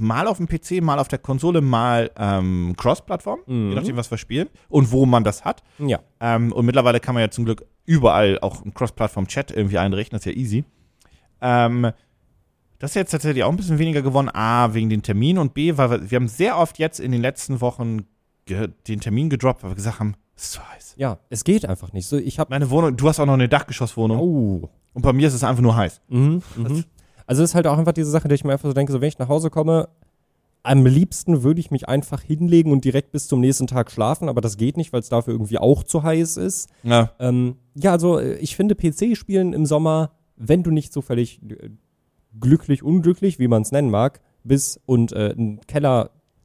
Mal 0.00 0.26
auf 0.26 0.38
dem 0.38 0.46
PC, 0.48 0.82
mal 0.82 0.98
auf 0.98 1.08
der 1.08 1.18
Konsole, 1.18 1.60
mal 1.60 2.10
ähm, 2.16 2.74
Cross-Plattform, 2.76 3.40
Mhm. 3.46 3.68
je 3.70 3.74
nachdem, 3.74 3.96
was 3.96 4.10
wir 4.10 4.18
spielen 4.18 4.48
und 4.68 4.90
wo 4.92 5.06
man 5.06 5.24
das 5.24 5.44
hat. 5.44 5.62
Ja. 5.78 6.00
Ähm, 6.20 6.52
und 6.52 6.66
mittlerweile 6.66 7.00
kann 7.00 7.14
man 7.14 7.22
ja 7.22 7.30
zum 7.30 7.44
Glück 7.44 7.64
überall 7.86 8.38
auch 8.40 8.62
einen 8.62 8.74
Cross-Plattform-Chat 8.74 9.50
irgendwie 9.50 9.78
einrichten, 9.78 10.16
das 10.16 10.26
ist 10.26 10.32
ja 10.34 10.38
easy. 10.40 10.64
Ähm, 11.40 11.90
das 12.78 12.90
ist 12.90 12.94
jetzt 12.96 13.10
tatsächlich 13.12 13.44
auch 13.44 13.50
ein 13.50 13.56
bisschen 13.56 13.78
weniger 13.78 14.02
geworden. 14.02 14.28
A, 14.32 14.74
wegen 14.74 14.90
den 14.90 15.02
Terminen 15.02 15.38
und 15.38 15.54
B, 15.54 15.76
weil 15.76 15.90
wir, 15.90 16.10
wir 16.10 16.16
haben 16.16 16.28
sehr 16.28 16.58
oft 16.58 16.78
jetzt 16.78 17.00
in 17.00 17.12
den 17.12 17.22
letzten 17.22 17.60
Wochen 17.60 18.06
den 18.48 19.00
Termin 19.00 19.30
gedroppt, 19.30 19.62
weil 19.62 19.70
wir 19.70 19.74
gesagt 19.76 20.00
haben, 20.00 20.14
es 20.36 20.44
ist 20.44 20.52
so 20.54 20.60
heiß. 20.60 20.94
Ja, 20.98 21.18
es 21.30 21.44
geht 21.44 21.64
einfach 21.66 21.92
nicht. 21.92 22.06
So, 22.06 22.18
ich. 22.18 22.38
Meine 22.50 22.68
Wohnung, 22.70 22.96
du 22.96 23.08
hast 23.08 23.20
auch 23.20 23.26
noch 23.26 23.34
eine 23.34 23.48
Dachgeschosswohnung 23.48 24.18
Oh. 24.18 24.68
und 24.92 25.02
bei 25.02 25.12
mir 25.12 25.28
ist 25.28 25.34
es 25.34 25.44
einfach 25.44 25.62
nur 25.62 25.76
heiß. 25.76 26.00
Mhm, 26.08 26.42
mhm. 26.56 26.84
Also 27.26 27.42
es 27.42 27.50
ist 27.50 27.54
halt 27.54 27.66
auch 27.66 27.78
einfach 27.78 27.92
diese 27.92 28.10
Sache, 28.10 28.28
die 28.28 28.34
ich 28.34 28.44
mir 28.44 28.52
einfach 28.52 28.68
so 28.68 28.74
denke, 28.74 28.92
so 28.92 29.00
wenn 29.00 29.08
ich 29.08 29.18
nach 29.18 29.28
Hause 29.28 29.50
komme, 29.50 29.88
am 30.62 30.86
liebsten 30.86 31.42
würde 31.42 31.60
ich 31.60 31.70
mich 31.70 31.88
einfach 31.88 32.22
hinlegen 32.22 32.72
und 32.72 32.84
direkt 32.84 33.12
bis 33.12 33.28
zum 33.28 33.40
nächsten 33.40 33.66
Tag 33.66 33.90
schlafen, 33.90 34.28
aber 34.28 34.40
das 34.40 34.56
geht 34.56 34.78
nicht, 34.78 34.92
weil 34.92 35.00
es 35.00 35.10
dafür 35.10 35.34
irgendwie 35.34 35.58
auch 35.58 35.82
zu 35.82 36.02
heiß 36.02 36.38
ist. 36.38 36.70
Ja. 36.82 37.12
Ähm, 37.18 37.56
ja, 37.74 37.92
also 37.92 38.18
äh, 38.18 38.36
ich 38.36 38.56
finde 38.56 38.74
PC-Spielen 38.74 39.52
im 39.52 39.66
Sommer, 39.66 40.12
wenn 40.36 40.62
du 40.62 40.70
nicht 40.70 40.92
so 40.92 41.02
völlig 41.02 41.42
äh, 41.42 41.68
glücklich, 42.40 42.82
unglücklich, 42.82 43.38
wie 43.38 43.48
man 43.48 43.62
es 43.62 43.72
nennen 43.72 43.90
mag, 43.90 44.20
bist 44.42 44.80
und 44.86 45.12
äh, 45.12 45.34
ein 45.36 45.60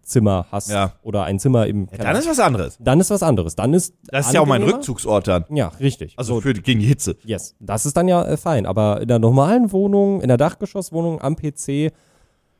Kellerzimmer 0.10 0.45
hast 0.51 0.70
Ja. 0.72 0.93
oder 1.03 1.24
ein 1.24 1.39
Zimmer 1.39 1.68
im 1.68 1.82
Ja, 1.91 1.97
Keller, 1.97 2.03
dann 2.14 2.16
ist 2.18 2.28
was 2.30 2.39
anderes. 2.39 2.78
dann 2.80 2.99
ist 2.99 3.10
was 3.10 3.24
anderes. 3.24 3.55
Dann 3.55 3.74
ist 3.74 3.93
Das 4.07 4.28
ist 4.28 4.34
ja 4.34 4.41
auch 4.41 4.45
mein. 4.45 4.64
Rückzugsort 4.64 5.28
dann. 5.28 5.45
Ja, 5.49 5.68
richtig. 5.80 6.14
Also 6.18 6.36
So, 6.36 6.41
für 6.41 6.53
gegen 6.53 6.80
die 6.80 6.88
Hitze. 6.88 7.16
Yes, 7.24 7.55
das 7.60 7.86
ist 7.86 7.95
dann 7.95 8.07
ja 8.07 8.24
äh, 8.26 8.38
fein. 8.38 8.66
Aber 8.66 9.01
in 9.01 9.07
der 9.07 9.20
normalen 9.20 9.72
Wohnung, 9.72 10.22
in 10.22 10.28
der 10.28 10.38
Dachgeschosswohnung 10.38 11.22
am 11.22 11.36
PC, 11.36 11.91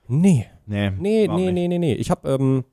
nee, 0.08 0.46
Nee, 0.66 0.92
nee, 0.92 1.28
nee, 1.28 1.52
nee, 1.52 1.68
nee, 1.68 1.80
nee. 1.80 1.94
Ich 1.94 2.12
habe, 2.12 2.30
ähm, 2.30 2.64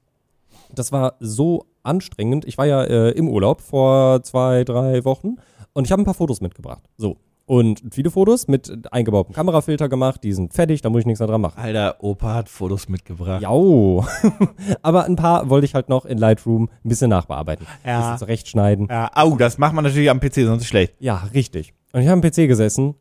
das 0.75 0.93
war 0.93 1.15
so 1.21 1.65
anstrengend. 1.83 2.45
Ich 2.45 2.59
war 2.59 2.67
ja 2.67 2.85
äh, 2.85 3.11
im 3.13 3.29
Urlaub 3.31 3.63
vor 3.63 4.23
zwei, 4.23 4.65
drei 4.65 5.05
Wochen 5.07 5.37
und 5.73 5.87
ich 5.87 5.93
habe 5.93 6.03
ein 6.03 6.05
paar 6.05 6.13
Fotos 6.15 6.41
mitgebracht. 6.43 6.83
So. 6.99 7.17
Und 7.47 7.81
viele 7.93 8.11
Fotos 8.11 8.49
mit 8.49 8.93
eingebautem 8.93 9.33
Kamerafilter 9.33 9.89
gemacht, 9.89 10.25
die 10.25 10.33
sind 10.33 10.53
fertig, 10.53 10.83
da 10.83 10.91
muss 10.91 11.01
ich 11.01 11.07
nichts 11.07 11.21
mehr 11.21 11.29
dran 11.29 11.41
machen. 11.41 11.61
Alter, 11.61 11.97
Opa 12.01 12.35
hat 12.35 12.49
Fotos 12.49 12.89
mitgebracht. 12.89 13.41
Jau. 13.41 14.05
Aber 14.83 15.05
ein 15.05 15.15
paar 15.15 15.49
wollte 15.49 15.65
ich 15.65 15.75
halt 15.75 15.89
noch 15.89 16.05
in 16.07 16.19
Lightroom 16.19 16.69
ein 16.85 16.89
bisschen 16.89 17.09
nachbearbeiten. 17.09 17.65
Ja. 17.85 18.01
Bisschen 18.01 18.19
zurechtschneiden. 18.19 18.89
Ja, 18.91 19.11
au, 19.15 19.37
das 19.37 19.59
macht 19.59 19.75
man 19.75 19.85
natürlich 19.85 20.11
am 20.11 20.19
PC, 20.19 20.35
sonst 20.45 20.63
ist 20.63 20.69
schlecht. 20.69 20.95
Ja, 20.99 21.29
richtig. 21.35 21.73
Und 21.93 22.01
ich 22.01 22.09
habe 22.09 22.21
am 22.21 22.21
PC 22.21 22.49
gesessen 22.49 22.97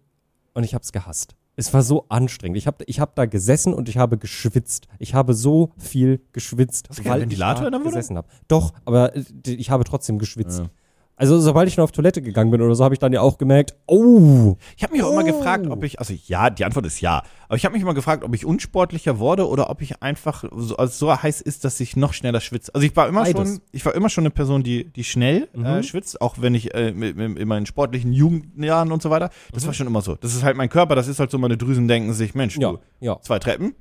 und 0.54 0.64
ich 0.64 0.76
habe 0.76 0.84
es 0.84 0.92
gehasst. 0.92 1.36
Es 1.56 1.74
war 1.74 1.82
so 1.82 2.06
anstrengend. 2.10 2.58
Ich 2.58 2.68
habe 2.68 2.84
ich 2.86 3.00
hab 3.00 3.16
da 3.16 3.26
gesessen 3.26 3.74
und 3.74 3.90
ich 3.90 3.98
habe 3.98 4.18
geschwitzt. 4.18 4.88
Ich 5.00 5.16
habe 5.16 5.34
so 5.34 5.72
viel 5.78 6.22
geschwitzt, 6.34 6.90
Hast 6.90 7.04
Ventilator 7.04 7.66
ich 7.66 7.72
da 7.72 7.78
gesessen 7.80 8.18
habe. 8.18 8.28
Doch, 8.48 8.74
aber 8.84 9.16
äh, 9.16 9.24
ich 9.48 9.72
habe 9.72 9.86
trotzdem 9.86 10.20
geschwitzt. 10.20 10.60
Ja. 10.60 10.70
Also 11.18 11.40
sobald 11.40 11.68
ich 11.70 11.78
nur 11.78 11.86
auf 11.86 11.94
Toilette 11.94 12.22
gegangen 12.22 12.52
bin 12.52 12.62
oder 12.62 12.76
so, 12.76 12.84
habe 12.84 12.94
ich 12.94 13.00
dann 13.00 13.14
ja 13.14 13.22
auch 13.22 13.38
gemerkt, 13.38 13.74
oh, 13.88 14.58
Ich 14.76 14.84
habe 14.84 14.92
mich 14.94 15.02
auch 15.02 15.12
immer 15.12 15.22
Oh. 15.22 15.26
gefragt, 15.26 15.68
ob 15.70 15.84
ich, 15.86 15.98
also 16.00 16.14
ja, 16.26 16.50
die 16.50 16.66
Antwort 16.66 16.86
ist 16.86 17.00
ja, 17.00 17.24
aber 17.48 17.56
ich 17.56 17.64
habe 17.64 17.74
mich 17.74 17.82
immer 17.84 17.94
gefragt, 17.94 18.24
ob 18.26 18.34
ich 18.36 18.46
unsportlicher 18.46 19.18
wurde 19.18 19.48
oder 19.48 19.70
ob 19.70 19.82
ich 19.82 20.02
einfach 20.02 20.44
so, 20.56 20.76
also 20.76 20.94
so 21.08 21.24
heiß 21.24 21.40
ist, 21.42 21.64
dass 21.64 21.80
ich 21.80 21.96
noch 21.96 22.12
schneller 22.14 22.42
schwitze. 22.42 22.76
Also 22.76 22.86
ich 22.86 22.96
war 22.98 23.08
immer 23.08 23.24
Beides. 23.24 23.50
schon, 23.50 23.62
ich 23.72 23.86
war 23.86 23.96
immer 23.96 24.10
schon 24.10 24.24
eine 24.24 24.32
Person, 24.32 24.64
die, 24.64 24.86
die 24.92 25.04
schnell 25.06 25.48
äh, 25.54 25.78
Mhm. 25.78 25.84
schwitzt, 25.84 26.20
auch 26.20 26.36
wenn 26.42 26.54
ich 26.54 26.74
äh, 26.74 26.90
in 26.90 27.48
meinen 27.48 27.66
sportlichen 27.66 28.12
Jugendjahren 28.12 28.92
und 28.92 29.02
so 29.02 29.10
weiter. 29.10 29.30
Das 29.54 29.64
Mhm. 29.64 29.68
war 29.68 29.74
schon 29.74 29.88
immer 29.88 30.02
so. 30.02 30.16
Das 30.16 30.36
ist 30.36 30.44
halt 30.44 30.58
mein 30.58 30.70
Körper, 30.70 30.96
das 30.96 31.08
ist 31.08 31.20
halt 31.20 31.32
so, 31.32 31.38
meine 31.38 31.56
Drüsen 31.56 31.88
denken 31.88 32.14
sich, 32.14 32.36
Mensch, 32.36 32.58
ja, 32.58 32.72
du, 32.74 32.80
ja. 33.00 33.22
zwei 33.22 33.40
Treppen, 33.40 33.74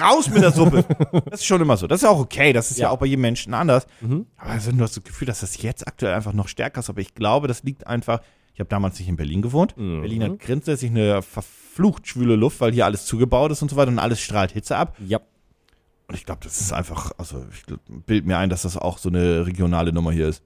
raus 0.00 0.28
mit 0.30 0.42
der 0.42 0.52
Suppe. 0.52 0.84
das 1.30 1.40
ist 1.40 1.46
schon 1.46 1.60
immer 1.60 1.76
so. 1.76 1.86
Das 1.86 2.00
ist 2.00 2.04
ja 2.04 2.10
auch 2.10 2.20
okay, 2.20 2.52
das 2.52 2.70
ist 2.70 2.78
ja, 2.78 2.84
Ja. 2.86 2.90
auch 2.90 2.98
bei 2.98 3.06
jedem 3.06 3.22
Menschen 3.22 3.54
anders. 3.54 3.86
Mhm. 4.00 4.26
Aber 4.36 4.50
also, 4.50 4.72
du 4.72 4.80
hast 4.80 4.96
das 4.96 5.04
Gefühl, 5.04 5.26
dass 5.26 5.40
das 5.40 5.60
jetzt 5.62 5.86
aktuell 5.86 6.14
einfach 6.14 6.32
noch 6.32 6.48
stärker 6.48 6.80
ist. 6.80 6.90
Aber 6.90 7.00
ich 7.00 7.14
glaube, 7.14 7.48
das 7.48 7.62
liegt 7.62 7.86
einfach. 7.86 8.20
Ich 8.54 8.60
habe 8.60 8.68
damals 8.68 8.98
nicht 9.00 9.08
in 9.08 9.16
Berlin 9.16 9.42
gewohnt. 9.42 9.76
Mhm. 9.76 10.00
Berlin 10.02 10.22
hat 10.24 10.38
grundsätzlich 10.38 10.90
eine 10.90 11.22
verflucht 11.22 12.06
schwüle 12.06 12.36
Luft, 12.36 12.60
weil 12.60 12.72
hier 12.72 12.84
alles 12.84 13.04
zugebaut 13.04 13.50
ist 13.50 13.62
und 13.62 13.70
so 13.70 13.76
weiter 13.76 13.90
und 13.90 13.98
alles 13.98 14.20
strahlt 14.20 14.52
Hitze 14.52 14.76
ab. 14.76 14.96
Ja, 15.04 15.18
Und 16.06 16.14
ich 16.14 16.24
glaube, 16.24 16.40
das 16.44 16.60
ist 16.60 16.72
einfach, 16.72 17.10
also 17.18 17.44
ich 17.52 17.64
bild 18.06 18.26
mir 18.26 18.38
ein, 18.38 18.50
dass 18.50 18.62
das 18.62 18.76
auch 18.76 18.98
so 18.98 19.08
eine 19.08 19.44
regionale 19.46 19.92
Nummer 19.92 20.12
hier 20.12 20.28
ist. 20.28 20.42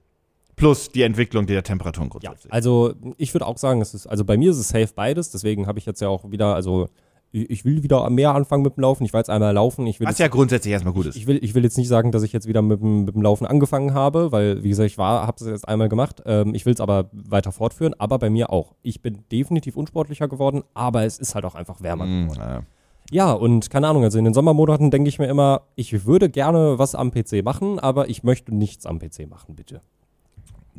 Plus 0.55 0.89
die 0.89 1.03
Entwicklung 1.03 1.45
der 1.45 1.63
Temperaturen 1.63 2.07
ja. 2.07 2.11
grundsätzlich. 2.31 2.51
Also 2.51 2.95
ich 3.17 3.33
würde 3.33 3.45
auch 3.45 3.57
sagen, 3.59 3.79
es 3.81 3.93
ist, 3.93 4.07
also 4.07 4.25
bei 4.25 4.37
mir 4.37 4.51
ist 4.51 4.57
es 4.57 4.69
safe 4.69 4.89
beides, 4.95 5.29
deswegen 5.29 5.67
habe 5.67 5.77
ich 5.77 5.85
jetzt 5.85 6.01
ja 6.01 6.09
auch 6.09 6.31
wieder, 6.31 6.55
also 6.55 6.89
ich 7.31 7.63
will 7.65 7.83
wieder 7.83 8.09
mehr 8.09 8.33
anfangen 8.33 8.63
mit 8.63 8.75
dem 8.77 8.81
Laufen. 8.81 9.03
Ich 9.05 9.13
war 9.13 9.19
jetzt 9.19 9.29
einmal 9.29 9.53
laufen. 9.53 9.85
Ich 9.87 9.99
will 9.99 10.07
Was 10.07 10.13
jetzt 10.13 10.19
ja 10.19 10.27
grundsätzlich 10.27 10.71
erstmal 10.71 10.93
gut 10.93 11.05
ist. 11.05 11.15
Ich 11.15 11.27
will, 11.27 11.39
ich 11.43 11.53
will 11.53 11.63
jetzt 11.63 11.77
nicht 11.77 11.87
sagen, 11.87 12.11
dass 12.11 12.23
ich 12.23 12.33
jetzt 12.33 12.47
wieder 12.47 12.61
mit 12.61 12.81
dem, 12.81 13.05
mit 13.05 13.13
dem 13.15 13.21
Laufen 13.21 13.45
angefangen 13.45 13.93
habe, 13.93 14.31
weil, 14.31 14.63
wie 14.63 14.69
gesagt, 14.69 14.89
ich 14.89 14.97
war, 14.97 15.27
habe 15.27 15.37
das 15.39 15.47
jetzt 15.47 15.67
einmal 15.67 15.89
gemacht. 15.89 16.21
Ähm, 16.25 16.55
ich 16.55 16.65
will 16.65 16.73
es 16.73 16.81
aber 16.81 17.09
weiter 17.11 17.51
fortführen, 17.51 17.93
aber 17.99 18.17
bei 18.19 18.29
mir 18.29 18.51
auch. 18.51 18.73
Ich 18.81 19.01
bin 19.01 19.23
definitiv 19.31 19.77
unsportlicher 19.77 20.27
geworden, 20.27 20.63
aber 20.73 21.03
es 21.03 21.19
ist 21.19 21.35
halt 21.35 21.45
auch 21.45 21.55
einfach 21.55 21.81
wärmer 21.81 22.05
Mm, 22.05 22.23
geworden. 22.29 22.39
ja. 22.41 22.63
Ja, 23.11 23.31
und 23.31 23.71
keine 23.71 23.87
Ahnung, 23.87 24.03
also 24.03 24.19
in 24.19 24.25
den 24.25 24.35
Sommermonaten 24.35 24.91
denke 24.91 25.09
ich 25.09 25.17
mir 25.17 25.25
immer, 25.27 25.61
ich 25.75 26.05
würde 26.05 26.29
gerne 26.29 26.77
was 26.77 26.93
am 26.93 27.09
PC 27.11 27.43
machen, 27.43 27.79
aber 27.79 28.07
ich 28.07 28.21
möchte 28.23 28.53
nichts 28.53 28.85
am 28.85 28.99
PC 28.99 29.27
machen, 29.27 29.55
bitte. 29.55 29.81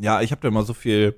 Ja, 0.00 0.20
ich 0.20 0.30
habe 0.30 0.40
da 0.40 0.46
immer 0.48 0.62
so 0.62 0.72
viel, 0.72 1.16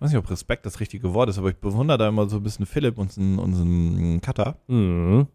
ich 0.00 0.04
weiß 0.04 0.10
nicht, 0.12 0.18
ob 0.18 0.30
Respekt 0.30 0.64
das 0.64 0.80
richtige 0.80 1.12
Wort 1.12 1.28
ist, 1.28 1.36
aber 1.36 1.50
ich 1.50 1.56
bewundere 1.56 1.98
da 1.98 2.08
immer 2.08 2.26
so 2.26 2.36
ein 2.38 2.42
bisschen 2.42 2.64
Philipp, 2.64 2.96
unseren, 2.96 3.38
unseren 3.38 4.20
Cutter, 4.22 4.56
Mhm. 4.66 5.26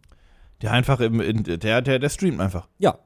der 0.63 0.71
einfach 0.71 0.99
im, 1.01 1.21
in, 1.21 1.43
der, 1.43 1.81
der, 1.83 1.99
der 1.99 2.09
streamt 2.09 2.39
einfach. 2.41 2.67
Ja. 2.79 2.97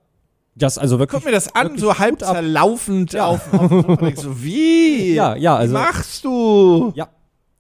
Das 0.55 0.78
also 0.78 0.99
wirklich. 0.99 1.20
Guck 1.22 1.26
mir 1.26 1.34
das 1.34 1.53
an, 1.55 1.78
so 1.78 1.99
halb 1.99 2.20
zerlaufend 2.20 3.12
Ja. 3.12 3.26
auf, 3.28 3.53
auf 3.53 4.16
so, 4.16 4.41
wie? 4.41 5.14
Ja, 5.16 5.36
ja, 5.36 5.55
also. 5.57 5.74
Machst 5.74 6.24
du? 6.24 6.93
Ja. 6.95 7.10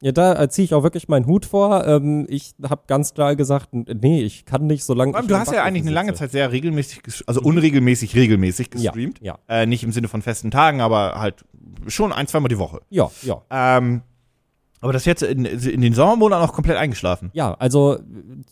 Ja, 0.01 0.13
da 0.13 0.49
ziehe 0.49 0.63
ich 0.63 0.73
auch 0.73 0.83
wirklich 0.83 1.09
meinen 1.09 1.25
Hut 1.25 1.45
vor. 1.45 1.85
Ähm, 1.85 2.25
ich 2.29 2.53
habe 2.63 2.83
ganz 2.87 3.13
klar 3.13 3.35
gesagt, 3.35 3.69
nee, 3.73 4.21
ich 4.23 4.45
kann 4.45 4.65
nicht 4.65 4.85
so 4.85 4.93
lange. 4.93 5.11
Du 5.27 5.35
hast 5.37 5.51
ja 5.51 5.63
eigentlich 5.63 5.83
eine 5.83 5.91
lange 5.91 6.13
Zeit 6.13 6.31
sehr 6.31 6.51
regelmäßig, 6.53 7.01
also 7.27 7.41
unregelmäßig, 7.41 8.15
regelmäßig 8.15 8.69
Ja, 8.75 8.91
gestreamt. 8.91 9.19
ja, 9.21 9.37
Äh, 9.49 9.65
nicht 9.65 9.83
im 9.83 9.91
Sinne 9.91 10.07
von 10.07 10.21
festen 10.21 10.51
Tagen, 10.51 10.79
aber 10.79 11.19
halt 11.19 11.43
schon 11.87 12.13
ein, 12.13 12.27
zweimal 12.27 12.47
die 12.47 12.57
Woche. 12.59 12.79
ja, 12.89 13.09
ja. 13.23 13.41
Ähm, 13.49 14.01
aber 14.81 14.93
das 14.93 15.03
jetzt 15.03 15.23
in, 15.23 15.43
in 15.43 15.81
den 15.81 15.93
Sommermonaten 15.93 16.47
auch 16.47 16.53
komplett 16.53 16.77
eingeschlafen. 16.77 17.31
Ja, 17.33 17.53
also 17.55 17.99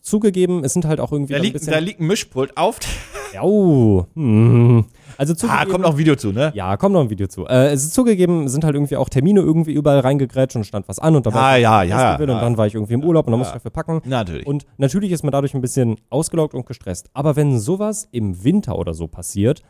zugegeben, 0.02 0.66
es 0.66 0.74
sind 0.74 0.84
halt 0.84 1.00
auch 1.00 1.14
irgendwie 1.14 1.32
Da 1.32 1.38
ein 1.38 1.44
liegt, 1.44 1.54
bisschen. 1.54 1.72
da 1.72 1.80
liegt 1.80 2.02
ein 2.02 2.08
Mischpult 2.08 2.58
auf. 2.58 2.80
Ja, 3.34 3.42
oh, 3.44 4.06
hm. 4.16 4.86
Also 5.18 5.34
Ah, 5.34 5.36
zugegeben. 5.38 5.72
kommt 5.72 5.84
noch 5.84 5.92
ein 5.92 5.98
Video 5.98 6.16
zu, 6.16 6.32
ne? 6.32 6.52
Ja, 6.56 6.78
kommt 6.78 6.94
noch 6.94 7.02
ein 7.02 7.10
Video 7.10 7.28
zu. 7.28 7.46
Äh, 7.48 7.68
es 7.72 7.84
ist 7.84 7.94
zugegeben, 7.94 8.48
sind 8.48 8.64
halt 8.64 8.76
irgendwie 8.76 8.96
auch 8.98 9.10
Termine 9.10 9.40
irgendwie 9.42 9.72
überall 9.74 10.00
reingegrätscht 10.00 10.56
und 10.56 10.64
stand 10.66 10.88
was 10.88 11.00
an 11.00 11.16
und 11.16 11.26
da 11.26 11.34
war 11.34 11.44
Ah, 11.44 11.56
ich 11.58 11.64
ja, 11.64 11.84
ja, 11.84 12.00
ja. 12.14 12.16
und 12.20 12.28
dann 12.28 12.58
war 12.58 12.68
ich 12.68 12.76
irgendwie 12.76 12.94
im 12.94 13.04
Urlaub 13.04 13.26
und 13.28 13.32
dann 13.32 13.40
musste 13.40 13.54
Ja. 13.54 13.58
ich 13.58 13.64
dafür 13.64 13.72
packen. 13.72 14.02
Natürlich. 14.06 14.46
Und 14.46 14.66
natürlich 14.78 15.12
ist 15.12 15.24
man 15.24 15.32
dadurch 15.32 15.54
ein 15.54 15.62
bisschen 15.62 15.96
ausgelaugt 16.10 16.54
und 16.54 16.66
gestresst. 16.66 17.10
Aber 17.14 17.36
wenn 17.36 17.60
sowas 17.60 18.08
im 18.12 18.44
Winter 18.44 18.78
oder 18.78 18.94
so 18.94 19.08
passiert, 19.08 19.62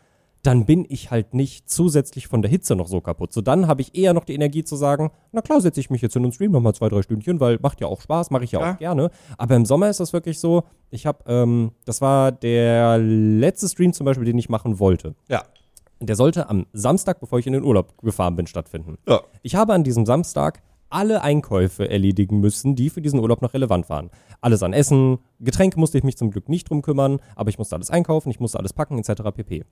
dann 0.44 0.66
bin 0.66 0.86
ich 0.88 1.12
halt 1.12 1.34
nicht 1.34 1.70
zusätzlich 1.70 2.28
von 2.28 2.42
der 2.42 2.50
Hitze 2.50 2.76
noch 2.76 2.88
so 2.88 3.02
kaputt. 3.02 3.34
So 3.34 3.42
dann 3.42 3.68
habe 3.68 3.82
ich 3.82 3.98
eher 3.98 4.14
noch 4.14 4.24
die 4.24 4.34
Energie 4.36 4.64
zu 4.64 4.76
sagen, 4.76 5.12
na 5.32 5.42
klar, 5.42 5.60
setze 5.62 5.80
ich 5.80 5.90
mich 5.90 6.02
jetzt 6.02 6.16
in 6.16 6.24
den 6.24 6.32
Stream 6.32 6.52
nochmal 6.52 6.74
zwei, 6.76 6.88
drei 6.90 7.02
Stündchen, 7.02 7.40
weil 7.40 7.60
macht 7.62 7.82
ja 7.82 7.88
auch 7.88 8.00
Spaß, 8.02 8.30
mache 8.32 8.44
ich 8.46 8.52
ja, 8.54 8.62
Ja. 8.62 8.74
auch 8.74 8.78
gerne. 8.78 9.10
Aber 9.38 9.56
im 9.56 9.66
Sommer 9.66 9.90
ist 9.90 10.00
das 10.00 10.14
wirklich 10.14 10.40
so, 10.40 10.64
ich 10.90 11.06
habe, 11.06 11.20
ähm, 11.28 11.72
das 11.86 12.00
war 12.02 12.32
der 12.32 12.98
letzte 12.98 13.68
Stream 13.68 13.92
zum 13.94 14.06
Beispiel, 14.06 14.26
den 14.26 14.38
ich 14.38 14.50
machen 14.50 14.80
wollte. 14.80 15.16
ja. 15.30 15.44
Der 16.00 16.16
sollte 16.16 16.48
am 16.48 16.68
Samstag, 16.74 17.20
bevor 17.20 17.40
ich 17.40 17.48
in 17.48 17.54
den 17.54 17.64
Urlaub 17.64 17.98
gefahren 18.04 18.36
bin, 18.36 18.46
stattfinden. 18.46 19.00
Ja. 19.10 19.22
Ich 19.42 19.56
habe 19.56 19.74
an 19.74 19.84
diesem 19.84 20.06
Samstag 20.06 20.62
alle 20.92 21.24
Einkäufe 21.24 21.90
erledigen 21.90 22.40
müssen, 22.40 22.76
die 22.76 22.92
für 22.92 23.02
diesen 23.02 23.20
Urlaub 23.20 23.42
noch 23.42 23.56
relevant 23.56 23.90
waren. 23.90 24.12
Alles 24.40 24.62
an 24.62 24.74
Essen, 24.74 25.18
Getränke 25.40 25.80
musste 25.80 25.98
ich 25.98 26.04
mich 26.04 26.16
zum 26.16 26.30
Glück 26.30 26.50
nicht 26.50 26.70
drum 26.70 26.84
kümmern, 26.84 27.20
aber 27.36 27.50
ich 27.50 27.58
musste 27.58 27.76
alles 27.76 27.90
einkaufen, 27.90 28.30
ich 28.30 28.40
musste 28.40 28.60
alles 28.60 28.74
packen, 28.74 29.00
etc. 29.00 29.24
pp. 29.34 29.66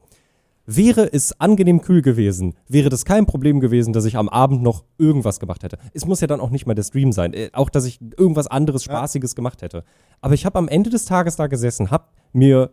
Wäre 0.65 1.11
es 1.13 1.39
angenehm 1.39 1.81
kühl 1.81 2.01
gewesen, 2.01 2.55
wäre 2.67 2.89
das 2.89 3.05
kein 3.05 3.25
Problem 3.25 3.59
gewesen, 3.59 3.93
dass 3.93 4.05
ich 4.05 4.17
am 4.17 4.29
Abend 4.29 4.63
noch 4.63 4.83
irgendwas 4.97 5.39
gemacht 5.39 5.63
hätte. 5.63 5.77
Es 5.93 6.05
muss 6.05 6.21
ja 6.21 6.27
dann 6.27 6.39
auch 6.39 6.49
nicht 6.49 6.65
mal 6.65 6.73
der 6.73 6.83
Stream 6.83 7.11
sein, 7.11 7.33
äh, 7.33 7.49
auch 7.53 7.69
dass 7.69 7.85
ich 7.85 7.99
irgendwas 8.17 8.47
anderes 8.47 8.83
Spaßiges 8.83 9.35
gemacht 9.35 9.61
hätte. 9.61 9.83
Aber 10.21 10.33
ich 10.33 10.45
habe 10.45 10.57
am 10.57 10.67
Ende 10.67 10.89
des 10.89 11.05
Tages 11.05 11.35
da 11.35 11.47
gesessen, 11.47 11.91
hab 11.91 12.13
mir 12.33 12.71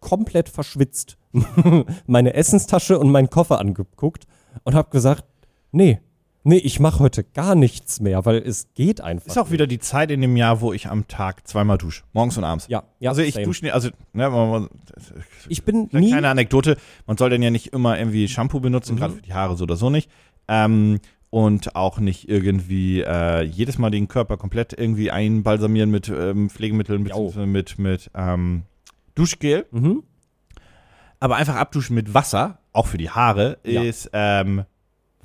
komplett 0.00 0.48
verschwitzt 0.48 1.18
meine 2.06 2.34
Essenstasche 2.34 2.98
und 2.98 3.10
meinen 3.10 3.30
Koffer 3.30 3.60
angeguckt 3.60 4.26
und 4.64 4.74
habe 4.74 4.90
gesagt, 4.90 5.24
nee, 5.70 6.00
nee, 6.42 6.56
ich 6.58 6.80
mache 6.80 6.98
heute 7.00 7.24
gar 7.24 7.54
nichts 7.54 8.00
mehr, 8.00 8.24
weil 8.24 8.36
es 8.36 8.72
geht 8.74 9.00
einfach. 9.00 9.26
Ist 9.28 9.38
auch 9.38 9.50
wieder 9.50 9.66
die 9.66 9.78
Zeit 9.78 10.10
in 10.10 10.20
dem 10.20 10.36
Jahr, 10.36 10.60
wo 10.60 10.72
ich 10.72 10.88
am 10.88 11.06
Tag 11.08 11.46
zweimal 11.46 11.78
dusche. 11.78 12.02
Morgens 12.12 12.36
und 12.38 12.44
abends. 12.44 12.66
Ja, 12.68 12.84
ja. 12.98 13.10
also 13.10 13.22
ich 13.22 13.34
same. 13.34 13.46
dusche 13.46 13.64
nicht, 13.64 13.74
also, 13.74 13.90
ne, 14.12 14.28
man, 14.30 14.50
man, 14.50 14.68
Ich 15.48 15.64
bin 15.64 15.88
Vielleicht 15.88 16.04
nie. 16.04 16.10
Kleine 16.10 16.28
Anekdote, 16.28 16.76
man 17.06 17.16
soll 17.16 17.30
dann 17.30 17.42
ja 17.42 17.50
nicht 17.50 17.68
immer 17.72 17.98
irgendwie 17.98 18.28
Shampoo 18.28 18.60
benutzen, 18.60 18.94
Mhm. 18.94 18.98
gerade 18.98 19.14
für 19.14 19.22
die 19.22 19.34
Haare 19.34 19.56
so 19.56 19.64
oder 19.64 19.76
so 19.76 19.90
nicht. 19.90 20.10
Ähm, 20.48 20.98
und 21.32 21.76
auch 21.76 22.00
nicht 22.00 22.28
irgendwie 22.28 23.02
äh, 23.02 23.42
jedes 23.42 23.78
Mal 23.78 23.90
den 23.90 24.08
Körper 24.08 24.36
komplett 24.36 24.72
irgendwie 24.76 25.12
einbalsamieren 25.12 25.88
mit 25.90 26.08
ähm, 26.08 26.50
Pflegemitteln, 26.50 27.04
beziehungsweise 27.04 27.46
mit, 27.46 27.78
mit 27.78 28.10
ähm, 28.16 28.62
Duschgel. 29.14 29.66
Mhm. 29.70 30.02
Aber 31.20 31.36
einfach 31.36 31.54
abduschen 31.56 31.94
mit 31.94 32.14
Wasser, 32.14 32.58
auch 32.72 32.86
für 32.86 32.98
die 32.98 33.10
Haare, 33.10 33.58
Ja. 33.64 33.82
ist 33.82 34.10
ähm, 34.12 34.64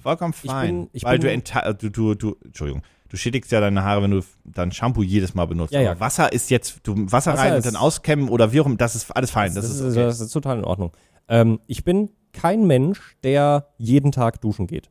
vollkommen 0.05 0.33
Ich 0.41 0.49
fein. 0.49 0.67
bin- 0.83 0.89
ich 0.93 1.03
weil 1.03 1.19
du, 1.19 1.27
bin- 1.27 1.43
du, 1.79 1.89
du, 1.89 2.15
du, 2.15 2.35
Entschuldigung, 2.45 2.83
du 3.09 3.17
schädigst 3.17 3.51
ja 3.51 3.59
deine 3.59 3.83
Haare, 3.83 4.03
wenn 4.03 4.11
du 4.11 4.21
dann 4.43 4.71
Shampoo 4.71 5.03
jedes 5.03 5.33
Mal 5.33 5.45
benutzt. 5.45 5.73
Ja, 5.73 5.81
ja. 5.81 5.91
Aber 5.91 5.99
Wasser 5.99 6.31
ist 6.31 6.49
jetzt, 6.49 6.79
du 6.83 6.93
Wasser, 7.11 7.33
Wasser 7.33 7.43
rein 7.43 7.55
und 7.55 7.65
dann 7.65 7.75
auskämmen 7.75 8.29
oder 8.29 8.51
wie 8.53 8.61
auch 8.61 8.65
immer, 8.65 8.75
das 8.77 8.95
ist 8.95 9.09
alles 9.15 9.31
fein. 9.31 9.53
Das, 9.55 9.65
ist, 9.69 9.81
okay. 9.81 9.95
das 9.95 10.19
ist 10.21 10.31
total 10.31 10.59
in 10.59 10.63
Ordnung. 10.65 10.91
Ähm, 11.27 11.59
ich 11.67 11.83
bin 11.83 12.09
kein 12.33 12.67
Mensch, 12.67 12.99
der 13.23 13.69
jeden 13.77 14.11
Tag 14.11 14.41
duschen 14.41 14.67
geht. 14.67 14.89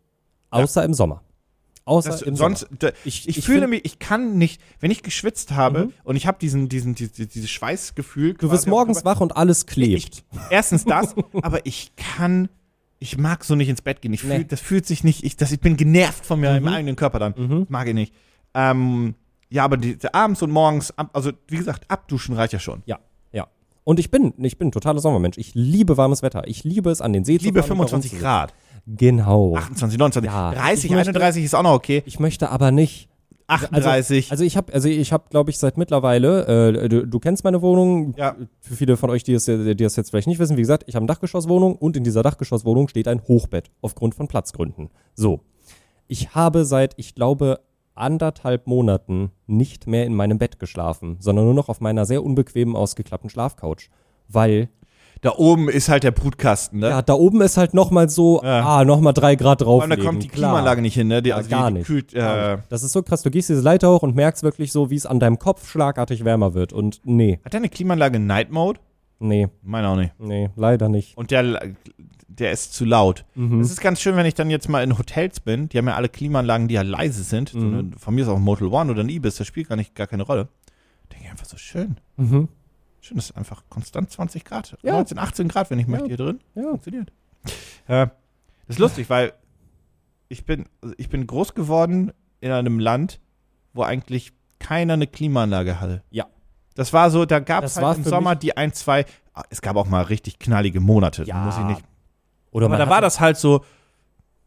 Außer 0.51 0.85
im 0.85 0.95
Sommer. 0.95 1.23
Außer 1.87 2.11
Das, 2.11 2.23
im 2.23 2.35
sonst, 2.35 2.61
Sommer. 2.81 2.93
Ich- 3.05 3.29
ich, 3.29 3.39
ich 3.39 3.45
fühle 3.45 3.67
mich, 3.69 3.85
ich 3.85 3.99
kann 3.99 4.39
nicht, 4.39 4.61
wenn 4.81 4.91
ich 4.91 5.03
geschwitzt 5.03 5.53
habe 5.53 5.87
Mhm. 5.87 5.93
und 6.05 6.17
ich 6.17 6.27
habe 6.27 6.39
diesen, 6.41 6.69
diesen, 6.71 6.95
diese, 6.95 7.27
dieses 7.27 7.51
Schweißgefühl. 7.51 8.35
Du 8.35 8.51
wirst 8.51 8.67
morgens 8.67 9.05
wach 9.05 9.21
und 9.21 9.37
alles 9.37 9.67
klebt. 9.67 10.03
Ich, 10.03 10.25
erstens 10.51 10.85
das, 10.87 11.15
aber 11.43 11.67
ich 11.67 11.93
kann, 11.97 12.49
ich 12.99 13.19
mag 13.19 13.45
so 13.45 13.55
nicht 13.55 13.69
ins 13.69 13.83
Bett 13.83 14.01
gehen. 14.03 14.13
Ich 14.15 14.25
Nee. 14.25 14.37
fühl, 14.37 14.45
das 14.45 14.61
fühlt 14.61 14.87
sich 14.87 15.05
nicht, 15.05 15.25
ich, 15.25 15.37
das, 15.37 15.53
ich 15.53 15.61
bin 15.61 15.77
genervt 15.77 16.25
von 16.25 16.41
mir, 16.41 16.53
Mhm. 16.53 16.65
meinem 16.65 16.75
eigenen 16.75 16.97
Körper 16.97 17.19
dann. 17.19 17.35
Mhm. 17.37 17.67
Mag 17.69 17.87
ich 17.89 17.95
nicht. 17.95 18.15
Ähm, 18.55 19.15
ja, 19.51 19.65
aber 19.65 19.77
die, 19.77 19.97
abends 20.13 20.43
und 20.43 20.51
morgens, 20.51 20.97
ab, 20.97 21.11
also 21.13 21.33
wie 21.49 21.57
gesagt, 21.59 21.91
abduschen 21.91 22.35
reicht 22.35 22.53
ja 22.53 22.59
schon. 22.59 22.83
Ja, 22.87 22.99
ja. 23.33 23.47
Und 23.85 23.99
ich 24.01 24.11
bin, 24.11 24.33
ich 24.39 24.59
bin 24.59 24.69
ein 24.69 24.73
totaler 24.73 25.01
Sommermensch. 25.01 25.37
Ich 25.39 25.55
liebe 25.55 25.97
warmes 25.97 26.23
Wetter. 26.23 26.47
Ich 26.47 26.65
liebe 26.65 26.91
es 26.91 27.01
an 27.01 27.13
den 27.13 27.25
See 27.25 27.37
Ich 27.37 27.43
liebe 27.43 27.61
zu 27.61 27.65
und 27.65 27.79
25 27.79 28.13
da 28.13 28.19
Grad. 28.19 28.55
Genau. 28.87 29.55
28, 29.57 29.99
29, 29.99 30.31
Ja, 30.31 30.53
ich 30.53 30.59
30, 30.59 30.91
möchte- 30.91 31.11
31 31.11 31.45
ist 31.45 31.55
auch 31.55 31.63
noch 31.63 31.73
okay. 31.73 32.03
Ich 32.07 32.19
möchte 32.21 32.51
aber 32.51 32.71
nicht. 32.71 33.09
38. 33.47 34.31
Also 34.31 34.45
ich 34.45 34.57
habe, 34.57 34.73
also 34.73 34.89
ich 34.89 35.13
habe, 35.13 35.25
glaube 35.31 35.51
ich, 35.51 35.59
seit 35.59 35.77
mittlerweile, 35.77 36.75
äh, 36.75 36.89
du, 36.89 37.07
du 37.07 37.19
kennst 37.19 37.45
meine 37.45 37.63
Wohnung. 37.63 38.15
Ja. 38.17 38.37
Für 38.61 38.75
viele 38.75 38.97
von 38.97 39.11
euch, 39.11 39.23
die 39.23 39.35
es, 39.35 39.45
die 39.45 39.85
es 39.85 39.97
jetzt 39.97 40.11
vielleicht 40.11 40.29
nicht 40.29 40.39
wissen, 40.39 40.57
wie 40.57 40.63
gesagt, 40.63 40.85
ich 40.87 40.95
habe 40.95 41.03
eine 41.03 41.09
Dachgeschosswohnung 41.09 41.77
und 41.77 41.97
in 41.97 42.05
dieser 42.05 42.23
Dachgeschosswohnung 42.23 42.89
steht 42.89 43.09
ein 43.09 43.23
Hochbett 43.23 43.71
aufgrund 43.83 44.15
von 44.15 44.29
Platzgründen. 44.29 44.91
So. 45.15 45.41
Ich 46.07 46.35
habe 46.35 46.65
seit, 46.65 46.95
ich 46.97 47.15
glaube, 47.15 47.61
anderthalb 47.95 48.67
Monaten 48.67 49.31
nicht 49.47 49.87
mehr 49.87 50.05
in 50.05 50.15
meinem 50.15 50.39
Bett 50.39 50.59
geschlafen, 50.59 51.17
sondern 51.21 51.45
nur 51.45 51.55
noch 51.55 51.69
auf 51.69 51.81
meiner 51.81 52.07
sehr 52.07 52.23
unbequemen 52.23 52.77
ausgeklappten 52.77 53.31
Schlafcouch. 53.31 53.91
Weil, 54.29 54.69
da 55.25 55.33
oben 55.37 55.69
ist 55.69 55.89
halt 55.89 56.03
der 56.05 56.11
Brutkasten, 56.11 56.81
ne? 56.81 56.91
ja, 56.91 57.03
da 57.03 57.15
oben 57.15 57.41
ist 57.41 57.57
halt 57.57 57.73
nochmal 57.75 58.09
so, 58.11 58.41
Ja. 58.45 58.63
ah, 58.81 58.85
nochmal 58.85 59.13
drei 59.15 59.35
Grad 59.37 59.63
drauf. 59.63 59.83
allem, 59.83 59.91
da 59.91 59.97
kommt 59.97 60.23
die 60.23 60.29
Klimaanlage 60.29 60.83
nicht 60.83 60.95
hin, 60.95 61.09
ne? 61.09 61.23
Die, 61.23 61.33
also 61.33 61.49
gar 61.49 61.69
die, 61.69 61.73
die 61.75 61.79
nicht. 61.79 61.87
Kühlt, 61.87 62.15
äh, 62.15 62.59
Das 62.69 62.83
ist 62.83 62.93
so 62.93 63.03
krass. 63.03 63.23
Du 63.23 63.31
gehst 63.31 63.49
diese 63.49 63.63
Leiter 63.63 63.91
hoch 63.93 64.03
und 64.03 64.15
merkst 64.15 64.43
wirklich 64.43 64.71
so, 64.71 64.91
wie 64.91 64.97
es 64.97 65.07
an 65.07 65.21
deinem 65.21 65.39
Kopf 65.39 65.69
schlagartig 65.69 66.25
wärmer 66.25 66.55
wird. 66.55 66.73
Und 66.73 67.01
nee, 67.05 67.41
hat 67.45 67.55
deine 67.55 67.69
Klimaanlage 67.69 68.19
Night 68.19 68.51
Mode? 68.51 68.81
nee, 69.19 69.49
Meine 69.63 69.89
auch 69.89 69.97
nicht. 69.97 70.13
nee, 70.19 70.51
leider 70.57 70.89
nicht. 70.91 71.17
Und 71.17 71.31
der, 71.31 71.73
der 72.29 72.53
ist 72.53 72.75
zu 72.75 72.85
laut. 72.85 73.25
Mhm. 73.35 73.61
Es 73.61 73.71
ist 73.71 73.81
ganz 73.81 74.01
schön, 74.03 74.17
wenn 74.17 74.27
ich 74.27 74.35
dann 74.35 74.51
jetzt 74.51 74.69
mal 74.69 74.83
in 74.85 74.99
Hotels 74.99 75.41
bin, 75.41 75.69
die 75.71 75.79
haben 75.79 75.87
ja 75.89 75.95
alle 75.95 76.09
Klimaanlagen, 76.11 76.69
die 76.69 76.75
ja 76.75 76.83
leise 76.83 77.23
sind. 77.23 77.49
So 77.51 77.59
Mhm. 77.59 77.75
eine, 77.79 77.91
von 77.99 78.15
mir 78.15 78.23
ist 78.23 78.29
auch 78.29 78.37
ein 78.37 78.43
Motel 78.43 78.67
One 78.69 78.91
oder 78.91 79.01
ein 79.03 79.09
Ibis, 79.09 79.37
das 79.37 79.47
spielt 79.47 79.69
gar 79.69 79.77
nicht 79.77 79.95
gar 79.95 80.07
keine 80.07 80.25
Rolle. 80.25 80.49
Denke 81.11 81.25
ich 81.27 81.31
einfach 81.31 81.47
so 81.47 81.57
schön. 81.57 81.97
Mhm. 82.17 82.49
Schön, 83.05 83.19
das 83.19 83.27
ist 83.27 83.37
einfach 83.37 83.65
konstant 83.69 84.11
20 84.11 84.47
Grad. 84.47 84.79
Ja. 84.81 84.93
19, 84.93 85.19
18 85.19 85.49
Grad, 85.49 85.69
wenn 85.69 85.79
ich 85.79 85.87
möchte, 85.87 86.07
hier 86.07 86.17
drin. 86.17 86.41
Ja. 86.55 86.63
Funktioniert. 86.63 87.13
Äh, 87.87 88.07
das 88.67 88.77
ist 88.77 88.79
lustig, 88.79 89.11
weil 89.11 89.35
ich 90.29 90.47
bin, 90.47 90.65
also 90.81 90.95
ich 90.97 91.11
bin 91.11 91.27
groß 91.27 91.53
geworden 91.55 92.15
in 92.41 92.51
einem 92.51 92.79
Land, 92.79 93.21
wo 93.75 93.83
eigentlich 93.83 94.33
keiner 94.59 94.95
eine 94.95 95.07
Klimaanlage 95.07 95.83
hatte. 95.83 96.03
Ja. 96.09 96.29
Das 96.77 96.95
war 96.95 97.11
so, 97.11 97.27
da 97.27 97.41
gab 97.41 97.65
es 97.65 97.77
halt 97.77 97.99
im 97.99 98.05
Sommer 98.05 98.37
die 98.37 98.57
ein, 98.57 98.73
zwei, 98.73 99.05
ah, 99.35 99.43
es 99.51 99.61
gab 99.61 99.77
auch 99.77 99.87
mal 99.87 100.05
richtig 100.05 100.39
knallige 100.39 100.81
Monate, 100.81 101.25
Ja. 101.25 101.45
muss 101.45 101.59
ich 101.59 101.65
nicht. 101.65 101.83
Oder 102.53 102.67
Aber 102.67 102.79
da 102.79 102.89
war 102.89 103.03
das 103.03 103.21
halt 103.21 103.37
so 103.37 103.67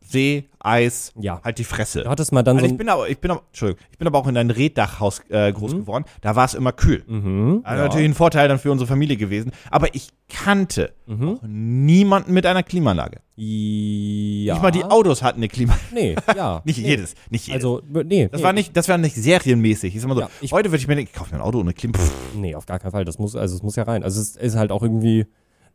See, 0.10 0.46
Eis, 0.60 1.12
Ja. 1.20 1.42
halt 1.44 1.58
die 1.60 1.64
Fresse. 1.66 2.04
Du 2.04 2.10
hattest 2.10 2.32
mal 2.32 2.42
dann 2.44 2.58
Also 2.58 2.68
so 2.68 2.72
ich 2.74 2.78
bin 2.78 2.88
aber, 2.90 3.10
ich 3.10 3.18
bin 3.20 3.32
aber, 3.32 3.42
Entschuldigung, 3.48 3.84
ich 3.92 3.98
bin 3.98 4.08
aber 4.08 4.18
auch 4.20 4.28
in 4.28 4.38
einem 4.38 4.50
Reddachhaus 4.50 5.22
äh, 5.30 5.52
groß 5.52 5.74
Mhm. 5.74 5.80
geworden. 5.80 6.06
Da 6.22 6.36
war 6.36 6.46
es 6.46 6.54
immer 6.54 6.72
kühl. 6.72 7.04
Mhm. 7.08 7.62
Also 7.64 7.84
natürlich 7.84 8.06
ein 8.10 8.14
Vorteil 8.14 8.48
dann 8.48 8.58
für 8.60 8.72
unsere 8.72 8.88
Familie 8.88 9.18
gewesen. 9.18 9.52
Aber 9.70 9.94
ich 9.96 10.10
kannte 10.30 10.94
Mhm. 11.08 11.40
niemanden 11.86 12.34
mit 12.34 12.46
einer 12.46 12.64
Klimaanlage. 12.64 13.20
Ja. 13.36 14.54
Nicht 14.54 14.64
mal 14.64 14.72
die 14.72 14.84
Autos 14.84 15.22
hatten 15.24 15.40
eine 15.40 15.48
Klimaanlage. 15.48 15.94
Nee, 15.94 16.16
ja. 16.36 16.62
Nicht 16.66 16.80
nee. 16.80 16.88
jedes, 16.88 17.14
nicht 17.30 17.48
jedes. 17.48 17.64
Also, 17.64 17.82
nee. 18.06 18.28
das 18.30 18.40
nee, 18.40 18.44
war 18.46 18.54
nicht, 18.54 18.76
das 18.76 18.90
war 18.90 18.98
nicht 18.98 19.16
serienmäßig. 19.16 19.94
Ich 19.96 20.02
sag 20.02 20.08
mal 20.08 20.16
so, 20.16 20.22
Ja, 20.22 20.30
ich- 20.42 20.52
heute 20.54 20.70
würde 20.72 20.78
ich 20.82 20.88
mir 20.88 20.96
denken, 20.96 21.12
ich 21.14 21.18
kaufe 21.18 21.32
mir 21.36 21.42
ein 21.42 21.46
Auto 21.46 21.60
ohne 21.60 21.74
Klima. 21.74 21.98
Pff, 21.98 22.14
Nee, 22.36 22.56
auf 22.56 22.66
gar 22.66 22.80
keinen 22.80 22.92
Fall. 22.92 23.06
Das 23.06 23.20
muss, 23.20 23.36
also 23.36 23.56
es 23.56 23.64
muss 23.64 23.76
ja 23.76 23.84
rein. 23.84 24.04
Also 24.04 24.22
es 24.22 24.36
ist 24.36 24.56
halt 24.56 24.72
auch 24.72 24.82
irgendwie, 24.84 25.26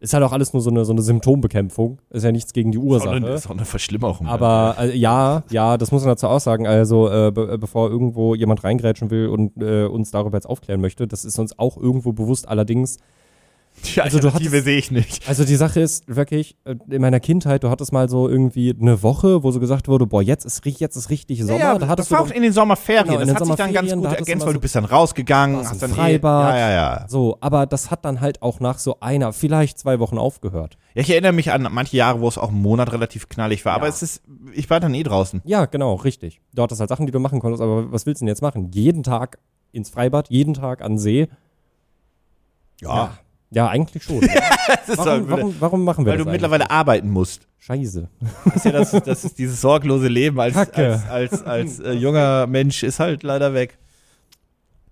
ist 0.02 0.14
halt 0.14 0.24
auch 0.24 0.32
alles 0.32 0.52
nur 0.52 0.60
so 0.60 0.70
eine, 0.70 0.84
so 0.84 0.92
eine 0.92 1.00
Symptombekämpfung. 1.00 2.00
Ist 2.10 2.24
ja 2.24 2.32
nichts 2.32 2.52
gegen 2.52 2.72
die 2.72 2.78
Ursache. 2.78 3.24
ist 3.28 3.46
auch 3.46 3.52
eine 3.52 3.64
Verschlimmerung. 3.64 4.26
Aber 4.26 4.76
äh, 4.80 4.96
ja, 4.96 5.44
ja, 5.50 5.78
das 5.78 5.92
muss 5.92 6.02
man 6.02 6.10
dazu 6.10 6.26
auch 6.26 6.40
sagen. 6.40 6.66
Also, 6.66 7.08
äh, 7.08 7.30
be 7.30 7.52
äh, 7.52 7.58
bevor 7.58 7.88
irgendwo 7.88 8.34
jemand 8.34 8.64
reingrätschen 8.64 9.10
will 9.10 9.28
und 9.28 9.62
äh, 9.62 9.84
uns 9.84 10.10
darüber 10.10 10.36
jetzt 10.36 10.46
aufklären 10.46 10.80
möchte, 10.80 11.06
das 11.06 11.24
ist 11.24 11.38
uns 11.38 11.56
auch 11.56 11.76
irgendwo 11.76 12.12
bewusst. 12.12 12.48
Allerdings, 12.48 12.98
die 13.84 14.00
also 14.00 14.18
du 14.18 14.32
hattest- 14.32 14.50
sehe 14.64 14.78
ich 14.78 14.90
nicht. 14.90 15.28
also 15.28 15.44
die 15.44 15.56
Sache 15.56 15.80
ist 15.80 16.04
wirklich, 16.14 16.56
äh, 16.64 16.74
in 16.90 17.00
meiner 17.02 17.20
Kindheit, 17.20 17.62
du 17.64 17.70
hattest 17.70 17.92
mal 17.92 18.08
so 18.08 18.28
irgendwie 18.28 18.74
eine 18.78 19.02
Woche, 19.02 19.42
wo 19.42 19.50
so 19.50 19.60
gesagt 19.60 19.88
wurde, 19.88 20.06
boah, 20.06 20.22
jetzt 20.22 20.44
ist, 20.44 20.64
jetzt 20.64 20.96
ist 20.96 21.10
richtig 21.10 21.42
Sommer. 21.42 21.58
ja, 21.58 21.78
da 21.78 21.88
hattest 21.88 22.10
das 22.10 22.18
war 22.18 22.24
du 22.26 22.30
auch 22.32 22.36
in 22.36 22.42
den 22.42 22.52
Sommerferien. 22.52 23.04
Genau, 23.06 23.20
in 23.20 23.28
das 23.28 23.28
den 23.28 23.36
hat 23.40 23.46
sich 23.46 23.56
dann 23.56 23.72
ganz 23.72 23.92
gut 23.92 24.04
da 24.04 24.12
ergänzt, 24.12 24.46
weil 24.46 24.54
du 24.54 24.60
bist 24.60 24.74
dann 24.74 24.84
rausgegangen, 24.84 25.68
hast 25.68 25.82
dann 25.82 25.90
Freibad. 25.92 26.54
Eh, 26.54 26.58
ja, 26.58 26.70
ja, 26.70 26.74
ja. 27.00 27.04
so, 27.08 27.36
aber 27.40 27.66
das 27.66 27.90
hat 27.90 28.04
dann 28.04 28.20
halt 28.20 28.42
auch 28.42 28.60
nach 28.60 28.78
so 28.78 28.98
einer, 29.00 29.32
vielleicht 29.32 29.78
zwei 29.78 29.98
Wochen 29.98 30.18
aufgehört. 30.18 30.78
Ja, 30.94 31.02
ich 31.02 31.10
erinnere 31.10 31.32
mich 31.32 31.50
an 31.52 31.66
manche 31.70 31.96
Jahre, 31.96 32.20
wo 32.20 32.28
es 32.28 32.38
auch 32.38 32.48
einen 32.50 32.62
Monat 32.62 32.92
relativ 32.92 33.28
knallig 33.28 33.64
war, 33.64 33.72
Ja. 33.72 33.76
aber 33.76 33.88
es 33.88 34.02
ist, 34.02 34.22
ich 34.54 34.68
war 34.70 34.80
dann 34.80 34.94
eh 34.94 35.02
draußen. 35.02 35.40
Ja, 35.44 35.64
genau, 35.66 35.94
richtig. 35.94 36.40
Du 36.54 36.62
hattest 36.62 36.80
halt 36.80 36.88
Sachen, 36.90 37.06
die 37.06 37.12
du 37.12 37.18
machen 37.20 37.40
konntest, 37.40 37.62
aber 37.62 37.90
was 37.90 38.06
willst 38.06 38.20
du 38.20 38.24
denn 38.24 38.28
jetzt 38.28 38.42
machen? 38.42 38.70
Jeden 38.72 39.02
Tag 39.02 39.38
ins 39.72 39.90
Freibad, 39.90 40.28
jeden 40.30 40.54
Tag 40.54 40.82
an 40.82 40.98
See? 40.98 41.28
Ja, 42.80 42.88
ja 42.96 43.12
eigentlich 43.68 44.02
schon. 44.02 44.20
warum, 44.86 45.06
halt, 45.06 45.30
warum, 45.30 45.56
warum 45.60 45.84
machen 45.84 46.04
wir 46.04 46.12
weil 46.12 46.18
das 46.18 46.26
du 46.26 46.32
mittlerweile 46.32 46.70
arbeiten 46.70 47.10
musst. 47.10 47.42
eigentlich? 47.42 47.48
Scheiße. 47.58 48.08
Das 48.44 48.56
ist 48.56 48.64
ja 48.64 48.72
das, 48.72 48.90
das 48.90 49.24
ist 49.24 49.38
dieses 49.38 49.60
sorglose 49.60 50.08
Leben 50.08 50.40
als, 50.40 50.54
Kacke. 50.54 51.02
als, 51.08 51.08
als, 51.08 51.42
als 51.44 51.80
äh, 51.80 51.92
junger 51.92 52.46
Mensch 52.46 52.82
ist 52.82 52.98
halt 52.98 53.22
leider 53.22 53.54
weg. 53.54 53.78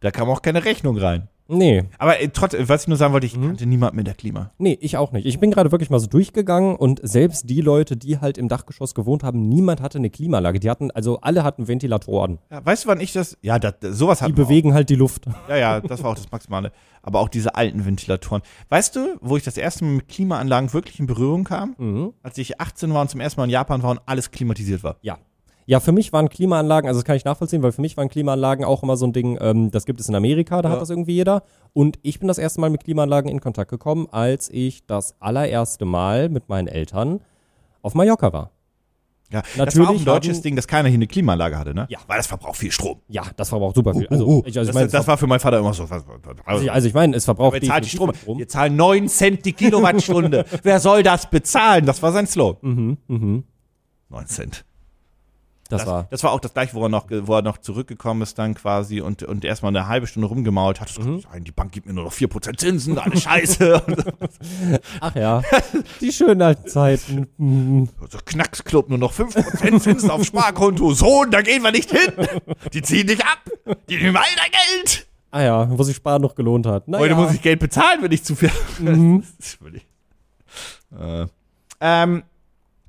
Da 0.01 0.11
kam 0.11 0.29
auch 0.29 0.43
keine 0.43 0.65
Rechnung 0.65 0.97
rein. 0.97 1.29
Nee, 1.53 1.85
Aber 1.99 2.21
äh, 2.21 2.29
trotzdem, 2.29 2.69
was 2.69 2.83
ich 2.83 2.89
nur 2.89 2.97
sagen 2.97 3.13
wollte, 3.13 3.27
ich 3.27 3.37
Mhm. 3.37 3.47
kannte 3.49 3.67
niemand 3.67 3.95
mit 3.95 4.07
der 4.07 4.15
Klima. 4.15 4.51
nee, 4.59 4.79
ich 4.81 4.97
auch 4.97 5.13
nicht. 5.13 5.27
Ich 5.27 5.39
bin 5.41 5.51
gerade 5.51 5.73
wirklich 5.73 5.91
mal 5.91 5.99
so 5.99 6.07
durchgegangen 6.07 6.77
und 6.77 7.01
selbst 7.03 7.51
die 7.51 7.61
Leute, 7.61 7.97
die 7.97 8.19
halt 8.19 8.39
im 8.39 8.49
Dachgeschoss 8.49 8.95
gewohnt 8.95 9.23
haben, 9.25 9.49
niemand 9.49 9.81
hatte 9.81 9.99
eine 9.99 10.11
Klimaanlage. 10.11 10.61
Die 10.61 10.71
hatten, 10.71 10.91
also 10.93 11.21
alle 11.21 11.43
hatten 11.45 11.67
Ventilatoren. 11.69 12.39
Ja, 12.51 12.65
weißt 12.65 12.85
du, 12.85 12.89
wann 12.89 13.01
ich 13.01 13.13
das? 13.13 13.37
Ja, 13.43 13.59
das, 13.59 13.75
sowas 13.97 14.19
Die 14.19 14.25
hatten 14.25 14.37
wir 14.37 14.45
bewegen 14.45 14.75
halt 14.75 14.89
die 14.91 14.95
Luft. 14.95 15.27
Ja, 15.49 15.57
ja, 15.57 15.81
das 15.81 16.03
war 16.03 16.11
auch 16.11 16.15
das 16.17 16.31
Maximale. 16.31 16.73
Aber 17.03 17.21
auch 17.21 17.29
diese 17.29 17.55
alten 17.55 17.85
Ventilatoren. 17.87 18.43
Weißt 18.69 18.95
du, 18.95 19.17
wo 19.21 19.37
ich 19.37 19.43
das 19.43 19.57
erste 19.57 19.85
Mal 19.85 19.93
mit 19.95 20.09
Klimaanlagen 20.09 20.73
wirklich 20.73 21.01
in 21.01 21.07
Berührung 21.07 21.45
kam? 21.45 21.75
Mhm. 21.79 22.13
Als 22.23 22.37
ich 22.39 22.61
18 22.61 22.93
war 22.95 23.01
und 23.03 23.09
zum 23.11 23.21
ersten 23.21 23.41
Mal 23.41 23.45
in 23.45 23.51
Japan 23.51 23.83
war 23.83 23.91
und 23.91 24.01
alles 24.07 24.31
klimatisiert 24.31 24.83
war. 24.85 24.97
Ja. 25.03 25.19
Ja, 25.71 25.79
für 25.79 25.93
mich 25.93 26.13
waren 26.13 26.29
Klimaanlagen, 26.29 26.89
also 26.89 26.99
das 26.99 27.05
kann 27.05 27.15
ich 27.15 27.25
nachvollziehen, 27.25 27.63
weil 27.63 27.71
für 27.71 27.81
mich 27.81 27.97
waren 27.97 28.09
Klimaanlagen 28.09 28.65
auch 28.65 28.83
immer 28.83 28.97
so 28.97 29.07
ein 29.07 29.13
Ding, 29.13 29.39
ähm, 29.41 29.71
das 29.71 29.87
gibt 29.87 30.01
es 30.01 30.09
in 30.09 30.17
Amerika, 30.17 30.63
da 30.63 30.69
Ja. 30.69 30.75
hat 30.75 30.83
das 30.83 30.91
irgendwie 30.91 31.13
jeder. 31.15 31.45
Und 31.73 31.97
ich 32.03 32.19
bin 32.19 32.27
das 32.27 32.39
erste 32.39 32.61
Mal 32.61 32.71
mit 32.71 32.83
Klimaanlagen 32.83 33.31
in 33.31 33.39
Kontakt 33.41 33.71
gekommen, 33.71 34.09
als 34.11 34.49
ich 34.51 34.85
das 34.87 35.15
allererste 35.21 35.85
Mal 35.85 36.29
mit 36.29 36.49
meinen 36.49 36.67
Eltern 36.67 37.21
auf 37.83 37.95
Mallorca 37.95 38.33
war. 38.33 38.51
Ja, 39.31 39.43
das 39.43 39.57
war 39.59 39.65
Natürlich 39.67 39.89
auch 39.91 39.95
ein 39.95 40.05
deutsches 40.05 40.43
Ding, 40.43 40.57
dass 40.57 40.67
keiner 40.67 40.89
hier 40.89 40.97
eine 40.99 41.07
Klimaanlage 41.07 41.57
hatte, 41.57 41.73
ne? 41.73 41.87
Ja. 41.89 42.01
Weil 42.09 42.17
das 42.17 42.27
verbraucht 42.27 42.57
viel 42.57 42.73
Strom. 42.73 42.99
Ja, 43.07 43.23
das 43.37 43.51
verbraucht 43.51 43.77
super 43.77 43.95
viel. 43.95 44.09
Also, 44.09 44.27
Oh, 44.27 44.31
oh, 44.39 44.43
ich, 44.45 44.59
also 44.59 44.63
ich 44.63 44.67
das, 44.67 44.75
meine, 44.75 44.89
das 44.89 45.07
war 45.07 45.17
für 45.19 45.29
meinen 45.29 45.39
Vater 45.39 45.61
immer 45.61 45.73
so. 45.73 45.85
Also, 46.47 46.65
ich, 46.65 46.73
also 46.73 46.89
ich 46.89 46.95
meine, 46.95 47.15
es 47.17 47.27
verbraucht 47.27 47.55
die 47.55 47.61
definitiv 47.61 47.93
Strom? 47.93 48.11
Wir 48.39 48.49
zahlen 48.49 48.75
9 48.75 49.07
Cent 49.07 49.45
die 49.45 49.53
Kilowattstunde. 49.53 50.47
Wer 50.65 50.81
soll 50.81 51.05
das 51.05 51.31
bezahlen? 51.31 51.87
Das 51.87 52.03
war 52.03 52.11
sein 52.11 52.27
Slogan. 52.27 52.59
Mhm, 52.61 52.97
mhm. 53.07 53.45
9 54.09 54.27
Cent. 54.27 54.65
Das, 55.71 55.87
war. 55.87 56.07
das 56.11 56.23
war 56.23 56.33
auch 56.33 56.41
das 56.41 56.53
gleiche, 56.53 56.75
wo 56.75 56.83
er 56.83 56.89
noch, 56.89 57.07
wo 57.09 57.35
er 57.35 57.43
noch 57.43 57.59
zurückgekommen 57.59 58.23
ist 58.23 58.39
dann 58.39 58.55
quasi 58.55 59.01
und, 59.01 59.23
und 59.23 59.45
erstmal 59.45 59.71
eine 59.71 59.87
halbe 59.87 60.07
Stunde 60.07 60.29
rumgemault 60.29 60.81
hat. 60.81 60.89
Das 60.97 61.05
sein, 61.05 61.45
Die 61.45 61.53
Bank 61.53 61.73
gibt 61.73 61.87
mir 61.87 61.93
nur 61.93 62.05
noch 62.05 62.13
4% 62.13 62.57
Zinsen, 62.59 62.99
alles 62.99 63.23
scheiße. 63.25 63.83
Ach 65.01 65.15
ja, 65.15 65.43
die 66.01 66.13
schönen 66.13 66.43
alten 66.43 66.69
Zeiten. 66.69 67.29
Mhm. 67.39 67.89
so 68.11 68.19
Knacksclub 68.25 68.89
nur 68.89 68.99
noch 68.99 69.13
5% 69.13 69.81
Zinsen 69.81 70.11
auf 70.11 70.25
Sparkonto. 70.25 70.93
Sohn, 70.93 71.31
da 71.31 71.41
gehen 71.41 71.63
wir 71.63 71.73
nicht 71.73 71.91
hin. 71.91 72.13
Die 72.73 72.83
ziehen 72.83 73.07
dich 73.07 73.25
ab. 73.25 73.39
Die 73.89 73.97
nehmen 73.97 74.17
all 74.17 74.25
dein 74.37 74.51
Geld. 74.51 75.07
Ah 75.31 75.43
ja, 75.43 75.79
wo 75.79 75.83
sich 75.85 75.97
Sparen 75.97 76.23
noch 76.23 76.35
gelohnt 76.35 76.67
hat. 76.67 76.89
Naja. 76.89 77.05
Heute 77.05 77.15
muss 77.15 77.33
ich 77.33 77.43
Geld 77.43 77.61
bezahlen, 77.61 78.03
wenn 78.03 78.11
ich 78.13 78.25
zu 78.25 78.35
viel. 78.35 78.51
Mhm. 78.79 79.23
Das 80.91 81.01
äh, 81.01 81.27
ähm, 81.81 82.25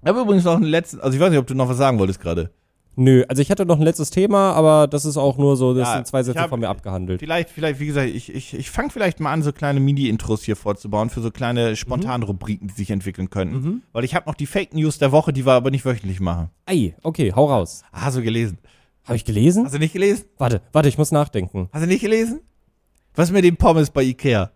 ich 0.02 0.10
habe 0.10 0.22
übrigens 0.22 0.44
noch 0.46 0.56
einen 0.56 0.64
letzten, 0.64 1.00
also 1.00 1.16
ich 1.16 1.22
weiß 1.22 1.30
nicht, 1.30 1.38
ob 1.38 1.46
du 1.46 1.54
noch 1.54 1.70
was 1.70 1.78
sagen 1.78 2.00
wolltest 2.00 2.20
gerade. 2.20 2.50
Nö, 2.98 3.24
also 3.30 3.42
ich 3.42 3.50
hatte 3.50 3.66
noch 3.66 3.78
ein 3.78 3.84
letztes 3.84 4.10
Thema, 4.10 4.52
aber 4.54 4.86
das 4.88 5.06
ist 5.06 5.16
auch 5.18 5.38
nur 5.38 5.56
so, 5.56 5.74
das 5.74 5.88
Ja, 5.88 5.94
sind 5.96 6.08
zwei 6.08 6.24
Sätze 6.24 6.40
hab- 6.42 6.50
von 6.50 6.60
mir 6.60 6.68
abgehandelt. 6.70 7.20
Vielleicht, 7.22 7.50
vielleicht, 7.50 7.80
wie 7.80 7.86
gesagt, 7.86 8.10
ich, 8.10 8.34
ich, 8.34 8.54
ich 8.54 8.70
fange 8.70 8.90
vielleicht 8.90 9.20
mal 9.22 9.32
an, 9.32 9.42
so 9.44 9.54
kleine 9.54 9.80
Mini-Intros 9.80 10.44
hier 10.44 10.58
vorzubauen 10.58 11.10
für 11.10 11.22
so 11.22 11.32
kleine 11.32 11.76
spontane 11.78 12.26
Rubriken, 12.26 12.68
die 12.68 12.74
sich 12.74 12.92
entwickeln 12.92 13.30
könnten. 13.30 13.56
Mhm. 13.56 13.82
Weil 13.94 14.04
ich 14.04 14.14
habe 14.14 14.28
noch 14.30 14.36
die 14.36 14.46
Fake 14.46 14.74
News 14.74 14.98
der 14.98 15.12
Woche, 15.14 15.32
die 15.32 15.46
wir 15.46 15.54
aber 15.54 15.72
nicht 15.72 15.86
wöchentlich 15.86 16.20
machen. 16.20 16.50
Ei, 16.66 16.94
okay, 17.04 17.32
hau 17.34 17.46
raus. 17.46 17.84
Ah, 17.94 18.02
Hast 18.02 18.18
du 18.18 18.22
gelesen? 18.22 18.58
Habe 19.06 19.16
ich 19.16 19.26
gelesen? 19.26 19.64
Hast 19.66 19.74
du 19.74 19.80
nicht 19.80 19.94
gelesen? 19.94 20.26
Warte, 20.38 20.62
warte, 20.74 20.90
ich 20.90 20.98
muss 20.98 21.12
nachdenken. 21.12 21.70
Hast 21.72 21.84
du 21.84 21.88
nicht 21.88 22.02
gelesen? 22.02 22.42
Was 23.16 23.32
mit 23.32 23.44
den 23.44 23.56
Pommes 23.58 23.90
bei 23.90 24.04
Ikea? 24.04 24.52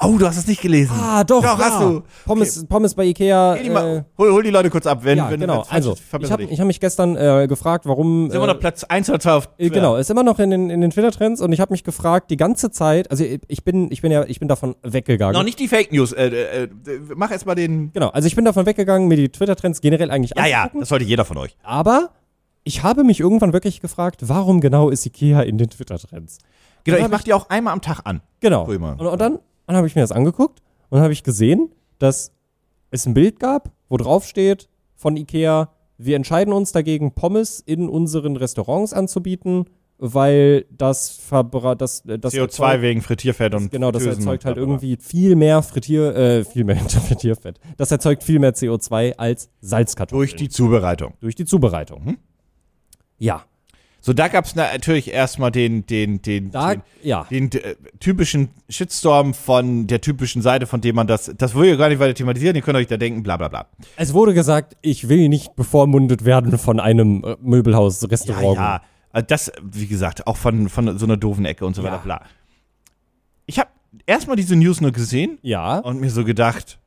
Oh, 0.00 0.16
du 0.16 0.26
hast 0.26 0.36
es 0.36 0.46
nicht 0.46 0.60
gelesen. 0.62 0.92
Ah, 0.96 1.24
doch, 1.24 1.42
Doch, 1.42 1.58
ja. 1.58 1.64
hast 1.64 1.80
du. 1.82 2.02
Pommes, 2.24 2.64
Pommes 2.68 2.94
bei 2.94 3.04
Ikea. 3.06 3.54
Geh 3.56 3.64
die 3.64 3.68
Äh, 3.68 3.72
mal, 3.72 4.04
hol, 4.16 4.30
hol 4.32 4.42
die 4.44 4.50
Leute 4.50 4.70
kurz 4.70 4.86
ab, 4.86 5.00
wenn, 5.02 5.18
ja, 5.18 5.28
wenn 5.28 5.40
genau. 5.40 5.64
Also, 5.68 5.94
ich 6.20 6.30
habe 6.30 6.46
hab 6.46 6.66
mich 6.66 6.78
gestern 6.78 7.16
äh, 7.16 7.46
gefragt, 7.48 7.84
warum. 7.84 8.30
Sind 8.30 8.40
wir 8.40 8.46
noch 8.46 8.60
Platz 8.60 8.84
1 8.84 9.10
oder 9.10 9.18
2 9.18 9.32
auf 9.32 9.48
Äh, 9.58 9.70
Genau, 9.70 9.96
ist 9.96 10.08
immer 10.08 10.22
noch 10.22 10.38
in 10.38 10.50
den, 10.50 10.70
in 10.70 10.80
den 10.82 10.90
Twitter-Trends 10.92 11.40
und 11.40 11.52
ich 11.52 11.60
habe 11.60 11.72
mich 11.72 11.82
gefragt, 11.82 12.30
die 12.30 12.36
ganze 12.36 12.70
Zeit, 12.70 13.10
also 13.10 13.24
ich 13.24 13.64
bin, 13.64 13.90
ich 13.90 14.00
bin 14.00 14.12
ja, 14.12 14.24
ich 14.24 14.38
bin 14.38 14.46
davon 14.46 14.76
weggegangen. 14.84 15.34
Noch 15.34 15.42
nicht 15.42 15.58
die 15.58 15.66
Fake 15.66 15.90
News. 15.92 16.12
Äh, 16.12 16.26
äh, 16.28 16.62
äh, 16.64 16.68
mach 17.16 17.32
erst 17.32 17.46
mal 17.46 17.56
den. 17.56 17.92
Genau, 17.92 18.10
also 18.10 18.26
ich 18.28 18.36
bin 18.36 18.44
davon 18.44 18.66
weggegangen, 18.66 19.08
mir 19.08 19.16
die 19.16 19.30
Twitter-Trends 19.30 19.80
generell 19.80 20.12
eigentlich 20.12 20.32
Ja, 20.36 20.46
ja, 20.46 20.56
anzugucken. 20.58 20.80
das 20.80 20.88
sollte 20.90 21.04
jeder 21.06 21.24
von 21.24 21.38
euch. 21.38 21.56
Aber 21.64 22.10
ich 22.62 22.84
habe 22.84 23.02
mich 23.02 23.18
irgendwann 23.18 23.52
wirklich 23.52 23.80
gefragt, 23.80 24.20
warum 24.28 24.60
genau 24.60 24.90
ist 24.90 25.04
Ikea 25.06 25.40
in 25.42 25.58
den 25.58 25.70
Twitter-Trends? 25.70 26.38
Genau, 26.84 26.98
ich 26.98 27.08
mach 27.08 27.22
die 27.24 27.34
auch 27.34 27.50
einmal 27.50 27.72
am 27.72 27.80
Tag 27.82 28.00
an. 28.04 28.20
Genau. 28.40 28.66
Mal. 28.78 28.92
Und, 28.94 29.06
und 29.06 29.20
dann, 29.20 29.38
dann 29.68 29.76
habe 29.76 29.86
ich 29.86 29.94
mir 29.94 30.02
das 30.02 30.12
angeguckt 30.12 30.60
und 30.90 31.00
habe 31.00 31.12
ich 31.12 31.22
gesehen, 31.22 31.70
dass 31.98 32.32
es 32.90 33.06
ein 33.06 33.14
Bild 33.14 33.38
gab, 33.38 33.72
wo 33.88 33.96
drauf 33.96 34.24
steht 34.26 34.68
von 34.96 35.16
Ikea, 35.16 35.70
wir 35.98 36.16
entscheiden 36.16 36.52
uns 36.52 36.72
dagegen, 36.72 37.12
Pommes 37.12 37.60
in 37.60 37.88
unseren 37.88 38.36
Restaurants 38.36 38.92
anzubieten, 38.92 39.64
weil 40.00 40.64
das, 40.70 41.10
verbra 41.10 41.74
das, 41.74 42.04
äh, 42.06 42.18
das 42.20 42.32
CO2 42.32 42.38
erzeugt- 42.42 42.82
wegen 42.82 43.02
Frittierfett 43.02 43.52
und 43.54 43.70
Genau, 43.72 43.90
das 43.90 44.02
Fritteusen 44.04 44.22
erzeugt 44.22 44.44
halt 44.44 44.56
irgendwie 44.56 44.96
viel 45.00 45.34
mehr 45.34 45.60
Frittier, 45.62 46.14
äh, 46.14 46.44
viel 46.44 46.62
mehr 46.64 46.76
Frittierfett. 46.88 47.58
Das 47.76 47.90
erzeugt 47.90 48.22
viel 48.22 48.38
mehr 48.38 48.54
CO2 48.54 49.14
als 49.16 49.50
Salzkartoffeln. 49.60 50.20
Durch 50.20 50.36
die 50.36 50.48
Zubereitung. 50.48 51.14
durch 51.20 51.34
die 51.34 51.44
Zubereitung. 51.44 52.04
Mhm. 52.04 52.18
Ja, 53.18 53.44
So, 54.08 54.14
da 54.14 54.28
gab's 54.28 54.54
natürlich 54.54 55.12
erstmal 55.12 55.50
den, 55.50 55.84
den, 55.84 56.22
den, 56.22 56.50
da, 56.50 56.76
den, 56.76 56.82
ja. 57.02 57.24
den 57.24 57.52
äh, 57.52 57.76
typischen 58.00 58.48
Shitstorm 58.70 59.34
von 59.34 59.86
der 59.86 60.00
typischen 60.00 60.40
Seite, 60.40 60.66
von 60.66 60.80
dem 60.80 60.96
man 60.96 61.06
das, 61.06 61.30
das 61.36 61.54
will 61.54 61.70
ich 61.72 61.76
gar 61.78 61.90
nicht 61.90 61.98
weiter 61.98 62.14
thematisieren, 62.14 62.56
ihr 62.56 62.62
könnt 62.62 62.78
euch 62.78 62.86
da 62.86 62.96
denken, 62.96 63.22
bla 63.22 63.36
bla 63.36 63.48
bla. 63.48 63.66
Es 63.96 64.14
wurde 64.14 64.32
gesagt, 64.32 64.78
ich 64.80 65.10
will 65.10 65.28
nicht 65.28 65.56
bevormundet 65.56 66.24
werden 66.24 66.56
von 66.56 66.80
einem 66.80 67.22
äh, 67.22 67.28
Ja, 67.32 67.36
Möbelhaus-Restaurant. 67.42 68.56
ja. 68.56 68.80
Also 69.12 69.26
Das, 69.26 69.52
wie 69.62 69.86
gesagt, 69.86 70.26
auch 70.26 70.38
von, 70.38 70.70
von 70.70 70.96
so 70.98 71.04
einer 71.04 71.18
doofen 71.18 71.44
Ecke 71.44 71.66
und 71.66 71.76
so 71.76 71.82
Ja. 71.82 71.88
weiter, 71.92 72.02
bla. 72.02 72.22
Ich 73.44 73.58
habe 73.58 73.68
erstmal 74.06 74.36
diese 74.36 74.56
News 74.56 74.80
nur 74.80 74.92
gesehen 74.92 75.36
Ja. 75.42 75.80
und 75.80 76.00
mir 76.00 76.08
so 76.08 76.24
gedacht, 76.24 76.78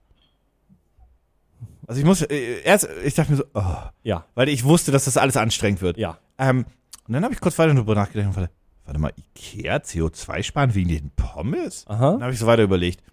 also 1.85 1.99
ich 1.99 2.05
muss, 2.07 2.23
äh, 2.23 2.61
erst, 2.63 2.89
ich 3.05 3.13
dachte 3.13 3.29
mir 3.33 3.37
so, 3.37 3.43
oh, 3.53 3.61
Ja. 4.01 4.25
weil 4.33 4.49
ich 4.49 4.63
wusste, 4.63 4.91
dass 4.91 5.05
das 5.05 5.17
alles 5.17 5.37
anstrengend 5.37 5.83
wird. 5.83 5.99
Ja. 5.99 6.17
Ähm, 6.39 6.65
und 7.07 7.13
dann 7.13 7.23
habe 7.23 7.33
ich 7.33 7.39
kurz 7.39 7.57
weiter 7.59 7.73
drüber 7.73 7.95
nachgedacht 7.95 8.27
und 8.27 8.35
warte, 8.35 8.51
warte 8.85 8.99
mal, 8.99 9.13
Ikea 9.17 9.77
CO2 9.77 10.43
sparen 10.43 10.75
wegen 10.75 10.89
den 10.89 11.11
Pommes? 11.15 11.85
Aha. 11.87 12.11
Dann 12.11 12.23
habe 12.23 12.33
ich 12.33 12.39
so 12.39 12.47
weiter 12.47 12.63
überlegt. 12.63 13.03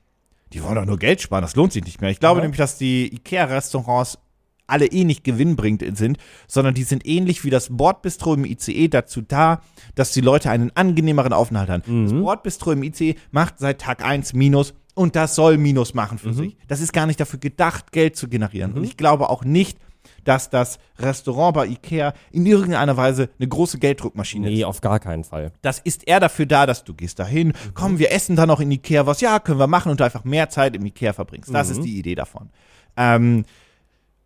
Die 0.52 0.62
wollen 0.62 0.76
doch 0.76 0.86
nur 0.86 0.98
Geld 0.98 1.20
sparen, 1.20 1.42
das 1.42 1.56
lohnt 1.56 1.72
sich 1.72 1.84
nicht 1.84 2.00
mehr. 2.00 2.10
Ich 2.10 2.20
glaube 2.20 2.38
Aha. 2.38 2.42
nämlich, 2.42 2.58
dass 2.58 2.78
die 2.78 3.12
Ikea-Restaurants 3.14 4.18
alle 4.66 4.86
eh 4.86 5.04
nicht 5.04 5.24
gewinnbringend 5.24 5.96
sind, 5.96 6.18
sondern 6.46 6.74
die 6.74 6.82
sind 6.82 7.06
ähnlich 7.06 7.42
wie 7.44 7.50
das 7.50 7.68
Bordbistro 7.70 8.34
im 8.34 8.44
ICE 8.44 8.88
dazu 8.88 9.22
da, 9.22 9.62
dass 9.94 10.12
die 10.12 10.20
Leute 10.20 10.50
einen 10.50 10.70
angenehmeren 10.76 11.32
Aufenthalt 11.32 11.70
haben. 11.70 12.04
Das 12.04 12.12
Bordbistro 12.12 12.72
im 12.72 12.82
ICE 12.82 13.14
macht 13.30 13.58
seit 13.58 13.80
Tag 13.80 14.04
1 14.04 14.34
Minus 14.34 14.74
und 14.94 15.16
das 15.16 15.34
soll 15.34 15.56
Minus 15.56 15.94
machen 15.94 16.18
für 16.18 16.34
sich. 16.34 16.56
Das 16.66 16.80
ist 16.80 16.92
gar 16.92 17.06
nicht 17.06 17.18
dafür 17.18 17.38
gedacht, 17.38 17.92
Geld 17.92 18.16
zu 18.16 18.28
generieren. 18.28 18.74
Und 18.74 18.84
ich 18.84 18.96
glaube 18.96 19.30
auch 19.30 19.42
nicht, 19.44 19.78
dass 20.24 20.50
das 20.50 20.78
Restaurant 20.98 21.54
bei 21.54 21.66
Ikea 21.66 22.12
in 22.30 22.44
irgendeiner 22.46 22.96
Weise 22.96 23.30
eine 23.38 23.48
große 23.48 23.78
Gelddruckmaschine 23.78 24.48
ist. 24.48 24.54
Nee, 24.56 24.64
auf 24.64 24.80
gar 24.80 24.98
keinen 25.00 25.24
Fall. 25.24 25.52
Das 25.62 25.78
ist 25.78 26.06
eher 26.06 26.20
dafür 26.20 26.46
da, 26.46 26.66
dass 26.66 26.84
du 26.84 26.94
gehst 26.94 27.18
dahin, 27.18 27.52
komm, 27.74 27.98
wir 27.98 28.12
essen 28.12 28.36
dann 28.36 28.48
noch 28.48 28.60
in 28.60 28.70
Ikea 28.70 29.06
was, 29.06 29.20
ja, 29.20 29.38
können 29.38 29.58
wir 29.58 29.66
machen 29.66 29.90
und 29.90 30.00
du 30.00 30.04
einfach 30.04 30.24
mehr 30.24 30.48
Zeit 30.50 30.76
im 30.76 30.84
Ikea 30.84 31.12
verbringst. 31.12 31.52
Das 31.54 31.70
ist 31.70 31.82
die 31.82 31.98
Idee 31.98 32.14
davon. 32.14 32.50
Ähm, 32.96 33.44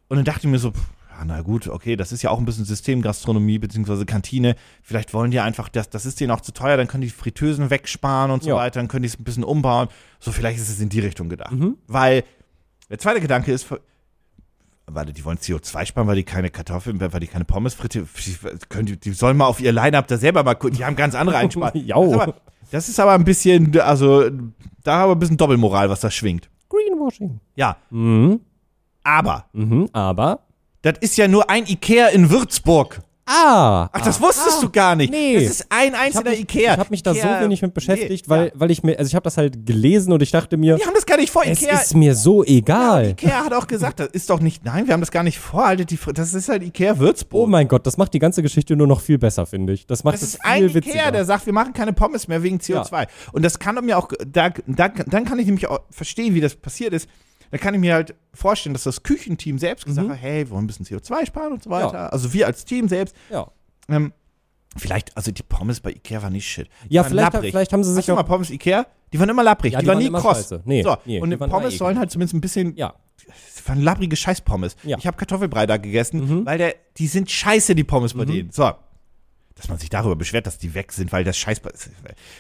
und 0.09 0.17
dann 0.17 0.25
dachte 0.25 0.41
ich 0.47 0.51
mir 0.51 0.59
so, 0.59 0.71
pff, 0.73 0.81
ja, 1.19 1.25
na 1.27 1.41
gut, 1.43 1.69
okay, 1.69 1.95
das 1.97 2.11
ist 2.11 2.23
ja 2.23 2.31
auch 2.31 2.39
ein 2.39 2.45
bisschen 2.45 2.65
Systemgastronomie 2.65 3.59
beziehungsweise 3.59 4.07
Kantine. 4.07 4.57
Vielleicht 4.83 5.13
wollen 5.15 5.31
die 5.31 5.41
einfach, 5.41 5.69
das, 5.69 5.91
das 5.91 6.07
ist 6.07 6.21
denen 6.21 6.31
auch 6.31 6.41
zu 6.41 6.53
teuer, 6.53 6.77
dann 6.77 6.89
können 6.89 7.03
die 7.03 7.11
Fritteusen 7.11 7.71
wegsparen 7.71 8.31
und 8.31 8.43
so 8.43 8.51
Ja. 8.51 8.57
weiter, 8.57 8.81
dann 8.81 8.89
können 8.89 9.03
die 9.03 9.09
es 9.09 9.19
ein 9.19 9.25
bisschen 9.25 9.45
umbauen. 9.45 9.89
So, 10.21 10.33
vielleicht 10.33 10.59
ist 10.59 10.69
es 10.71 10.81
in 10.81 10.89
die 10.89 11.01
Richtung 11.01 11.29
gedacht. 11.29 11.53
Weil 11.87 12.25
der 12.91 12.99
zweite 12.99 13.21
Gedanke 13.21 13.53
ist, 13.53 13.67
warte, 14.87 15.13
die 15.13 15.25
wollen 15.25 15.39
CO2 15.39 15.87
sparen, 15.87 16.07
weil 16.07 16.17
die 16.17 16.25
keine 16.25 16.51
Kartoffeln, 16.51 17.01
weil 17.01 17.21
die 17.21 17.27
keine 17.27 17.45
Pommes. 17.45 17.77
Können 18.69 18.87
die, 18.87 18.99
die 18.99 19.13
sollen 19.13 19.37
mal 19.37 19.47
auf 19.47 19.61
ihr 19.61 19.73
Line-Up 19.73 20.07
da 20.09 20.19
selber 20.19 20.43
mal 20.45 20.55
gucken. 20.55 20.77
Die 20.77 20.85
haben 20.85 20.97
ganz 20.97 21.15
andere 21.15 21.37
Einsparungen. 21.39 21.87
Jau. 21.87 22.05
Das, 22.05 22.13
ist 22.15 22.21
aber- 22.23 22.35
das 22.71 22.89
ist 22.89 23.01
aber 23.01 23.13
ein 23.13 23.25
bisschen, 23.25 23.79
also, 23.81 24.29
da 24.83 24.97
haben 24.99 25.11
wir 25.11 25.17
ein 25.17 25.19
bisschen 25.19 25.37
Doppelmoral, 25.37 25.89
was 25.91 26.01
da 26.01 26.11
schwingt. 26.11 26.49
Greenwashing. 26.69 27.41
Ja, 27.55 27.77
Mhm. 27.91 28.41
aber 29.05 29.47
Mhm. 29.53 29.89
Aber. 29.93 30.41
das 30.83 30.95
ist 31.01 31.17
ja 31.17 31.29
nur 31.29 31.49
ein 31.51 31.67
Ikea 31.67 32.09
in 32.09 32.31
Würzburg. 32.31 33.01
Ah! 33.25 33.89
Ach, 33.93 34.01
das 34.01 34.21
wusstest 34.21 34.63
du 34.63 34.71
gar 34.71 34.97
nicht. 34.97 35.11
nee. 35.13 35.35
Das 35.35 35.45
ist 35.45 35.67
ein 35.69 35.93
ich 35.93 35.99
einzelner 35.99 36.19
habe 36.27 36.31
mich, 36.31 36.41
Ikea. 36.41 36.73
ich 36.73 36.79
hab 36.79 36.91
mich 36.91 37.03
da 37.03 37.13
Ikea, 37.13 37.39
so 37.39 37.45
wenig 37.45 37.63
mit 37.63 37.73
beschäftigt, 37.73 38.27
nee, 38.27 38.31
weil, 38.31 38.47
ja. 38.47 38.53
weil 38.55 38.71
ich 38.73 38.83
mir, 38.83 38.99
also 38.99 39.09
ich 39.09 39.15
habe 39.15 39.23
das 39.25 39.37
halt 39.37 39.65
gelesen 39.65 40.13
und 40.13 40.23
ich 40.23 40.31
dachte 40.33 40.57
mir, 40.57 40.77
Wir 40.77 40.87
haben 40.87 40.95
das 40.95 41.07
gar 41.07 41.17
nicht 41.17 41.31
vor. 41.31 41.43
es 41.47 41.63
Ikea, 41.63 41.79
ist 41.79 41.95
mir 41.95 42.15
so 42.17 42.43
ja, 42.43 42.51
egal. 42.51 43.11
Ikea 43.11 43.45
hat 43.45 43.53
auch 43.53 43.67
gesagt, 43.69 44.01
das 44.01 44.09
ist 44.09 44.29
doch 44.29 44.41
nicht, 44.41 44.65
nein, 44.65 44.87
wir 44.87 44.95
haben 44.95 45.01
das 45.01 45.11
gar 45.13 45.23
nicht 45.23 45.39
vor. 45.39 45.67
Haltet 45.67 45.91
die, 45.91 45.99
das 46.15 46.35
ist 46.35 46.49
halt 46.49 46.63
Ikea 46.63 46.99
Würzburg. 46.99 47.45
Oh 47.45 47.47
mein 47.47 47.69
Gott, 47.69 47.87
das 47.87 47.97
macht 47.97 48.13
die 48.15 48.19
ganze 48.19 48.43
Geschichte 48.43 48.75
nur 48.75 48.87
noch 48.89 49.01
viel 49.01 49.19
besser, 49.19 49.47
finde 49.47 49.73
ich. 49.73 49.87
Das 49.87 50.03
macht 50.03 50.15
Das 50.15 50.23
es 50.23 50.29
ist 50.35 50.43
viel 50.43 50.51
ein 50.51 50.75
witziger. 50.75 50.95
Ikea, 50.97 51.11
der 51.13 51.25
sagt, 51.25 51.47
wir 51.47 51.53
machen 51.53 51.73
keine 51.73 51.93
Pommes 51.93 52.27
mehr 52.27 52.43
wegen 52.43 52.59
CO2. 52.59 53.07
Und 53.33 53.45
das 53.45 53.59
kann 53.59 53.83
mir 53.85 53.99
auch, 53.99 54.09
da, 54.27 54.51
da, 54.67 54.89
dann 54.89 55.25
kann 55.25 55.39
ich 55.39 55.47
nämlich 55.47 55.69
auch 55.69 55.81
verstehen, 55.91 56.35
wie 56.35 56.41
das 56.41 56.57
passiert 56.57 56.93
ist. 56.93 57.09
Da 57.53 57.59
kann 57.59 57.75
ich 57.75 57.81
mir 57.81 57.95
halt 57.95 58.15
vorstellen, 58.35 58.73
dass 58.73 58.83
das 58.83 59.03
Küchenteam 59.05 59.59
selbst 59.59 59.85
gesagt 59.85 60.09
hat, 60.09 60.17
hey, 60.21 60.47
wir 60.47 60.51
wollen 60.51 60.65
ein 60.65 60.67
bisschen 60.67 60.87
CO2 60.87 61.27
sparen 61.27 61.53
und 61.53 61.63
so 61.63 61.71
weiter. 61.71 61.89
Mhm. 61.89 61.95
Ja. 61.95 62.07
Also 62.09 62.33
wir 62.33 62.47
als 62.47 62.65
Team 62.65 62.89
selbst. 62.89 63.15
ja. 63.31 63.47
Ähm, 63.89 64.13
vielleicht, 64.77 65.15
also 65.17 65.31
die 65.33 65.43
Pommes 65.43 65.81
bei 65.81 65.91
Ikea 65.91 66.23
waren 66.23 66.33
nicht 66.33 66.49
shit. 66.49 66.67
Die 66.89 66.95
Ja, 66.95 67.05
vielleicht, 67.05 67.37
vielleicht 67.37 67.73
haben 67.75 67.85
sie 67.85 67.91
Hast 67.91 68.07
sich 68.07 68.09
mal 68.15 68.23
auch. 68.23 68.27
Pommes 68.27 68.49
Ikea? 68.51 68.87
Die 69.13 69.21
waren 69.21 69.29
immer 69.29 69.43
labbrig. 69.43 69.75
Ja, 69.75 69.81
die, 69.81 69.85
die 69.85 69.89
waren 69.89 69.99
nie 69.99 70.11
kross. 70.11 70.51
Nee, 70.65 70.83
so, 70.83 70.97
nee, 71.05 71.21
und 71.21 71.29
die 71.31 71.37
Pommes 71.37 71.77
sollen 71.77 71.99
halt 71.99 72.11
zumindest 72.11 72.35
ein 72.35 72.41
bisschen 72.41 72.75
Ja. 72.77 72.95
das 73.55 73.69
waren 73.69 73.83
labbrige 73.83 74.17
Scheißpommes. 74.17 74.77
Ja. 74.85 74.97
Ich 74.99 75.07
habe 75.07 75.19
Kartoffelbrei 75.19 75.67
da 75.67 75.77
gegessen, 75.77 76.21
Mhm. 76.41 76.47
weil 76.47 76.57
der, 76.57 76.75
die 76.97 77.07
sind 77.07 77.31
scheiße, 77.31 77.75
die 77.75 77.85
Pommes 77.85 78.15
bei 78.15 78.25
denen. 78.25 78.51
So. 78.51 78.73
Dass 79.57 79.69
man 79.69 79.77
sich 79.79 79.91
darüber 79.91 80.17
beschwert, 80.17 80.47
dass 80.47 80.57
die 80.57 80.73
weg 80.75 80.91
sind, 80.93 81.13
weil 81.13 81.25
das 81.25 81.37
Scheiß. 81.37 81.61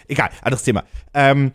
Egal, 0.08 0.30
anderes 0.40 0.62
Thema. 0.64 0.84
Ähm, 1.12 1.52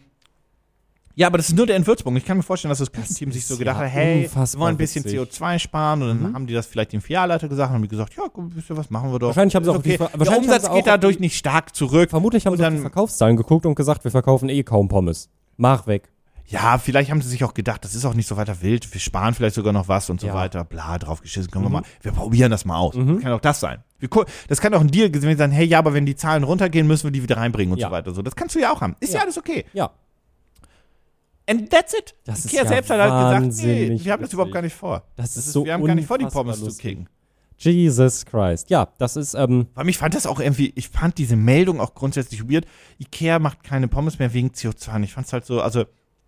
ja, 1.19 1.27
aber 1.27 1.37
das 1.37 1.49
ist 1.49 1.55
nur 1.55 1.65
der 1.65 1.75
in 1.75 1.85
Würzburg. 1.85 2.15
Ich 2.15 2.23
kann 2.25 2.37
mir 2.37 2.43
vorstellen, 2.43 2.69
dass 2.69 2.77
das 2.77 2.91
Küchenteam 2.91 3.31
sich 3.31 3.45
so 3.45 3.57
gedacht 3.57 3.77
ja 3.79 3.85
hat, 3.85 3.91
hey, 3.91 4.29
wir 4.33 4.59
wollen 4.59 4.75
ein 4.75 4.77
bisschen 4.77 5.03
witzig. 5.03 5.19
CO2 5.19 5.59
sparen. 5.59 6.01
Und 6.03 6.23
dann 6.23 6.33
haben 6.35 6.47
die 6.47 6.53
das 6.53 6.67
vielleicht 6.67 6.93
dem 6.93 7.01
Filialleiter 7.01 7.49
gesagt 7.49 7.69
und 7.71 7.75
haben 7.75 7.81
die 7.81 7.87
gesagt, 7.89 8.13
ja, 8.15 8.23
wisst 8.35 8.69
ihr 8.69 8.77
was, 8.77 8.89
machen 8.89 9.11
wir 9.11 9.19
doch. 9.19 9.27
Wahrscheinlich 9.27 9.55
haben 9.55 9.65
sie 9.65 9.71
auch 9.71 9.81
die 9.81 9.95
okay. 9.99 10.09
Ver- 10.11 10.17
Der 10.25 10.37
Umsatz 10.37 10.71
geht 10.71 10.87
dadurch 10.87 11.19
nicht 11.19 11.35
stark 11.35 11.75
zurück. 11.75 12.09
Vermutlich 12.11 12.45
haben 12.45 12.53
Und 12.53 12.59
sie 12.59 12.65
auch 12.65 12.69
die 12.69 12.75
dann- 12.75 12.81
Verkaufszahlen 12.83 13.35
geguckt 13.35 13.65
und 13.65 13.75
gesagt, 13.75 14.03
wir 14.03 14.11
verkaufen 14.11 14.47
eh 14.47 14.63
kaum 14.63 14.87
Pommes. 14.87 15.29
Mach 15.57 15.87
weg. 15.87 16.09
ja, 16.49 16.77
vielleicht 16.77 17.11
haben 17.11 17.21
sie 17.21 17.27
sich 17.27 17.43
auch 17.43 17.53
gedacht, 17.53 17.83
das 17.83 17.93
ist 17.93 18.05
auch 18.05 18.13
nicht 18.13 18.25
so 18.27 18.37
weiter 18.37 18.61
wild, 18.61 18.93
wir 18.93 19.01
sparen 19.01 19.33
vielleicht 19.33 19.55
sogar 19.55 19.73
noch 19.73 19.89
was 19.89 20.09
und 20.09 20.21
so 20.21 20.27
Ja. 20.27 20.33
weiter, 20.33 20.63
bla, 20.63 20.97
drauf 20.97 21.19
geschissen, 21.21 21.51
können 21.51 21.65
Mhm. 21.65 21.69
wir 21.69 21.81
mal, 21.81 21.83
wir 22.01 22.11
probieren 22.13 22.51
das 22.51 22.63
mal 22.63 22.77
aus. 22.77 22.95
Mhm. 22.95 23.15
Das 23.15 23.23
kann 23.23 23.31
auch 23.33 23.41
das 23.41 23.59
sein. 23.59 23.83
Wir 23.99 24.07
Das 24.47 24.61
kann 24.61 24.73
auch 24.73 24.79
ein 24.79 24.87
Deal 24.87 25.09
gewesen 25.09 25.37
sein, 25.37 25.51
hey, 25.51 25.65
ja, 25.65 25.79
aber 25.79 25.93
wenn 25.93 26.05
die 26.05 26.15
Zahlen 26.15 26.43
runtergehen, 26.45 26.87
müssen 26.87 27.03
wir 27.05 27.11
die 27.11 27.21
wieder 27.21 27.35
reinbringen 27.35 27.73
und 27.73 27.79
Ja. 27.79 27.87
so 27.87 27.91
weiter. 27.91 28.13
So, 28.13 28.21
das 28.21 28.33
kannst 28.37 28.55
du 28.55 28.59
ja 28.59 28.71
auch 28.71 28.79
haben. 28.79 28.95
Ist 29.01 29.11
ja, 29.11 29.17
Ja. 29.19 29.23
alles 29.25 29.37
okay. 29.37 29.65
Ja. 29.73 29.89
And 31.49 31.69
that's 31.69 31.93
it. 31.93 32.13
Das 32.25 32.39
ist 32.39 32.45
Ikea 32.51 32.63
ja 32.63 32.67
selbst 32.67 32.89
hat 32.91 32.99
halt 32.99 33.49
gesagt, 33.49 33.65
nee, 33.65 33.99
wir 34.03 34.11
haben 34.11 34.21
das 34.21 34.33
überhaupt 34.33 34.51
gar 34.53 34.61
nicht 34.61 34.75
vor. 34.75 35.03
Das 35.15 35.37
ist 35.37 35.51
so 35.53 35.63
wir 35.65 35.73
haben 35.73 35.83
gar 35.85 35.95
nicht 35.95 36.07
vor, 36.07 36.17
die 36.17 36.25
Pommes 36.25 36.61
zu 36.63 36.75
kicken. 36.77 37.07
Jesus 37.59 38.25
Christ. 38.25 38.69
Ja, 38.69 38.89
das 38.99 39.15
ist, 39.15 39.33
ähm, 39.33 39.67
Weil 39.73 39.85
mich 39.85 39.97
fand 39.97 40.13
das 40.13 40.27
auch 40.27 40.39
irgendwie, 40.39 40.71
ich 40.75 40.89
fand 40.89 41.17
diese 41.17 41.35
Meldung 41.35 41.79
auch 41.79 41.95
grundsätzlich 41.95 42.47
weird. 42.49 42.65
Ikea 42.99 43.39
macht 43.39 43.63
keine 43.63 43.87
Pommes 43.87 44.19
mehr 44.19 44.31
wegen 44.33 44.49
CO2. 44.49 44.95
Und 44.97 45.03
Ich 45.03 45.13
fand 45.13 45.25
es 45.25 45.33
halt 45.33 45.45
so, 45.45 45.59
also 45.61 45.85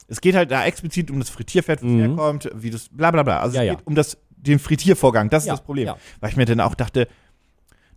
es 0.07 0.21
geht 0.21 0.33
halt 0.35 0.49
da 0.49 0.65
explizit 0.65 1.11
um 1.11 1.19
das 1.19 1.29
Frittierfett, 1.29 1.83
was 1.83 1.89
Mhm. 1.89 1.99
herkommt, 1.99 2.49
wie 2.55 2.71
das, 2.71 2.89
bla 2.89 3.11
bla 3.11 3.21
bla. 3.21 3.41
Also 3.41 3.57
Ja, 3.57 3.61
es 3.61 3.67
ja. 3.67 3.75
geht 3.75 3.85
um 3.85 3.93
das, 3.93 4.17
den 4.37 4.57
Frittiervorgang, 4.57 5.29
das 5.29 5.43
ist 5.43 5.47
Ja, 5.47 5.53
das 5.53 5.61
Problem. 5.63 5.85
ja. 5.87 5.97
Weil 6.19 6.31
ich 6.31 6.35
mir 6.37 6.45
dann 6.45 6.61
auch 6.61 6.73
dachte, 6.73 7.07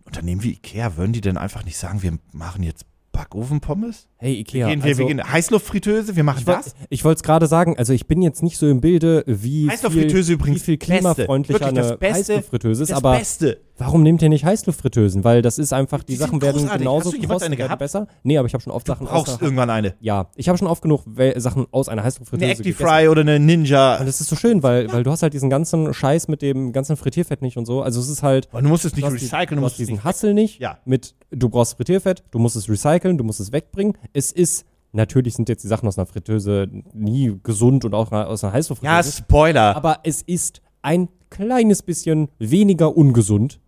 Unternehmen 0.05 0.43
wie 0.43 0.51
Ikea, 0.51 0.95
würden 0.97 1.13
die 1.13 1.21
denn 1.21 1.37
einfach 1.37 1.63
nicht 1.65 1.77
sagen, 1.77 2.03
wir 2.03 2.19
machen 2.33 2.61
jetzt 2.61 2.85
Backofenpommes? 3.13 4.07
hey, 4.17 4.33
Wir 4.33 4.39
Ikea. 4.39 4.67
gehen, 4.69 4.83
wir, 4.83 4.89
also, 4.89 4.99
wir 4.99 5.07
gehen 5.07 5.31
Heißluftfritteuse, 5.31 6.15
wir 6.15 6.23
machen 6.23 6.39
ich 6.39 6.45
das. 6.45 6.75
ich 6.89 7.05
wollte 7.05 7.17
es 7.19 7.23
gerade 7.23 7.47
sagen, 7.47 7.77
also 7.77 7.93
ich 7.93 8.07
bin 8.07 8.21
jetzt 8.21 8.43
nicht 8.43 8.57
so 8.57 8.67
im 8.67 8.81
Bilde, 8.81 9.23
wie 9.27 9.61
viel, 9.63 9.69
Heißluftfritteuse 9.71 10.29
wie 10.29 10.33
übrigens 10.33 10.63
viel 10.63 10.77
Beste. 10.77 10.93
klimafreundlicher 10.93 11.59
das 11.71 11.87
eine 11.87 11.97
Beste, 11.97 12.33
Heißluftfritteuse 12.33 12.83
ist, 12.83 12.89
Das 12.91 12.97
aber 12.97 13.17
Beste. 13.17 13.61
Warum 13.77 14.03
nehmt 14.03 14.21
ihr 14.21 14.29
nicht 14.29 14.45
Heißluftfritteusen? 14.45 15.23
Weil 15.23 15.41
das 15.41 15.57
ist 15.59 15.73
einfach, 15.73 16.03
die, 16.03 16.13
Die 16.13 16.17
Sachen 16.17 16.41
werden 16.41 16.61
großartig. 16.61 16.79
genauso 16.79 17.11
Hast 17.13 17.41
du 17.41 17.45
eine 17.45 17.55
gehabt? 17.57 17.79
besser. 17.79 18.07
Nee, 18.23 18.37
aber 18.37 18.47
ich 18.47 18.53
habe 18.53 18.61
schon 18.63 18.71
oft 18.73 18.87
Sachen 18.87 19.07
Brauchst 19.07 19.33
aus, 19.35 19.41
irgendwann 19.41 19.69
eine. 19.69 19.95
Ja, 19.99 20.29
ich 20.35 20.47
habe 20.49 20.57
schon 20.57 20.67
oft 20.67 20.81
genug 20.81 21.01
Sachen 21.37 21.65
aus 21.71 21.89
einer 21.89 22.01
Eine 22.01 22.07
Heißluftfritteuse 22.07 22.55
gegessen. 22.63 22.83
Actifry 22.83 23.07
oder 23.07 23.21
eine 23.21 23.39
Ninja. 23.39 23.97
Und 23.99 24.05
das 24.05 24.21
ist 24.21 24.29
so 24.29 24.35
schön, 24.35 24.63
weil, 24.63 24.91
weil 24.91 25.03
du 25.03 25.11
hast 25.11 25.23
halt 25.23 25.33
diesen 25.33 25.49
ganzen 25.49 25.93
Scheiß 25.93 26.27
mit 26.27 26.41
dem 26.41 26.71
ganzen 26.73 26.97
Frittierfett 26.97 27.41
nicht 27.41 27.57
und 27.57 27.65
so. 27.65 27.81
Also 27.81 27.99
es 27.99 28.09
ist 28.09 28.23
halt, 28.23 28.47
Und 28.51 28.63
du 28.63 28.69
musst 28.69 28.85
es 28.85 28.95
nicht 28.95 29.07
du 29.07 29.11
recyceln, 29.11 29.47
du 29.49 29.55
du 29.55 29.61
musst 29.61 29.79
diesen. 29.79 30.03
Hassel 30.03 30.33
nicht 30.33 30.59
Ja. 30.59 30.77
mit, 30.85 31.15
du 31.31 31.49
brauchst 31.49 31.75
Frittierfett, 31.77 32.23
du 32.31 32.39
musst 32.39 32.55
es 32.55 32.69
recyceln, 32.69 33.17
du 33.17 33.23
musst 33.23 33.39
es 33.39 33.51
wegbringen. 33.51 33.97
Es 34.13 34.31
ist, 34.31 34.65
natürlich 34.91 35.33
sind 35.35 35.49
jetzt 35.49 35.63
die 35.63 35.67
Sachen 35.67 35.87
aus 35.87 35.97
einer 35.97 36.05
Fritteuse 36.05 36.67
nie 36.93 37.33
gesund 37.43 37.85
und 37.85 37.93
auch 37.95 38.11
aus 38.11 38.43
einer 38.43 38.53
Heißluftfritteuse. 38.53 39.09
Ja, 39.09 39.15
Spoiler. 39.25 39.75
aber 39.75 39.99
es 40.03 40.21
ist 40.21 40.61
ein 40.81 41.09
kleines 41.29 41.81
bisschen 41.81 42.27
weniger 42.39 42.95
ungesund. 42.95 43.59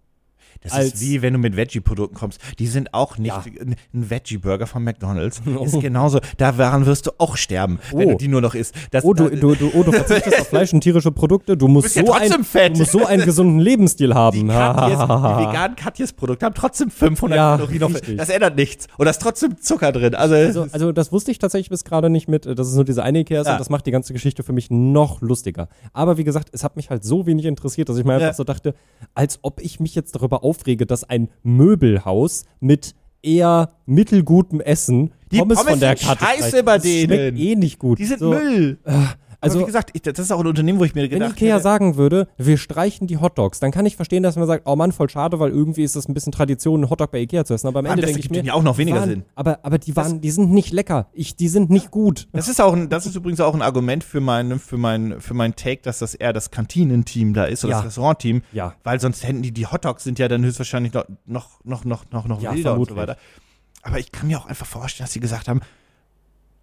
Das 0.62 0.78
ist 0.78 1.02
wie 1.02 1.22
wenn 1.22 1.34
du 1.34 1.40
mit 1.40 1.56
Veggie-Produkten 1.56 2.16
kommst. 2.16 2.40
Die 2.60 2.68
sind 2.68 2.94
auch 2.94 3.18
nicht. 3.18 3.28
Ja. 3.36 3.44
Ein 3.94 4.10
Veggie-Burger 4.10 4.68
von 4.68 4.84
McDonalds 4.84 5.42
ist 5.64 5.80
genauso. 5.80 6.20
Daran 6.38 6.86
wirst 6.86 7.08
du 7.08 7.12
auch 7.18 7.38
sterben, 7.38 7.80
wenn 7.94 8.08
Oh. 8.08 8.12
du 8.12 8.18
die 8.18 8.28
nur 8.28 8.42
noch 8.42 8.56
isst. 8.56 8.74
Das, 8.92 9.04
Oh, 9.04 9.14
du, 9.14 9.30
das- 9.30 9.40
du, 9.40 9.56
du, 9.56 9.72
oh, 9.74 9.84
du 9.84 9.92
verzichtest 9.92 10.40
auf 10.42 10.48
Fleisch 10.48 10.74
und 10.74 10.82
tierische 10.82 11.12
Produkte. 11.12 11.56
Du 11.58 11.68
musst, 11.68 11.96
ja 11.96 12.06
so, 12.06 12.12
trotzdem 12.14 12.42
ein, 12.42 12.44
fett. 12.44 12.74
du 12.76 12.80
musst 12.80 12.92
so 12.92 13.06
einen 13.06 13.24
gesunden 13.26 13.60
Lebensstil 13.60 14.08
die, 14.10 14.14
haben. 14.14 14.48
Katjes, 14.48 15.00
die 15.00 15.08
veganen 15.10 15.76
Katjes-Produkte 15.76 16.46
haben 16.46 16.56
trotzdem 16.56 16.90
500 16.90 17.38
Ja, 17.38 17.58
Kalorien. 17.58 17.84
Auf, 17.84 17.94
das 18.02 18.30
ändert 18.30 18.56
nichts. 18.56 18.88
Und 18.98 19.06
da 19.06 19.12
ist 19.12 19.22
trotzdem 19.22 19.58
Zucker 19.60 19.92
drin. 19.92 20.16
Also, 20.16 20.36
Also, 20.36 20.68
also 20.72 20.92
das 20.92 21.12
wusste 21.12 21.32
ich 21.32 21.40
tatsächlich 21.40 21.70
bis 21.70 21.84
gerade 21.84 22.10
nicht 22.10 22.28
mit, 22.28 22.46
dass 22.46 22.68
es 22.68 22.76
nur 22.76 22.86
diese 22.86 23.04
eine 23.04 23.20
Ikea 23.20 23.42
ist 23.42 23.48
Ja. 23.48 23.54
und 23.54 23.60
das 23.60 23.70
macht 23.70 23.86
die 23.86 23.92
ganze 23.92 24.14
Geschichte 24.14 24.44
für 24.44 24.54
mich 24.54 24.70
noch 24.72 25.22
lustiger. 25.22 25.68
Aber 25.94 26.18
wie 26.18 26.24
gesagt, 26.24 26.50
es 26.52 26.64
hat 26.64 26.76
mich 26.76 26.90
halt 26.90 27.04
so 27.04 27.26
wenig 27.26 27.46
interessiert, 27.46 27.90
dass 27.90 27.98
ich 27.98 28.06
mir 28.06 28.14
einfach 28.14 28.28
Ja. 28.28 28.34
so 28.34 28.44
dachte, 28.44 28.74
als 29.14 29.40
ob 29.42 29.62
ich 29.62 29.80
mich 29.80 29.96
jetzt 29.96 30.16
darüber 30.16 30.44
aufrege, 30.46 30.86
dass 30.86 31.04
ein 31.04 31.30
Möbelhaus 31.44 32.46
mit 32.60 32.96
eher 33.22 33.72
mittelgutem 33.88 34.62
Essen 34.62 35.12
Die 35.32 35.40
Pommes, 35.40 35.58
Pommes 35.58 35.72
von 35.72 35.80
der 35.80 35.98
sind 35.98 36.08
Karte 36.08 36.24
scheiße 36.24 36.64
bei 36.64 36.78
Das 36.78 36.88
schmeckt 36.88 37.12
denen. 37.12 37.38
eh 37.38 37.56
nicht 37.56 37.80
gut. 37.80 37.98
die 38.00 38.06
sind 38.06 38.20
so, 38.20 38.30
Müll. 38.30 38.78
Also, 39.42 39.58
Aber 39.58 39.64
wie 39.64 39.66
gesagt, 39.68 39.92
ich, 39.94 40.02
das 40.02 40.18
ist 40.20 40.32
auch 40.32 40.40
ein 40.40 40.48
Unternehmen, 40.48 40.80
wo 40.80 40.84
ich 40.84 40.96
mir 40.96 41.04
wenn 41.04 41.10
gedacht 41.10 41.32
Ikea 41.34 41.56
hätte, 41.56 41.64
sagen 41.64 41.98
würde, 41.98 42.28
wir 42.38 42.58
streichen 42.58 43.08
die 43.08 43.18
Hotdogs, 43.18 43.60
dann 43.60 43.72
kann 43.72 43.86
ich 43.86 43.96
verstehen, 43.96 44.24
dass 44.24 44.36
man 44.36 44.48
sagt, 44.48 44.64
oh 44.66 44.76
Mann, 44.76 44.92
voll 44.92 45.10
schade, 45.10 45.40
weil 45.40 45.52
irgendwie 45.52 45.84
ist 45.84 45.96
das 45.96 46.08
ein 46.08 46.14
bisschen 46.14 46.32
Tradition, 46.32 46.82
einen 46.82 46.90
Hotdog 46.90 47.12
bei 47.12 47.20
Ikea 47.20 47.46
zu 47.46 47.54
essen. 47.54 47.68
Aber 47.68 47.80
am 47.80 47.86
Ende 47.86 48.02
das 48.02 48.12
denke 48.12 48.22
ich 48.22 48.30
mir, 48.30 48.44
ja 48.44 48.54
auch 48.54 48.64
noch 48.64 48.78
weniger 48.78 49.00
waren, 49.00 49.10
Sinn. 49.10 49.26
Aber, 49.36 49.60
aber 49.64 49.78
die 49.78 49.96
waren, 49.96 50.22
die 50.22 50.32
sind 50.32 50.52
nicht 50.52 50.72
lecker. 50.74 51.08
Ich, 51.14 51.36
die 51.36 51.48
sind 51.48 51.70
nicht 51.70 51.92
gut. 51.92 52.28
Das 52.32 52.48
ist 52.48 52.62
auch 52.62 52.74
ein, 52.74 52.90
das 52.90 53.06
ist 53.06 53.16
übrigens 53.16 53.40
auch 53.40 53.54
ein 53.54 53.62
Argument 53.62 54.04
für 54.04 54.22
mein, 54.22 54.60
für 54.60 54.78
mein, 54.78 55.20
für 55.22 55.34
mein 55.34 55.56
Take, 55.56 55.82
dass 55.84 56.00
das 56.00 56.16
eher 56.16 56.34
das 56.34 56.52
Kantinenteam 56.52 57.34
da 57.34 57.46
ist 57.46 57.64
oder 57.64 57.72
Ja. 57.72 57.78
das 57.80 57.88
Restaurantteam. 57.88 58.42
Ja. 58.52 58.74
Weil 58.84 59.00
sonst 59.00 59.24
hätten 59.26 59.42
die, 59.42 59.52
die 59.52 59.68
Hotdogs 59.68 60.04
sind 60.04 60.20
ja 60.20 60.28
dann 60.28 60.44
höchstwahrscheinlich 60.44 60.94
noch, 60.94 61.06
noch, 61.26 61.64
noch, 61.64 61.86
noch, 61.86 62.10
noch, 62.12 62.28
noch 62.28 62.42
Ja, 62.42 62.54
wilder 62.54 62.78
und 62.78 62.90
so 62.90 62.96
weiter. 62.96 63.18
Aber 63.82 64.00
ich 64.00 64.12
kann 64.12 64.28
mir 64.28 64.40
auch 64.40 64.48
einfach 64.48 64.66
vorstellen, 64.66 65.06
dass 65.06 65.14
sie 65.14 65.20
gesagt 65.20 65.48
haben, 65.48 65.62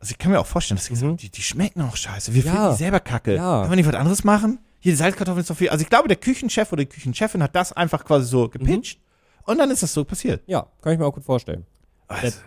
also 0.03 0.11
ich 0.11 0.19
kann 0.19 0.33
mir 0.33 0.41
auch 0.41 0.47
vorstellen, 0.47 0.79
dass 0.79 0.89
gesagt 0.89 1.07
haben, 1.09 1.17
die, 1.17 1.31
die 1.31 1.43
schmecken 1.43 1.81
auch 1.83 1.95
scheiße. 1.95 2.35
Wir 2.35 2.43
Mhm. 2.43 2.47
Ja. 2.49 2.53
finden 2.55 2.71
die 2.73 2.77
selber 2.79 2.99
kacke. 3.01 3.37
Ja. 3.37 3.61
Können 3.61 3.71
wir 3.73 3.77
nicht 3.77 3.87
was 3.89 3.95
anderes 3.95 4.25
machen? 4.25 4.59
Hier, 4.81 4.91
die 4.93 4.97
Salzkartoffeln 4.97 5.43
ist 5.43 5.49
doch 5.51 5.57
viel. 5.57 5.69
Also 5.71 5.83
ich 5.83 5.89
glaube, 5.89 6.09
der 6.09 6.17
Küchenchef 6.17 6.73
oder 6.73 6.83
die 6.83 6.89
Küchenchefin 6.89 7.41
hat 7.43 7.55
das 7.55 7.73
einfach 7.73 8.05
quasi 8.05 8.27
so 8.27 8.49
gepitcht 8.49 9.01
und 9.45 9.59
dann 9.59 9.71
ist 9.71 9.85
das 9.85 9.95
so 9.95 10.05
passiert. 10.05 10.43
Ja, 10.47 10.67
kann 10.83 10.93
ich 10.93 10.99
mir 10.99 11.07
auch 11.07 11.15
gut 11.15 11.25
vorstellen. 11.25 11.65
Also, 12.09 12.39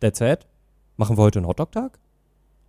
That's 0.00 0.20
it. 0.20 0.46
Machen 0.96 1.16
wir 1.16 1.22
heute 1.22 1.38
einen 1.38 1.46
Hotdog-Tag? 1.46 1.98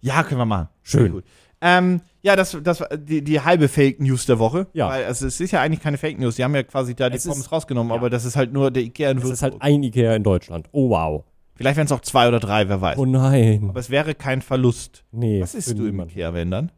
Ja, 0.01 0.21
können 0.23 0.39
wir 0.39 0.45
machen. 0.45 0.69
Schön. 0.83 1.23
Ähm, 1.59 2.01
ja, 2.21 2.35
das, 2.35 2.55
das 2.63 2.79
war 2.81 2.95
die, 2.95 3.23
die 3.23 3.41
halbe 3.41 3.67
Fake 3.67 3.99
News 3.99 4.27
der 4.27 4.37
Woche. 4.37 4.67
Ja. 4.73 4.89
Weil 4.89 5.05
also 5.05 5.25
es 5.25 5.39
ist 5.41 5.49
ja 5.49 5.61
eigentlich 5.61 5.81
keine 5.81 5.97
Fake 5.97 6.19
News. 6.19 6.35
Die 6.35 6.43
haben 6.43 6.53
ja 6.53 6.61
quasi 6.61 6.93
da 6.93 7.09
die 7.09 7.15
Es 7.17 7.25
ist- 7.25 7.31
Pommes 7.31 7.51
rausgenommen, 7.51 7.89
ja. 7.89 7.95
aber 7.95 8.11
das 8.11 8.23
ist 8.23 8.35
halt 8.35 8.53
nur 8.53 8.69
der 8.69 8.83
Ikea 8.83 9.09
in 9.09 9.19
Das 9.19 9.29
ist 9.31 9.41
halt 9.41 9.53
Würzburg. 9.53 9.67
ein 9.67 9.81
Ikea 9.81 10.13
in 10.15 10.23
Deutschland. 10.23 10.69
Oh 10.71 10.89
wow. 10.91 11.23
Vielleicht 11.57 11.75
wären 11.77 11.85
es 11.85 11.91
auch 11.91 12.01
zwei 12.01 12.27
oder 12.27 12.39
drei, 12.39 12.69
wer 12.69 12.79
weiß. 12.81 12.97
Oh 12.97 13.05
nein. 13.05 13.65
aber 13.69 13.79
es 13.79 13.89
wäre 13.89 14.15
kein 14.15 14.41
Verlust. 14.41 15.03
Nee. 15.11 15.41
Was 15.41 15.55
isst 15.55 15.77
du 15.77 15.85
im. 15.87 15.99
Ikea, 15.99 16.33
wenn 16.33 16.51
dann? 16.51 16.71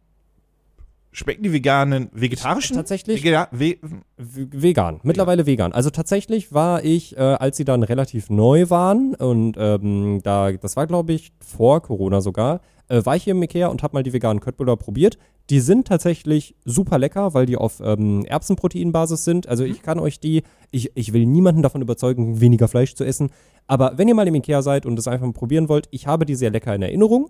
Schmecken 1.11 1.41
die 1.41 1.51
veganen, 1.51 2.09
vegetarischen? 2.13 2.75
Tatsächlich 2.75 3.23
Vega 3.23 3.47
we 3.51 3.77
v- 3.82 4.45
vegan. 4.51 4.99
Mittlerweile 5.01 5.47
vegan. 5.47 5.73
Also 5.73 5.89
tatsächlich 5.89 6.53
war 6.53 6.86
ich, 6.86 7.17
äh, 7.17 7.19
als 7.21 7.57
sie 7.57 7.65
dann 7.65 7.82
relativ 7.82 8.30
neu 8.30 8.69
waren 8.69 9.15
und 9.15 9.55
ähm, 9.57 10.19
da, 10.23 10.51
das 10.51 10.75
war 10.75 10.86
glaube 10.86 11.13
ich 11.13 11.32
vor 11.39 11.82
Corona 11.82 12.21
sogar, 12.21 12.61
äh, 12.89 13.03
war 13.05 13.15
ich 13.15 13.23
hier 13.23 13.32
im 13.32 13.41
Ikea 13.41 13.67
und 13.69 13.82
habe 13.82 13.95
mal 13.95 14.03
die 14.03 14.13
veganen 14.13 14.39
Köttbullar 14.39 14.77
probiert. 14.77 15.17
Die 15.49 15.61
sind 15.61 15.88
tatsächlich 15.88 16.55
super 16.63 16.99
lecker, 16.99 17.34
weil 17.34 17.47
die 17.47 17.57
auf 17.57 17.82
ähm, 17.84 18.23
Erbsenproteinbasis 18.25 19.25
sind. 19.25 19.47
Also 19.47 19.63
ich 19.63 19.82
kann 19.82 19.97
euch 19.99 20.19
die, 20.19 20.43
ich, 20.69 20.91
ich 20.93 21.11
will 21.11 21.25
niemanden 21.25 21.63
davon 21.63 21.82
überzeugen, 21.82 22.39
weniger 22.39 22.67
Fleisch 22.67 22.93
zu 22.93 23.03
essen. 23.03 23.32
Aber 23.70 23.93
wenn 23.97 24.07
ihr 24.07 24.15
mal 24.15 24.28
im 24.28 24.34
Ikea 24.34 24.63
seid 24.63 24.88
und 24.88 24.95
das 24.95 25.07
einfach 25.07 25.28
mal 25.28 25.32
probieren 25.32 25.70
wollt, 25.70 25.88
ich 25.91 26.07
habe 26.07 26.26
die 26.26 26.34
sehr 26.34 26.49
lecker 26.49 26.74
in 26.74 26.82
Erinnerung. 26.82 27.30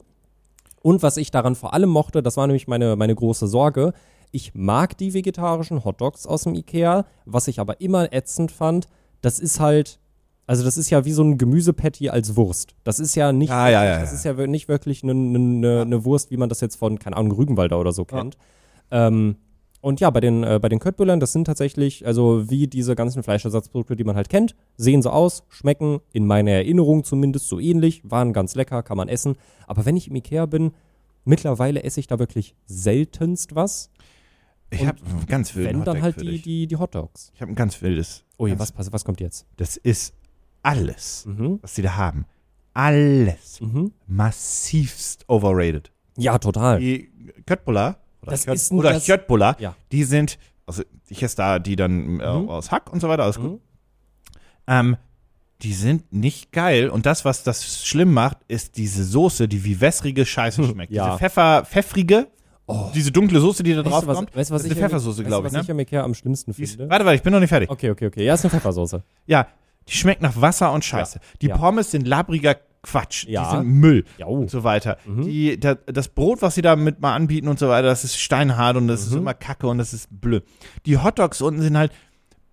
Und 0.81 1.03
was 1.03 1.17
ich 1.17 1.31
daran 1.31 1.55
vor 1.55 1.73
allem 1.73 1.89
mochte, 1.89 2.23
das 2.23 2.37
war 2.37 2.47
nämlich 2.47 2.65
meine, 2.65 2.95
meine 2.95 3.13
große 3.13 3.45
Sorge. 3.45 3.91
Ich 4.31 4.55
mag 4.55 4.97
die 4.97 5.13
vegetarischen 5.13 5.83
Hotdogs 5.83 6.25
aus 6.25 6.43
dem 6.43 6.55
Ikea. 6.55 7.05
Was 7.25 7.49
ich 7.49 7.59
aber 7.59 7.81
immer 7.81 8.13
ätzend 8.13 8.53
fand, 8.53 8.87
das 9.19 9.39
ist 9.39 9.59
halt, 9.59 9.99
also 10.47 10.63
das 10.63 10.77
ist 10.77 10.89
ja 10.89 11.03
wie 11.03 11.11
so 11.11 11.23
ein 11.23 11.37
Gemüsepatty 11.37 12.07
als 12.07 12.37
Wurst. 12.37 12.73
Das 12.85 13.01
ist 13.01 13.15
ja 13.15 13.33
nicht, 13.33 13.51
Ah, 13.51 13.67
ja, 13.69 13.83
ja, 13.83 13.99
das 13.99 14.13
ist 14.13 14.23
ja 14.23 14.31
nicht 14.47 14.69
wirklich 14.69 15.03
eine 15.03 15.13
ne, 15.13 15.85
ne 15.85 16.05
Wurst, 16.05 16.31
wie 16.31 16.37
man 16.37 16.47
das 16.47 16.61
jetzt 16.61 16.77
von, 16.77 16.99
keine 16.99 17.17
Ahnung, 17.17 17.33
Rügenwalder 17.33 17.77
oder 17.77 17.91
so 17.91 18.05
kennt. 18.05 18.37
Ähm, 18.91 19.35
und 19.81 19.99
ja, 19.99 20.09
bei 20.09 20.19
den, 20.19 20.43
äh, 20.43 20.59
bei 20.61 20.67
den 20.69 20.79
Köttbüllern, 20.79 21.19
das 21.19 21.31
sind 21.31 21.45
tatsächlich, 21.45 22.05
also 22.05 22.49
wie 22.49 22.67
diese 22.67 22.95
ganzen 22.95 23.23
Fleischersatzprodukte, 23.23 23.95
die 23.95 24.03
man 24.03 24.15
halt 24.15 24.29
kennt, 24.29 24.55
sehen 24.77 25.01
so 25.01 25.09
aus, 25.09 25.43
schmecken 25.49 25.99
in 26.11 26.25
meiner 26.27 26.51
Erinnerung 26.51 27.03
zumindest 27.03 27.47
so 27.47 27.59
ähnlich, 27.59 28.01
waren 28.03 28.33
ganz 28.33 28.55
lecker, 28.55 28.83
kann 28.83 28.97
man 28.97 29.07
essen. 29.09 29.35
Aber 29.67 29.85
wenn 29.85 29.95
ich 29.95 30.07
im 30.09 30.15
Ikea 30.15 30.45
bin, 30.47 30.71
mittlerweile 31.25 31.83
esse 31.83 31.99
ich 31.99 32.07
da 32.07 32.19
wirklich 32.19 32.55
seltenst 32.65 33.55
was. 33.55 33.89
ich 34.71 34.85
habe 34.85 34.99
ganz 35.27 35.55
wilden 35.55 35.79
Wenn 35.79 35.85
dann 35.85 36.01
halt 36.01 36.19
die, 36.21 36.41
die, 36.41 36.67
die 36.67 36.75
Hotdogs. 36.77 37.31
Ich 37.35 37.41
habe 37.41 37.51
ein 37.51 37.55
ganz 37.55 37.81
wildes. 37.81 38.23
Ui, 38.37 38.49
ganz, 38.49 38.59
was, 38.61 38.71
pass- 38.71 38.91
was 38.93 39.05
kommt 39.05 39.21
jetzt? 39.21 39.45
Das 39.57 39.77
ist 39.77 40.13
alles, 40.61 41.25
Mhm. 41.25 41.59
was 41.61 41.75
sie 41.75 41.81
da 41.81 41.95
haben. 41.95 42.25
Alles. 42.73 43.61
Mhm. 43.61 43.91
Massivst 44.07 45.23
overrated. 45.27 45.91
Ja, 46.17 46.37
total. 46.37 46.79
Die 46.79 47.09
Köttbullar 47.45 47.97
oder, 48.21 48.31
Das 48.31 48.45
Kött, 48.45 48.55
ist 48.55 48.71
oder 48.71 48.93
das- 48.93 49.05
Köttbullar, 49.05 49.55
Ja. 49.59 49.75
die 49.91 50.03
sind, 50.03 50.37
also 50.65 50.83
ich 51.07 51.23
esse 51.23 51.35
da 51.37 51.59
die 51.59 51.75
dann 51.75 52.19
äh, 52.19 52.33
Mhm. 52.33 52.49
aus 52.49 52.71
Hack 52.71 52.91
und 52.91 52.99
so 53.01 53.09
weiter, 53.09 53.23
alles 53.23 53.37
gut. 53.37 53.51
Mhm. 53.53 53.59
Ähm, 54.67 54.97
die 55.61 55.73
sind 55.73 56.13
nicht 56.13 56.51
geil 56.53 56.89
und 56.89 57.05
das, 57.05 57.25
was 57.25 57.43
das 57.43 57.85
schlimm 57.85 58.13
macht, 58.13 58.37
ist 58.47 58.77
diese 58.77 59.03
Soße, 59.03 59.47
die 59.47 59.63
wie 59.65 59.81
wässrige 59.81 60.25
Scheiße 60.25 60.63
schmeckt. 60.73 60.89
Hm, 60.91 60.95
Ja. 60.95 61.05
Diese 61.07 61.17
Pfeffer, 61.19 61.65
pfeffrige, 61.65 62.27
diese 62.93 63.11
dunkle 63.11 63.39
Soße, 63.39 63.63
die 63.63 63.73
da 63.73 63.79
Weißt 63.83 63.87
drauf 63.91 64.07
was, 64.07 64.15
kommt. 64.17 64.35
weißt, 64.35 64.51
was 64.51 64.61
das 64.61 64.65
ich 64.67 64.71
ist 64.73 64.77
eine 64.77 64.87
Pfeffersoße, 64.89 65.23
glaube 65.23 65.47
ich, 65.47 65.53
was 65.53 65.61
ich 65.63 65.67
ne? 65.67 65.73
am 65.73 65.79
Ikea 65.79 66.03
am 66.03 66.13
schlimmsten 66.13 66.51
Die 66.53 66.61
ist, 66.63 66.75
finde? 66.75 66.89
warte, 66.89 67.03
warte, 67.03 67.15
ich 67.15 67.23
bin 67.23 67.33
noch 67.33 67.39
nicht 67.39 67.49
fertig. 67.49 67.69
Okay, 67.69 67.89
okay, 67.89 68.05
okay. 68.07 68.23
Ja, 68.23 68.35
ist 68.35 68.45
eine 68.45 68.51
Pfeffersoße. 68.51 69.03
Ja, 69.25 69.47
die 69.87 69.93
schmeckt 69.93 70.21
nach 70.21 70.39
Wasser 70.39 70.71
und 70.71 70.85
Scheiße. 70.85 71.19
Die 71.41 71.47
Ja. 71.47 71.57
Pommes 71.57 71.89
sind 71.89 72.07
labriger 72.07 72.55
Quatsch. 72.81 73.25
Ja. 73.27 73.43
Die 73.51 73.57
sind 73.57 73.67
Müll. 73.67 74.05
Ja, 74.17 74.27
und 74.27 74.49
so 74.49 74.63
weiter. 74.63 74.97
Mhm. 75.05 75.21
Die, 75.23 75.59
da, 75.59 75.75
das 75.75 76.07
Brot, 76.07 76.41
was 76.41 76.55
sie 76.55 76.61
da 76.61 76.75
mit 76.75 77.01
mal 77.01 77.13
anbieten 77.15 77.47
und 77.47 77.59
so 77.59 77.67
weiter, 77.67 77.87
das 77.87 78.03
ist 78.03 78.17
steinhart 78.17 78.77
und 78.77 78.87
das 78.87 79.01
ist 79.01 79.11
Mhm. 79.11 79.17
immer 79.19 79.33
kacke 79.33 79.67
und 79.67 79.77
das 79.77 79.93
ist 79.93 80.07
blöd. 80.09 80.43
Die 80.85 80.97
Hotdogs 80.97 81.41
unten 81.41 81.61
sind 81.61 81.77
halt 81.77 81.91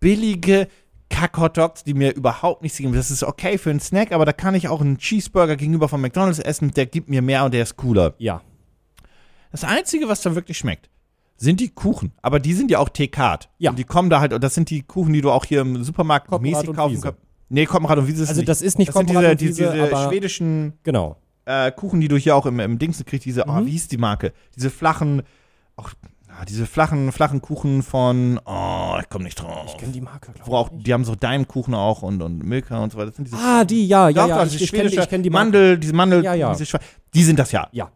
billige 0.00 0.68
Kack-Hotdogs, 1.08 1.84
die 1.84 1.94
mir 1.94 2.14
überhaupt 2.14 2.62
nichts 2.62 2.78
geben. 2.78 2.92
Das 2.92 3.10
ist 3.10 3.22
okay 3.22 3.58
für 3.58 3.70
einen 3.70 3.80
Snack, 3.80 4.12
aber 4.12 4.24
da 4.24 4.32
kann 4.32 4.54
ich 4.56 4.68
auch 4.68 4.80
einen 4.80 4.98
Cheeseburger 4.98 5.56
gegenüber 5.56 5.88
von 5.88 6.00
McDonalds 6.00 6.40
essen, 6.40 6.72
der 6.72 6.86
gibt 6.86 7.08
mir 7.08 7.22
mehr 7.22 7.44
und 7.44 7.54
der 7.54 7.62
ist 7.62 7.76
cooler. 7.76 8.14
Ja. 8.18 8.42
Das 9.52 9.62
Einzige, 9.64 10.08
was 10.08 10.22
da 10.22 10.34
wirklich 10.34 10.58
schmeckt, 10.58 10.90
sind 11.36 11.60
die 11.60 11.68
Kuchen. 11.68 12.12
Aber 12.22 12.40
die 12.40 12.54
sind 12.54 12.70
ja 12.70 12.78
auch 12.80 12.88
T-Card. 12.88 13.48
Ja. 13.58 13.70
Und 13.70 13.78
die 13.78 13.84
kommen 13.84 14.10
da 14.10 14.20
halt, 14.20 14.32
und 14.32 14.42
das 14.42 14.54
sind 14.54 14.70
die 14.70 14.82
Kuchen, 14.82 15.12
die 15.12 15.20
du 15.20 15.30
auch 15.30 15.44
hier 15.44 15.60
im 15.60 15.84
Supermarkt 15.84 16.28
Koppenrad 16.28 16.62
mäßig 16.64 16.76
kaufen 16.76 17.00
kannst. 17.00 17.18
Nee, 17.48 17.66
Koppenrad 17.66 17.98
und 17.98 18.08
Wiese 18.08 18.22
ist 18.24 18.28
Also 18.30 18.40
nicht. 18.40 18.48
das 18.48 18.62
ist 18.62 18.78
nicht 18.78 18.88
das 18.88 18.94
sind 18.96 19.10
diese, 19.10 19.36
diese, 19.36 19.72
diese 19.72 19.96
schwedischen 20.08 20.72
Genau. 20.82 21.16
äh, 21.44 21.70
Kuchen, 21.72 22.00
die 22.00 22.08
du 22.08 22.16
hier 22.16 22.34
auch 22.36 22.46
im, 22.46 22.58
im 22.60 22.78
Dings 22.78 23.02
kriegst, 23.04 23.24
diese, 23.24 23.44
oh, 23.46 23.52
Mhm. 23.52 23.66
wie 23.66 23.70
hieß 23.72 23.88
die 23.88 23.98
Marke? 23.98 24.32
Diese 24.56 24.68
flachen, 24.70 25.22
auch, 25.76 25.90
ah, 26.28 26.44
diese 26.44 26.66
flachen, 26.66 27.12
flachen 27.12 27.40
Kuchen 27.40 27.82
von, 27.84 28.40
oh, 28.44 28.96
ich 29.00 29.08
komme 29.08 29.24
nicht 29.24 29.40
drauf. 29.40 29.66
Ich 29.68 29.76
kenne 29.76 29.92
die 29.92 30.00
Marke, 30.00 30.32
glaube 30.32 30.50
Wo 30.50 30.56
auch, 30.56 30.70
die 30.72 30.92
haben 30.92 31.04
so 31.04 31.14
Daimkuchen 31.14 31.74
auch 31.74 32.02
und, 32.02 32.20
und 32.20 32.42
Milka 32.44 32.78
und 32.82 32.90
so 32.92 32.98
weiter. 32.98 33.08
Das 33.08 33.16
sind 33.16 33.26
diese 33.28 33.36
Ah, 33.36 33.64
die, 33.64 33.86
ja, 33.86 34.08
ja, 34.08 34.26
ja. 34.26 34.44
Ich, 34.44 34.60
ich 34.60 34.72
kenne 34.72 34.88
ich 34.90 35.08
kenn 35.08 35.22
die 35.22 35.30
Marke. 35.30 35.44
Mandel, 35.44 35.78
diese 35.78 35.92
Mandel, 35.92 36.24
Ja, 36.24 36.34
ja. 36.34 36.52
diese 36.54 36.78
die 37.14 37.22
sind 37.22 37.38
das 37.38 37.52
ja. 37.52 37.68
Ja. 37.72 37.90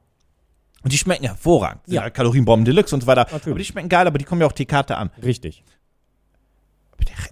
Und 0.83 0.93
die 0.93 0.97
schmecken 0.99 1.27
hervorragend. 1.27 1.83
Ja. 1.87 2.09
Kalorienbomben 2.09 2.65
Deluxe 2.65 2.95
und 2.95 3.03
so 3.03 3.07
weiter. 3.07 3.23
Natürlich. 3.25 3.47
Aber 3.49 3.59
die 3.59 3.65
schmecken 3.65 3.89
geil, 3.91 4.07
aber 4.07 4.17
die 4.17 4.25
kommen 4.25 4.41
ja 4.41 4.47
auch 4.47 4.53
T-Karte 4.53 4.97
an. 4.97 5.11
Richtig. 5.23 5.63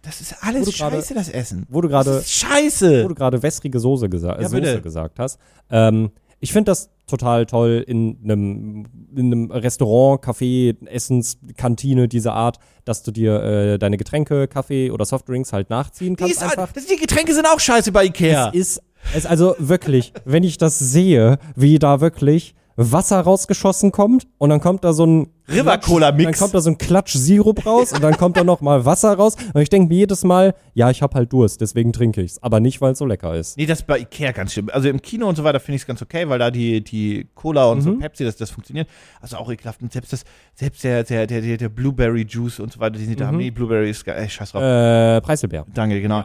Das 0.02 0.20
ist 0.20 0.34
alles 0.42 0.66
Wo 0.66 0.70
scheiße, 0.70 1.14
das 1.14 1.28
Essen. 1.28 1.66
Wo 1.68 1.80
du 1.80 1.88
gerade 1.88 2.22
scheiße. 2.24 3.04
wo 3.04 3.08
du 3.08 3.14
gerade 3.14 3.42
wässrige 3.42 3.78
Soße, 3.78 4.08
gesa 4.08 4.40
Ja, 4.40 4.48
Soße 4.48 4.80
gesagt 4.82 5.18
hast. 5.18 5.38
Ähm, 5.70 6.10
ich 6.40 6.52
finde 6.52 6.70
das 6.70 6.90
total 7.06 7.46
toll 7.46 7.84
in 7.86 8.18
einem, 8.22 8.86
in 9.16 9.32
einem 9.32 9.50
Restaurant, 9.50 10.22
Café, 10.24 10.76
Essenskantine 10.86 12.06
dieser 12.06 12.34
Art, 12.34 12.58
dass 12.84 13.02
du 13.02 13.10
dir 13.10 13.42
äh, 13.42 13.78
deine 13.78 13.96
Getränke, 13.96 14.46
Kaffee 14.46 14.90
oder 14.90 15.04
Softdrinks 15.04 15.52
halt 15.52 15.70
nachziehen 15.70 16.14
Die, 16.16 16.32
kannst. 16.34 16.42
das, 16.42 16.86
die 16.86 16.96
Getränke 16.96 17.34
sind 17.34 17.46
auch 17.46 17.58
scheiße 17.60 17.92
bei 17.92 18.04
Ikea. 18.04 18.50
Es 18.54 18.76
ist 18.76 18.82
es 19.14 19.26
also 19.26 19.54
wirklich, 19.58 20.12
wenn 20.24 20.42
ich 20.42 20.58
das 20.58 20.78
sehe, 20.78 21.38
wie 21.56 21.78
da 21.78 22.00
wirklich 22.00 22.54
Wasser 22.78 23.20
rausgeschossen 23.20 23.90
kommt 23.90 24.28
und 24.38 24.50
dann 24.50 24.60
kommt 24.60 24.84
da 24.84 24.92
so 24.92 25.04
ein 25.04 25.28
River 25.50 25.78
Cola 25.78 26.12
Mix. 26.12 26.30
Dann 26.30 26.38
kommt 26.38 26.54
da 26.54 26.60
so 26.60 26.70
ein 26.70 26.78
Klatsch 26.78 27.16
Sirup 27.16 27.66
raus 27.66 27.92
und 27.92 28.04
dann 28.04 28.16
kommt 28.16 28.36
da 28.36 28.44
noch 28.44 28.60
mal 28.60 28.84
Wasser 28.84 29.14
raus 29.14 29.34
und 29.52 29.60
ich 29.60 29.68
denke 29.68 29.88
mir 29.88 29.96
jedes 29.96 30.22
Mal, 30.22 30.54
ja, 30.74 30.88
ich 30.90 31.02
habe 31.02 31.14
halt 31.14 31.32
Durst, 31.32 31.60
deswegen 31.60 31.92
trinke 31.92 32.22
ich's, 32.22 32.40
aber 32.40 32.60
nicht 32.60 32.80
weil 32.80 32.92
es 32.92 32.98
so 32.98 33.06
lecker 33.06 33.34
ist. 33.34 33.56
Nee, 33.56 33.66
das 33.66 33.80
ist 33.80 33.86
bei 33.86 33.98
Ikea 33.98 34.30
ganz 34.30 34.52
schlimm. 34.52 34.70
Also 34.72 34.88
im 34.88 35.02
Kino 35.02 35.28
und 35.28 35.36
so 35.36 35.42
weiter 35.42 35.58
finde 35.58 35.76
ich 35.76 35.82
es 35.82 35.86
ganz 35.86 36.00
okay, 36.02 36.28
weil 36.28 36.38
da 36.38 36.50
die, 36.52 36.84
die 36.84 37.26
Cola 37.34 37.66
und 37.66 37.80
so 37.80 37.88
Mhm. 37.90 37.98
Pepsi, 37.98 38.24
das, 38.24 38.36
das 38.36 38.50
funktioniert. 38.50 38.88
Also 39.20 39.36
auch 39.38 39.50
ekelhaft. 39.50 39.82
Und 39.82 39.92
selbst, 39.92 40.12
das, 40.12 40.24
selbst 40.54 40.84
der, 40.84 41.02
der, 41.02 41.26
der, 41.26 41.56
der, 41.56 41.68
Blueberry 41.68 42.26
Juice 42.28 42.60
und 42.60 42.72
so 42.72 42.80
weiter, 42.80 42.98
die 42.98 43.04
sie 43.04 43.16
da 43.16 43.26
haben. 43.26 43.38
Nee, 43.38 43.50
Blueberry 43.50 43.90
ist 43.90 44.04
geil. 44.04 44.16
Ey, 44.20 44.28
scheiß 44.28 44.52
drauf. 44.52 44.62
Äh, 44.62 45.20
Preiselbeer. 45.20 45.66
Danke, 45.72 46.00
genau. 46.00 46.24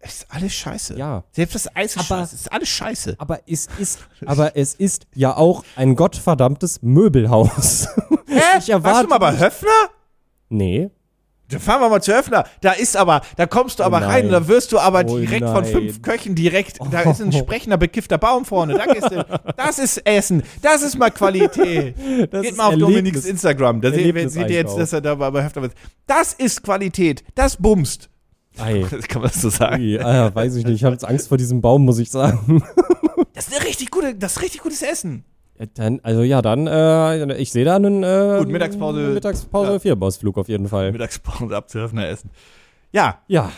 Es 0.00 0.18
ist 0.18 0.26
alles 0.30 0.52
scheiße. 0.54 0.96
Ja. 0.96 1.24
Selbst 1.32 1.54
das 1.56 1.74
Eis 1.76 1.96
ist 1.96 1.98
Aber- 2.10 2.18
scheiße. 2.20 2.34
Es 2.34 2.40
ist 2.42 2.52
alles 2.52 2.68
scheiße. 2.68 3.14
Aber 3.18 3.40
es 3.46 3.68
ist, 3.78 3.98
aber 4.26 4.56
es 4.56 4.74
ist 4.74 5.06
ja 5.14 5.36
auch 5.36 5.64
ein 5.76 5.96
gottverdammtes 5.96 6.82
Möbelhaus. 6.82 7.88
Hä? 8.28 8.40
ich 8.58 8.70
erwarte 8.70 8.94
Warst 8.94 9.04
du 9.04 9.08
mal 9.08 9.18
bei 9.18 9.38
Höfner? 9.38 9.68
nee. 10.48 10.90
Dann 11.50 11.60
fahren 11.60 11.80
wir 11.80 11.88
mal 11.88 12.02
zu 12.02 12.14
Höfner. 12.14 12.44
Da 12.60 12.72
ist 12.72 12.94
aber, 12.94 13.22
da 13.38 13.46
kommst 13.46 13.78
du 13.78 13.82
Oh 13.82 13.86
aber 13.86 14.00
nein. 14.00 14.10
rein 14.10 14.24
und 14.26 14.32
da 14.32 14.48
wirst 14.48 14.70
du 14.70 14.78
aber 14.78 15.02
Oh 15.08 15.16
direkt 15.18 15.46
von 15.46 15.62
nein. 15.62 15.72
fünf 15.72 16.02
Köchen 16.02 16.34
direkt, 16.34 16.78
da 16.90 17.00
ist 17.10 17.22
ein 17.22 17.32
sprechender, 17.32 17.78
bekiffter 17.78 18.18
Baum 18.18 18.44
vorne. 18.44 18.74
Da 18.74 18.84
gehst 18.84 19.10
du, 19.10 19.24
das 19.56 19.78
ist 19.78 19.96
Essen. 20.06 20.42
Das 20.60 20.82
ist 20.82 20.98
mal 20.98 21.10
Qualität. 21.10 21.96
Das 22.30 22.42
Geht 22.42 22.54
mal 22.58 22.64
auf 22.66 22.72
Erlebnis. 22.72 22.94
Dominiks 22.96 23.24
Instagram. 23.24 23.80
Da 23.80 23.90
seht, 23.90 24.14
ihr 24.14 24.46
jetzt, 24.50 24.76
dass 24.76 24.92
er 24.92 25.00
da 25.00 25.14
bei 25.14 25.42
Höfner 25.42 25.64
ist. 25.64 25.74
Das 26.06 26.34
ist 26.34 26.62
Qualität. 26.62 27.24
Das 27.34 27.56
bumst. 27.56 28.10
Ei. 28.60 28.82
Kann 29.08 29.22
man 29.22 29.30
das 29.30 29.40
so 29.42 29.50
sagen? 29.50 29.82
Ui, 29.82 29.98
ah, 30.00 30.34
weiß 30.34 30.56
ich 30.56 30.64
nicht. 30.64 30.76
Ich 30.76 30.84
habe 30.84 30.94
jetzt 30.94 31.04
Angst 31.06 31.28
vor 31.28 31.38
diesem 31.38 31.60
Baum, 31.60 31.84
muss 31.84 31.98
ich 31.98 32.10
sagen. 32.10 32.62
Das 33.34 33.48
ist 33.48 33.64
richtig 33.64 33.90
gute, 33.90 34.14
das 34.16 34.36
ist 34.36 34.42
richtig 34.42 34.62
gutes 34.62 34.82
Essen. 34.82 35.24
Dann, 35.74 36.00
also 36.02 36.22
ja, 36.22 36.40
dann, 36.42 36.66
äh, 36.66 37.36
ich 37.36 37.50
sehe 37.52 37.64
da 37.64 37.76
einen 37.76 38.02
äh, 38.04 38.36
Gut, 38.38 38.48
Mittagspause. 38.48 39.00
Mittagspause 39.00 39.72
Ja. 39.72 39.78
Vierbausflug 39.78 40.38
auf 40.38 40.48
jeden 40.48 40.68
Fall. 40.68 40.90
Mittagspause 40.92 41.56
ab 41.56 41.68
zu 41.68 41.80
Höfner 41.80 42.08
essen. 42.08 42.30
Ja, 42.92 43.18
Ja. 43.28 43.50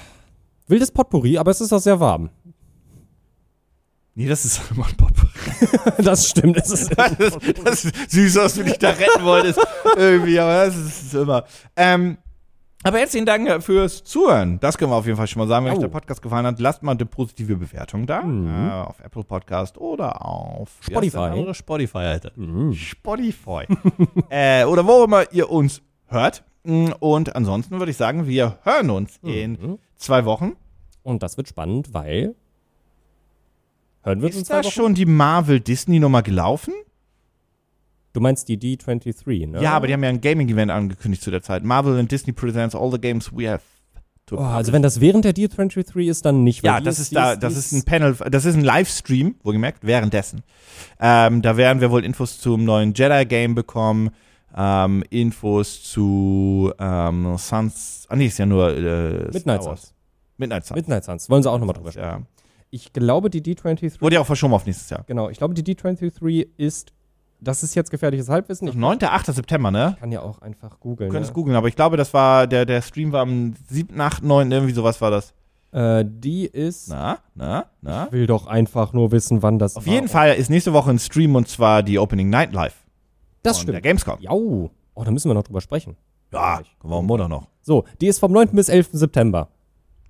Wildes 0.66 0.90
Potpourri, 0.92 1.36
aber 1.38 1.50
es 1.50 1.60
ist 1.60 1.72
auch 1.72 1.80
sehr 1.80 1.98
warm. 1.98 2.30
nee, 4.14 4.28
das 4.28 4.44
ist 4.44 4.60
immer 4.70 4.86
ein 4.86 4.96
Potpourri. 4.96 6.02
das 6.02 6.28
stimmt. 6.28 6.56
Es 6.58 6.70
ist 6.70 6.92
Das 6.96 7.12
ist, 7.18 7.38
das 7.64 7.84
ist 7.84 8.10
süß, 8.10 8.34
dass 8.34 8.54
du 8.54 8.64
dich 8.64 8.78
da 8.78 8.90
retten 8.90 9.24
wolltest. 9.24 9.58
Irgendwie, 9.96 10.38
aber 10.38 10.66
das 10.66 10.76
ist, 10.76 11.02
ist 11.04 11.14
immer. 11.14 11.44
Ähm, 11.76 12.18
aber 12.82 12.98
herzlichen 12.98 13.26
Dank 13.26 13.62
fürs 13.62 14.02
Zuhören. 14.04 14.58
Das 14.60 14.78
können 14.78 14.90
wir 14.90 14.96
auf 14.96 15.04
jeden 15.06 15.16
Fall 15.16 15.26
schon 15.26 15.40
mal 15.40 15.48
sagen. 15.48 15.64
Wenn 15.66 15.72
euch 15.72 15.78
Au. 15.78 15.82
der 15.82 15.88
Podcast 15.88 16.22
gefallen 16.22 16.46
hat, 16.46 16.58
lasst 16.60 16.82
mal 16.82 16.92
eine 16.92 17.04
positive 17.06 17.56
Bewertung 17.56 18.06
da. 18.06 18.22
Mhm. 18.22 18.48
Äh, 18.68 18.70
auf 18.82 19.00
Apple 19.00 19.24
Podcast 19.24 19.76
oder 19.78 20.24
auf 20.24 20.70
Spotify. 20.80 21.04
heißt 21.04 21.14
der 21.14 21.22
andere? 21.22 21.54
Spotify, 21.54 21.98
Alter. 21.98 22.32
Mhm. 22.36 22.72
Spotify. 22.74 23.64
äh, 24.30 24.64
oder 24.64 24.86
wo 24.86 25.04
immer 25.04 25.30
ihr 25.32 25.50
uns 25.50 25.82
hört. 26.06 26.42
Mm, 26.64 26.88
Und 27.00 27.34
ansonsten 27.36 27.78
würde 27.78 27.90
ich 27.90 27.96
sagen, 27.96 28.26
wir 28.26 28.58
hören 28.62 28.90
uns 28.90 29.18
in 29.22 29.52
Mhm. 29.52 29.78
zwei 29.96 30.24
Wochen. 30.24 30.56
Und 31.02 31.22
das 31.22 31.36
wird 31.36 31.48
spannend, 31.48 31.92
weil. 31.94 32.34
Hören 34.02 34.20
wir 34.20 34.26
uns 34.26 34.36
in 34.36 34.42
Ist 34.42 34.50
da 34.50 34.62
schon 34.62 34.94
die 34.94 35.06
Marvel-Disney-Nummer 35.06 36.22
gelaufen? 36.22 36.72
Du 38.12 38.20
meinst 38.20 38.48
die 38.48 38.58
D23, 38.58 39.46
ne? 39.46 39.62
Ja, 39.62 39.72
aber 39.72 39.86
die 39.86 39.92
haben 39.92 40.02
ja 40.02 40.08
ein 40.08 40.20
Gaming-Event 40.20 40.70
angekündigt 40.70 41.22
zu 41.22 41.30
der 41.30 41.42
Zeit. 41.42 41.64
Marvel 41.64 41.98
and 41.98 42.10
Disney 42.10 42.32
presents 42.32 42.74
all 42.74 42.90
the 42.90 43.00
games 43.00 43.30
we 43.32 43.48
have. 43.48 43.62
To 44.26 44.36
Oh, 44.38 44.42
also 44.42 44.72
wenn 44.72 44.82
das 44.82 45.00
während 45.00 45.24
der 45.24 45.32
D23 45.34 46.08
ist, 46.08 46.24
dann 46.24 46.44
nicht. 46.44 46.64
ja, 46.64 46.80
das 46.80 46.98
ist 46.98 47.10
die 47.12 47.14
da, 47.16 47.36
das 47.36 47.56
ist 47.56 47.72
ein 47.72 47.84
Panel, 47.84 48.14
das 48.30 48.44
ist 48.44 48.54
ein 48.54 48.64
Livestream, 48.64 49.36
wohlgemerkt, 49.42 49.84
währenddessen. 49.84 50.42
Ähm, 51.00 51.42
da 51.42 51.56
werden 51.56 51.80
wir 51.80 51.90
wohl 51.90 52.04
Infos 52.04 52.38
zum 52.40 52.64
neuen 52.64 52.94
Jedi-Game 52.94 53.54
bekommen, 53.54 54.10
ähm, 54.56 55.04
Infos 55.10 55.82
zu 55.84 56.72
ähm, 56.78 57.36
Suns, 57.38 58.06
ah 58.08 58.16
nee, 58.16 58.26
ist 58.26 58.38
ja 58.38 58.46
nur 58.46 58.76
äh, 58.76 59.30
Midnight. 59.32 59.62
Suns. 59.62 59.94
Midnight 60.36 60.66
Suns. 60.66 60.76
Midnight 60.76 61.04
Suns. 61.04 61.30
Wollen 61.30 61.42
sie 61.42 61.50
auch 61.50 61.58
nochmal 61.58 61.74
drüber 61.74 61.92
sprechen. 61.92 62.06
Ja. 62.06 62.22
Ich 62.70 62.92
glaube, 62.92 63.30
die 63.30 63.42
D23. 63.42 64.00
Wurde 64.00 64.14
ja 64.14 64.20
auch 64.20 64.26
verschoben 64.26 64.54
auf 64.54 64.64
nächstes 64.64 64.90
Jahr. 64.90 65.04
Genau, 65.06 65.28
ich 65.28 65.38
glaube, 65.38 65.54
die 65.54 65.62
D23 65.64 66.46
ist. 66.56 66.92
Das 67.42 67.62
ist 67.62 67.74
jetzt 67.74 67.90
gefährliches 67.90 68.28
Halbwissen. 68.28 68.68
Ich 68.68 68.74
9. 68.74 68.98
8. 69.02 69.26
September, 69.26 69.70
ne? 69.70 69.96
kann 69.98 70.12
ja 70.12 70.20
auch 70.20 70.40
einfach 70.42 70.70
Du 70.74 70.78
googeln. 70.90 71.10
könntest 71.10 71.30
Ne? 71.32 71.34
googeln, 71.34 71.56
aber 71.56 71.68
ich 71.68 71.76
glaube, 71.76 71.96
das 71.96 72.12
war, 72.12 72.46
der, 72.46 72.66
der 72.66 72.82
Stream 72.82 73.12
war 73.12 73.22
am 73.22 73.54
7., 73.68 73.98
8., 74.00 74.22
9., 74.22 74.50
irgendwie 74.52 74.74
sowas 74.74 75.00
war 75.00 75.10
das. 75.10 75.32
Äh, 75.72 76.04
die 76.06 76.46
ist. 76.46 76.88
Na, 76.88 77.18
na, 77.34 77.66
na? 77.80 78.06
Ich 78.06 78.12
will 78.12 78.26
doch 78.26 78.46
einfach 78.46 78.92
nur 78.92 79.12
wissen, 79.12 79.42
wann 79.42 79.58
das 79.58 79.76
Auf 79.76 79.86
war. 79.86 79.92
jeden 79.92 80.08
Fall 80.08 80.34
ist 80.34 80.50
nächste 80.50 80.72
Woche 80.72 80.90
ein 80.90 80.98
Stream 80.98 81.34
und 81.36 81.48
zwar 81.48 81.82
die 81.82 81.98
Opening 81.98 82.28
Night 82.28 82.52
Live. 82.52 82.74
Das 83.42 83.58
von 83.58 83.66
der 83.66 83.74
stimmt. 83.74 83.84
Gamescom. 83.84 84.16
Jau. 84.20 84.70
Oh, 84.94 85.04
da 85.04 85.10
müssen 85.10 85.30
wir 85.30 85.34
noch 85.34 85.44
drüber 85.44 85.60
sprechen. 85.60 85.96
Ja, 86.32 86.60
am 86.82 87.06
Montag 87.06 87.28
noch. 87.28 87.46
So, 87.62 87.84
die 88.00 88.08
ist 88.08 88.18
vom 88.18 88.32
9. 88.32 88.48
bis 88.52 88.68
11. 88.68 88.90
September. 88.92 89.48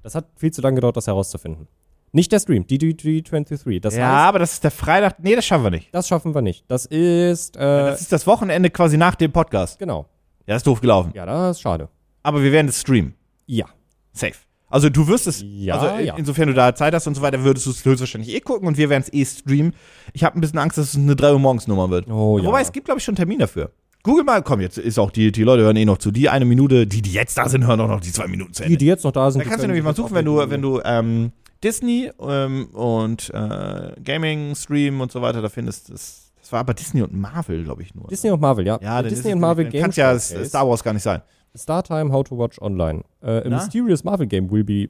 Das 0.03 0.15
hat 0.15 0.27
viel 0.37 0.51
zu 0.51 0.63
lange 0.63 0.77
gedauert, 0.77 0.97
das 0.97 1.07
herauszufinden. 1.07 1.69
Nicht 2.13 2.33
der 2.33 2.41
Stream, 2.41 2.67
die 2.67 2.79
D23. 2.79 3.81
Das 3.81 3.95
ja, 3.97 4.07
heißt, 4.09 4.15
aber 4.29 4.39
das 4.41 4.53
ist 4.55 4.65
der 4.65 4.71
Freitag. 4.73 5.21
Nee, 5.23 5.37
das 5.37 5.47
schaffen 5.47 5.63
wir 5.65 5.71
nicht. 5.71 5.89
das 5.95 6.09
schaffen 6.09 6.35
wir 6.35 6.43
nicht. 6.43 6.65
Das 6.69 6.87
ist, 6.87 7.57
äh, 7.57 7.61
Das 7.61 8.01
ist 8.01 8.13
das 8.13 8.27
Wochenende 8.27 8.71
quasi 8.71 8.97
nach 8.97 9.15
dem 9.15 9.31
Podcast. 9.33 9.79
genau. 9.79 10.07
Ja, 10.47 10.57
ist 10.57 10.67
doof 10.67 10.81
gelaufen. 10.81 11.13
Ja, 11.15 11.25
das 11.27 11.59
ist 11.59 11.61
schade. 11.63 11.89
Aber 12.25 12.43
wir 12.43 12.51
werden 12.51 12.67
es 12.69 12.81
streamen. 12.81 13.15
Ja. 13.47 13.67
Safe. 14.13 14.35
Also 14.69 14.89
du 14.89 15.07
wirst 15.07 15.27
es, 15.29 15.45
Ja, 15.47 15.79
also 15.79 15.97
in- 15.99 16.07
ja. 16.07 16.15
insofern 16.17 16.49
du 16.49 16.55
da 16.55 16.75
Zeit 16.75 16.95
hast 16.95 17.07
und 17.07 17.15
so 17.15 17.23
weiter, 17.23 17.43
würdest 17.45 17.67
du 17.67 17.71
es 17.71 17.85
höchstwahrscheinlich 17.85 18.35
eh 18.35 18.41
gucken 18.41 18.67
und 18.67 18.77
wir 18.77 18.89
werden 18.91 19.05
es 19.07 19.13
eh 19.13 19.25
streamen. 19.25 19.75
Ich 20.13 20.25
habe 20.25 20.37
ein 20.37 20.41
bisschen 20.41 20.59
Angst, 20.59 20.79
dass 20.79 20.89
es 20.89 20.97
eine 20.97 21.15
3 21.15 21.33
Uhr 21.33 21.39
morgens 21.39 21.69
Nummer 21.69 21.91
wird. 21.91 22.09
Oh 22.09 22.39
ja. 22.39 22.45
Wobei, 22.45 22.61
es 22.63 22.73
gibt, 22.73 22.87
glaube 22.87 22.99
ich, 22.99 23.05
schon 23.05 23.13
einen 23.13 23.17
Termin 23.19 23.39
dafür. 23.39 23.71
Google 24.03 24.25
mal, 24.25 24.43
komm, 24.43 24.61
jetzt 24.61 24.79
ist 24.79 24.99
auch 24.99 25.11
die, 25.11 25.31
die 25.31 25.43
Leute 25.43 25.63
hören 25.63 25.77
eh 25.77 25.85
noch 25.85 25.99
zu. 25.99 26.11
Die 26.11 26.29
eine 26.29 26.45
Minute, 26.45 26.87
die, 26.87 27.03
die 27.03 27.13
jetzt 27.13 27.37
da 27.37 27.49
sind, 27.49 27.67
hören 27.67 27.81
auch 27.81 27.89
noch 27.89 28.01
die 28.01 28.11
zwei 28.13 28.27
Minuten 28.29 28.55
zu 28.55 28.63
Die, 28.63 28.67
Ende. 28.67 28.79
die 28.79 28.87
jetzt 28.87 29.05
noch 29.05 29.13
da 29.13 29.31
sind. 29.31 29.41
Da 29.41 29.45
die 29.45 29.51
kannst 29.51 29.63
du 29.63 29.67
können 29.69 29.75
nämlich 29.77 29.85
mal 29.85 29.91
sich 29.95 29.97
suchen, 30.05 30.15
jetzt 30.17 30.19
wenn 30.19 30.25
du, 30.25 30.51
wenn 30.51 30.63
du 30.63 30.81
ähm, 30.85 31.33
Disney 31.63 32.11
ähm, 32.21 32.67
und 32.73 33.31
äh, 33.35 33.93
Gaming 34.03 34.55
Stream 34.55 35.01
und 35.01 35.13
so 35.13 35.21
weiter 35.23 35.43
da 35.43 35.49
findest. 35.49 35.91
Das, 35.91 36.33
das 36.41 36.53
war 36.53 36.61
aber 36.61 36.75
Disney 36.75 37.03
und 37.03 37.13
Marvel, 37.13 37.65
glaube 37.65 37.83
ich, 37.83 37.95
nur. 37.95 38.07
Disney 38.09 38.31
und 38.31 38.41
Marvel, 38.41 38.67
ja. 38.67 38.79
ja, 38.81 39.03
dann 39.03 39.11
Disney 39.11 39.31
ist 39.31 39.35
und 39.35 39.39
es- 39.39 39.41
Marvel 39.41 39.65
Games. 39.67 39.83
Kann's 39.83 39.97
ja 39.97 40.19
Showcase. 40.19 40.45
Star 40.49 40.69
Wars 40.69 40.83
gar 40.83 40.93
nicht 40.95 41.03
sein. 41.03 41.23
Startime 41.55 42.13
How 42.13 42.25
to 42.27 42.39
Watch 42.39 42.61
Online. 42.61 43.03
Äh, 43.23 43.47
a 43.47 43.49
mysterious 43.51 44.05
Marvel 44.05 44.27
game 44.27 44.51
will 44.51 44.65
be 44.65 44.89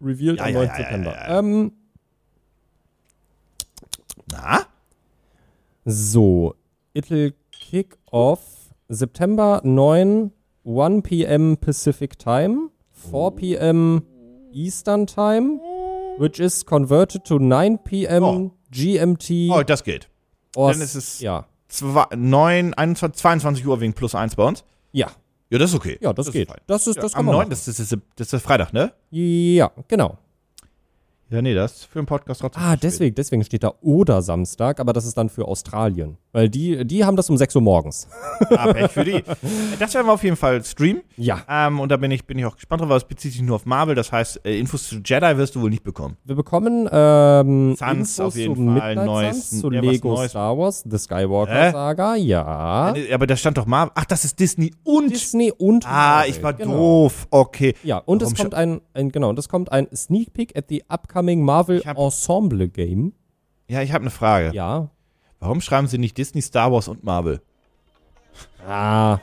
revealed 0.00 0.38
Ja, 0.38 0.44
am 0.46 0.52
ja, 0.52 0.58
9. 0.60 0.68
ja, 0.68 0.76
September. 0.76 1.16
Ähm, 1.28 1.72
Na? 4.30 4.60
so, 5.84 6.54
it'll 6.94 7.32
kick 7.52 7.96
off 8.10 8.74
September 8.88 9.60
9, 9.64 10.32
1 10.64 11.02
p.m. 11.02 11.56
Pacific 11.56 12.18
Time, 12.18 12.70
4 13.10 13.30
p.m. 13.32 14.02
Eastern 14.52 15.06
Time, 15.06 15.60
which 16.18 16.38
is 16.40 16.64
converted 16.64 17.24
to 17.24 17.38
9 17.38 17.78
p.m. 17.84 18.22
Oh. 18.24 18.50
GMT. 18.70 19.50
Oh, 19.50 19.62
das 19.62 19.84
geht. 19.84 20.08
or- 20.56 20.72
dann 20.72 20.80
ist 20.80 20.94
es- 20.94 21.20
Ja. 21.20 21.46
Zwei, 21.68 22.06
9, 22.14 22.74
21, 22.74 23.20
22 23.20 23.66
Uhr 23.66 23.80
wegen 23.80 23.92
plus 23.92 24.14
1 24.14 24.36
bei 24.36 24.44
uns. 24.44 24.64
Ja, 24.92 25.10
Ja, 25.50 25.58
das 25.58 25.70
ist 25.70 25.76
okay. 25.76 25.98
ja, 26.00 26.12
das, 26.12 26.26
ist 26.28 26.32
geht. 26.32 26.48
fein. 26.48 26.60
Das 26.66 26.86
ist, 26.86 26.96
Ja, 26.96 27.02
das 27.02 27.12
kann 27.12 27.20
am 27.20 27.26
man 27.26 27.32
9. 27.34 27.38
machen. 27.42 27.50
Das 27.50 27.66
ist, 27.68 27.78
das, 27.80 27.92
ist, 27.92 28.02
das 28.16 28.32
ist 28.32 28.42
Freitag, 28.42 28.72
ne? 28.72 28.92
Ja, 29.10 29.70
genau. 29.88 30.16
Ja, 31.28 31.42
nee, 31.42 31.54
das 31.54 31.72
ist 31.78 31.84
für 31.86 31.98
einen 31.98 32.06
Podcast 32.06 32.40
trotzdem. 32.40 32.62
Ah, 32.62 32.76
deswegen, 32.76 33.14
deswegen 33.16 33.42
steht 33.44 33.64
da 33.64 33.74
oder 33.80 34.22
Samstag, 34.22 34.78
aber 34.78 34.92
das 34.92 35.04
ist 35.06 35.16
dann 35.18 35.28
für 35.28 35.46
Australien. 35.46 36.16
Weil 36.36 36.50
die, 36.50 36.84
die 36.84 37.02
haben 37.02 37.16
das 37.16 37.30
um 37.30 37.38
6 37.38 37.56
Uhr 37.56 37.62
morgens. 37.62 38.08
Ah, 38.50 38.70
Pech 38.70 38.90
für 38.90 39.04
die. 39.04 39.24
Das 39.78 39.94
werden 39.94 40.06
wir 40.06 40.12
auf 40.12 40.22
jeden 40.22 40.36
Fall 40.36 40.62
streamen. 40.62 41.00
Ja. 41.16 41.42
Ähm, 41.48 41.80
und 41.80 41.90
da 41.90 41.96
bin 41.96 42.10
ich, 42.10 42.26
bin 42.26 42.38
ich 42.38 42.44
auch 42.44 42.56
gespannt 42.56 42.82
drauf, 42.82 42.90
weil 42.90 42.98
es 42.98 43.04
bezieht 43.04 43.32
sich 43.32 43.40
nur 43.40 43.56
auf 43.56 43.64
Marvel. 43.64 43.94
Das 43.94 44.12
heißt, 44.12 44.44
äh, 44.44 44.58
Infos 44.58 44.86
zu 44.86 44.96
Jedi 44.96 45.38
wirst 45.38 45.54
du 45.54 45.62
wohl 45.62 45.70
nicht 45.70 45.82
bekommen. 45.82 46.18
Wir 46.24 46.34
bekommen 46.34 46.86
ähm, 46.92 47.74
Suns 47.74 47.90
Infos 47.90 48.20
auf 48.20 48.36
jeden 48.36 48.54
zu 48.54 48.64
Fall, 48.66 48.94
Midnight 48.96 49.06
neuesten- 49.06 49.40
Suns, 49.56 49.60
zu 49.62 49.72
ja, 49.72 49.80
Lego 49.80 50.14
Neues. 50.14 50.30
Star 50.30 50.58
Wars, 50.58 50.84
The 50.86 50.98
Skywalker 50.98 51.54
Hä? 51.54 51.72
Saga, 51.72 52.16
ja. 52.16 52.94
Äh, 52.94 53.14
Aber 53.14 53.26
da 53.26 53.34
stand 53.34 53.56
doch 53.56 53.64
Marvel. 53.64 53.92
Ach, 53.94 54.04
das 54.04 54.26
ist 54.26 54.38
Disney 54.38 54.74
und. 54.84 55.10
Disney 55.10 55.52
und 55.56 55.86
ah, 55.86 56.16
Marvel, 56.16 56.30
ich 56.30 56.42
war 56.42 56.52
genau. 56.52 56.72
doof. 56.74 57.28
Okay. 57.30 57.74
Ja, 57.82 57.96
und 57.98 58.20
Warum 58.20 58.34
es 58.34 58.38
kommt 58.38 58.54
ein, 58.54 58.82
ein, 58.92 59.10
genau, 59.10 59.30
und 59.30 59.38
es 59.38 59.48
kommt 59.48 59.72
ein 59.72 59.88
Sneak 59.94 60.34
Peek 60.34 60.54
at 60.54 60.66
the 60.68 60.84
upcoming 60.90 61.42
Marvel 61.42 61.80
Ensemble 61.82 62.68
Game. 62.68 63.14
Ja, 63.68 63.80
ich 63.80 63.92
habe 63.92 64.02
eine 64.02 64.10
Frage. 64.10 64.52
Ja. 64.54 64.90
Warum 65.46 65.60
schreiben 65.60 65.86
sie 65.86 65.96
nicht 65.98 66.18
Disney, 66.18 66.42
Star 66.42 66.72
Wars 66.72 66.88
und 66.88 67.04
Marvel? 67.04 67.40
Ah. 68.66 69.18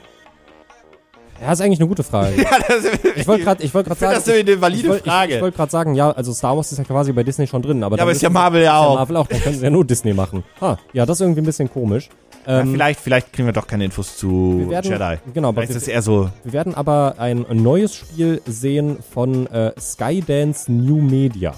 Ja, 1.38 1.52
ist 1.52 1.60
eigentlich 1.60 1.80
eine 1.80 1.88
gute 1.88 2.02
Frage. 2.02 2.34
Ja, 2.42 2.58
das 2.66 2.84
Ich 3.16 3.28
wollte 3.28 3.44
gerade 3.44 3.62
ich 3.62 3.74
wollt 3.74 3.86
sagen. 3.88 4.14
das 4.14 4.26
ist 4.26 4.32
eine 4.32 4.50
ich 4.52 4.60
valide 4.60 4.88
wollte 4.88 5.04
Frage. 5.04 5.34
ich, 5.36 5.42
wollt 5.42 5.54
grad 5.54 5.70
sagen, 5.70 5.94
ja, 5.94 6.10
also 6.12 6.32
Star 6.32 6.56
Wars 6.56 6.72
ist 6.72 6.78
ja 6.78 6.84
quasi 6.84 7.12
bei 7.12 7.22
Disney 7.22 7.46
schon 7.46 7.60
drin. 7.60 7.82
Aber, 7.84 7.98
Ja, 7.98 8.04
aber 8.04 8.12
ist 8.12 8.22
ja 8.22 8.30
Marvel 8.30 8.62
ja 8.62 8.78
auch. 8.78 8.94
Marvel 8.94 9.16
auch, 9.18 9.26
dann 9.26 9.40
können 9.42 9.56
sie 9.58 9.64
ja 9.64 9.68
nur 9.70 9.84
Disney 9.84 10.14
machen. 10.14 10.44
Ha, 10.62 10.78
ja, 10.94 11.04
das 11.04 11.18
ist 11.18 11.20
irgendwie 11.20 11.42
ein 11.42 11.44
bisschen 11.44 11.70
komisch. 11.70 12.08
ja, 12.46 12.60
Ähm, 12.60 12.72
vielleicht, 12.72 13.00
vielleicht 13.00 13.32
kriegen 13.34 13.46
wir 13.48 13.52
doch 13.52 13.66
keine 13.66 13.84
Infos 13.84 14.16
zu 14.16 14.64
werden, 14.70 14.90
Jedi. 14.90 15.18
Genau, 15.34 15.48
aber 15.48 15.60
Vielleicht 15.60 15.74
wir, 15.74 15.76
ist 15.76 15.88
eher 15.88 16.00
so. 16.00 16.30
wir 16.42 16.52
werden 16.54 16.74
aber 16.74 17.16
ein 17.18 17.44
neues 17.50 17.94
Spiel 17.94 18.40
sehen 18.46 18.96
von 19.12 19.46
äh, 19.48 19.72
Skydance 19.78 20.72
New 20.72 21.02
Media. 21.02 21.52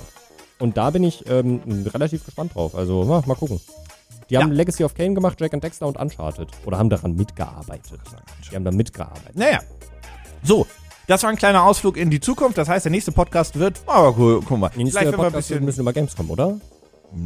Und 0.58 0.76
da 0.76 0.90
bin 0.90 1.04
ich 1.04 1.24
ähm, 1.30 1.60
relativ 1.94 2.24
gespannt 2.24 2.54
drauf. 2.56 2.74
Also, 2.74 3.04
na, 3.04 3.22
mal 3.26 3.34
gucken. 3.36 3.60
Die 4.30 4.36
haben 4.38 4.48
Ja. 4.50 4.54
Legacy 4.54 4.84
of 4.84 4.94
Kane 4.94 5.14
gemacht, 5.14 5.40
Jack 5.40 5.54
and 5.54 5.62
Dexter 5.62 5.86
und 5.86 5.96
Uncharted. 5.98 6.48
Oder 6.64 6.78
haben 6.78 6.90
daran 6.90 7.14
mitgearbeitet. 7.16 8.00
Die 8.50 8.56
haben 8.56 8.64
da 8.64 8.70
mitgearbeitet. 8.72 9.34
Naja. 9.36 9.60
So. 10.42 10.66
Das 11.08 11.22
war 11.22 11.30
ein 11.30 11.36
kleiner 11.36 11.62
Ausflug 11.62 11.96
in 11.96 12.10
die 12.10 12.18
Zukunft. 12.18 12.58
Das 12.58 12.68
heißt, 12.68 12.84
der 12.84 12.90
nächste 12.90 13.12
Podcast 13.12 13.56
wird. 13.58 13.80
Aber 13.86 14.16
cool, 14.18 14.40
guck 14.44 14.58
mal. 14.58 14.70
Die 14.70 14.82
nächste 14.82 14.98
Vielleicht, 15.00 15.12
wenn 15.12 15.20
wir 15.20 15.26
ein 15.26 15.32
Podcast 15.32 15.50
wird 15.50 15.60
ein 15.60 15.66
bisschen. 15.66 15.66
bisschen 15.66 15.82
über 15.82 15.92
Gamescom, 15.92 16.30
oder? 16.30 16.56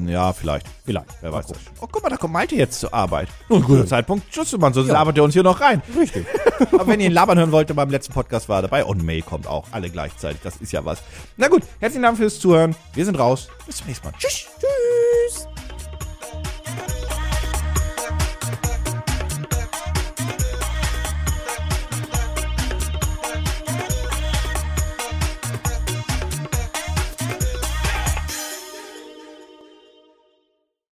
Ja, 0.06 0.34
vielleicht. 0.34 0.66
Vielleicht. 0.84 1.06
Wer 1.22 1.30
Mal 1.30 1.38
weiß 1.38 1.46
gucken. 1.46 1.62
Oh, 1.80 1.86
guck 1.90 2.02
mal, 2.02 2.10
da 2.10 2.18
kommt 2.18 2.34
Malte 2.34 2.54
jetzt 2.54 2.78
zur 2.78 2.92
Arbeit. 2.92 3.28
Nun, 3.48 3.62
guter 3.62 3.86
Zeitpunkt. 3.86 4.30
Tschüss, 4.30 4.52
Mann, 4.58 4.74
sonst 4.74 4.88
Ja. 4.88 4.92
labert 4.92 5.16
ihr 5.16 5.24
uns 5.24 5.32
hier 5.32 5.42
noch 5.42 5.58
rein. 5.62 5.80
Richtig. 5.98 6.26
Aber 6.72 6.86
wenn 6.88 7.00
ihr 7.00 7.06
ihn 7.06 7.12
labern 7.12 7.38
hören 7.38 7.50
wollt, 7.52 7.74
beim 7.74 7.88
letzten 7.88 8.12
Podcast 8.12 8.50
war 8.50 8.58
er 8.58 8.62
dabei. 8.62 8.84
Und 8.84 9.02
May 9.02 9.22
kommt 9.22 9.46
auch. 9.46 9.64
Alle 9.72 9.88
gleichzeitig. 9.88 10.42
Das 10.44 10.56
ist 10.56 10.72
ja 10.72 10.84
was. 10.84 11.02
Na 11.38 11.48
gut, 11.48 11.62
herzlichen 11.80 12.02
Dank 12.02 12.18
fürs 12.18 12.38
Zuhören. 12.38 12.76
Wir 12.92 13.06
sind 13.06 13.18
raus. 13.18 13.48
Bis 13.66 13.78
zum 13.78 13.86
nächsten 13.86 14.06
Mal. 14.06 14.12
Tschüss. 14.18 14.46
Tschüss. 14.60 14.99